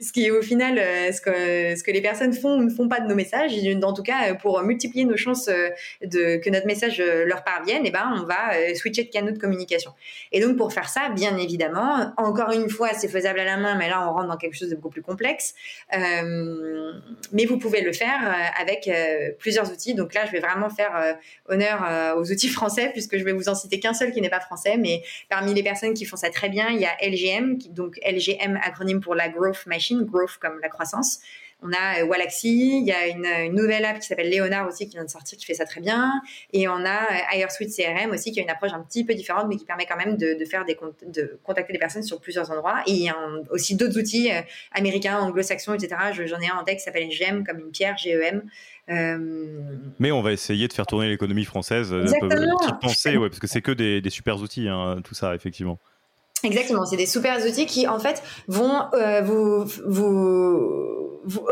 ce 0.00 0.12
qui 0.12 0.30
au 0.30 0.42
final, 0.42 0.78
euh, 0.78 1.12
ce 1.12 1.20
que, 1.20 1.76
ce 1.76 1.82
que 1.82 1.90
les 1.90 2.00
personnes 2.00 2.32
font 2.32 2.58
ou 2.58 2.64
ne 2.64 2.70
font 2.70 2.88
pas 2.88 3.00
de 3.00 3.06
nos 3.06 3.14
messages. 3.14 3.52
En 3.82 3.92
tout 3.92 4.02
cas, 4.02 4.34
pour 4.34 4.62
multiplier 4.62 5.04
nos 5.04 5.16
chances 5.16 5.48
euh, 5.48 5.70
de, 6.02 6.36
que 6.36 6.50
notre 6.50 6.66
message 6.66 7.00
euh, 7.00 7.24
leur 7.24 7.44
parvienne, 7.44 7.82
eh 7.84 7.90
ben, 7.90 8.12
on 8.16 8.24
va 8.24 8.74
switcher 8.74 9.04
de 9.04 9.10
canaux 9.10 9.32
de 9.32 9.38
communication. 9.38 9.92
Et 10.32 10.40
donc, 10.40 10.56
pour 10.56 10.72
faire 10.72 10.88
ça, 10.88 11.08
bien 11.14 11.36
évidemment, 11.36 12.12
encore 12.16 12.50
une 12.52 12.68
fois, 12.68 12.90
c'est 12.94 13.08
faisable 13.08 13.40
à 13.40 13.44
la 13.44 13.56
main, 13.56 13.76
mais 13.76 13.88
là, 13.88 14.06
on 14.08 14.12
rentre 14.12 14.28
dans 14.28 14.36
quelque 14.36 14.56
chose 14.56 14.70
de 14.70 14.74
beaucoup 14.74 14.90
plus 14.90 15.02
complexe. 15.02 15.54
mais 15.92 17.44
vous 17.46 17.58
pouvez 17.58 17.80
le 17.80 17.92
faire 17.92 18.34
avec 18.58 18.90
plusieurs 19.38 19.70
outils. 19.70 19.94
Donc 19.94 20.14
là, 20.14 20.26
je 20.26 20.32
vais 20.32 20.40
vraiment 20.40 20.70
faire 20.70 21.16
honneur 21.48 22.16
aux 22.16 22.30
outils 22.30 22.48
français, 22.48 22.90
puisque 22.92 23.16
je 23.16 23.24
vais 23.24 23.32
vous 23.32 23.48
en 23.48 23.54
citer 23.54 23.80
qu'un 23.80 23.94
seul 23.94 24.12
qui 24.12 24.20
n'est 24.20 24.30
pas 24.30 24.40
français, 24.40 24.76
mais 24.78 24.97
parmi 25.28 25.54
les 25.54 25.62
personnes 25.62 25.94
qui 25.94 26.04
font 26.04 26.16
ça 26.16 26.30
très 26.30 26.48
bien, 26.48 26.68
il 26.70 26.80
y 26.80 26.86
a 26.86 26.96
LGM, 27.02 27.58
donc 27.70 27.98
LGM 28.04 28.58
acronyme 28.62 29.00
pour 29.00 29.14
la 29.14 29.28
Growth 29.28 29.66
Machine, 29.66 30.04
Growth 30.04 30.38
comme 30.40 30.58
la 30.60 30.68
croissance. 30.68 31.20
On 31.60 31.72
a 31.72 32.00
euh, 32.00 32.06
Walaxy, 32.06 32.78
il 32.78 32.86
y 32.86 32.92
a 32.92 33.08
une, 33.08 33.52
nouvelle 33.52 33.84
app 33.84 33.98
qui 33.98 34.06
s'appelle 34.06 34.30
Leonard 34.30 34.68
aussi 34.68 34.86
qui 34.86 34.92
vient 34.92 35.04
de 35.04 35.10
sortir, 35.10 35.36
qui 35.36 35.44
fait 35.44 35.54
ça 35.54 35.64
très 35.64 35.80
bien. 35.80 36.22
Et 36.52 36.68
on 36.68 36.84
a 36.84 37.34
HireSuite 37.34 37.70
euh, 37.80 37.94
CRM 37.94 38.10
aussi 38.12 38.30
qui 38.30 38.38
a 38.38 38.42
une 38.44 38.50
approche 38.50 38.72
un 38.72 38.80
petit 38.80 39.04
peu 39.04 39.14
différente, 39.14 39.46
mais 39.48 39.56
qui 39.56 39.64
permet 39.64 39.84
quand 39.84 39.96
même 39.96 40.16
de, 40.16 40.36
faire 40.44 40.64
des 40.64 40.78
de 41.06 41.38
contacter 41.42 41.72
les 41.72 41.80
personnes 41.80 42.04
sur 42.04 42.20
plusieurs 42.20 42.50
endroits. 42.52 42.82
Et 42.86 42.92
il 42.92 43.02
y 43.02 43.08
a 43.08 43.16
aussi 43.50 43.74
d'autres 43.74 43.98
outils 43.98 44.30
euh, 44.30 44.40
américains, 44.72 45.18
anglo-saxons, 45.18 45.74
etc. 45.74 45.96
J'en 46.12 46.40
ai 46.40 46.48
un 46.48 46.58
en 46.58 46.64
tête 46.64 46.78
qui 46.78 46.84
s'appelle 46.84 47.10
GEM, 47.10 47.44
comme 47.44 47.58
une 47.58 47.72
pierre, 47.72 47.96
GEM. 47.96 48.42
Mais 49.98 50.12
on 50.12 50.22
va 50.22 50.32
essayer 50.32 50.68
de 50.68 50.72
faire 50.72 50.86
tourner 50.86 51.08
l'économie 51.08 51.44
française. 51.44 51.92
Exactement. 51.92 52.56
Petite 52.58 52.80
pensée, 52.80 53.16
ouais, 53.16 53.28
parce 53.28 53.40
que 53.40 53.48
c'est 53.48 53.62
que 53.62 53.72
des, 53.72 54.00
des 54.00 54.10
super 54.10 54.40
outils, 54.40 54.68
hein, 54.68 55.00
tout 55.02 55.14
ça, 55.14 55.34
effectivement. 55.34 55.80
Exactement, 56.44 56.86
c'est 56.86 56.96
des 56.96 57.06
super 57.06 57.44
outils 57.44 57.66
qui 57.66 57.88
en 57.88 57.98
fait 57.98 58.22
vont 58.46 58.82
euh, 58.94 59.22
vous, 59.22 59.66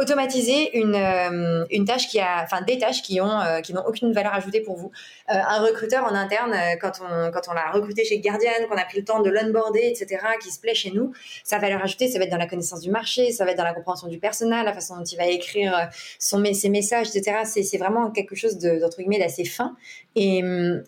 automatiser 0.01 0.70
euh, 0.76 1.66
une 1.70 1.84
tâche 1.84 2.09
qui 2.09 2.20
a, 2.20 2.43
enfin 2.45 2.62
des 2.62 2.78
tâches 2.78 3.03
qui 3.03 3.20
ont 3.20 3.41
euh, 3.41 3.61
qui 3.61 3.74
n'ont 3.74 3.84
aucune 3.84 4.12
valeur 4.12 4.32
ajoutée 4.32 4.61
pour 4.61 4.76
vous. 4.76 4.93
un 5.26 5.61
recruteur 5.61 6.05
en 6.05 6.14
interne, 6.14 6.55
quand 6.80 6.93
on 7.01 7.53
l'a 7.53 7.70
recruté 7.72 8.05
chez 8.05 8.20
Guardian, 8.20 8.53
qu'on 8.70 8.76
a 8.76 8.84
pris 8.84 8.99
le 8.99 9.05
temps 9.05 9.20
de 9.20 9.28
l'onboarder, 9.28 9.82
etc., 9.82 10.24
qui 10.41 10.51
se 10.51 10.61
plaît 10.61 10.74
chez 10.74 10.93
nous, 10.93 11.12
sa 11.43 11.59
valeur 11.59 11.82
ajoutée, 11.82 12.09
ça 12.09 12.18
va 12.18 12.24
être 12.24 12.30
dans 12.30 12.37
la 12.37 12.47
connaissance 12.47 12.80
du 12.80 12.91
marché, 12.91 13.32
ça 13.32 13.45
va 13.45 13.51
être 13.51 13.59
dans 13.59 13.64
la 13.64 13.74
compréhension 13.74 14.07
du 14.07 14.18
personnel, 14.18 14.64
la 14.64 14.72
façon 14.72 14.97
dont 14.97 15.05
il 15.05 15.16
va 15.16 15.26
écrire 15.26 15.91
ses 16.18 16.68
messages, 16.68 17.09
etc. 17.14 17.39
C'est 17.45 17.78
vraiment 17.78 18.11
quelque 18.12 18.37
chose 18.37 18.59
d'entre 18.59 18.99
guillemets 18.99 19.18
d'assez 19.18 19.45
fin. 19.45 19.76
Et, 20.14 20.43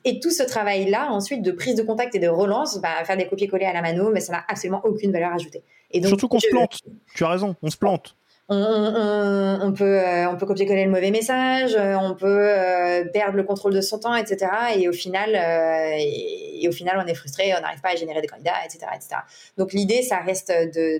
et 0.04 0.20
tout 0.20 0.30
ce 0.30 0.44
travail 0.44 0.88
là, 0.88 1.08
ensuite 1.10 1.42
de 1.42 1.50
prise 1.50 1.74
de 1.74 1.82
contact 1.82 2.14
et 2.14 2.20
de 2.20 2.28
relance, 2.28 2.78
bah, 2.80 3.04
faire 3.04 3.16
des 3.16 3.26
copier-coller 3.26 3.66
à 3.66 3.72
la 3.72 3.82
mais 4.12 4.20
ça 4.20 4.32
n'a 4.32 4.44
absolument 4.48 4.80
aucune 4.84 5.12
valeur 5.12 5.32
ajoutée. 5.32 5.62
Et 5.90 6.00
donc, 6.00 6.08
Surtout 6.08 6.28
qu'on 6.28 6.40
se 6.40 6.48
plante. 6.48 6.80
Tu 7.14 7.24
as 7.24 7.28
raison, 7.28 7.56
on 7.62 7.70
se 7.70 7.76
plante. 7.76 8.16
On, 8.50 9.74
peut, 9.76 9.84
euh, 9.84 10.26
on 10.30 10.38
peut 10.38 10.46
copier-coller 10.46 10.86
le 10.86 10.90
mauvais 10.90 11.10
message, 11.10 11.74
euh, 11.74 11.96
on 12.00 12.14
peut 12.14 12.26
euh, 12.26 13.04
perdre 13.04 13.36
le 13.36 13.42
contrôle 13.42 13.74
de 13.74 13.82
son 13.82 13.98
temps, 13.98 14.14
etc. 14.14 14.50
Et 14.74 14.88
au 14.88 14.92
final, 14.92 15.34
et, 15.34 16.66
au 16.66 16.72
final, 16.72 16.98
on 17.04 17.06
est 17.06 17.14
frustré, 17.14 17.52
on 17.54 17.60
n'arrive 17.60 17.82
pas 17.82 17.90
à 17.90 17.96
générer 17.96 18.22
des 18.22 18.26
candidats, 18.26 18.54
etc., 18.64 18.86
etc. 18.94 19.16
Donc 19.58 19.74
l'idée, 19.74 20.00
ça 20.00 20.18
reste 20.18 20.50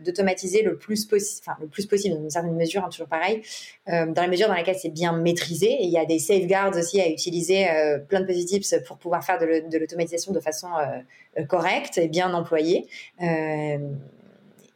d'automatiser 0.04 0.60
le 0.62 0.76
plus 0.76 1.06
possible, 1.06 1.40
enfin 1.42 1.56
le 1.62 1.68
plus 1.68 1.86
possible 1.86 2.16
dans 2.16 2.22
une 2.22 2.30
certaine 2.30 2.54
mesure, 2.54 2.84
hein, 2.84 2.90
toujours 2.90 3.08
pareil, 3.08 3.40
dans 3.86 4.12
la 4.14 4.28
mesure 4.28 4.48
dans 4.48 4.54
laquelle 4.54 4.78
c'est 4.78 4.90
bien 4.90 5.12
maîtrisé. 5.12 5.78
Il 5.80 5.88
y 5.88 5.98
a 5.98 6.04
des 6.04 6.18
safeguards 6.18 6.76
aussi 6.76 7.00
à 7.00 7.08
utiliser, 7.08 7.66
plein 8.08 8.20
de 8.20 8.26
petits 8.26 8.44
tips 8.44 8.74
pour 8.86 8.98
pouvoir 8.98 9.24
faire 9.24 9.38
de 9.38 9.78
l'automatisation 9.78 10.32
de 10.32 10.40
façon 10.40 10.68
correcte 11.48 11.96
et 11.96 12.08
bien 12.08 12.34
employée. 12.34 12.86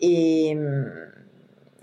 et 0.01 0.57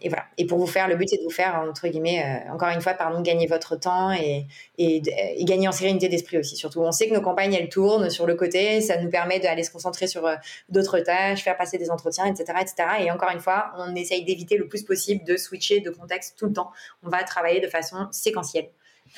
et 0.02 0.10
voilà. 0.10 0.26
Et 0.38 0.46
pour 0.46 0.58
vous 0.58 0.68
faire, 0.68 0.88
le 0.88 0.96
but, 0.96 1.10
c'est 1.10 1.18
de 1.18 1.24
vous 1.24 1.30
faire, 1.30 1.56
entre 1.56 1.88
guillemets, 1.88 2.24
euh, 2.24 2.54
encore 2.54 2.70
une 2.70 2.82
fois, 2.82 2.94
pardon, 2.94 3.22
gagner 3.22 3.48
votre 3.48 3.76
temps 3.76 4.12
et, 4.12 4.48
gagner 5.42 5.68
en 5.68 5.72
sérénité 5.72 6.10
d'esprit 6.10 6.38
aussi. 6.38 6.56
Surtout, 6.56 6.82
on 6.82 6.92
sait 6.92 7.08
que 7.10 7.14
nos 7.14 7.22
campagnes, 7.22 7.54
elles 7.54 7.70
tournent 7.70 8.10
sur 8.10 8.26
le 8.26 8.36
côté. 8.36 8.82
Ça 8.82 9.02
nous 9.02 9.10
permet 9.10 9.40
d'aller 9.40 9.64
se 9.64 9.72
concentrer 9.72 10.08
sur 10.08 10.26
euh, 10.26 10.36
d'autres 10.70 11.00
tâches, 11.00 11.44
faire 11.44 11.58
passer 11.58 11.78
des 11.78 11.90
entretiens, 11.90 12.26
etc., 12.26 12.60
etc. 12.62 12.76
Et 13.02 13.12
encore 13.12 13.32
une 13.32 13.40
fois, 13.40 13.72
on 13.78 13.96
essaye 13.96 14.24
d'éviter 14.24 14.58
le 14.58 14.68
plus 14.68 14.84
possible 14.84 15.24
de 15.26 15.38
switcher 15.38 15.80
de 15.82 15.90
contexte 15.90 16.38
tout 16.38 16.46
le 16.46 16.54
temps. 16.54 16.72
On 17.04 17.10
va 17.10 17.24
travailler 17.24 17.60
de 17.60 17.68
façon 17.68 18.08
séquentielle. 18.12 18.70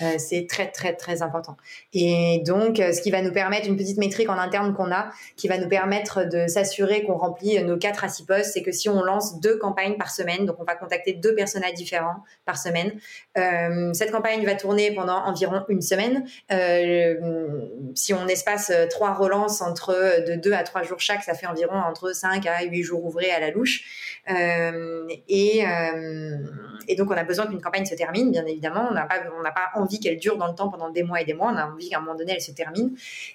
Euh, 0.01 0.17
c'est 0.17 0.47
très 0.47 0.67
très 0.67 0.95
très 0.95 1.21
important. 1.21 1.57
Et 1.93 2.41
donc, 2.45 2.79
euh, 2.79 2.93
ce 2.93 3.01
qui 3.01 3.11
va 3.11 3.21
nous 3.21 3.31
permettre 3.31 3.67
une 3.67 3.75
petite 3.75 3.97
métrique 3.97 4.29
en 4.29 4.37
interne 4.37 4.73
qu'on 4.73 4.91
a, 4.91 5.11
qui 5.35 5.47
va 5.47 5.57
nous 5.57 5.67
permettre 5.67 6.23
de 6.23 6.47
s'assurer 6.47 7.03
qu'on 7.03 7.17
remplit 7.17 7.61
nos 7.63 7.77
4 7.77 8.03
à 8.03 8.09
6 8.09 8.25
postes, 8.25 8.51
c'est 8.53 8.61
que 8.61 8.71
si 8.71 8.89
on 8.89 9.03
lance 9.03 9.39
deux 9.39 9.57
campagnes 9.57 9.97
par 9.97 10.09
semaine, 10.09 10.45
donc 10.45 10.57
on 10.59 10.63
va 10.63 10.75
contacter 10.75 11.13
deux 11.13 11.35
personnages 11.35 11.73
différents 11.73 12.23
par 12.45 12.57
semaine, 12.57 12.93
euh, 13.37 13.93
cette 13.93 14.11
campagne 14.11 14.45
va 14.45 14.55
tourner 14.55 14.93
pendant 14.93 15.17
environ 15.25 15.63
une 15.69 15.81
semaine. 15.81 16.25
si 17.95 18.13
on 18.13 18.27
espace 18.27 18.71
trois 18.89 19.13
relances 19.13 19.61
entre 19.61 19.93
de 20.27 20.35
2 20.35 20.53
à 20.53 20.63
3 20.63 20.83
jours 20.83 20.99
chaque, 20.99 21.23
ça 21.23 21.33
fait 21.33 21.47
environ 21.47 21.75
entre 21.75 22.13
5 22.13 22.45
à 22.45 22.63
8 22.63 22.83
jours 22.83 23.03
ouvrés 23.05 23.31
à 23.31 23.39
la 23.39 23.51
louche. 23.51 24.21
et, 25.27 25.65
donc, 26.97 27.09
on 27.11 27.15
a 27.15 27.23
besoin 27.23 27.47
qu'une 27.47 27.61
campagne 27.61 27.85
se 27.85 27.95
termine, 27.95 28.31
bien 28.31 28.45
évidemment. 28.45 28.87
On 28.89 28.93
n'a 28.93 29.05
pas, 29.05 29.21
on 29.37 29.41
n'a 29.41 29.51
pas 29.51 29.69
envie 29.81 29.99
qu'elle 29.99 30.17
dure 30.17 30.37
dans 30.37 30.47
le 30.47 30.55
temps 30.55 30.69
pendant 30.69 30.89
des 30.89 31.03
mois 31.03 31.21
et 31.21 31.25
des 31.25 31.33
mois. 31.33 31.51
On 31.53 31.57
a 31.57 31.65
envie 31.65 31.89
qu'à 31.89 31.97
un 31.97 32.01
moment 32.01 32.15
donné, 32.15 32.33
elle 32.33 32.41
se 32.41 32.51
termine. 32.51 32.91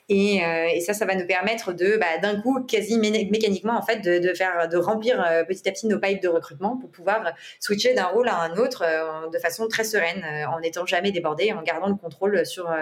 Et, 0.08 0.44
euh, 0.44 0.68
et 0.74 0.80
ça, 0.80 0.94
ça 0.94 1.04
va 1.04 1.14
nous 1.14 1.26
permettre 1.26 1.72
de, 1.72 1.96
bah, 1.96 2.18
d'un 2.20 2.40
coup, 2.40 2.62
quasi 2.62 2.98
mécaniquement, 2.98 3.76
en 3.76 3.82
fait, 3.82 4.00
de, 4.00 4.18
de 4.18 4.34
faire, 4.34 4.68
de 4.68 4.76
remplir 4.76 5.22
euh, 5.24 5.44
petit 5.44 5.68
à 5.68 5.72
petit 5.72 5.86
nos 5.86 5.98
pipes 5.98 6.22
de 6.22 6.28
recrutement 6.28 6.76
pour 6.76 6.90
pouvoir 6.90 7.32
switcher 7.60 7.94
d'un 7.94 8.06
rôle 8.06 8.28
à 8.28 8.40
un 8.40 8.56
autre 8.56 8.84
euh, 8.86 9.28
de 9.30 9.38
façon 9.38 9.68
très 9.68 9.84
sereine, 9.84 10.24
en 10.48 10.60
n'étant 10.60 10.86
jamais 10.86 11.12
débordé, 11.12 11.52
en 11.52 11.62
gardant 11.62 11.88
le 11.88 11.94
contrôle 11.94 12.44
sur, 12.46 12.72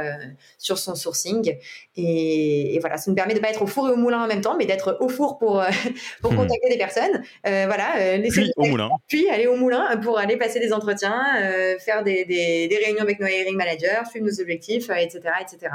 sur 0.59 0.79
son 0.79 0.95
sourcing. 0.95 1.57
Et, 1.97 2.75
et, 2.75 2.79
voilà, 2.79 2.97
ça 2.97 3.11
nous 3.11 3.15
permet 3.15 3.35
de 3.35 3.41
pas 3.41 3.51
être 3.51 3.63
au 3.63 3.67
four 3.67 3.89
et 3.89 3.93
au 3.93 3.97
moulin 3.97 4.23
en 4.23 4.27
même 4.27 4.41
temps, 4.41 4.57
mais 4.59 4.67
d'être 4.67 4.97
au 5.01 5.09
four 5.09 5.39
pour, 5.39 5.63
pour 6.23 6.33
hmm. 6.33 6.37
contacter 6.37 6.69
des 6.69 6.79
personnes. 6.79 7.23
voilà, 7.45 8.17
laisser 8.19 8.43
puis 8.43 8.53
au 8.57 8.67
moulin. 8.67 8.91
Puis 9.09 9.29
aller 9.31 9.47
au 9.47 9.57
moulin 9.57 9.97
pour 10.03 10.19
aller 10.19 10.37
passer 10.37 10.61
des 10.61 10.73
entretiens, 10.73 11.23
faire 11.81 12.03
des, 12.03 12.25
des, 12.25 12.69
des 12.69 12.77
réunions 12.77 13.03
avec 13.03 13.21
nos 13.21 13.27
manager, 13.57 14.07
suivre 14.07 14.27
nos 14.27 14.41
objectifs, 14.41 14.91
etc. 14.91 15.21
Euh, 15.25 15.43
etc. 15.43 15.75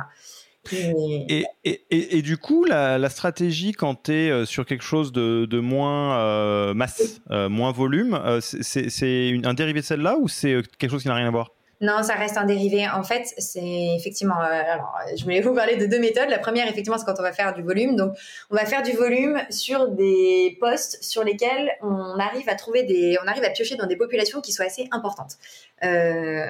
Et, 0.72 1.46
et, 1.64 2.18
et, 2.18 2.22
du 2.22 2.38
coup, 2.38 2.66
la, 2.66 3.10
stratégie, 3.10 3.72
quand 3.72 4.04
tu 4.04 4.12
es 4.12 4.30
euh, 4.30 4.46
sur 4.46 4.66
quelque 4.66 4.84
chose 4.84 5.12
de, 5.12 5.46
de 5.46 5.60
moins 5.60 6.20
euh, 6.20 6.74
masse, 6.74 7.22
moins 7.30 7.72
volume, 7.72 8.20
c'est 8.42 9.40
un 9.44 9.54
dérivé 9.54 9.82
de 9.82 9.86
celle-là 9.86 10.18
ou 10.20 10.28
c'est 10.28 10.62
quelque 10.78 10.92
chose 10.92 11.02
qui 11.02 11.08
n'a 11.08 11.16
rien 11.16 11.28
à 11.28 11.32
voir? 11.32 11.52
Non, 11.82 12.04
ça 12.04 12.16
reste 12.16 12.38
un 12.38 12.46
dérivé. 12.46 12.88
En 12.90 13.04
fait, 13.04 13.34
c'est 13.38 13.96
effectivement. 13.96 14.40
alors, 14.40 14.94
je 15.16 15.24
voulais 15.24 15.40
vous 15.40 15.54
parler 15.54 15.78
de 15.78 15.86
deux 15.86 16.00
méthodes. 16.00 16.30
La 16.30 16.40
première, 16.40 16.68
effectivement, 16.68 16.98
c'est 16.98 17.06
quand 17.06 17.20
on 17.20 17.24
va 17.24 17.32
faire 17.32 17.54
du 17.54 17.62
volume. 17.62 17.96
Donc, 17.96 18.14
on 18.50 18.56
va 18.56 18.66
faire 18.66 18.84
du 18.84 18.92
volume 18.92 19.40
sur 19.50 19.88
des 19.88 20.58
postes 20.60 21.02
sur 21.02 21.24
lesquels 21.24 21.72
on 21.82 22.20
arrive 22.20 22.50
à 22.50 22.56
trouver 22.56 22.84
des, 22.84 23.18
on 23.24 23.28
arrive 23.28 23.46
à 23.46 23.50
piocher 23.50 23.78
dans 23.78 23.88
des 23.88 23.96
populations 23.96 24.42
qui 24.42 24.52
soient 24.52 24.66
assez 24.66 24.90
importantes. 24.92 25.38
Euh, 25.84 26.46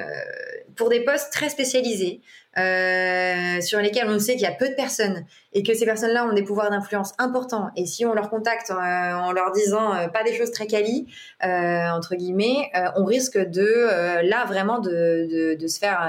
pour 0.75 0.89
des 0.89 1.01
postes 1.01 1.31
très 1.31 1.49
spécialisés, 1.49 2.21
euh, 2.59 3.61
sur 3.61 3.79
lesquels 3.79 4.09
on 4.09 4.19
sait 4.19 4.33
qu'il 4.33 4.41
y 4.41 4.45
a 4.45 4.51
peu 4.51 4.67
de 4.69 4.75
personnes 4.75 5.25
et 5.53 5.63
que 5.63 5.73
ces 5.73 5.85
personnes-là 5.85 6.25
ont 6.25 6.33
des 6.33 6.43
pouvoirs 6.43 6.69
d'influence 6.69 7.13
importants. 7.17 7.69
Et 7.75 7.85
si 7.85 8.05
on 8.05 8.13
leur 8.13 8.29
contacte 8.29 8.71
euh, 8.71 8.75
en 8.75 9.31
leur 9.31 9.51
disant 9.51 9.95
euh, 9.95 10.07
pas 10.07 10.23
des 10.23 10.35
choses 10.35 10.51
très 10.51 10.67
quali, 10.67 11.07
entre 11.41 12.15
guillemets, 12.15 12.71
on 12.95 13.05
risque 13.05 13.37
de 13.37 14.21
là 14.27 14.45
vraiment 14.45 14.79
de, 14.79 14.89
de, 14.89 15.55
de 15.55 15.67
se 15.67 15.79
faire 15.79 15.99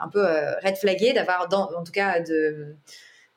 un 0.00 0.08
peu 0.08 0.22
red 0.62 0.76
flaguer, 0.76 1.12
d'avoir 1.12 1.48
en 1.52 1.82
tout 1.84 1.92
cas 1.92 2.20
de 2.20 2.76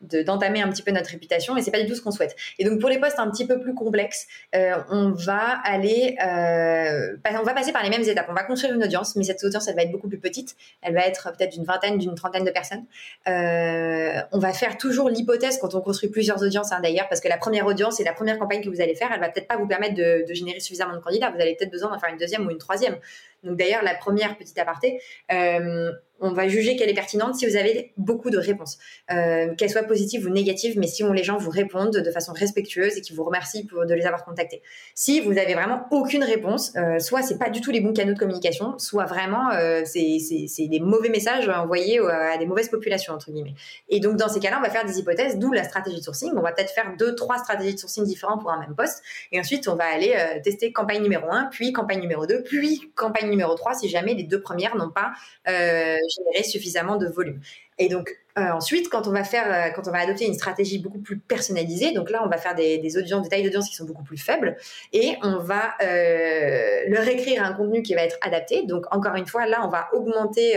d'entamer 0.02 0.62
un 0.62 0.70
petit 0.70 0.82
peu 0.82 0.92
notre 0.92 1.10
réputation 1.10 1.58
et 1.58 1.62
c'est 1.62 1.72
pas 1.72 1.82
du 1.82 1.88
tout 1.88 1.96
ce 1.96 2.02
qu'on 2.02 2.12
souhaite. 2.12 2.36
Et 2.58 2.66
donc 2.66 2.80
pour 2.80 2.90
les 2.90 3.00
postes 3.00 3.20
un 3.20 3.30
petit 3.30 3.46
peu 3.46 3.60
plus 3.60 3.74
complexes, 3.74 4.28
euh, 4.56 4.76
on 4.90 5.12
va 5.12 5.60
aller, 5.64 6.16
euh, 6.26 7.18
on 7.40 7.44
va 7.44 7.54
passer 7.54 7.74
par 7.74 7.84
les 7.84 7.90
mêmes 7.90 8.04
étapes. 8.04 8.28
On 8.30 8.34
va 8.34 8.44
construire 8.44 8.74
une 8.74 8.84
audience, 8.84 9.16
mais 9.16 9.24
cette 9.24 9.44
audience 9.44 9.68
elle 9.68 9.76
va 9.76 9.84
être 9.84 9.92
beaucoup 9.92 10.08
plus 10.08 10.20
petite. 10.20 10.56
Elle 10.82 10.94
va 10.94 11.02
être 11.06 11.32
peut-être 11.38 11.52
d'une 11.52 11.66
vingtaine, 11.66 11.98
d'une 11.98 12.16
trentaine 12.16 12.46
de 12.46 12.52
personnes. 12.52 12.86
Euh, 13.28 14.22
on 14.32 14.40
va 14.40 14.54
faire 14.54 14.78
toujours 14.78 15.10
l'hypothèse 15.10 15.58
quand 15.60 15.76
on 15.76 15.82
construit 15.82 16.10
plusieurs 16.10 16.42
audiences 16.44 16.72
hein, 16.72 16.80
d'ailleurs, 16.82 17.10
parce 17.10 17.22
que 17.22 17.28
la 17.28 17.38
première 17.38 17.66
audience 17.66 18.00
et 18.00 18.04
la 18.04 18.14
première 18.14 18.40
campagne 18.40 18.62
que 18.62 18.70
vous 18.70 18.82
allez 18.82 18.96
faire, 18.96 19.10
elle 19.14 19.20
va 19.20 19.30
peut-être 19.30 19.48
pas 19.48 19.58
vous 19.58 19.68
permettre 19.68 19.96
de, 19.96 20.26
de 20.28 20.34
générer 20.34 20.60
suffisamment 20.60 20.96
de 20.96 21.02
candidats. 21.02 21.30
Vous 21.30 21.42
allez 21.42 21.56
peut-être 21.56 21.72
besoin 21.72 21.92
d'en 21.92 22.00
faire 22.00 22.10
une 22.10 22.18
deuxième 22.18 22.48
ou 22.48 22.52
une 22.52 22.58
troisième. 22.58 22.98
Donc 23.44 23.58
d'ailleurs, 23.58 23.84
la 23.84 23.96
première 23.96 24.38
petite 24.38 24.58
aparté, 24.58 25.00
euh, 25.32 25.92
on 26.22 26.32
va 26.32 26.48
juger 26.48 26.76
qu'elle 26.76 26.90
est 26.90 26.94
pertinente 26.94 27.36
si 27.36 27.46
vous 27.48 27.56
avez 27.56 27.94
beaucoup 27.98 28.30
de 28.30 28.38
réponses, 28.38 28.78
euh, 29.12 29.54
qu'elles 29.56 29.70
soient 29.70 29.84
positives 29.84 30.26
ou 30.26 30.30
négatives, 30.30 30.78
mais 30.78 30.88
si 30.88 31.04
les 31.04 31.24
gens 31.24 31.38
vous 31.38 31.50
répondent 31.50 31.96
de 31.96 32.12
façon 32.12 32.34
respectueuse 32.34 32.98
et 32.98 33.02
qu'ils 33.02 33.16
vous 33.16 33.24
remercient 33.24 33.64
de 33.64 33.94
les 33.94 34.06
avoir 34.06 34.26
contactés. 34.26 34.62
Si 34.96 35.22
vous 35.22 35.38
avez 35.38 35.54
vraiment 35.54 35.86
aucune 35.92 36.24
réponse, 36.24 36.74
euh, 36.76 37.00
soit 37.00 37.22
c'est 37.22 37.38
pas 37.38 37.50
du 37.50 37.62
tout 37.62 37.72
les 37.72 37.80
bons 37.80 37.94
canaux 37.94 38.14
de 38.14 38.20
communication, 38.20 38.78
soit 38.78 39.06
vraiment 39.06 39.52
euh, 39.52 39.84
c'est 39.86 40.68
des 40.68 40.80
mauvais 40.80 41.10
messages 41.10 41.48
envoyés 41.48 42.00
à 42.00 42.38
des 42.38 42.46
mauvaises 42.46 42.70
populations 42.70 43.14
entre 43.14 43.32
guillemets. 43.32 43.56
Et 43.88 44.00
donc 44.00 44.18
dans 44.18 44.28
ces 44.28 44.40
cas-là, 44.40 44.58
on 44.60 44.64
va 44.64 44.70
faire 44.70 44.86
des 44.86 45.00
hypothèses, 45.00 45.38
d'où 45.38 45.54
la 45.54 45.64
stratégie 45.64 45.98
de 45.98 46.04
sourcing. 46.04 46.32
On 46.36 46.42
va 46.42 46.52
peut-être 46.52 46.72
faire 46.72 46.94
deux, 46.98 47.16
trois 47.16 47.38
stratégies 47.38 47.76
de 47.76 47.80
sourcing 47.80 48.04
différentes 48.04 48.42
pour 48.42 48.52
un 48.52 48.60
même 48.60 48.76
poste, 48.76 49.02
et 49.32 49.40
ensuite 49.40 49.68
on 49.68 49.76
va 49.76 49.86
aller 49.86 50.14
euh, 50.16 50.40
tester 50.44 50.72
campagne 50.72 51.02
numéro 51.02 51.32
1, 51.32 51.46
puis 51.46 51.72
campagne 51.72 52.02
numéro 52.02 52.26
2, 52.26 52.44
puis 52.44 52.92
campagne 52.96 53.29
numéro 53.30 53.56
3 53.56 53.76
si 53.76 53.90
jamais 53.90 54.14
les 54.14 54.24
deux 54.24 54.42
premières 54.42 54.76
n'ont 54.76 54.92
pas 54.92 55.12
euh, 55.48 55.98
généré 56.18 56.44
suffisamment 56.44 56.98
de 56.98 57.08
volume. 57.08 57.40
Et 57.80 57.88
donc 57.90 58.20
euh, 58.40 58.52
ensuite, 58.52 58.90
quand 58.90 59.08
on 59.08 59.12
va 59.12 59.24
faire, 59.24 59.52
euh, 59.52 59.72
quand 59.76 59.88
on 59.88 59.92
va 59.92 60.00
adopter 60.00 60.26
une 60.26 60.34
stratégie 60.34 60.80
beaucoup 60.80 61.00
plus 61.00 61.18
personnalisée, 61.18 61.92
donc 61.92 62.10
là, 62.10 62.22
on 62.24 62.30
va 62.30 62.38
faire 62.38 62.56
des, 62.56 62.98
audiences, 62.98 63.24
des 63.24 63.30
tailles 63.30 63.44
d'audience 63.44 63.70
qui 63.70 63.76
sont 63.76 63.86
beaucoup 63.86 64.04
plus 64.04 64.18
faibles, 64.18 64.56
et 64.94 65.18
on 65.24 65.40
va 65.40 65.74
euh, 65.82 66.84
leur 66.88 67.08
écrire 67.08 67.44
un 67.44 67.54
contenu 67.54 67.82
qui 67.82 67.96
va 67.96 68.04
être 68.04 68.18
adapté. 68.22 68.64
Donc 68.66 68.86
encore 68.92 69.16
une 69.16 69.26
fois, 69.26 69.46
là, 69.46 69.62
on 69.66 69.70
va 69.70 69.90
augmenter 69.94 70.54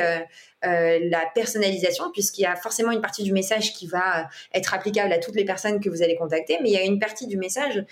la 0.64 1.26
personnalisation, 1.34 2.12
puisqu'il 2.12 2.42
y 2.42 2.46
a 2.46 2.54
forcément 2.54 2.92
une 2.92 3.00
partie 3.00 3.24
du 3.24 3.32
message 3.32 3.72
qui 3.72 3.88
va 3.88 4.28
être 4.54 4.74
applicable 4.74 5.12
à 5.12 5.18
toutes 5.18 5.34
les 5.34 5.44
personnes 5.44 5.80
que 5.80 5.90
vous 5.90 6.02
allez 6.02 6.14
contacter, 6.14 6.58
mais 6.62 6.68
il 6.68 6.72
y 6.72 6.78
a 6.78 6.84
une 6.84 7.00
partie 7.00 7.26
du 7.26 7.36
message 7.36 7.84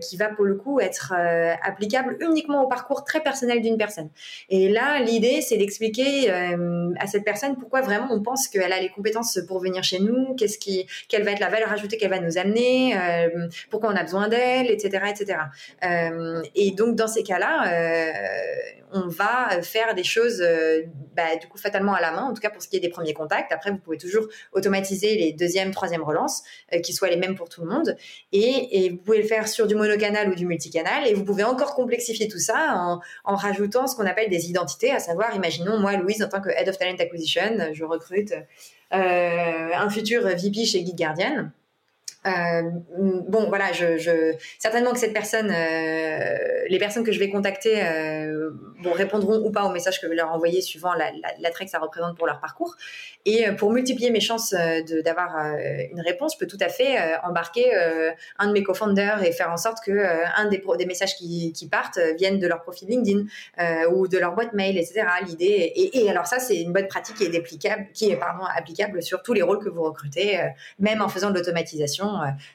qui 0.00 0.16
va 0.16 0.28
pour 0.28 0.44
le 0.44 0.56
coup 0.56 0.80
être 0.80 1.14
applicable 1.62 2.16
uniquement 2.20 2.64
au 2.64 2.66
parcours 2.66 3.04
très 3.04 3.20
personnel 3.20 3.60
d'une 3.60 3.76
personne. 3.76 4.08
Et 4.48 4.68
là, 4.68 5.00
l'idée, 5.00 5.40
c'est 5.40 5.56
d'expliquer 5.56 6.30
à 6.30 7.06
cette 7.06 7.24
personne 7.24 7.56
pourquoi 7.56 7.80
vraiment 7.80 8.08
on 8.10 8.22
pense 8.22 8.43
qu'elle 8.48 8.72
a 8.72 8.80
les 8.80 8.88
compétences 8.88 9.38
pour 9.46 9.60
venir 9.60 9.82
chez 9.82 9.98
nous, 9.98 10.34
qu'est-ce 10.34 10.58
qui, 10.58 10.86
quelle 11.08 11.24
va 11.24 11.32
être 11.32 11.40
la 11.40 11.48
valeur 11.48 11.72
ajoutée 11.72 11.96
qu'elle 11.96 12.10
va 12.10 12.20
nous 12.20 12.38
amener, 12.38 12.96
euh, 12.96 13.48
pourquoi 13.70 13.90
on 13.90 13.96
a 13.96 14.02
besoin 14.02 14.28
d'elle, 14.28 14.70
etc., 14.70 15.04
etc. 15.10 15.38
Euh, 15.84 16.42
et 16.54 16.70
donc 16.72 16.96
dans 16.96 17.08
ces 17.08 17.22
cas-là, 17.22 17.72
euh, 17.72 18.12
on 18.94 19.08
va 19.08 19.60
faire 19.62 19.94
des 19.94 20.04
choses, 20.04 20.42
bah, 21.14 21.36
du 21.40 21.46
coup 21.48 21.58
fatalement 21.58 21.92
à 21.92 22.00
la 22.00 22.12
main, 22.12 22.22
en 22.22 22.32
tout 22.32 22.40
cas 22.40 22.50
pour 22.50 22.62
ce 22.62 22.68
qui 22.68 22.76
est 22.76 22.80
des 22.80 22.88
premiers 22.88 23.12
contacts. 23.12 23.52
Après, 23.52 23.70
vous 23.70 23.78
pouvez 23.78 23.98
toujours 23.98 24.26
automatiser 24.52 25.16
les 25.16 25.32
deuxième, 25.32 25.70
troisième 25.72 26.02
relances, 26.02 26.42
qui 26.82 26.92
soient 26.92 27.08
les 27.08 27.16
mêmes 27.16 27.34
pour 27.34 27.48
tout 27.48 27.62
le 27.62 27.68
monde, 27.68 27.96
et, 28.32 28.90
vous 28.90 28.96
pouvez 28.98 29.18
le 29.18 29.28
faire 29.28 29.48
sur 29.48 29.66
du 29.66 29.74
monocanal 29.74 30.30
ou 30.30 30.34
du 30.34 30.46
multicanal, 30.46 31.06
et 31.06 31.14
vous 31.14 31.24
pouvez 31.24 31.44
encore 31.44 31.74
complexifier 31.74 32.28
tout 32.28 32.38
ça 32.38 32.74
en, 32.74 33.00
en 33.24 33.34
rajoutant 33.34 33.86
ce 33.86 33.96
qu'on 33.96 34.06
appelle 34.06 34.30
des 34.30 34.48
identités, 34.48 34.90
à 34.90 35.00
savoir, 35.00 35.34
imaginons 35.34 35.78
moi 35.78 35.96
Louise 35.96 36.22
en 36.22 36.28
tant 36.28 36.40
que 36.40 36.50
Head 36.50 36.68
of 36.68 36.78
Talent 36.78 36.96
Acquisition, 36.98 37.72
je 37.72 37.84
recrute 37.84 38.32
euh, 38.94 39.70
un 39.74 39.90
futur 39.90 40.22
VP 40.22 40.64
chez 40.64 40.82
Guide 40.82 40.96
Guardian. 40.96 41.50
Euh, 42.26 42.62
bon, 43.28 43.48
voilà, 43.48 43.72
je, 43.72 44.34
certainement 44.58 44.92
que 44.92 44.98
cette 44.98 45.12
personne, 45.12 45.50
euh, 45.50 46.64
les 46.68 46.78
personnes 46.78 47.04
que 47.04 47.12
je 47.12 47.18
vais 47.18 47.28
contacter, 47.28 47.82
euh, 47.82 48.50
bon, 48.84 48.92
répondront 48.92 49.38
ou 49.38 49.50
pas 49.50 49.64
au 49.64 49.70
message 49.70 50.00
que 50.00 50.06
je 50.06 50.12
leur 50.12 50.32
envoyer 50.32 50.60
suivant 50.60 50.94
la, 50.94 51.10
la, 51.40 51.50
que 51.50 51.68
ça 51.68 51.78
représente 51.78 52.16
pour 52.16 52.26
leur 52.26 52.40
parcours. 52.40 52.76
Et 53.26 53.48
euh, 53.48 53.54
pour 53.54 53.72
multiplier 53.72 54.10
mes 54.10 54.20
chances 54.20 54.52
euh, 54.52 54.80
d'avoir 55.02 55.36
euh, 55.36 55.82
une 55.90 56.00
réponse, 56.00 56.34
je 56.34 56.38
peux 56.38 56.46
tout 56.46 56.58
à 56.60 56.68
fait 56.68 56.98
embarquer 57.22 57.64
un 58.38 58.48
de 58.48 58.52
mes 58.52 58.62
co-founders 58.62 59.22
et 59.22 59.32
faire 59.32 59.50
en 59.50 59.56
sorte 59.56 59.78
que 59.84 59.92
un 60.36 60.48
des, 60.48 60.62
des 60.78 60.86
messages 60.86 61.16
qui, 61.16 61.52
qui, 61.52 61.68
partent 61.68 61.98
viennent 62.18 62.38
de 62.38 62.46
leur 62.46 62.62
profil 62.62 62.88
LinkedIn 62.88 63.24
ou 63.92 64.06
de 64.08 64.18
leur 64.18 64.34
boîte 64.34 64.52
mail, 64.52 64.76
etc. 64.76 65.06
L'idée 65.26 65.72
et, 65.74 66.04
et, 66.04 66.10
alors 66.10 66.26
ça, 66.26 66.38
c'est 66.38 66.60
une 66.60 66.72
bonne 66.72 66.86
pratique 66.88 67.16
qui 67.16 67.24
est 67.24 67.36
applicable, 67.36 67.86
qui 67.92 68.10
est 68.10 68.16
pardon 68.16 68.44
applicable 68.44 69.02
sur 69.02 69.22
tous 69.22 69.32
les 69.32 69.42
rôles 69.42 69.62
que 69.62 69.68
vous 69.68 69.82
recrutez, 69.82 70.40
même 70.78 71.00
en 71.00 71.08
faisant 71.08 71.30
de 71.30 71.38
l'automatisation 71.38 72.08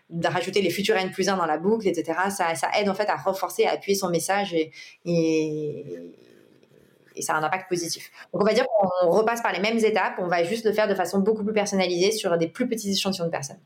de 0.09 0.27
rajouter 0.27 0.61
les 0.61 0.69
futurs 0.69 0.95
N 0.95 1.11
plus 1.11 1.29
1 1.29 1.37
dans 1.37 1.45
la 1.45 1.57
boucle, 1.57 1.87
etc. 1.87 2.17
Ça, 2.29 2.55
ça, 2.55 2.69
aide 2.79 2.89
en 2.89 2.93
fait 2.93 3.09
à 3.09 3.15
renforcer, 3.15 3.65
à 3.65 3.73
appuyer 3.73 3.97
son 3.97 4.09
message 4.09 4.53
et, 4.53 4.71
et 7.15 7.21
ça 7.21 7.33
a 7.33 7.37
un 7.37 7.43
impact 7.43 7.69
positif. 7.69 8.11
Donc 8.33 8.41
on 8.41 8.45
va 8.45 8.53
dire 8.53 8.65
qu'on 8.67 9.09
repasse 9.09 9.41
par 9.41 9.53
les 9.53 9.59
mêmes 9.59 9.77
étapes, 9.77 10.15
on 10.19 10.27
va 10.27 10.43
juste 10.43 10.65
le 10.65 10.73
faire 10.73 10.87
de 10.87 10.95
façon 10.95 11.19
beaucoup 11.19 11.43
plus 11.43 11.53
personnalisée 11.53 12.11
sur 12.11 12.37
des 12.37 12.47
plus 12.47 12.67
petits 12.67 12.91
échantillons 12.91 13.25
de 13.25 13.31
personnes. 13.31 13.59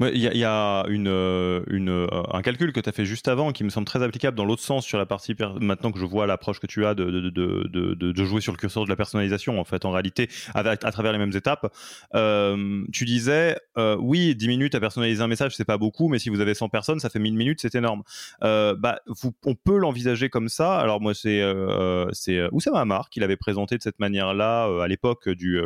Il 0.00 0.16
y, 0.16 0.44
a 0.44 0.84
euh, 0.86 1.64
euh, 1.70 2.06
un 2.32 2.42
calcul 2.42 2.72
que 2.72 2.80
tu 2.80 2.88
as 2.88 2.92
fait 2.92 3.04
juste 3.04 3.28
avant 3.28 3.52
qui 3.52 3.62
me 3.62 3.68
semble 3.68 3.86
très 3.86 4.02
applicable 4.02 4.36
dans 4.36 4.44
l'autre 4.44 4.62
sens 4.62 4.84
sur 4.84 4.98
la 4.98 5.06
partie, 5.06 5.36
maintenant 5.60 5.92
que 5.92 6.00
je 6.00 6.04
vois 6.04 6.26
l'approche 6.26 6.58
que 6.58 6.66
tu 6.66 6.84
as 6.84 6.94
de, 6.94 8.24
jouer 8.24 8.40
sur 8.40 8.52
le 8.52 8.58
curseur 8.58 8.84
de 8.84 8.88
la 8.88 8.96
personnalisation, 8.96 9.60
en 9.60 9.64
fait, 9.64 9.84
en 9.84 9.92
réalité, 9.92 10.28
à, 10.54 10.76
travers 10.76 11.12
les 11.12 11.18
mêmes 11.18 11.34
étapes. 11.34 11.72
Euh, 12.14 12.84
tu 12.92 13.04
disais, 13.04 13.56
oui, 13.98 14.34
10 14.34 14.48
minutes 14.48 14.74
à 14.74 14.80
personnaliser 14.80 15.22
un 15.22 15.28
message, 15.28 15.54
c'est 15.56 15.64
pas 15.64 15.78
beaucoup, 15.78 16.08
mais 16.08 16.18
si 16.18 16.28
vous 16.28 16.40
avez 16.40 16.54
100 16.54 16.68
personnes, 16.68 16.98
ça 16.98 17.08
fait 17.08 17.20
1000 17.20 17.34
minutes, 17.34 17.60
c'est 17.62 17.74
énorme. 17.74 18.02
Bah, 18.40 18.98
on 19.44 19.54
peut 19.54 19.76
l'envisager 19.76 20.28
comme 20.28 20.48
ça. 20.48 20.78
Alors, 20.78 21.00
moi, 21.00 21.14
c'est 21.14 21.42
c'est 22.12 22.40
Oussama 22.50 22.80
Hamar 22.80 23.10
qui 23.10 23.20
l'avait 23.20 23.36
présenté 23.36 23.78
de 23.78 23.82
cette 23.82 24.00
manière-là 24.00 24.82
à 24.82 24.88
l'époque 24.88 25.28
du, 25.28 25.60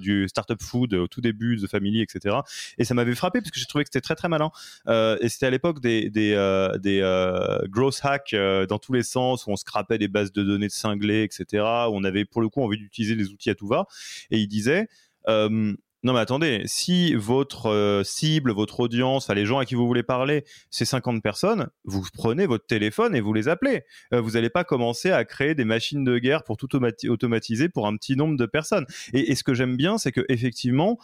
du 0.00 0.28
Startup 0.28 0.60
Food, 0.60 0.94
au 0.94 1.08
tout 1.08 1.20
début 1.20 1.58
The 1.60 1.66
Family, 1.68 2.00
etc. 2.00 2.36
Et 2.78 2.84
ça 2.84 2.94
m'avait 2.94 3.14
parce 3.30 3.50
que 3.50 3.58
j'ai 3.58 3.66
trouvé 3.66 3.84
que 3.84 3.90
c'était 3.92 4.00
très 4.00 4.14
très 4.14 4.28
malin. 4.28 4.50
Euh, 4.88 5.16
et 5.20 5.28
c'était 5.28 5.46
à 5.46 5.50
l'époque 5.50 5.80
des 5.80 6.10
des, 6.10 6.32
euh, 6.34 6.76
des 6.78 7.00
euh, 7.02 7.58
gross 7.68 8.04
hacks 8.04 8.34
euh, 8.34 8.66
dans 8.66 8.78
tous 8.78 8.92
les 8.92 9.02
sens 9.02 9.46
où 9.46 9.50
on 9.50 9.56
scrapait 9.56 9.98
des 9.98 10.08
bases 10.08 10.32
de 10.32 10.42
données 10.42 10.68
de 10.68 10.72
cinglés, 10.72 11.22
etc. 11.22 11.62
Où 11.88 11.96
on 11.96 12.04
avait 12.04 12.24
pour 12.24 12.40
le 12.40 12.48
coup 12.48 12.62
envie 12.62 12.78
d'utiliser 12.78 13.14
les 13.14 13.28
outils 13.30 13.50
à 13.50 13.54
tout 13.54 13.66
va. 13.66 13.86
Et 14.30 14.38
il 14.38 14.48
disait 14.48 14.88
non 15.26 16.12
mais 16.12 16.20
attendez, 16.20 16.64
si 16.66 17.14
votre 17.14 18.02
cible, 18.04 18.52
votre 18.52 18.80
audience, 18.80 19.24
enfin 19.24 19.32
les 19.32 19.46
gens 19.46 19.58
à 19.58 19.64
qui 19.64 19.74
vous 19.74 19.86
voulez 19.86 20.02
parler, 20.02 20.44
c'est 20.68 20.84
50 20.84 21.22
personnes, 21.22 21.70
vous 21.84 22.04
prenez 22.12 22.44
votre 22.44 22.66
téléphone 22.66 23.16
et 23.16 23.22
vous 23.22 23.32
les 23.32 23.48
appelez. 23.48 23.84
Vous 24.12 24.32
n'allez 24.32 24.50
pas 24.50 24.64
commencer 24.64 25.10
à 25.12 25.24
créer 25.24 25.54
des 25.54 25.64
machines 25.64 26.04
de 26.04 26.18
guerre 26.18 26.44
pour 26.44 26.58
tout 26.58 26.68
automatiser 26.76 27.70
pour 27.70 27.86
un 27.86 27.96
petit 27.96 28.16
nombre 28.16 28.36
de 28.36 28.44
personnes. 28.44 28.84
Et, 29.14 29.32
et 29.32 29.34
ce 29.34 29.44
que 29.44 29.54
j'aime 29.54 29.78
bien, 29.78 29.96
c'est 29.96 30.12
que 30.12 30.26
effectivement, 30.28 30.98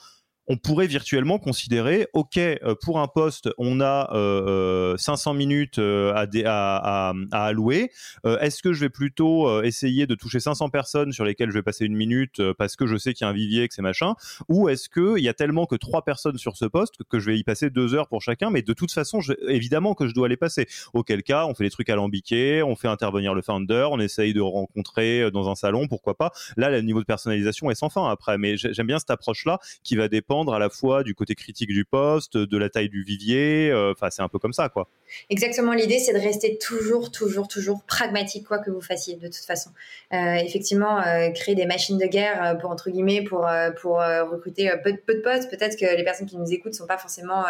on 0.51 0.57
pourrait 0.57 0.89
virtuellement 0.89 1.39
considérer, 1.39 2.09
ok, 2.13 2.37
euh, 2.37 2.75
pour 2.83 2.99
un 2.99 3.07
poste, 3.07 3.51
on 3.57 3.81
a 3.81 4.13
euh, 4.13 4.97
500 4.97 5.31
euh, 5.31 5.37
minutes 5.37 5.79
euh, 5.79 6.13
à, 6.13 7.13
à, 7.31 7.45
allouer. 7.45 7.93
Est-ce 8.25 8.61
que 8.61 8.73
je 8.73 8.81
vais 8.81 8.89
plutôt 8.89 9.63
essayer 9.63 10.09
de 10.09 10.17
toucher 10.17 10.41
500 10.41 10.71
personnes 10.71 11.13
sur 11.13 11.25
lesquelles 11.25 11.51
je 11.51 11.55
vais 11.55 11.63
passer 11.63 11.85
une 11.85 11.95
minute 11.95 12.43
parce 12.59 12.75
que 12.75 12.87
je 12.87 12.97
sais 12.97 13.15
qu'il 13.15 13.25
y 13.25 13.29
a 13.29 13.31
un 13.31 13.33
vivier, 13.35 13.69
que 13.69 13.75
c'est 13.75 13.83
machin, 13.83 14.15
ou 14.49 14.69
est-ce 14.69 14.89
qu'il 14.89 15.23
y 15.23 15.29
a 15.29 15.35
tellement 15.35 15.67
que 15.67 15.77
trois 15.77 16.05
personnes 16.05 16.37
sur 16.37 16.57
ce 16.57 16.65
poste 16.65 16.95
que, 17.09 17.21
je 17.21 17.31
vais 17.31 17.39
y 17.39 17.45
passer 17.45 17.71
deux 17.71 17.95
heures 17.95 18.09
pour 18.09 18.23
chacun, 18.23 18.51
mais 18.51 18.63
de 18.63 18.73
toute 18.73 18.91
façon, 18.91 19.21
évidemment 19.47 19.95
que 19.95 20.09
je 20.09 20.15
dois 20.15 20.29
les 20.29 20.37
passer. 20.37 20.67
Auquel 20.95 21.23
cas, 21.23 21.47
on 21.47 21.55
fait 21.55 21.65
des 21.65 21.71
trucs 21.71 21.91
alambiqués, 21.91 22.63
on 22.63 22.75
fait 22.75 22.89
intervenir 22.89 23.35
le 23.35 23.43
founder, 23.43 23.89
on 23.91 24.01
essaye 24.01 24.35
de 24.35 24.41
rencontrer 24.41 25.31
dans 25.31 25.49
un 25.49 25.55
salon, 25.55 25.87
pourquoi 25.87 26.17
pas. 26.17 26.33
Là, 26.57 26.71
le 26.71 26.81
niveau 26.81 27.01
de 27.01 27.07
personnalisation 27.07 27.71
est 27.71 27.77
sans 27.77 27.89
fin 27.89 28.11
après, 28.11 28.37
mais 28.37 28.57
j'aime 28.57 28.87
bien 28.87 28.99
cette 28.99 29.11
approche-là 29.11 29.61
qui 29.85 29.97
va 29.97 30.09
dépendre 30.09 30.40
à 30.49 30.59
la 30.59 30.71
fois 30.71 31.03
du 31.03 31.15
côté 31.15 31.35
critique 31.35 31.71
du 31.71 31.85
poste, 31.85 32.37
de 32.37 32.59
la 32.59 32.69
taille 32.69 32.89
du 32.89 33.03
vivier. 33.03 33.71
Euh, 33.71 33.93
enfin, 33.93 34.11
c'est 34.11 34.23
un 34.23 34.29
peu 34.29 34.39
comme 34.39 34.53
ça, 34.53 34.69
quoi. 34.69 34.89
Exactement. 35.29 35.73
L'idée, 35.73 35.99
c'est 35.99 36.13
de 36.13 36.19
rester 36.19 36.57
toujours, 36.59 37.11
toujours, 37.11 37.49
toujours 37.49 37.83
pragmatique, 37.85 38.47
quoi 38.47 38.59
que 38.59 38.71
vous 38.71 38.81
fassiez, 38.81 39.17
de 39.17 39.27
toute 39.27 39.45
façon. 39.45 39.71
Euh, 40.13 40.35
effectivement, 40.37 41.01
euh, 41.01 41.31
créer 41.31 41.55
des 41.55 41.67
machines 41.67 41.99
de 41.99 42.07
guerre 42.07 42.59
pour 42.61 42.71
entre 42.71 42.91
guillemets 42.91 43.23
pour 43.23 43.49
pour 43.81 43.97
recruter 43.97 44.71
peu, 44.85 44.93
de 44.93 45.21
postes. 45.21 45.51
Peut-être 45.51 45.77
que 45.77 45.97
les 45.97 46.05
personnes 46.05 46.27
qui 46.27 46.37
nous 46.37 46.53
écoutent 46.53 46.75
sont 46.75 46.87
pas 46.87 46.99
forcément 46.99 47.45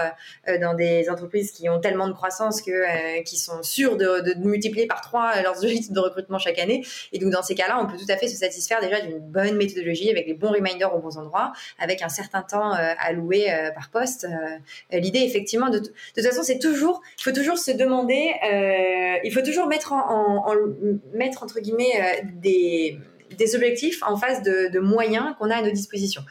dans 0.60 0.74
des 0.74 1.08
entreprises 1.10 1.52
qui 1.52 1.68
ont 1.68 1.80
tellement 1.80 2.08
de 2.08 2.12
croissance 2.12 2.62
que 2.62 3.22
qui 3.24 3.36
sont 3.36 3.62
sûres 3.62 3.96
de, 3.96 4.20
de, 4.20 4.34
multiplier 4.40 4.86
par 4.86 5.00
trois 5.00 5.42
leurs 5.42 5.58
objectifs 5.62 5.92
de 5.92 6.00
recrutement 6.00 6.38
chaque 6.38 6.58
année. 6.58 6.84
Et 7.12 7.18
donc, 7.18 7.30
dans 7.30 7.42
ces 7.42 7.54
cas-là, 7.54 7.78
on 7.80 7.86
peut 7.86 7.98
tout 7.98 8.10
à 8.10 8.16
fait 8.16 8.28
se 8.28 8.36
satisfaire 8.36 8.80
déjà 8.80 9.00
d'une 9.00 9.18
bonne 9.18 9.56
méthodologie 9.56 10.10
avec 10.10 10.26
les 10.26 10.34
bons 10.34 10.52
reminders 10.52 10.94
aux 10.94 11.00
bons 11.00 11.18
endroits, 11.18 11.52
avec 11.78 12.02
un 12.02 12.08
certain 12.08 12.42
temps 12.42 12.74
alloués 12.98 13.50
euh, 13.50 13.70
par 13.70 13.90
poste. 13.90 14.24
Euh, 14.24 14.98
l'idée, 14.98 15.20
effectivement, 15.20 15.68
de, 15.68 15.78
de 15.78 15.88
toute 16.14 16.24
façon, 16.24 16.42
c'est 16.42 16.58
toujours, 16.58 17.02
il 17.18 17.22
faut 17.22 17.32
toujours 17.32 17.58
se 17.58 17.70
demander, 17.70 18.32
il 19.24 19.32
faut 19.32 19.42
toujours 19.42 19.66
mettre 19.66 19.92
en 19.92 20.44
mettre 21.14 21.42
entre 21.42 21.60
guillemets 21.60 22.22
des 22.34 22.98
des 23.40 23.56
objectifs 23.56 24.02
en 24.02 24.16
face 24.16 24.42
de, 24.42 24.78
moyens 24.78 25.34
qu'on 25.38 25.50
a 25.50 25.56
à 25.56 25.62
nos 25.62 25.70
dispositions. 25.70 26.22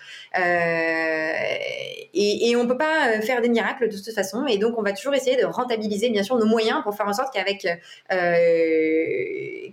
et, 2.14 2.49
et 2.49 2.55
on 2.55 2.68
peut 2.68 2.78
pas 2.78 3.22
faire 3.22 3.41
des 3.41 3.49
miracles 3.49 3.89
de 3.89 3.95
toute 3.95 4.14
façon, 4.14 4.45
et 4.47 4.57
donc 4.57 4.78
on 4.78 4.82
va 4.82 4.93
toujours 4.93 5.14
essayer 5.14 5.36
de 5.36 5.45
rentabiliser 5.45 6.10
bien 6.10 6.24
sûr 6.24 6.38
nos 6.38 6.45
moyens 6.45 6.82
pour 6.84 6.95
faire 6.95 7.07
en 7.07 7.14
sorte 7.14 7.34
qu'avec 7.34 7.68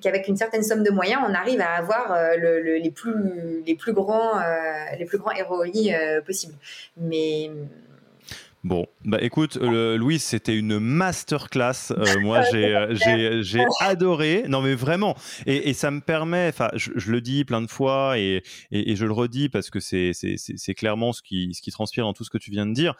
qu'avec 0.02 0.28
une 0.28 0.36
certaine 0.36 0.62
somme 0.62 0.82
de 0.82 0.90
moyens, 0.90 1.22
on 1.28 1.34
arrive 1.34 1.60
à 1.60 1.74
avoir 1.76 2.16
les 2.36 2.90
plus 2.90 3.62
les 3.66 3.74
plus 3.74 3.92
grands 3.92 4.40
les 4.98 5.04
plus 5.04 5.18
grands 5.18 5.32
possibles. 6.26 6.54
Mais 6.96 7.50
Bon, 8.66 8.88
bah 9.04 9.18
écoute, 9.20 9.58
euh, 9.62 9.96
Louise, 9.96 10.24
c'était 10.24 10.56
une 10.56 10.80
masterclass. 10.80 11.92
Euh, 11.92 12.04
moi, 12.20 12.42
euh, 12.52 12.96
j'ai, 12.96 13.40
j'ai, 13.44 13.64
adoré. 13.78 14.42
Non, 14.48 14.60
mais 14.60 14.74
vraiment. 14.74 15.14
Et, 15.46 15.72
ça 15.72 15.92
me 15.92 16.00
permet, 16.00 16.48
enfin, 16.48 16.70
je, 16.74 17.12
le 17.12 17.20
dis 17.20 17.44
plein 17.44 17.62
de 17.62 17.68
fois 17.68 18.18
et, 18.18 18.42
et, 18.72 18.96
je 18.96 19.06
le 19.06 19.12
redis 19.12 19.48
parce 19.48 19.70
que 19.70 19.78
c'est, 19.78 20.10
c'est, 20.14 20.34
c'est 20.36 20.74
clairement 20.74 21.12
ce 21.12 21.22
qui, 21.22 21.54
ce 21.54 21.62
qui 21.62 21.70
transpire 21.70 22.02
dans 22.02 22.12
tout 22.12 22.24
ce 22.24 22.30
que 22.30 22.38
tu 22.38 22.50
viens 22.50 22.66
de 22.66 22.72
dire 22.72 22.96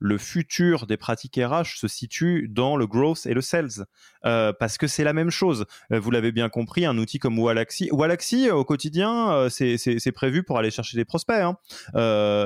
le 0.00 0.18
futur 0.18 0.86
des 0.86 0.96
pratiques 0.96 1.38
RH 1.40 1.76
se 1.76 1.86
situe 1.86 2.48
dans 2.48 2.76
le 2.76 2.86
growth 2.86 3.26
et 3.26 3.34
le 3.34 3.42
sales, 3.42 3.86
euh, 4.24 4.52
parce 4.58 4.78
que 4.78 4.86
c'est 4.86 5.04
la 5.04 5.12
même 5.12 5.30
chose. 5.30 5.66
Euh, 5.92 6.00
vous 6.00 6.10
l'avez 6.10 6.32
bien 6.32 6.48
compris, 6.48 6.86
un 6.86 6.96
outil 6.98 7.18
comme 7.18 7.38
Walaxy, 7.38 7.90
Walaxy 7.92 8.48
euh, 8.48 8.54
au 8.54 8.64
quotidien, 8.64 9.48
c'est 9.50 10.12
prévu 10.12 10.42
pour 10.42 10.58
aller 10.58 10.70
chercher 10.70 10.96
des 10.96 11.04
prospects, 11.04 11.36
hein. 11.36 11.56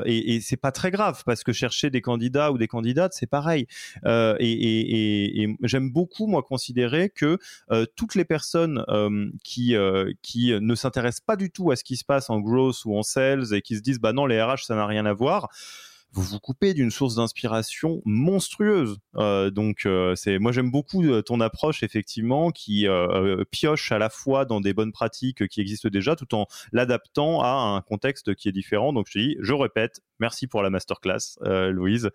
et, 0.05 0.35
et 0.35 0.41
c'est 0.41 0.57
pas 0.57 0.73
très 0.73 0.91
grave 0.91 1.23
parce 1.25 1.45
que 1.45 1.53
chercher 1.53 1.91
des 1.91 2.01
candidats 2.01 2.51
ou 2.51 2.59
des 2.59 2.69
candidates, 2.69 3.13
c'est 3.15 3.27
pareil. 3.27 3.67
et, 4.05 5.57
j'aime 5.63 5.91
beaucoup 5.91 6.27
moi 6.27 6.43
considérer 6.43 7.09
que 7.09 7.39
toutes 7.95 8.17
les 8.17 8.25
personnes 8.25 8.85
qui 9.45 9.77
qui 10.23 10.53
ne 10.53 10.75
s'intéressent 10.75 11.25
pas 11.25 11.37
du 11.37 11.51
tout 11.51 11.71
à 11.71 11.77
ce 11.77 11.85
qui 11.85 11.97
se 11.97 12.05
passe 12.05 12.31
en 12.31 12.41
growth 12.41 12.85
ou 12.85 12.97
en 12.97 13.03
sales 13.03 13.55
et 13.55 13.63
qui 13.63 13.77
se 13.77 13.83
disent 13.83 14.01
bah 14.01 14.13
non 14.13 14.27
les 14.27 14.43
RH 14.43 14.65
ça 14.65 14.75
n'a 14.75 14.87
rien 14.87 15.07
à 15.07 15.13
voir 15.13 15.49
vous 16.15 16.23
vous 16.23 16.39
coupez 16.39 16.75
d'une 16.75 16.91
source 16.91 17.17
d'inspiration 17.17 18.01
monstrueuse. 18.05 18.99
Euh, 19.17 19.51
donc, 19.51 19.85
euh, 19.85 20.15
c'est, 20.15 20.39
moi 20.39 20.53
j'aime 20.53 20.71
beaucoup 20.71 21.03
euh, 21.03 21.23
ton 21.23 21.41
approche 21.41 21.83
effectivement 21.83 22.53
qui 22.53 22.87
pioche 23.51 23.93
à 23.93 23.99
la 23.99 24.09
fois 24.09 24.45
dans 24.45 24.61
des 24.61 24.73
bonnes 24.73 24.93
pratiques 24.93 25.49
qui 25.49 25.61
existent 25.61 25.89
déjà, 25.89 26.15
tout 26.15 26.35
en 26.35 26.47
l'adaptant 26.73 27.43
à 27.43 27.49
un 27.49 27.81
contexte 27.81 28.35
qui 28.35 28.49
est 28.49 28.53
différent. 28.53 28.93
Donc, 28.93 29.07
je 29.11 29.19
dis, 29.19 29.37
je 29.41 29.53
répète, 29.53 30.01
merci 30.21 30.47
pour 30.47 30.63
la 30.63 30.71
masterclass, 30.71 31.39
Louise. 31.43 32.11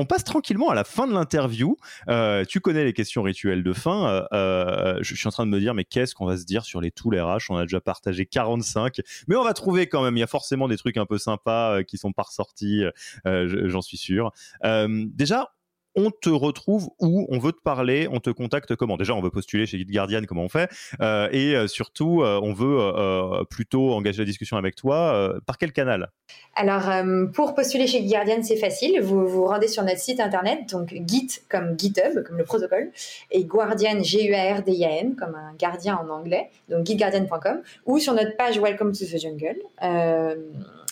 On 0.00 0.06
passe 0.06 0.24
tranquillement 0.24 0.70
à 0.70 0.74
la 0.74 0.84
fin 0.84 1.06
de 1.06 1.12
l'interview. 1.12 1.76
Euh, 2.08 2.46
tu 2.48 2.60
connais 2.60 2.84
les 2.84 2.94
questions 2.94 3.20
rituelles 3.20 3.62
de 3.62 3.72
fin. 3.74 4.08
Euh, 4.08 4.24
euh, 4.32 4.98
je, 5.02 5.14
suis 5.14 5.28
en 5.28 5.30
train 5.30 5.44
de 5.44 5.50
me 5.50 5.60
dire, 5.60 5.74
mais 5.74 5.84
qu'est-ce 5.84 6.14
qu'on 6.14 6.24
va 6.24 6.38
se 6.38 6.46
dire 6.46 6.64
sur 6.64 6.80
les 6.80 6.90
tools 6.90 7.20
RH 7.20 7.50
On 7.50 7.56
a 7.56 7.64
déjà 7.64 7.82
partagé 7.82 8.24
45, 8.24 9.02
mais 9.28 9.36
on 9.36 9.44
va 9.44 9.52
trouver 9.52 9.88
quand 9.88 10.02
même. 10.02 10.16
Il 10.16 10.20
y 10.20 10.22
a 10.22 10.26
forcément 10.26 10.68
des 10.68 10.78
trucs 10.78 10.96
un 10.96 11.04
peu 11.04 11.18
sympas 11.18 11.82
qui 11.82 11.98
sont 11.98 12.12
pas 12.12 12.22
ressortis, 12.22 12.82
j'en 13.26 13.82
suis 13.82 13.98
sûr. 13.98 14.32
déjà, 14.64 15.52
on 16.00 16.10
te 16.10 16.30
retrouve 16.30 16.88
où 16.98 17.26
on 17.28 17.38
veut 17.38 17.52
te 17.52 17.60
parler, 17.62 18.08
on 18.10 18.20
te 18.20 18.30
contacte 18.30 18.74
comment? 18.76 18.96
Déjà, 18.96 19.14
on 19.14 19.20
veut 19.20 19.30
postuler 19.30 19.66
chez 19.66 19.78
Guide 19.78 19.90
Guardian, 19.90 20.22
comment 20.26 20.44
on 20.44 20.48
fait? 20.48 20.70
Euh, 21.00 21.28
Et 21.32 21.54
euh, 21.54 21.66
surtout, 21.66 22.22
euh, 22.22 22.40
on 22.42 22.52
veut 22.52 23.44
plutôt 23.50 23.92
engager 23.92 24.18
la 24.18 24.24
discussion 24.24 24.56
avec 24.56 24.74
toi. 24.74 25.34
par 25.46 25.58
quel 25.58 25.72
canal? 25.72 26.10
Alors, 26.54 26.90
pour 27.32 27.54
postuler 27.54 27.86
chez 27.86 28.00
Guide 28.00 28.12
Guardian, 28.12 28.42
c'est 28.42 28.56
facile. 28.56 29.00
Vous 29.00 29.26
vous 29.26 29.46
rendez 29.46 29.68
sur 29.68 29.82
notre 29.82 29.98
site 29.98 30.20
internet, 30.20 30.70
donc 30.70 30.94
Git 31.06 31.40
comme 31.48 31.78
GitHub, 31.78 32.22
comme 32.26 32.38
le 32.38 32.44
protocole, 32.44 32.90
et 33.30 33.44
Guardian, 33.44 34.02
G-U-A-R-D-I-A-N, 34.02 35.16
comme 35.16 35.34
un 35.34 35.54
gardien 35.58 35.96
en 35.96 36.08
anglais, 36.10 36.50
donc 36.68 36.84
guideguardian.com, 36.84 37.62
ou 37.86 37.98
sur 37.98 38.14
notre 38.14 38.36
page 38.36 38.58
Welcome 38.58 38.92
to 38.92 39.04
the 39.04 39.18
Jungle. 39.18 39.56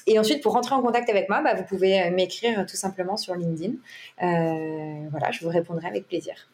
Et 0.08 0.18
ensuite, 0.18 0.42
pour 0.42 0.54
rentrer 0.54 0.74
en 0.74 0.80
contact 0.80 1.10
avec 1.10 1.28
moi, 1.28 1.42
bah, 1.42 1.54
vous 1.54 1.64
pouvez 1.64 2.00
euh, 2.00 2.10
m'écrire 2.10 2.64
tout 2.64 2.76
simplement 2.76 3.18
sur 3.18 3.34
LinkedIn. 3.34 3.74
Euh, 4.22 5.08
voilà, 5.10 5.30
je 5.30 5.44
vous 5.44 5.50
répondrai 5.50 5.86
avec 5.86 6.08
plaisir. 6.08 6.48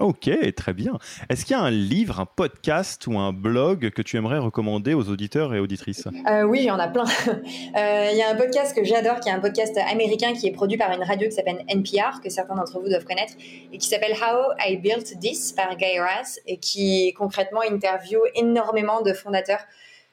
Ok, 0.00 0.28
très 0.56 0.72
bien. 0.72 0.98
Est-ce 1.28 1.44
qu'il 1.44 1.56
y 1.56 1.58
a 1.58 1.62
un 1.62 1.70
livre, 1.70 2.18
un 2.18 2.26
podcast 2.26 3.06
ou 3.06 3.16
un 3.16 3.32
blog 3.32 3.90
que 3.90 4.02
tu 4.02 4.16
aimerais 4.16 4.38
recommander 4.38 4.92
aux 4.94 5.08
auditeurs 5.08 5.54
et 5.54 5.60
auditrices? 5.60 6.08
Euh, 6.28 6.42
Oui, 6.42 6.60
il 6.60 6.64
y 6.66 6.70
en 6.70 6.80
a 6.80 6.88
plein. 6.88 7.04
Il 7.76 8.16
y 8.16 8.22
a 8.22 8.28
un 8.28 8.34
podcast 8.34 8.74
que 8.76 8.84
j'adore, 8.84 9.20
qui 9.20 9.28
est 9.28 9.32
un 9.32 9.40
podcast 9.40 9.76
américain 9.88 10.32
qui 10.32 10.48
est 10.48 10.52
produit 10.52 10.76
par 10.76 10.90
une 10.92 11.02
radio 11.02 11.28
qui 11.28 11.34
s'appelle 11.34 11.64
NPR, 11.68 12.20
que 12.22 12.28
certains 12.28 12.56
d'entre 12.56 12.80
vous 12.80 12.88
doivent 12.88 13.04
connaître, 13.04 13.34
et 13.72 13.78
qui 13.78 13.88
s'appelle 13.88 14.14
How 14.14 14.52
I 14.66 14.76
Built 14.76 15.18
This 15.20 15.52
par 15.52 15.76
Guy 15.76 15.98
Raz, 15.98 16.40
et 16.46 16.56
qui 16.56 17.12
concrètement 17.16 17.62
interview 17.62 18.18
énormément 18.34 19.00
de 19.00 19.12
fondateurs 19.12 19.64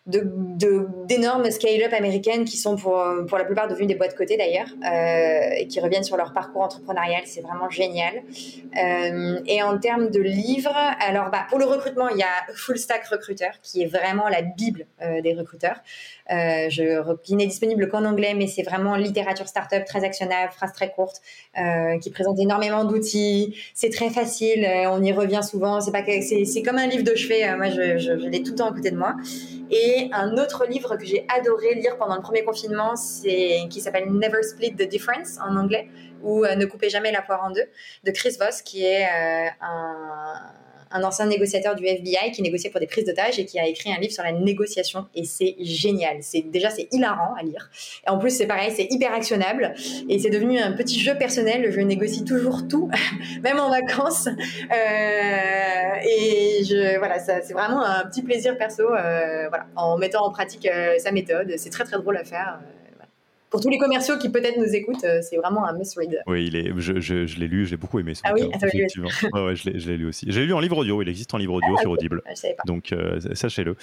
d'énormes 0.08 1.44
de, 1.44 1.50
scale-up 1.52 1.94
américaines 1.94 2.44
qui 2.44 2.58
sont 2.58 2.76
pour, 2.76 3.04
pour 3.28 3.38
la 3.38 3.46
plupart 3.46 3.68
devenues 3.68 3.86
des 3.86 3.96
boîtes 3.96 4.16
cotées 4.16 4.38
d'ailleurs 4.38 4.68
euh, 4.84 5.56
et 5.58 5.68
qui 5.68 5.80
reviennent 5.80 6.04
sur 6.04 6.18
leur 6.18 6.34
parcours 6.34 6.62
entrepreneurial. 6.62 7.22
C'est 7.26 7.42
vraiment 7.42 7.70
génial. 7.70 8.24
Euh, 8.78 9.40
et 9.46 9.62
en 9.62 9.78
termes 9.78 10.10
de 10.10 10.20
livres, 10.20 10.76
alors 11.00 11.30
bah, 11.30 11.46
pour 11.50 11.60
le 11.60 11.66
recrutement, 11.66 12.10
il 12.10 12.18
y 12.18 12.24
a 12.24 12.54
Full 12.56 12.78
Stack 12.78 13.06
Recruiter 13.08 13.52
qui 13.62 13.84
est 13.84 13.88
vraiment 13.88 14.28
la 14.28 14.42
bible 14.42 14.88
euh, 15.02 15.22
des 15.22 15.34
recruteurs. 15.34 15.82
Euh, 16.32 16.70
qui 17.24 17.36
n'est 17.36 17.46
disponible 17.46 17.90
qu'en 17.90 18.06
anglais, 18.06 18.34
mais 18.34 18.48
c'est 18.48 18.64
vraiment 18.64 18.96
littérature 18.96 19.48
startup 19.48 19.84
très 19.86 20.04
actionnable, 20.04 20.52
phrase 20.54 20.72
très 20.74 20.92
courte, 20.92 21.22
euh, 21.58 21.98
qui 22.00 22.10
présente 22.10 22.40
énormément 22.40 22.86
d'outils. 22.86 23.56
C'est 23.74 23.90
très 23.90 24.10
facile, 24.10 24.66
on 24.88 25.04
y 25.04 25.12
revient 25.12 25.42
souvent. 25.44 25.82
C'est 25.82 25.92
pas 25.92 26.04
c'est 26.06 26.62
comme 26.64 26.78
un 26.78 26.88
livre 26.88 27.04
de 27.04 27.16
chevet. 27.16 27.56
moi, 27.58 27.70
je, 27.70 27.98
je, 27.98 28.18
je 28.18 28.28
l'ai 28.28 28.44
tout 28.44 28.52
le 28.52 28.58
temps 28.58 28.70
à 28.70 28.74
côté 28.74 28.92
de 28.92 28.98
moi. 28.98 29.16
Et 29.72 30.10
un 30.12 30.38
autre 30.38 30.66
livre 30.68 30.98
que 30.98 31.06
j'ai 31.06 31.26
adoré 31.34 31.76
lire 31.76 31.98
pendant 31.98 32.16
le 32.16 32.22
premier 32.22 32.44
confinement, 32.44 32.98
c'est 32.98 33.62
qui 33.70 33.80
s'appelle 33.80 34.12
Never 34.12 34.44
Split 34.44 34.76
the 34.76 34.88
Difference 34.88 35.38
en 35.40 35.56
anglais, 35.56 35.88
ou 36.22 36.44
euh, 36.44 36.56
Ne 36.56 36.66
coupez 36.66 36.90
jamais 36.90 37.12
la 37.12 37.22
poire 37.22 37.44
en 37.46 37.52
deux, 37.52 37.66
de 38.04 38.12
Chris 38.12 38.36
Voss, 38.38 38.62
qui 38.62 38.84
est 38.84 39.06
euh, 39.06 39.50
un 39.62 40.52
un 40.94 41.04
ancien 41.04 41.26
négociateur 41.26 41.76
du 41.76 41.86
FBI 41.86 42.32
qui 42.34 42.42
négociait 42.42 42.70
pour 42.70 42.80
des 42.80 42.88
prises 42.88 43.06
d'otages 43.06 43.40
et 43.40 43.46
qui 43.46 43.60
a 43.60 43.68
écrit 43.68 43.92
un 43.92 44.00
livre 44.00 44.14
sur 44.14 44.24
la 44.24 44.32
négociation 44.32 45.06
et 45.16 45.24
c'est 45.24 45.56
génial. 45.60 46.18
C'est 46.22 46.42
déjà 46.42 46.70
c'est 46.70 46.88
hilarant 46.92 47.34
à 47.40 47.44
lire. 47.44 47.70
Et 48.06 48.10
en 48.10 48.18
plus 48.18 48.32
c'est 48.32 48.48
pareil, 48.48 48.72
c'est 48.76 48.88
hyper 48.92 49.14
actionnable 49.14 49.74
et 50.10 50.20
c'est 50.20 50.30
devenu 50.30 50.60
un 50.60 50.72
petit 50.74 51.00
jeu 51.00 51.16
personnel. 51.18 51.72
Je 51.72 51.82
négocie 51.82 52.24
toujours 52.24 52.68
tout, 52.68 52.90
même 53.44 53.60
en 53.60 53.70
vacances. 53.70 54.28
Euh, 54.28 55.94
et 56.04 56.64
je 56.64 56.98
voilà, 56.98 57.20
c'est 57.20 57.54
vraiment 57.54 57.84
un 57.84 58.06
petit 58.06 58.22
plaisir 58.22 58.58
perso. 58.58 58.84
Euh, 58.84 59.48
voilà, 59.50 59.66
en 59.76 59.98
mettant 59.98 60.26
en 60.26 60.32
pratique 60.32 60.66
euh, 60.66 60.98
sa 61.00 61.12
méthode, 61.12 61.54
c'est 61.58 61.70
très 61.70 61.84
très 61.84 61.98
drôle 61.98 62.18
à 62.18 62.24
faire 62.24 62.60
pour 63.52 63.60
tous 63.62 63.70
les 63.70 63.78
commerciaux 63.78 64.18
qui 64.18 64.30
peut-être 64.30 64.58
nous 64.58 64.74
écoutent, 64.74 65.04
euh, 65.04 65.20
c'est 65.22 65.36
vraiment 65.36 65.68
un 65.68 65.74
must-read. 65.74 66.24
Oui, 66.26 66.48
il 66.48 66.56
est, 66.56 66.72
je, 66.78 67.00
je, 67.00 67.26
je 67.28 67.40
l'ai 67.40 67.50
lu, 67.50 67.66
j'ai 67.66 67.76
beaucoup 67.76 68.00
aimé 68.00 68.16
ce 68.16 68.22
Ah 68.24 68.34
oui, 68.34 68.50
effectivement. 68.56 69.10
ouais, 69.34 69.46
ouais, 69.46 69.56
je 69.56 69.70
l'ai 69.70 69.98
lu 69.98 70.08
aussi. 70.08 70.26
J'ai 70.30 70.46
lu 70.46 70.54
en 70.54 70.62
livre 70.62 70.78
audio, 70.78 71.02
il 71.02 71.10
existe 71.10 71.34
en 71.34 71.38
livre 71.38 71.54
audio 71.54 71.76
ah, 71.78 71.82
sur 71.82 71.92
Audible. 71.92 72.24
Je 72.30 72.36
savais 72.36 72.56
pas. 72.56 72.64
Donc, 72.66 72.94
euh, 72.94 73.20
sachez-le. 73.34 73.76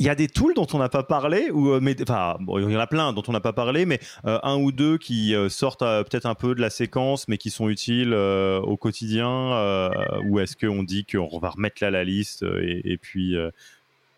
Il 0.00 0.06
y 0.06 0.08
a 0.08 0.16
des 0.16 0.26
tools 0.26 0.54
dont 0.54 0.66
on 0.72 0.78
n'a 0.78 0.88
pas 0.88 1.04
parlé, 1.04 1.50
ou 1.50 1.70
euh, 1.70 1.80
mais, 1.80 1.94
enfin, 2.02 2.36
bon, 2.40 2.58
il 2.58 2.72
y 2.72 2.76
en 2.76 2.80
a 2.80 2.86
plein 2.86 3.12
dont 3.12 3.22
on 3.28 3.32
n'a 3.32 3.40
pas 3.40 3.52
parlé, 3.52 3.84
mais 3.84 4.00
un 4.24 4.56
ou 4.56 4.72
deux 4.72 4.96
qui 4.96 5.34
sortent 5.50 5.84
peut-être 5.84 6.26
un 6.26 6.34
peu 6.34 6.54
de 6.54 6.60
la 6.60 6.70
séquence, 6.70 7.28
mais 7.28 7.36
qui 7.36 7.50
sont 7.50 7.68
utiles 7.68 8.14
au 8.14 8.76
quotidien. 8.78 9.90
ou 10.24 10.40
est-ce 10.40 10.56
qu'on 10.56 10.82
dit 10.82 11.04
qu'on 11.04 11.38
va 11.38 11.50
remettre 11.50 11.76
là 11.82 11.90
la 11.90 12.04
liste 12.04 12.42
et, 12.42 12.92
et 12.92 12.96
puis 12.96 13.36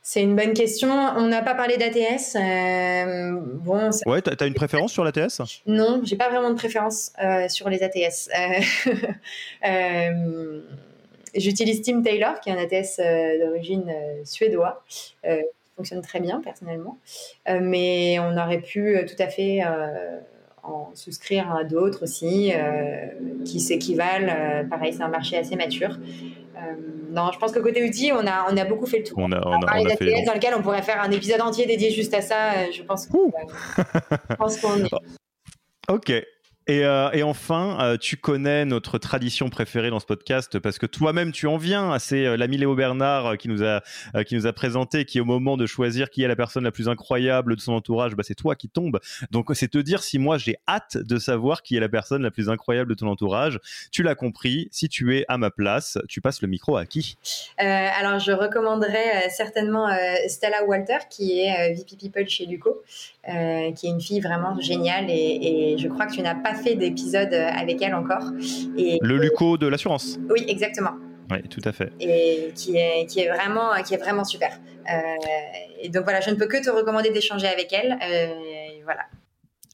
c'est 0.09 0.23
une 0.23 0.37
bonne 0.37 0.55
question. 0.55 0.89
On 0.89 1.27
n'a 1.27 1.43
pas 1.43 1.57
parlé 1.57 1.79
d'ATS. 1.79 2.37
Euh, 2.37 3.41
bon, 3.41 3.91
ouais, 4.07 4.23
tu 4.23 4.31
as 4.39 4.47
une 4.47 4.55
préférence 4.55 4.93
sur 4.93 5.03
l'ATS 5.03 5.41
Non, 5.67 6.01
j'ai 6.05 6.15
pas 6.15 6.29
vraiment 6.29 6.51
de 6.51 6.55
préférence 6.55 7.13
euh, 7.21 7.49
sur 7.49 7.69
les 7.69 7.83
ATS. 7.83 8.31
Euh, 9.67 10.61
j'utilise 11.35 11.83
Tim 11.83 12.03
Taylor, 12.03 12.39
qui 12.39 12.51
est 12.51 12.53
un 12.53 12.59
ATS 12.59 13.01
d'origine 13.41 13.93
suédois, 14.25 14.85
qui 15.25 15.73
fonctionne 15.77 16.03
très 16.03 16.21
bien 16.21 16.41
personnellement. 16.41 16.99
mais 17.49 18.19
on 18.21 18.39
aurait 18.39 18.61
pu 18.61 18.97
tout 19.09 19.21
à 19.21 19.27
fait 19.27 19.63
en 20.69 20.91
souscrire 20.95 21.51
à 21.53 21.65
d'autres 21.65 22.05
aussi 22.05 22.53
qui 23.45 23.61
s'équivalent. 23.61 24.67
pareil, 24.69 24.93
c'est 24.93 25.03
un 25.03 25.09
marché 25.09 25.37
assez 25.37 25.57
mature. 25.57 25.99
Euh, 26.57 26.75
non, 27.11 27.31
je 27.33 27.39
pense 27.39 27.53
que 27.53 27.59
côté 27.59 27.85
outils, 27.85 28.13
on 28.13 28.27
a, 28.27 28.47
on 28.51 28.57
a 28.57 28.65
beaucoup 28.65 28.87
fait 28.87 28.99
le 28.99 29.05
tour. 29.05 29.19
On 29.19 29.31
a, 29.33 29.41
on 29.47 29.63
a, 29.63 29.97
fait... 29.97 30.25
dans 30.25 30.35
lequel 30.35 30.55
on 30.57 30.63
pourrait 30.63 30.83
faire 30.83 31.03
un 31.03 31.11
épisode 31.11 31.41
entier 31.41 31.67
dédié 31.67 31.91
juste 31.91 32.15
à 32.15 32.23
ça. 32.23 32.53
Euh, 32.53 32.73
je 32.73 32.83
pense 32.83 33.07
qu'on 33.07 34.85
est. 34.85 34.91
Ok. 35.89 36.13
Et, 36.69 36.85
euh, 36.85 37.11
et 37.13 37.23
enfin, 37.23 37.79
euh, 37.81 37.97
tu 37.97 38.17
connais 38.17 38.65
notre 38.65 38.99
tradition 38.99 39.49
préférée 39.49 39.89
dans 39.91 40.01
ce 40.01 40.07
podcast 40.07 40.59
parce 40.59 40.79
que 40.79 40.87
toi-même 40.87 41.31
tu 41.31 41.47
en 41.47 41.59
viens. 41.59 41.97
C'est 42.01 42.27
euh, 42.27 42.37
l'ami 42.37 42.59
Léo 42.59 42.75
Bernard 42.75 43.27
euh, 43.27 43.37
qui 43.37 43.49
nous 43.49 43.63
a 43.63 43.83
qui 44.27 44.35
nous 44.35 44.49
a 44.49 44.53
présenté 44.53 45.05
qui 45.05 45.21
au 45.21 45.25
moment 45.25 45.57
de 45.57 45.65
choisir 45.67 46.11
qui 46.11 46.25
est 46.25 46.29
la 46.29 46.35
personne 46.35 46.65
la 46.65 46.73
plus 46.73 46.89
incroyable 46.89 47.55
de 47.55 47.61
son 47.61 47.73
entourage, 47.73 48.17
bah, 48.17 48.25
c'est 48.27 48.35
toi 48.35 48.57
qui 48.57 48.69
tombe. 48.69 48.99
Donc 49.31 49.47
c'est 49.55 49.69
te 49.69 49.79
dire 49.79 50.03
si 50.03 50.19
moi 50.19 50.39
j'ai 50.39 50.57
hâte 50.67 50.97
de 50.97 51.19
savoir 51.19 51.63
qui 51.63 51.77
est 51.77 51.81
la 51.81 51.89
personne 51.89 52.23
la 52.23 52.33
plus 52.33 52.49
incroyable 52.49 52.91
de 52.91 52.95
ton 52.95 53.07
entourage. 53.07 53.61
Tu 53.93 54.03
l'as 54.03 54.17
compris. 54.17 54.69
Si 54.73 54.89
tu 54.89 55.17
es 55.17 55.25
à 55.29 55.39
ma 55.39 55.51
place, 55.51 55.99
tu 56.09 56.21
passes 56.21 56.43
le 56.43 56.49
micro 56.49 56.77
à 56.77 56.85
qui? 56.85 57.17
Alors, 57.59 58.19
je 58.19 58.33
recommanderais 58.33 59.29
certainement 59.31 59.89
Stella 60.29 60.65
Walter, 60.65 60.99
qui 61.11 61.41
est 61.41 61.75
VP 61.75 61.97
People 61.97 62.29
chez 62.29 62.47
Luco, 62.47 62.83
qui 63.25 63.33
est 63.33 63.91
une 63.91 64.01
fille 64.01 64.21
vraiment 64.21 64.61
géniale 64.61 65.07
et 65.09 65.77
je 65.79 65.89
crois 65.89 66.07
que 66.07 66.13
tu 66.13 66.23
n'as 66.23 66.35
pas 66.35 66.56
fait 66.57 66.75
d'épisode 66.75 67.33
euh, 67.33 67.49
avec 67.49 67.81
elle 67.83 67.95
encore. 67.95 68.33
Et, 68.77 68.99
Le 69.01 69.17
Luco 69.17 69.57
de 69.57 69.67
l'assurance. 69.67 70.19
Oui, 70.31 70.45
exactement. 70.49 70.93
Oui, 71.31 71.43
tout 71.49 71.61
à 71.65 71.73
fait. 71.73 71.93
Et 72.01 72.53
qui 72.55 72.77
est, 72.77 73.07
qui 73.07 73.21
est, 73.21 73.29
vraiment, 73.29 73.71
qui 73.83 73.95
est 73.95 73.99
vraiment 73.99 74.25
super. 74.25 74.59
Euh, 74.93 75.01
et 75.81 75.89
donc 75.89 76.05
voilà, 76.05 76.21
je 76.21 76.31
ne 76.31 76.37
peux 76.37 76.47
que 76.47 76.63
te 76.63 76.71
recommander 76.71 77.11
d'échanger 77.11 77.47
avec 77.47 77.73
elle. 77.73 77.99
Euh, 78.03 78.83
voilà. 78.85 79.03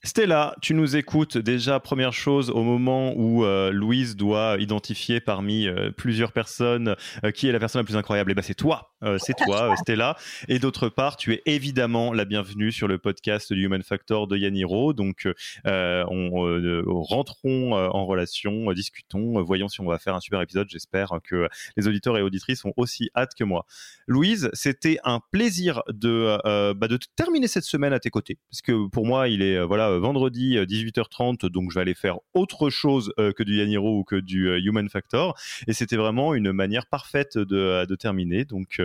Stella, 0.04 0.56
tu 0.60 0.74
nous 0.74 0.96
écoutes 0.96 1.38
déjà, 1.38 1.78
première 1.78 2.12
chose, 2.12 2.50
au 2.50 2.62
moment 2.62 3.12
où 3.14 3.44
euh, 3.44 3.70
Louise 3.70 4.16
doit 4.16 4.56
identifier 4.58 5.20
parmi 5.20 5.68
plusieurs 5.96 6.32
personnes 6.32 6.96
qui 7.34 7.48
est 7.48 7.52
la 7.52 7.60
personne 7.60 7.82
la 7.82 7.84
plus 7.84 7.96
incroyable. 7.96 8.32
Et 8.32 8.34
ben 8.34 8.42
c'est 8.42 8.54
toi, 8.54 8.91
euh, 9.02 9.18
c'est 9.18 9.34
toi, 9.34 9.72
euh, 9.72 9.76
Stella. 9.76 10.16
Et 10.48 10.58
d'autre 10.58 10.88
part, 10.88 11.16
tu 11.16 11.32
es 11.32 11.42
évidemment 11.46 12.12
la 12.12 12.24
bienvenue 12.24 12.70
sur 12.70 12.88
le 12.88 12.98
podcast 12.98 13.52
du 13.52 13.64
Human 13.64 13.82
Factor 13.82 14.26
de 14.26 14.36
Yaniro. 14.36 14.92
Donc, 14.92 15.28
euh, 15.66 16.04
on 16.08 17.02
rentrons 17.02 17.72
en 17.72 18.06
relation, 18.06 18.72
discutons, 18.72 19.42
voyons 19.42 19.68
si 19.68 19.80
on 19.80 19.86
va 19.86 19.98
faire 19.98 20.14
un 20.14 20.20
super 20.20 20.40
épisode. 20.40 20.68
J'espère 20.70 21.12
que 21.24 21.48
les 21.76 21.88
auditeurs 21.88 22.16
et 22.18 22.22
auditrices 22.22 22.64
ont 22.64 22.72
aussi 22.76 23.10
hâte 23.16 23.34
que 23.34 23.44
moi. 23.44 23.66
Louise, 24.06 24.50
c'était 24.52 24.98
un 25.04 25.20
plaisir 25.30 25.82
de, 25.88 26.38
bah, 26.74 26.88
de 26.88 26.98
terminer 27.16 27.48
cette 27.48 27.64
semaine 27.64 27.92
à 27.92 28.00
tes 28.00 28.10
côtés, 28.10 28.38
parce 28.50 28.62
que 28.62 28.88
pour 28.88 29.06
moi, 29.06 29.28
il 29.28 29.42
est 29.42 29.62
voilà 29.62 29.98
vendredi 29.98 30.56
18h30, 30.56 31.46
donc 31.46 31.70
je 31.70 31.76
vais 31.76 31.82
aller 31.82 31.94
faire 31.94 32.18
autre 32.34 32.70
chose 32.70 33.12
que 33.16 33.42
du 33.42 33.56
Yaniro 33.56 33.98
ou 33.98 34.04
que 34.04 34.16
du 34.16 34.48
Human 34.58 34.88
Factor, 34.88 35.38
et 35.66 35.72
c'était 35.72 35.96
vraiment 35.96 36.34
une 36.34 36.52
manière 36.52 36.86
parfaite 36.86 37.38
de, 37.38 37.84
de 37.86 37.94
terminer. 37.94 38.44
Donc, 38.44 38.80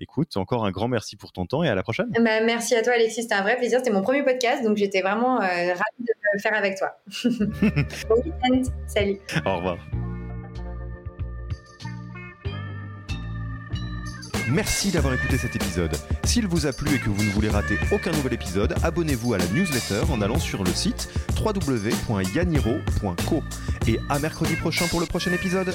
écoute, 0.00 0.36
encore 0.36 0.64
un 0.64 0.70
grand 0.70 0.88
merci 0.88 1.16
pour 1.16 1.32
ton 1.32 1.46
temps 1.46 1.62
et 1.62 1.68
à 1.68 1.74
la 1.74 1.82
prochaine. 1.82 2.08
Bah, 2.10 2.40
merci 2.44 2.74
à 2.74 2.82
toi, 2.82 2.94
Alexis. 2.94 3.22
C'était 3.22 3.34
un 3.34 3.42
vrai 3.42 3.56
plaisir. 3.56 3.78
C'était 3.78 3.90
mon 3.90 4.02
premier 4.02 4.22
podcast, 4.22 4.64
donc 4.64 4.76
j'étais 4.76 5.00
vraiment 5.00 5.40
euh, 5.40 5.42
ravie 5.42 6.00
de 6.00 6.12
le 6.32 6.40
faire 6.40 6.54
avec 6.54 6.76
toi. 6.76 6.96
bon 8.08 8.16
week-end. 8.24 8.62
Salut. 8.86 9.18
Au 9.44 9.56
revoir. 9.56 9.78
Merci 14.50 14.90
d'avoir 14.90 15.14
écouté 15.14 15.38
cet 15.38 15.56
épisode. 15.56 15.96
S'il 16.24 16.46
vous 16.46 16.66
a 16.66 16.72
plu 16.72 16.96
et 16.96 16.98
que 16.98 17.08
vous 17.08 17.24
ne 17.24 17.30
voulez 17.30 17.48
rater 17.48 17.78
aucun 17.90 18.12
nouvel 18.12 18.34
épisode, 18.34 18.74
abonnez-vous 18.82 19.32
à 19.32 19.38
la 19.38 19.46
newsletter 19.46 20.02
en 20.12 20.20
allant 20.20 20.38
sur 20.38 20.64
le 20.64 20.70
site 20.70 21.08
www.yaniro.co. 21.42 23.42
Et 23.86 23.98
à 24.10 24.18
mercredi 24.18 24.56
prochain 24.56 24.86
pour 24.88 25.00
le 25.00 25.06
prochain 25.06 25.32
épisode. 25.32 25.74